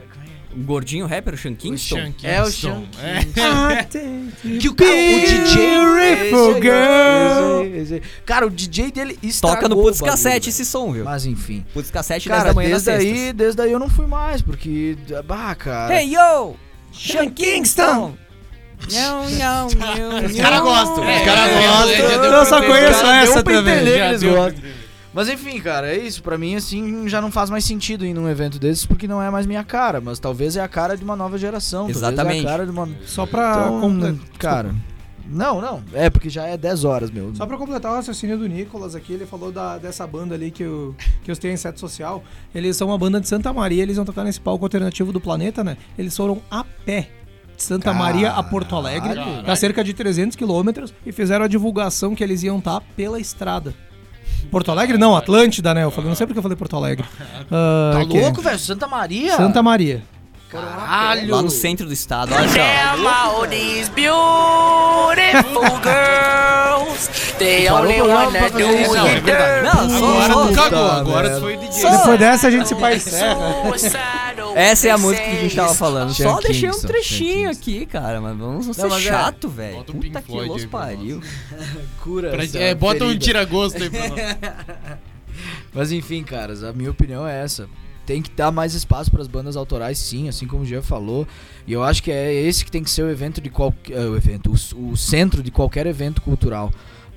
O 0.55 0.63
gordinho 0.63 1.05
rapper, 1.05 1.35
o 1.35 1.37
Sean 1.37 1.53
Kingston. 1.53 2.11
É 2.23 2.41
o 2.41 2.49
Sean 2.49 2.83
É. 3.03 3.19
Kingston. 3.19 4.27
Que 4.59 4.69
o 4.69 4.73
cara, 4.75 4.89
o 4.91 5.19
DJ. 5.19 5.67
Beautiful 5.67 6.55
aí, 6.55 6.61
girl. 6.61 7.61
esse 7.61 7.73
aí, 7.75 7.77
esse 7.81 7.93
aí. 7.95 8.01
Cara, 8.25 8.47
o 8.47 8.49
DJ 8.49 8.91
dele 8.91 9.19
estragou 9.21 9.55
Toca 9.57 9.69
no 9.69 9.79
o 9.79 9.83
Putz 9.83 10.01
Cassete 10.01 10.49
esse 10.49 10.65
som, 10.65 10.91
viu? 10.91 11.03
Mas 11.05 11.25
enfim. 11.25 11.63
Putz 11.73 11.91
Cassete 11.91 12.27
10 12.27 12.37
Cara, 12.39 12.49
da 12.49 12.55
manhã 12.55 12.69
desde 12.71 12.89
aí, 12.89 13.33
desde 13.33 13.61
aí 13.61 13.71
eu 13.71 13.77
não 13.79 13.89
fui 13.89 14.07
mais, 14.07 14.41
porque. 14.41 14.97
Bah, 15.25 15.53
cara. 15.53 15.93
Hey, 16.01 16.13
yo! 16.15 16.55
Sean 16.91 17.29
Kingston! 17.29 18.15
Não, 18.91 19.29
não, 19.29 19.67
não. 19.69 20.25
Os 20.25 20.35
caras 20.35 20.61
gostam, 20.61 21.03
É, 21.03 21.17
os 21.19 21.25
caras 21.25 21.51
é, 21.51 21.67
gostam. 21.67 22.23
é, 22.23 22.39
Eu 22.39 22.45
só 22.45 22.61
conheço 22.61 23.05
essa 23.05 23.43
também. 23.43 23.77
eles 23.87 24.23
gostam. 24.23 24.63
Mas 25.13 25.29
enfim, 25.29 25.59
cara, 25.59 25.87
é 25.93 25.97
isso. 25.97 26.21
Pra 26.21 26.37
mim, 26.37 26.55
assim, 26.55 27.09
já 27.09 27.19
não 27.19 27.31
faz 27.31 27.49
mais 27.49 27.65
sentido 27.65 28.05
ir 28.05 28.13
num 28.13 28.29
evento 28.29 28.59
desses 28.59 28.85
porque 28.85 29.07
não 29.07 29.21
é 29.21 29.29
mais 29.31 29.47
minha 29.47 29.63
cara. 29.63 29.99
Mas 29.99 30.19
talvez 30.19 30.55
é 30.55 30.61
a 30.61 30.67
cara 30.67 30.95
de 30.95 31.03
uma 31.03 31.15
nova 31.15 31.37
geração. 31.39 31.87
É 31.87 31.91
Exatamente. 31.91 32.45
a 32.45 32.49
cara 32.49 32.65
de 32.65 32.71
uma. 32.71 32.87
Só 33.05 33.25
pra 33.25 33.63
Então, 33.65 33.81
completar. 33.81 34.19
cara, 34.37 34.75
Não, 35.29 35.59
não. 35.59 35.81
É 35.93 36.09
porque 36.09 36.29
já 36.29 36.45
é 36.45 36.55
10 36.55 36.85
horas, 36.85 37.09
meu. 37.09 37.33
Só 37.35 37.45
pra 37.47 37.57
completar 37.57 37.91
o 37.91 37.95
raciocínio 37.95 38.37
do 38.37 38.47
Nicolas 38.47 38.93
aqui, 38.95 39.11
ele 39.11 39.25
falou 39.25 39.51
da, 39.51 39.77
dessa 39.79 40.05
banda 40.05 40.35
ali 40.35 40.51
que, 40.51 40.63
eu, 40.63 40.95
que 41.23 41.31
os 41.31 41.39
tem 41.39 41.51
em 41.51 41.57
sete 41.57 41.79
social. 41.79 42.23
Eles 42.53 42.77
são 42.77 42.87
uma 42.89 42.97
banda 42.97 43.19
de 43.19 43.27
Santa 43.27 43.51
Maria, 43.51 43.81
eles 43.81 43.95
vão 43.97 44.05
tocar 44.05 44.23
nesse 44.23 44.39
palco 44.39 44.63
alternativo 44.63 45.11
do 45.11 45.19
planeta, 45.19 45.63
né? 45.63 45.75
Eles 45.97 46.15
foram 46.15 46.41
a 46.51 46.63
pé 46.63 47.09
de 47.57 47.63
Santa 47.63 47.91
Maria 47.93 48.31
a 48.31 48.43
Porto 48.43 48.75
Alegre, 48.75 49.15
Caralho. 49.15 49.43
dá 49.43 49.55
cerca 49.55 49.83
de 49.83 49.93
300 49.93 50.35
quilômetros, 50.37 50.93
e 51.05 51.11
fizeram 51.11 51.43
a 51.43 51.47
divulgação 51.47 52.13
que 52.15 52.23
eles 52.23 52.43
iam 52.43 52.59
estar 52.59 52.79
pela 52.95 53.19
estrada. 53.19 53.73
Porto 54.51 54.71
Alegre? 54.71 54.97
Não, 54.97 55.15
Atlântida, 55.17 55.73
né? 55.73 55.83
Eu 55.83 55.91
falei, 55.91 56.07
não 56.09 56.15
sei 56.15 56.25
porque 56.27 56.37
eu 56.37 56.43
falei 56.43 56.55
Porto 56.55 56.75
Alegre. 56.75 57.05
Ah, 57.51 57.91
Tá 57.93 58.01
é 58.01 58.03
louco, 58.21 58.41
velho? 58.41 58.59
Santa 58.59 58.87
Maria? 58.87 59.35
Santa 59.35 59.61
Maria. 59.63 60.03
Caralho. 60.49 61.35
Lá 61.35 61.41
no 61.41 61.49
centro 61.49 61.85
do 61.85 61.93
estado, 61.93 62.33
olha 62.33 62.47
só. 62.47 62.55
Damn 62.55 63.05
all 63.07 63.47
these 63.47 63.89
beautiful 63.89 65.61
girls. 65.83 67.09
They 67.37 67.69
only 67.69 68.01
wanna 68.01 68.49
do 68.49 68.59
é 68.59 69.13
it 69.13 69.21
verdade. 69.21 69.63
Não, 69.63 69.89
só- 69.89 70.07
Agora 70.07 70.33
só- 70.33 70.47
tu 70.47 70.53
cagou, 70.53 70.91
agora 70.91 71.29
tu 71.35 71.41
foi 71.41 71.57
DJ. 71.57 71.91
Depois 71.91 72.19
dessa 72.19 72.47
a 72.47 72.51
gente 72.51 72.67
se 72.69 72.75
suicidal. 72.75 74.53
Essa 74.55 74.87
é 74.87 74.91
a 74.91 74.97
música 74.97 75.23
que 75.23 75.29
a 75.37 75.41
gente 75.41 75.55
tava 75.55 75.75
falando. 75.75 76.13
Só 76.13 76.39
deixei 76.39 76.67
um 76.69 76.71
Kingston, 76.71 76.87
trechinho 76.87 77.49
aqui, 77.51 77.85
cara, 77.85 78.19
mas 78.19 78.35
vamos 78.37 78.65
não 78.67 78.73
ser 78.73 78.87
mas 78.87 79.05
é- 79.05 79.09
chato, 79.09 79.49
velho. 79.49 79.77
Bota 79.77 79.91
um 79.91 79.95
Puta 79.95 80.07
Pink 80.07 80.21
que 80.21 80.31
Floyd 80.31 80.49
los 80.49 80.61
aí 80.63 80.67
pra 80.67 80.79
pariu. 80.79 81.21
Cura 82.01 82.29
Pra- 82.31 82.43
essa 82.43 82.57
é, 82.57 82.73
bota 82.73 83.03
um 83.03 83.07
ferida. 83.07 83.25
tira-gosto 83.25 83.83
aí 83.83 83.89
pra 83.89 84.07
nós. 84.07 84.19
Mas 85.73 85.91
enfim, 85.91 86.23
caras, 86.23 86.63
a 86.63 86.73
minha 86.73 86.89
opinião 86.89 87.27
é 87.27 87.43
essa. 87.43 87.69
Tem 88.07 88.21
que 88.21 88.31
dar 88.31 88.51
mais 88.51 88.73
espaço 88.73 89.11
para 89.11 89.21
as 89.21 89.27
bandas 89.27 89.57
autorais, 89.57 89.97
sim, 89.99 90.29
assim 90.29 90.47
como 90.47 90.63
o 90.63 90.65
Jean 90.65 90.81
falou. 90.81 91.27
E 91.67 91.73
eu 91.73 91.83
acho 91.83 92.01
que 92.01 92.09
é 92.09 92.33
esse 92.33 92.63
que 92.63 92.71
tem 92.71 92.81
que 92.81 92.89
ser 92.89 93.03
o 93.03 93.09
evento 93.11 93.41
de 93.41 93.49
qualquer. 93.49 93.99
o 93.99 94.15
evento, 94.15 94.51
o, 94.75 94.91
o 94.91 94.97
centro 94.97 95.43
de 95.43 95.51
qualquer 95.51 95.85
evento 95.85 96.21
cultural. 96.21 96.71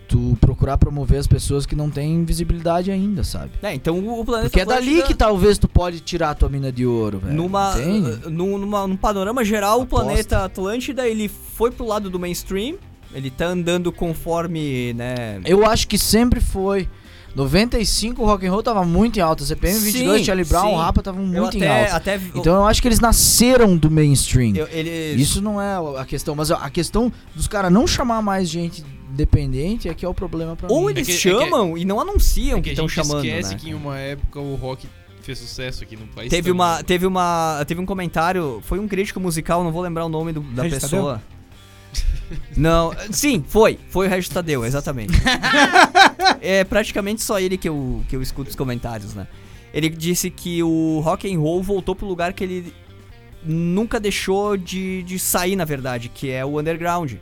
Tu 0.08 0.36
procurar 0.40 0.76
promover 0.76 1.20
as 1.20 1.28
pessoas 1.28 1.64
que 1.64 1.76
não 1.76 1.88
têm 1.88 2.24
visibilidade 2.24 2.90
ainda, 2.90 3.22
sabe? 3.22 3.52
É, 3.62 3.72
então 3.72 3.96
o 4.00 4.20
o 4.20 4.24
planeta 4.24 4.50
Porque 4.50 4.60
é 4.60 4.64
dali 4.64 5.02
que 5.04 5.14
talvez 5.14 5.56
tu 5.56 5.68
pode 5.68 6.00
tirar 6.00 6.30
a 6.30 6.34
tua 6.34 6.48
mina 6.48 6.72
de 6.72 6.84
ouro, 6.84 7.20
velho. 7.20 7.36
Numa, 7.36 7.72
Entende? 7.78 8.28
num, 8.28 8.58
numa- 8.58 8.88
num 8.88 8.96
panorama 8.96 9.44
geral, 9.44 9.78
o 9.78 9.82
Aposta. 9.82 10.04
planeta 10.06 10.44
Atlântida, 10.44 11.06
ele 11.06 11.28
foi 11.28 11.70
pro 11.70 11.86
lado 11.86 12.10
do 12.10 12.18
mainstream, 12.18 12.74
ele 13.14 13.30
tá 13.30 13.46
andando 13.46 13.92
conforme, 13.92 14.92
né... 14.94 15.40
Eu 15.44 15.64
acho 15.64 15.86
que 15.86 15.96
sempre 15.96 16.40
foi. 16.40 16.88
95 17.34 18.22
o 18.22 18.26
rock 18.26 18.46
and 18.46 18.50
roll 18.50 18.62
tava 18.62 18.84
muito 18.84 19.18
em 19.18 19.22
alta. 19.22 19.44
CPM 19.44 19.78
22, 19.78 20.18
Sim, 20.18 20.24
Charlie 20.24 20.44
Brown, 20.44 20.68
sim. 20.68 20.74
o 20.74 20.76
Rapa 20.76 21.00
estavam 21.00 21.22
eu 21.22 21.42
muito 21.42 21.56
em 21.56 21.62
até, 21.62 21.82
alta. 21.82 21.96
até 21.96 22.20
Então 22.34 22.54
eu 22.56 22.64
acho 22.66 22.82
que 22.82 22.88
eles 22.88 23.00
nasceram 23.00 23.76
do 23.76 23.90
mainstream. 23.90 24.54
eu, 24.56 24.68
eles, 24.68 25.20
Isso 25.20 25.40
não 25.40 25.60
é 25.60 25.76
a 26.00 26.04
questão, 26.04 26.34
mas 26.34 26.50
a 26.50 26.68
questão 26.70 27.12
dos 27.34 27.46
caras 27.48 27.72
não 27.72 27.86
chamar 27.86 28.20
mais 28.22 28.48
gente 28.48 28.84
independente 29.12 29.88
é 29.88 29.94
que 29.94 30.04
é 30.04 30.08
o 30.08 30.14
problema 30.14 30.54
pra 30.56 30.68
ou 30.70 30.82
mim. 30.86 30.90
eles 30.90 31.02
É 31.02 31.04
que- 31.04 31.12
é 31.12 31.14
que- 31.14 31.20
chamam 31.44 31.76
e 31.76 31.84
não 31.84 32.00
anunciam 32.00 32.58
É 32.58 32.62
que 32.62 32.70
a 32.70 32.72
estão 32.72 32.88
gente 32.88 32.94
chamando, 33.06 33.24
esquece 33.24 33.50
né? 33.54 33.58
que 33.60 33.70
em 33.70 33.74
uma 33.74 33.98
época 33.98 34.38
o 34.40 34.54
rock 34.54 34.86
fez 35.22 35.38
sucesso 35.38 35.82
aqui 35.82 35.96
no 35.96 36.06
país. 36.06 36.30
Teve 36.30 36.50
também. 36.50 36.52
uma, 36.54 36.82
teve 36.82 37.06
uma, 37.06 37.64
teve 37.66 37.80
um 37.80 37.86
comentário, 37.86 38.60
foi 38.64 38.78
um 38.78 38.88
crítico 38.88 39.20
musical, 39.20 39.62
não 39.64 39.70
vou 39.72 39.82
lembrar 39.82 40.04
o 40.04 40.08
nome 40.08 40.32
do- 40.32 40.40
da 40.40 40.62
Regis 40.62 40.78
pessoa. 40.80 41.20
Não, 42.56 42.92
sim, 43.10 43.44
foi, 43.46 43.78
foi 43.88 44.06
o 44.06 44.10
Regis 44.10 44.28
Tadeu, 44.28 44.64
exatamente. 44.64 45.12
é 46.40 46.62
praticamente 46.64 47.22
só 47.22 47.40
ele 47.40 47.56
que 47.56 47.68
eu, 47.68 48.04
que 48.08 48.14
eu 48.14 48.22
escuto 48.22 48.50
os 48.50 48.56
comentários, 48.56 49.14
né? 49.14 49.26
Ele 49.72 49.88
disse 49.88 50.30
que 50.30 50.62
o 50.62 51.00
rock 51.00 51.32
and 51.32 51.38
roll 51.38 51.62
voltou 51.62 51.94
pro 51.94 52.06
lugar 52.06 52.32
que 52.32 52.44
ele 52.44 52.74
nunca 53.44 53.98
deixou 53.98 54.56
de, 54.56 55.02
de 55.02 55.18
sair, 55.18 55.56
na 55.56 55.64
verdade, 55.64 56.08
que 56.08 56.30
é 56.30 56.44
o 56.44 56.58
underground. 56.58 57.14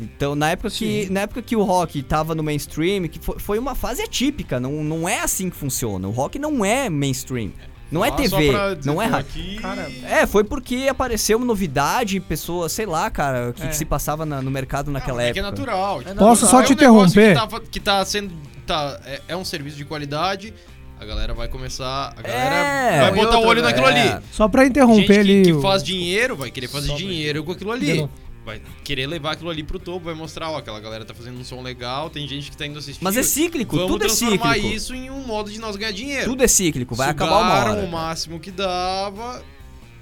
Então, 0.00 0.34
na 0.34 0.50
época, 0.50 0.70
que, 0.70 1.10
na 1.10 1.20
época 1.20 1.42
que 1.42 1.56
o 1.56 1.62
rock 1.62 2.02
tava 2.02 2.34
no 2.34 2.42
mainstream, 2.42 3.08
que 3.08 3.18
foi, 3.18 3.38
foi 3.38 3.58
uma 3.58 3.74
fase 3.74 4.02
atípica, 4.02 4.60
não, 4.60 4.84
não 4.84 5.08
é 5.08 5.20
assim 5.20 5.50
que 5.50 5.56
funciona. 5.56 6.06
O 6.06 6.12
rock 6.12 6.38
não 6.38 6.64
é 6.64 6.88
mainstream. 6.88 7.52
Não 7.90 8.04
é 8.04 8.08
Ah, 8.08 8.12
TV, 8.12 8.52
não 8.84 9.00
é 9.00 9.06
rádio. 9.06 9.30
aqui- 9.30 9.60
É, 10.04 10.26
foi 10.26 10.44
porque 10.44 10.86
apareceu 10.90 11.38
novidade, 11.38 12.20
pessoas, 12.20 12.70
sei 12.72 12.84
lá, 12.84 13.10
cara, 13.10 13.48
o 13.50 13.54
que, 13.54 13.62
É. 13.62 13.66
que 13.68 13.76
se 13.76 13.84
passava 13.84 14.26
na- 14.26 14.42
no 14.42 14.50
mercado 14.50 14.90
naquela 14.90 15.18
Não, 15.18 15.24
é 15.24 15.32
que 15.32 15.38
época. 15.38 15.48
é 15.48 15.50
natural. 15.50 16.02
tipo, 16.02 16.14
Posso 16.16 16.44
é 16.44 16.48
só 16.48 16.58
um 16.58 16.62
te 16.64 16.74
negócio 16.76 17.18
interromper? 17.20 17.34
Que 17.34 17.56
tá, 17.56 17.60
que 17.72 17.80
tá 17.80 18.04
sendo. 18.04 18.30
Tá, 18.66 19.00
é, 19.06 19.20
é 19.28 19.36
um 19.36 19.44
serviço 19.44 19.76
de 19.76 19.84
qualidade. 19.86 20.52
A 21.00 21.04
galera 21.06 21.32
vai 21.32 21.48
começar. 21.48 22.12
A 22.16 22.20
galera 22.22 22.54
É, 22.54 23.00
vai 23.02 23.12
botar 23.12 23.30
o 23.30 23.34
outra, 23.36 23.48
olho 23.48 23.62
naquilo 23.62 23.86
é. 23.86 23.90
ali. 24.16 24.24
Só 24.32 24.48
pra 24.48 24.62
Gente 24.64 24.72
interromper 24.72 25.20
ali. 25.20 25.42
que, 25.42 25.50
que 25.50 25.52
o- 25.54 25.62
faz 25.62 25.82
dinheiro 25.82 26.36
vai 26.36 26.50
querer 26.50 26.68
fazer 26.68 26.92
dinheiro 26.94 27.42
com 27.44 27.52
aquilo 27.52 27.70
ali. 27.72 28.06
Vai 28.48 28.62
querer 28.82 29.06
levar 29.06 29.32
aquilo 29.32 29.50
ali 29.50 29.62
pro 29.62 29.78
topo, 29.78 30.06
vai 30.06 30.14
mostrar, 30.14 30.50
ó, 30.50 30.56
aquela 30.56 30.80
galera 30.80 31.04
tá 31.04 31.12
fazendo 31.12 31.38
um 31.38 31.44
som 31.44 31.60
legal, 31.60 32.08
tem 32.08 32.26
gente 32.26 32.50
que 32.50 32.56
tá 32.56 32.64
indo 32.66 32.78
assistir. 32.78 33.04
Mas 33.04 33.14
é 33.14 33.22
cíclico, 33.22 33.76
Vamos 33.76 33.92
tudo 33.92 34.04
é 34.04 34.06
transformar 34.06 34.54
cíclico. 34.54 34.74
isso 34.74 34.94
em 34.94 35.10
um 35.10 35.26
modo 35.26 35.50
de 35.50 35.58
nós 35.58 35.76
ganhar 35.76 35.92
dinheiro. 35.92 36.24
Tudo 36.24 36.42
é 36.42 36.48
cíclico, 36.48 36.94
vai 36.94 37.10
acabar 37.10 37.36
uma 37.36 37.50
Sugaram 37.50 37.72
hora. 37.72 37.84
o 37.86 37.90
máximo 37.92 38.40
que 38.40 38.50
dava, 38.50 39.42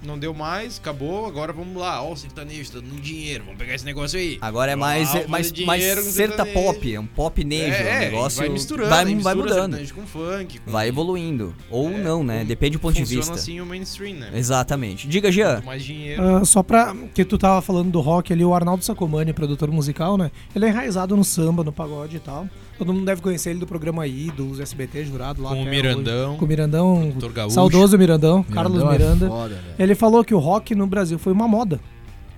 não 0.03 0.19
deu 0.19 0.35
mais, 0.35 0.79
acabou, 0.79 1.27
agora 1.27 1.53
vamos 1.53 1.77
lá, 1.77 2.03
ó, 2.03 2.13
o 2.13 2.17
sertanejo 2.17 2.73
tá 2.73 2.81
dando 2.81 3.01
dinheiro, 3.01 3.45
vamos 3.45 3.59
pegar 3.59 3.75
esse 3.75 3.85
negócio 3.85 4.19
aí. 4.19 4.39
Agora 4.41 4.73
é 4.73 4.77
mais, 4.77 5.13
lá, 5.13 5.29
mais, 5.29 5.51
fazer 5.51 5.65
mais 5.65 5.83
serta 5.85 6.03
sertanejo. 6.03 6.55
pop, 6.55 6.95
é 6.95 7.01
um 7.01 7.07
pop 7.07 7.45
nejo, 7.45 7.75
é, 7.75 7.83
um 7.83 7.87
é, 7.87 7.99
negócio 8.01 8.39
vai 8.39 8.49
misturando, 8.49 8.91
vai, 8.91 9.15
vai 9.17 9.35
mudando, 9.35 9.93
com 9.93 10.07
funk. 10.07 10.59
Com... 10.61 10.71
vai 10.71 10.89
evoluindo. 10.89 11.55
Ou 11.71 11.91
É, 11.91 11.99
não, 11.99 12.23
né? 12.23 12.45
Depende 12.45 12.77
do 12.77 12.81
ponto 12.81 12.95
de 12.95 13.05
vista. 13.05 13.35
assim 13.35 13.61
o 13.61 13.67
mainstream, 13.67 14.17
né? 14.17 14.31
Exatamente. 14.35 15.09
Diga, 15.09 15.31
Jean. 15.31 15.57
Quanto 15.57 15.67
mais 15.67 15.85
dinheiro. 15.85 16.23
Ah, 16.23 16.45
só 16.45 16.63
pra. 16.63 16.95
Que 17.15 17.25
tu 17.25 17.39
tava 17.39 17.61
falando 17.63 17.91
do 17.91 18.01
rock 18.01 18.33
ali, 18.33 18.45
o 18.45 18.55
Arnaldo 18.55 18.85
Sacomani, 18.85 19.33
produtor 19.33 19.71
musical, 19.71 20.17
né? 20.17 20.31
Ele 20.55 20.67
é 20.67 20.69
enraizado 20.69 21.17
no 21.17 21.25
samba, 21.25 21.65
no 21.65 21.73
pagode 21.73 22.17
e 22.17 22.21
tal. 22.21 22.49
Todo 22.79 22.93
mundo 22.93 23.07
deve 23.07 23.23
conhecer 23.23 23.51
ele 23.51 23.59
do 23.59 23.67
programa 23.67 24.07
Ídolos, 24.07 24.61
SBT, 24.61 25.05
jurado 25.07 25.43
lá. 25.43 25.51
com 25.51 25.63
o 25.63 25.65
Mirandão, 25.65 26.31
hoje. 26.31 26.39
Com 26.39 26.45
o 26.45 26.49
Mirandão. 26.49 27.13
Gaúcho. 27.33 27.55
Saudoso 27.55 27.97
Mirandão, 27.97 28.43
Carlos 28.43 28.83
Mirandão 28.83 28.95
é 28.95 28.99
Miranda. 28.99 29.29
foda. 29.29 29.61
Ele 29.79 29.95
falou 29.95 30.25
que 30.25 30.35
o 30.35 30.39
rock 30.39 30.75
no 30.75 30.87
Brasil 30.87 31.19
foi 31.19 31.33
uma 31.33 31.49
moda. 31.49 31.81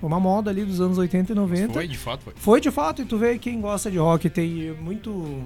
Foi 0.00 0.06
uma 0.08 0.20
moda 0.20 0.50
ali 0.50 0.64
dos 0.64 0.80
anos 0.80 0.96
80 0.96 1.32
e 1.32 1.34
90. 1.34 1.72
Foi, 1.72 1.88
de 1.88 1.98
fato, 1.98 2.22
foi. 2.22 2.32
Foi 2.36 2.60
de 2.60 2.70
fato, 2.70 3.02
e 3.02 3.04
tu 3.04 3.18
vê 3.18 3.36
quem 3.36 3.60
gosta 3.60 3.90
de 3.90 3.98
rock 3.98 4.30
tem 4.30 4.72
muito. 4.80 5.42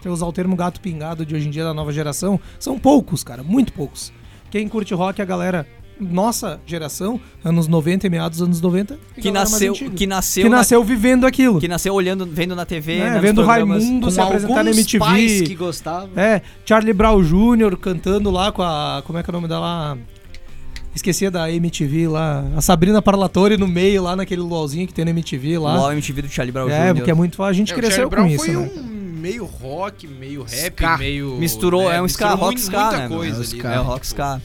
Tem 0.00 0.10
usar 0.10 0.26
o 0.26 0.32
termo 0.32 0.56
gato 0.56 0.80
pingado 0.80 1.24
de 1.24 1.34
hoje 1.34 1.48
em 1.48 1.50
dia 1.50 1.64
da 1.64 1.74
nova 1.74 1.92
geração. 1.92 2.40
São 2.58 2.78
poucos, 2.78 3.22
cara, 3.22 3.42
muito 3.42 3.72
poucos. 3.72 4.12
Quem 4.50 4.68
curte 4.68 4.94
rock 4.94 5.20
é 5.20 5.22
a 5.22 5.26
galera. 5.26 5.66
Nossa 6.00 6.60
geração, 6.66 7.20
anos 7.44 7.68
90 7.68 8.06
e 8.06 8.10
meados 8.10 8.38
dos 8.38 8.46
anos 8.46 8.60
90. 8.60 8.98
e 9.16 9.20
Que 9.20 9.30
nasceu, 9.30 9.72
que 9.74 10.06
nasceu, 10.06 10.42
que 10.44 10.48
na- 10.50 10.56
nasceu 10.58 10.82
vivendo 10.82 11.24
aquilo. 11.26 11.60
que 11.60 11.68
nasceu 11.68 11.94
olhando, 11.94 12.26
vendo 12.26 12.56
na 12.56 12.66
TV, 12.66 12.98
né? 12.98 13.10
né, 13.10 13.20
Vendo. 13.20 13.42
Raimundo 13.44 14.10
se 14.10 14.20
apresentar 14.20 14.64
na 14.64 14.70
MTV. 14.70 14.98
pais 14.98 15.42
que 15.42 15.54
gostavam. 15.54 16.10
É, 16.16 16.42
Charlie 16.66 16.92
Brown 16.92 17.22
Jr. 17.22 17.76
cantando 17.76 18.30
lá 18.30 18.50
com 18.50 18.62
a. 18.62 19.02
Como 19.06 19.18
é 19.18 19.22
que 19.22 19.30
é 19.30 19.32
o 19.32 19.34
nome 19.34 19.46
dela? 19.48 19.96
Esquecia 20.94 21.30
da 21.30 21.50
MTV 21.50 22.06
lá. 22.08 22.44
A 22.56 22.60
Sabrina 22.60 23.02
Parlatore 23.02 23.56
no 23.56 23.66
meio, 23.66 24.02
lá 24.02 24.14
naquele 24.14 24.40
luauzinho 24.42 24.86
que 24.86 24.94
tem 24.94 25.04
na 25.04 25.10
MTV 25.10 25.58
O 25.58 25.62
lá. 25.62 25.76
UOL 25.80 25.92
MTV 25.92 26.22
do 26.22 26.28
Charlie 26.28 26.52
Brown 26.52 26.68
É, 26.68 26.88
Jr. 26.88 26.94
porque 26.96 27.10
é 27.10 27.14
muito. 27.14 27.42
A 27.42 27.52
gente 27.52 27.72
É, 27.72 27.74
cresceu 27.76 28.08
com 28.08 28.26
isso. 28.26 28.44
foi 28.44 28.54
né? 28.54 28.70
um 28.76 29.20
meio 29.20 29.44
rock, 29.44 30.06
meio 30.06 30.42
rap, 30.42 30.74
Ska. 30.74 30.98
meio... 30.98 31.36
Misturou, 31.36 31.88
né, 31.88 31.96
é 31.96 32.02
um 32.02 32.06
ska, 32.06 32.34
rock 32.34 32.60
ska, 32.60 32.80
muita 32.82 32.96
né, 32.98 33.08
coisa 33.08 33.36
É 33.36 33.38
ali, 33.38 33.46
ska. 33.46 33.68
né? 33.70 33.76
É, 33.76 33.80
o 33.80 33.82
rock 33.82 34.06
Tipo, 34.06 34.06
ska. 34.22 34.40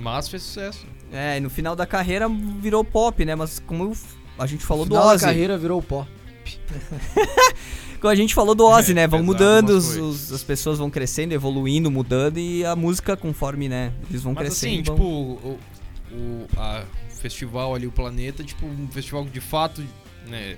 Mas 0.00 0.26
fez 0.28 0.42
sucesso. 0.42 0.80
É, 1.12 1.36
e 1.36 1.40
no 1.40 1.50
final 1.50 1.76
da 1.76 1.86
carreira 1.86 2.26
virou 2.28 2.82
pop, 2.84 3.24
né? 3.24 3.34
Mas 3.34 3.58
como 3.58 3.92
a 4.38 4.46
gente 4.46 4.64
falou 4.64 4.84
do 4.84 4.90
Final 4.94 5.06
da 5.08 5.14
Ozzy. 5.14 5.24
carreira 5.24 5.58
virou 5.58 5.82
pó. 5.82 6.06
Como 8.00 8.10
a 8.10 8.16
gente 8.16 8.34
falou 8.34 8.52
do 8.54 8.64
Ozzy, 8.66 8.94
né? 8.94 9.06
Vão 9.06 9.20
Pesado 9.20 9.26
mudando, 9.32 9.70
os- 9.70 9.96
os- 9.96 10.32
as 10.32 10.42
pessoas 10.42 10.78
vão 10.78 10.90
crescendo, 10.90 11.32
evoluindo, 11.32 11.88
mudando 11.90 12.38
e 12.38 12.64
a 12.64 12.74
música 12.74 13.16
conforme, 13.16 13.68
né? 13.68 13.92
Eles 14.10 14.22
vão 14.22 14.32
Mas 14.34 14.44
crescendo. 14.46 14.72
assim, 14.72 14.82
vão- 14.82 14.96
tipo, 14.96 15.06
o, 15.06 15.58
o 16.12 16.46
a 16.56 16.82
festival 17.20 17.74
ali, 17.76 17.86
o 17.86 17.92
Planeta, 17.92 18.42
tipo, 18.42 18.66
um 18.66 18.88
festival 18.88 19.24
que 19.24 19.30
de 19.30 19.40
fato, 19.40 19.84
né, 20.26 20.56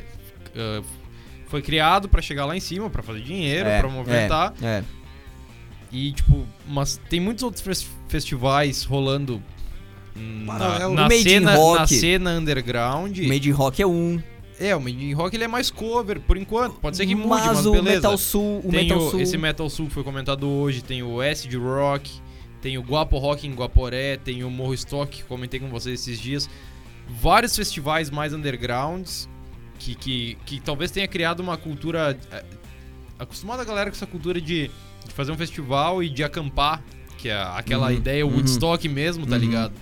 ah, 0.57 0.83
foi 1.49 1.61
criado 1.61 2.09
pra 2.09 2.23
chegar 2.23 2.47
lá 2.47 2.57
em 2.57 2.61
cima, 2.61 2.89
pra 2.89 3.03
fazer 3.03 3.21
dinheiro, 3.21 3.69
É, 3.69 3.79
pra 3.79 3.91
movimentar. 3.91 4.55
É. 4.63 4.83
E, 5.93 6.13
tipo, 6.13 6.47
mas 6.67 6.99
tem 7.11 7.21
muitos 7.21 7.45
outros 7.45 7.63
fes- 7.63 7.87
festivais 8.09 8.85
rolando 8.85 9.43
hum, 10.17 10.45
na, 10.47 10.53
Paralelo. 10.59 10.95
na 10.95 11.03
O 11.03 11.09
Made 11.09 11.21
in 11.21 11.23
cena, 11.23 11.55
Rock. 11.57 11.79
na 11.81 11.87
cena 11.87 12.31
underground. 12.39 13.19
O 13.19 13.29
Made 13.29 13.49
in 13.49 13.53
Rock 13.53 13.83
é 13.83 13.87
um. 13.87 14.23
É, 14.61 14.75
o 14.77 14.81
Made 14.81 15.05
in 15.05 15.13
Rock 15.13 15.37
ele 15.37 15.45
é 15.45 15.49
mais 15.49 15.71
cover, 15.71 16.21
por 16.21 16.37
enquanto. 16.37 16.75
Pode 16.81 16.97
ser 16.97 17.07
que 17.07 17.15
mude, 17.15 17.29
mas, 17.29 17.47
mas 17.47 17.67
o 17.67 17.73
beleza. 17.73 17.97
Metal 17.97 18.19
Sul, 18.19 18.59
o 18.59 18.71
tem 18.71 18.83
Metal 18.85 18.99
o- 18.99 19.11
Sul. 19.11 19.21
esse 19.21 19.37
Metal 19.37 19.69
Sul 19.71 19.87
que 19.89 19.93
foi 19.95 20.05
comentado 20.05 20.49
hoje, 20.49 20.83
tem 20.83 21.03
o 21.03 21.21
Acid 21.21 21.53
Rock, 21.57 22.11
tem 22.63 22.79
o 22.79 22.83
Guapo 22.83 23.19
Rock 23.19 23.47
em 23.47 23.53
Guaporé, 23.55 24.17
tem 24.17 24.45
o 24.45 24.51
Morro 24.51 24.73
Stock, 24.75 25.11
que 25.11 25.25
comentei 25.25 25.59
com 25.59 25.69
vocês 25.69 26.01
esses 26.01 26.21
dias. 26.21 26.49
Vários 27.09 27.55
festivais 27.57 28.11
mais 28.11 28.33
undergrounds 28.33 29.29
que, 29.79 29.95
que, 29.95 30.39
que 30.47 30.61
talvez 30.61 30.91
tenha 30.91 31.09
criado 31.09 31.41
uma 31.41 31.57
cultura. 31.57 32.17
eh, 32.31 32.45
acostumada 33.19 33.63
a 33.63 33.65
galera 33.65 33.91
com 33.91 33.97
essa 33.97 34.07
cultura 34.07 34.41
de, 34.41 34.71
de 35.07 35.13
fazer 35.13 35.33
um 35.33 35.37
festival 35.37 36.03
e 36.03 36.09
de 36.09 36.23
acampar, 36.25 36.83
que 37.19 37.29
é 37.29 37.37
aquela 37.43 37.89
Uhum, 37.89 37.93
ideia 37.95 38.25
uhum. 38.27 38.35
Woodstock 38.37 38.89
mesmo, 38.89 39.27
tá 39.27 39.35
Uhum. 39.35 39.41
ligado? 39.41 39.73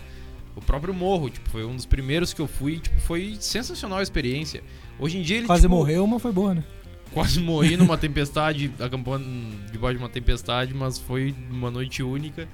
O 0.54 0.60
próprio 0.60 0.92
Morro, 0.92 1.30
tipo, 1.30 1.48
foi 1.48 1.64
um 1.64 1.74
dos 1.74 1.86
primeiros 1.86 2.32
que 2.34 2.40
eu 2.40 2.46
fui, 2.46 2.78
tipo, 2.78 3.00
foi 3.00 3.36
sensacional 3.40 3.98
a 3.98 4.02
experiência. 4.02 4.62
Hoje 4.98 5.18
em 5.18 5.22
dia 5.22 5.38
ele 5.38 5.46
Quase 5.46 5.62
tipo, 5.62 5.74
morreu, 5.74 6.06
mas 6.06 6.20
foi 6.20 6.32
boa, 6.32 6.54
né? 6.54 6.64
Quase 7.12 7.40
morri 7.40 7.76
numa 7.76 7.96
tempestade, 7.98 8.70
acampando 8.78 9.24
debaixo 9.70 9.98
de 9.98 10.04
uma 10.04 10.10
tempestade, 10.10 10.74
mas 10.74 10.98
foi 10.98 11.34
uma 11.50 11.70
noite 11.70 12.02
única. 12.02 12.48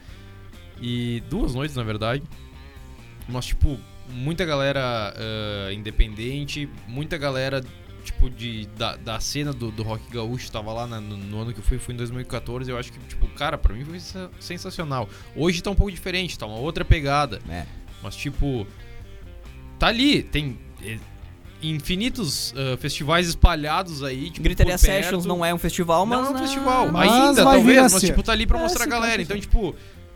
E 0.80 1.22
duas 1.28 1.54
noites, 1.54 1.74
na 1.76 1.82
verdade. 1.82 2.22
Mas, 3.28 3.46
tipo, 3.46 3.78
muita 4.10 4.44
galera 4.44 5.12
ah, 5.16 5.72
independente, 5.72 6.68
muita 6.86 7.18
galera, 7.18 7.64
tipo, 8.04 8.30
de, 8.30 8.66
da, 8.76 8.96
da 8.96 9.20
cena 9.20 9.52
do, 9.52 9.70
do 9.72 9.82
rock 9.82 10.02
gaúcho 10.10 10.50
tava 10.50 10.72
lá 10.72 10.86
na- 10.86 11.00
no, 11.00 11.16
no 11.16 11.40
ano 11.40 11.52
que 11.52 11.58
eu 11.58 11.64
fui, 11.64 11.78
fui 11.78 11.94
em 11.94 11.96
2014. 11.98 12.70
Eu 12.70 12.78
acho 12.78 12.92
que, 12.92 12.98
tipo, 13.08 13.26
cara, 13.30 13.58
pra 13.58 13.74
mim 13.74 13.84
foi 13.84 13.98
sensa- 14.00 14.30
sensacional. 14.40 15.08
Hoje 15.36 15.60
tá 15.62 15.70
um 15.70 15.74
pouco 15.74 15.90
diferente, 15.90 16.38
tá 16.38 16.46
uma 16.46 16.58
outra 16.58 16.84
pegada. 16.84 17.40
É. 17.48 17.66
Mas, 18.02 18.14
tipo, 18.16 18.66
tá 19.78 19.88
ali, 19.88 20.22
tem. 20.22 20.58
eh, 20.84 20.98
Infinitos 21.60 22.54
ah, 22.56 22.76
festivais 22.76 23.26
espalhados 23.28 24.04
aí, 24.04 24.30
tipo, 24.30 24.42
Gritaria. 24.44 24.78
Sessions 24.78 25.24
não 25.26 25.44
é 25.44 25.52
um 25.52 25.58
festival, 25.58 26.06
mas. 26.06 26.20
Não 26.20 26.26
é 26.28 26.30
um 26.30 26.38
festival. 26.38 26.92
Mas 26.92 27.10
Ainda, 27.10 27.44
vai 27.44 27.56
talvez, 27.56 27.92
mas 27.92 27.92
ser. 27.94 28.06
tipo, 28.06 28.22
tá 28.22 28.30
ali 28.32 28.46
pra 28.46 28.58
É, 28.58 28.62
mostrar 28.62 28.84
a 28.84 28.86
galera. 28.86 29.20
Então, 29.20 29.38
tipo, 29.40 29.74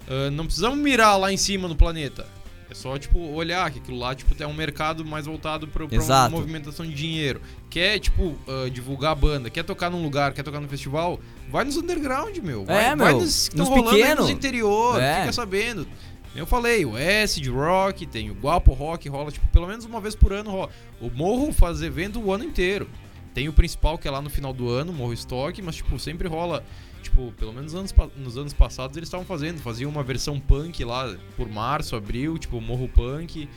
ah, 0.09 0.30
não 0.30 0.45
precisamos 0.45 0.78
mirar 0.78 1.16
lá 1.16 1.33
em 1.33 1.37
cima 1.37 1.66
no 1.66 1.74
planeta. 1.74 2.26
É 2.70 2.74
só, 2.74 2.97
tipo, 2.97 3.18
olhar 3.18 3.68
que 3.72 3.80
aquilo 3.80 3.99
lá, 3.99 4.14
tipo, 4.14 4.41
é 4.41 4.47
um 4.47 4.55
mercado 4.55 5.05
mais 5.05 5.26
voltado 5.26 5.66
pra, 5.68 5.87
pra 5.87 5.99
uma 5.99 6.28
movimentação 6.30 6.87
de 6.87 6.95
dinheiro. 6.95 7.41
Quer, 7.68 7.99
tipo, 7.99 8.37
ah, 8.47 8.70
divulgar 8.70 9.11
a 9.11 9.14
banda, 9.16 9.51
quer 9.51 9.64
tocar 9.64 9.91
num 9.91 10.01
lugar, 10.03 10.33
quer 10.33 10.45
tocar 10.45 10.61
no 10.61 10.68
festival, 10.68 11.18
vai 11.51 11.64
nos 11.64 11.76
underground, 11.76 12.37
meu. 12.39 12.64
Vai, 12.64 12.85
É, 12.85 12.95
vai 12.95 13.12
meu, 13.12 13.20
nos 13.20 13.49
que 13.49 13.57
nos 13.57 13.68
rolando 13.68 13.91
pequeno. 13.91 14.20
nos 14.22 14.30
interior, 14.30 15.03
É. 15.03 15.20
fica 15.22 15.33
sabendo. 15.33 15.89
Eu 16.35 16.47
falei, 16.47 16.85
o 16.85 16.95
Acid 16.97 17.47
Rock, 17.49 18.07
tem 18.07 18.30
o 18.30 18.35
Guapo 18.35 18.72
Rock, 18.72 19.09
rola, 19.09 19.30
tipo, 19.30 19.47
pelo 19.49 19.66
menos 19.66 19.85
uma 19.85 20.01
vez 20.01 20.14
por 20.14 20.33
ano 20.33 20.51
rola. 20.51 20.70
O 21.01 21.11
Morro 21.11 21.53
faz 21.53 21.83
evento 21.83 22.20
o 22.20 22.33
ano 22.33 22.45
inteiro. 22.45 22.89
Tem 23.35 23.49
o 23.49 23.53
principal 23.53 23.99
que 23.99 24.09
é 24.09 24.11
lá 24.11 24.20
no 24.20 24.30
final 24.30 24.53
do 24.53 24.68
ano, 24.68 24.93
Morro 24.93 25.12
Stock, 25.12 25.61
mas, 25.61 25.76
tipo, 25.76 25.99
sempre 25.99 26.28
rola. 26.28 26.64
Tipo, 27.03 27.33
pelo 27.33 27.53
menos 27.53 27.74
anos 27.74 27.93
nos 28.16 28.39
anos 28.39 28.53
passados 28.53 28.97
eles 28.97 29.09
estavam 29.09 29.26
fazendo. 29.26 29.61
Faziam 29.61 29.91
uma 29.91 30.03
versão 30.03 30.39
punk 30.39 30.83
lá 30.85 31.14
por 31.37 31.49
março, 31.49 31.97
abril, 31.97 32.39
tipo, 32.39 32.61
Morro 32.61 32.89
Punk. 32.89 33.49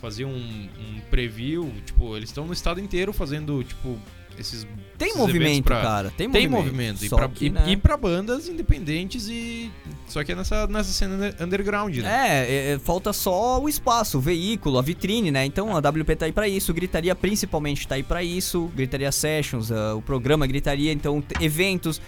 Faziam 0.00 0.30
um, 0.30 0.68
um 0.78 1.00
preview. 1.10 1.72
Tipo, 1.84 2.16
eles 2.16 2.30
estão 2.30 2.46
no 2.46 2.52
estado 2.52 2.80
inteiro 2.80 3.12
fazendo, 3.12 3.62
tipo, 3.64 3.98
esses. 4.38 4.66
Tem 4.98 5.16
movimento, 5.16 5.64
pra- 5.64 5.82
cara. 5.82 6.12
Tem 6.16 6.30
Tem 6.30 6.46
movimento. 6.46 6.98
movimento. 6.98 7.04
E 7.04 7.08
pra, 7.08 7.28
que, 7.28 7.50
né? 7.50 7.64
e 7.66 7.76
pra 7.76 7.96
bandas 7.96 8.48
independentes 8.48 9.26
e. 9.28 9.70
Só 10.06 10.22
que 10.22 10.32
é 10.32 10.34
nessa, 10.34 10.66
nessa 10.66 10.92
cena 10.92 11.14
under- 11.16 11.34
underground, 11.40 11.96
né? 11.96 12.08
É, 12.08 12.52
é, 12.52 12.72
é, 12.74 12.78
falta 12.78 13.12
só 13.12 13.60
o 13.60 13.68
espaço, 13.68 14.18
o 14.18 14.20
veículo, 14.20 14.78
a 14.78 14.82
vitrine, 14.82 15.30
né? 15.30 15.44
Então 15.44 15.74
a 15.76 15.78
WP 15.80 16.14
tá 16.16 16.26
aí 16.26 16.32
pra 16.32 16.46
isso, 16.46 16.72
Gritaria 16.72 17.14
principalmente 17.14 17.88
tá 17.88 17.94
aí 17.96 18.02
pra 18.02 18.22
isso, 18.22 18.70
Gritaria 18.76 19.10
Sessions, 19.10 19.72
ah, 19.72 19.94
o 19.96 20.02
programa 20.02 20.46
Gritaria, 20.46 20.92
então 20.92 21.22
eventos. 21.40 22.00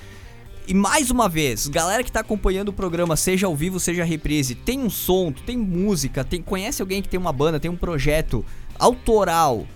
E 0.66 0.72
mais 0.72 1.10
uma 1.10 1.28
vez, 1.28 1.66
galera 1.66 2.02
que 2.02 2.10
tá 2.10 2.20
acompanhando 2.20 2.68
o 2.68 2.72
programa, 2.72 3.16
seja 3.16 3.46
ao 3.46 3.54
vivo, 3.54 3.78
seja 3.78 4.02
reprise, 4.04 4.54
tem 4.54 4.78
um 4.80 4.88
som, 4.88 5.30
tem 5.30 5.58
música, 5.58 6.24
tem, 6.24 6.40
conhece 6.40 6.80
alguém 6.80 7.02
que 7.02 7.08
tem 7.08 7.20
uma 7.20 7.32
banda, 7.32 7.60
tem 7.60 7.70
um 7.70 7.76
projeto 7.76 8.42
autoral 8.78 9.66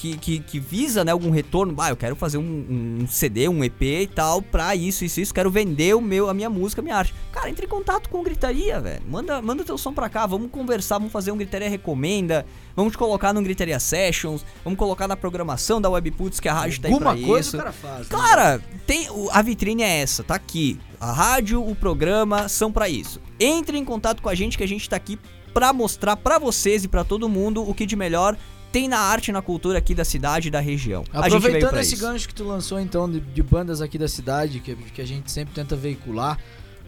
que, 0.00 0.16
que, 0.16 0.38
que 0.38 0.60
visa 0.60 1.04
né, 1.04 1.10
algum 1.10 1.30
retorno, 1.30 1.74
ah, 1.80 1.90
eu 1.90 1.96
quero 1.96 2.14
fazer 2.14 2.38
um, 2.38 2.98
um 3.00 3.06
CD, 3.08 3.48
um 3.48 3.64
EP 3.64 3.82
e 3.82 4.06
tal, 4.06 4.40
pra 4.40 4.74
isso, 4.76 5.04
isso, 5.04 5.20
isso, 5.20 5.34
quero 5.34 5.50
vender 5.50 5.94
o 5.96 6.00
meu, 6.00 6.28
a 6.28 6.34
minha 6.34 6.48
música, 6.48 6.80
a 6.80 6.84
minha 6.84 6.96
arte. 6.96 7.12
Cara, 7.32 7.50
entre 7.50 7.66
em 7.66 7.68
contato 7.68 8.08
com 8.08 8.20
o 8.20 8.22
Gritaria, 8.22 8.80
velho. 8.80 9.02
Manda, 9.08 9.42
manda 9.42 9.64
teu 9.64 9.76
som 9.76 9.92
pra 9.92 10.08
cá, 10.08 10.24
vamos 10.26 10.50
conversar, 10.50 10.98
vamos 10.98 11.12
fazer 11.12 11.32
um 11.32 11.36
Gritaria 11.36 11.68
Recomenda, 11.68 12.46
vamos 12.76 12.92
te 12.92 12.98
colocar 12.98 13.32
no 13.32 13.42
Gritaria 13.42 13.78
Sessions, 13.80 14.44
vamos 14.64 14.78
colocar 14.78 15.08
na 15.08 15.16
programação 15.16 15.80
da 15.80 15.90
Webputs, 15.90 16.38
que 16.38 16.48
a 16.48 16.54
rádio 16.54 16.80
tá 16.80 16.88
aí 16.88 16.96
pra 16.96 17.10
Alguma 17.10 17.26
coisa 17.26 17.48
isso. 17.48 17.56
o 17.56 17.60
cara 17.60 17.72
faz. 17.72 18.08
né? 18.08 18.16
Cara, 18.16 18.60
tem, 18.86 19.08
a 19.32 19.42
vitrine 19.42 19.82
é 19.82 20.00
essa, 20.00 20.22
tá 20.22 20.34
aqui. 20.36 20.78
A 21.00 21.12
rádio, 21.12 21.60
o 21.66 21.74
programa 21.74 22.48
são 22.48 22.70
pra 22.70 22.88
isso. 22.88 23.20
Entre 23.40 23.76
em 23.76 23.84
contato 23.84 24.22
com 24.22 24.28
a 24.28 24.34
gente 24.34 24.56
que 24.56 24.64
a 24.64 24.68
gente 24.68 24.88
tá 24.88 24.96
aqui 24.96 25.18
pra 25.52 25.72
mostrar 25.72 26.16
pra 26.16 26.38
vocês 26.38 26.84
e 26.84 26.88
pra 26.88 27.02
todo 27.02 27.28
mundo 27.28 27.68
o 27.68 27.74
que 27.74 27.84
de 27.86 27.96
melhor 27.96 28.36
tem 28.72 28.88
na 28.88 28.98
arte 28.98 29.28
e 29.28 29.32
na 29.32 29.40
cultura 29.42 29.78
aqui 29.78 29.94
da 29.94 30.04
cidade 30.04 30.48
e 30.48 30.50
da 30.50 30.60
região. 30.60 31.04
a 31.12 31.28
gente 31.28 31.40
veio 31.40 31.56
Aproveitando 31.56 31.78
esse 31.80 31.94
isso. 31.94 32.02
gancho 32.02 32.28
que 32.28 32.34
tu 32.34 32.44
lançou 32.44 32.78
então 32.80 33.10
de, 33.10 33.20
de 33.20 33.42
bandas 33.42 33.80
aqui 33.80 33.96
da 33.98 34.08
cidade, 34.08 34.60
que, 34.60 34.74
que 34.76 35.00
a 35.00 35.06
gente 35.06 35.30
sempre 35.30 35.54
tenta 35.54 35.74
veicular. 35.76 36.38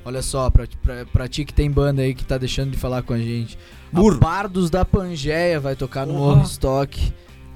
Olha 0.05 0.23
só, 0.23 0.49
pra, 0.49 0.67
pra, 0.83 1.05
pra 1.05 1.29
ti 1.29 1.45
que 1.45 1.53
tem 1.53 1.71
banda 1.71 2.01
aí 2.03 2.15
que 2.15 2.25
tá 2.25 2.39
deixando 2.39 2.71
de 2.71 2.79
falar 2.79 3.03
com 3.03 3.13
a 3.13 3.19
gente. 3.19 3.59
Burro. 3.93 4.17
A 4.17 4.19
Bardos 4.19 4.71
da 4.71 4.83
Pangeia 4.85 5.61
vai 5.61 5.77
tocar 5.77 6.07
no. 6.07 6.15
Morro 6.15 6.43
Stock. 6.45 7.13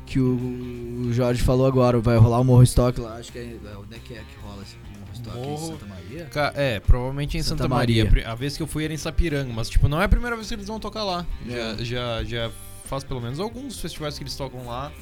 Que 0.07 0.21
o, 0.21 1.07
o 1.07 1.13
Jorge 1.15 1.43
falou 1.43 1.67
agora, 1.67 1.99
vai 1.99 2.19
rolar 2.19 2.39
o 2.41 2.45
Morro 2.45 2.63
Stock 2.63 3.01
lá. 3.01 3.17
Acho 3.17 3.33
que 3.33 3.39
é. 3.39 3.57
Onde 3.81 3.95
é 3.95 3.99
que 3.99 4.13
é 4.13 4.19
que 4.19 4.37
rola 4.47 4.63
esse 4.63 4.77
Morro 4.77 5.13
Stock? 5.15 5.39
Em 5.39 5.41
Morro- 5.51 5.67
Santa 5.73 5.87
Maria? 5.87 6.25
Ca- 6.27 6.53
É, 6.55 6.81
provavelmente 6.81 7.39
em 7.39 7.43
Santa 7.43 7.63
Santa, 7.63 7.75
Maria. 7.75 8.05
Maria. 8.05 8.29
A 8.31 8.35
vez 8.35 8.55
que 8.59 8.63
eu 8.63 8.67
fui 8.67 8.85
era 8.85 8.93
em 8.93 8.99
Sapiranga, 8.99 9.51
mas 9.55 9.71
tipo, 9.71 9.89
não 9.89 10.01
é 10.03 10.05
a 10.05 10.09
primeira 10.09 10.37
vez 10.37 10.47
que 10.49 10.55
eles 10.55 10.67
vão 10.69 10.79
tocar 10.79 11.03
lá. 11.03 11.27
É. 11.49 11.77
Já, 11.83 11.85
já, 11.85 12.25
já 12.25 12.51
faz 12.85 13.05
pelo 13.05 13.21
menos 13.21 13.41
alguns 13.41 13.81
festivais 13.81 14.17
que 14.17 14.25
eles 14.25 14.35
tocam 14.37 14.67
lá. 14.67 14.93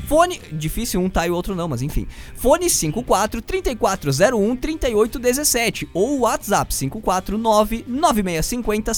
Fone, 0.09 0.41
difícil 0.51 1.01
um 1.01 1.09
tá 1.09 1.28
e 1.28 1.30
o 1.30 1.35
outro 1.35 1.55
não, 1.55 1.68
mas 1.68 1.80
enfim. 1.80 2.09
Fone 2.35 2.68
54 2.68 3.41
3401 3.41 4.57
3817 4.57 5.89
ou 5.95 6.18
WhatsApp 6.18 6.74
549 6.74 7.85
9650 7.87 8.95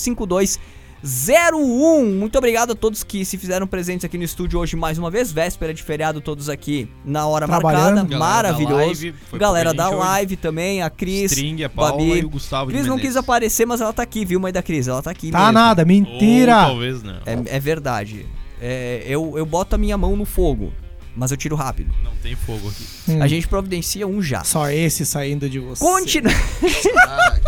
5201. 1.02 2.18
Muito 2.18 2.36
obrigado 2.38 2.72
a 2.72 2.74
todos 2.74 3.02
que 3.04 3.24
se 3.24 3.36
fizeram 3.38 3.66
presentes 3.66 4.04
aqui 4.04 4.16
no 4.18 4.24
estúdio 4.24 4.58
hoje 4.58 4.76
mais 4.76 4.98
uma 4.98 5.10
vez. 5.10 5.30
Véspera 5.32 5.72
de 5.74 5.82
feriado, 5.82 6.20
todos 6.20 6.48
aqui 6.48 6.88
na 7.04 7.26
hora 7.26 7.46
marcada. 7.46 7.76
Galera 7.76 8.04
da 8.04 8.18
Maravilhoso. 8.18 8.74
live, 8.76 9.14
foi 9.30 9.38
Galera 9.38 9.74
da 9.74 9.84
gente 9.84 9.94
hoje. 9.94 10.04
live 10.08 10.36
também, 10.36 10.82
a 10.82 10.90
Cris. 10.90 11.32
String, 11.32 11.64
a 11.64 11.68
Paula 11.68 11.92
Babi. 11.92 12.20
e 12.20 12.24
o 12.24 12.30
Gustavo 12.30 12.70
Cris 12.70 12.86
não 12.86 12.98
quis 12.98 13.16
aparecer, 13.16 13.66
mas 13.66 13.80
ela 13.80 13.92
tá 13.92 14.02
aqui, 14.02 14.24
viu, 14.24 14.40
mãe 14.40 14.52
da 14.52 14.62
Cris? 14.62 14.88
Ela 14.88 15.02
tá 15.02 15.10
aqui 15.10 15.30
Tá 15.30 15.38
mesmo. 15.38 15.52
nada, 15.52 15.82
Ou 15.82 15.86
mentira. 15.88 16.52
talvez 16.66 17.02
não. 17.02 17.16
É, 17.26 17.56
é 17.56 17.60
verdade. 17.60 18.26
É, 18.60 19.04
eu, 19.06 19.34
eu 19.36 19.44
boto 19.44 19.74
a 19.74 19.78
minha 19.78 19.98
mão 19.98 20.16
no 20.16 20.24
fogo, 20.24 20.72
mas 21.16 21.30
eu 21.30 21.36
tiro 21.36 21.56
rápido. 21.56 21.92
Não 22.04 22.14
tem 22.22 22.34
fogo 22.36 22.68
aqui. 22.68 22.84
Hum. 23.08 23.22
A 23.22 23.26
gente 23.26 23.48
providencia 23.48 24.06
um 24.06 24.22
já. 24.22 24.44
Só 24.44 24.68
esse 24.70 25.04
saindo 25.06 25.48
de 25.48 25.58
você. 25.58 25.82
Continua. 25.84 26.32
Ah, 27.08 27.38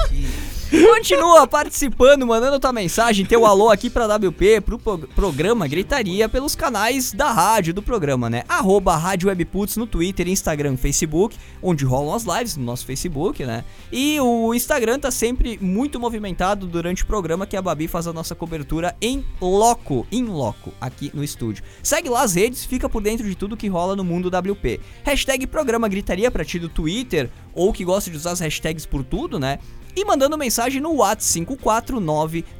Continua 0.70 1.46
participando, 1.46 2.26
mandando 2.26 2.60
tua 2.60 2.72
mensagem, 2.72 3.24
teu 3.24 3.46
alô 3.46 3.70
aqui 3.70 3.88
pra 3.88 4.06
WP, 4.16 4.60
pro 4.60 4.78
pro- 4.78 4.98
programa 4.98 5.66
Gritaria, 5.66 6.28
pelos 6.28 6.54
canais 6.54 7.10
da 7.12 7.32
rádio 7.32 7.72
do 7.72 7.82
programa, 7.82 8.28
né? 8.28 8.42
Arroba 8.46 8.94
Rádio 8.94 9.28
Webputs 9.28 9.76
no 9.78 9.86
Twitter, 9.86 10.28
Instagram, 10.28 10.76
Facebook, 10.76 11.36
onde 11.62 11.86
rolam 11.86 12.14
as 12.14 12.24
lives 12.24 12.56
no 12.56 12.64
nosso 12.64 12.84
Facebook, 12.84 13.44
né? 13.46 13.64
E 13.90 14.20
o 14.20 14.52
Instagram 14.54 14.98
tá 14.98 15.10
sempre 15.10 15.58
muito 15.60 15.98
movimentado 15.98 16.66
durante 16.66 17.02
o 17.02 17.06
programa 17.06 17.46
que 17.46 17.56
a 17.56 17.62
Babi 17.62 17.88
faz 17.88 18.06
a 18.06 18.12
nossa 18.12 18.34
cobertura 18.34 18.94
em 19.00 19.24
loco, 19.40 20.06
em 20.12 20.24
loco, 20.24 20.72
aqui 20.78 21.10
no 21.14 21.24
estúdio. 21.24 21.64
Segue 21.82 22.10
lá 22.10 22.22
as 22.22 22.34
redes, 22.34 22.66
fica 22.66 22.90
por 22.90 23.02
dentro 23.02 23.26
de 23.26 23.34
tudo 23.34 23.56
que 23.58 23.68
rola 23.68 23.94
no 23.94 24.02
mundo 24.02 24.30
WP. 24.30 24.80
Hashtag 25.04 25.46
Programa 25.46 25.88
Gritaria 25.88 26.30
pra 26.30 26.44
ti 26.44 26.58
do 26.58 26.70
Twitter, 26.70 27.28
ou 27.52 27.72
que 27.72 27.84
gosta 27.84 28.10
de 28.10 28.16
usar 28.16 28.30
as 28.30 28.40
hashtags 28.40 28.86
por 28.86 29.04
tudo, 29.04 29.38
né? 29.38 29.58
e 30.00 30.04
mandando 30.04 30.38
mensagem 30.38 30.80
no 30.80 30.94
WhatsApp 30.94 31.44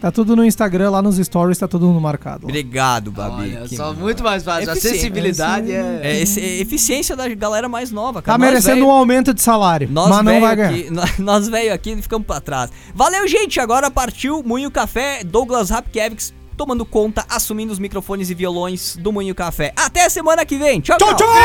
Tá 0.01 0.11
tudo 0.11 0.37
no 0.37 0.45
Instagram, 0.45 0.91
lá 0.91 1.01
nos 1.01 1.17
stories, 1.17 1.57
tá 1.57 1.67
tudo 1.67 1.89
marcado. 1.99 2.45
lá. 2.47 2.51
obrigado, 2.51 3.11
Babi. 3.11 3.57
Olha, 3.57 3.69
só 3.69 3.95
muito 3.95 4.23
mais 4.23 4.45
fácil. 4.45 4.71
Eficiente. 4.71 4.97
Acessibilidade 4.97 5.73
é. 5.73 6.01
É, 6.03 6.21
esse- 6.21 6.41
é 6.41 6.61
eficiência 6.61 7.17
da 7.17 7.27
galera 7.29 7.69
mais 7.71 7.91
nova, 7.91 8.21
Tá 8.21 8.27
cara. 8.27 8.39
Nós 8.39 8.49
merecendo 8.49 8.75
velho- 8.77 8.87
um 8.89 8.91
aumento 8.91 9.33
de 9.33 9.41
salário, 9.41 9.89
Nós 9.91 10.09
mas 10.11 10.19
não 10.19 10.25
velho 10.27 10.41
vai 10.45 10.57
ganhar. 10.57 10.71
aqui, 10.71 10.91
nós, 10.91 11.17
nós 11.19 11.49
velho 11.49 11.73
aqui 11.73 11.97
ficamos 12.03 12.27
pra 12.27 12.39
trás. 12.41 12.71
Valeu, 12.95 13.27
gente. 13.27 13.59
Agora 13.61 13.91
partiu 13.91 14.43
Moinho 14.45 14.71
Café, 14.71 15.25
Douglas 15.25 15.71
Rapkevix 15.71 16.35
tomando 16.55 16.85
conta, 16.85 17.25
assumindo 17.29 17.73
os 17.73 17.79
microfones 17.79 18.29
e 18.31 18.35
violões 18.35 18.97
do 19.01 19.11
Moinho 19.11 19.35
Café. 19.35 19.73
Até 19.75 20.07
semana 20.11 20.45
que 20.45 20.57
vem. 20.59 20.81
Tchau, 20.83 20.99
tchau. 20.99 21.15
Tchau, 21.15 21.27
tchau! 21.27 21.45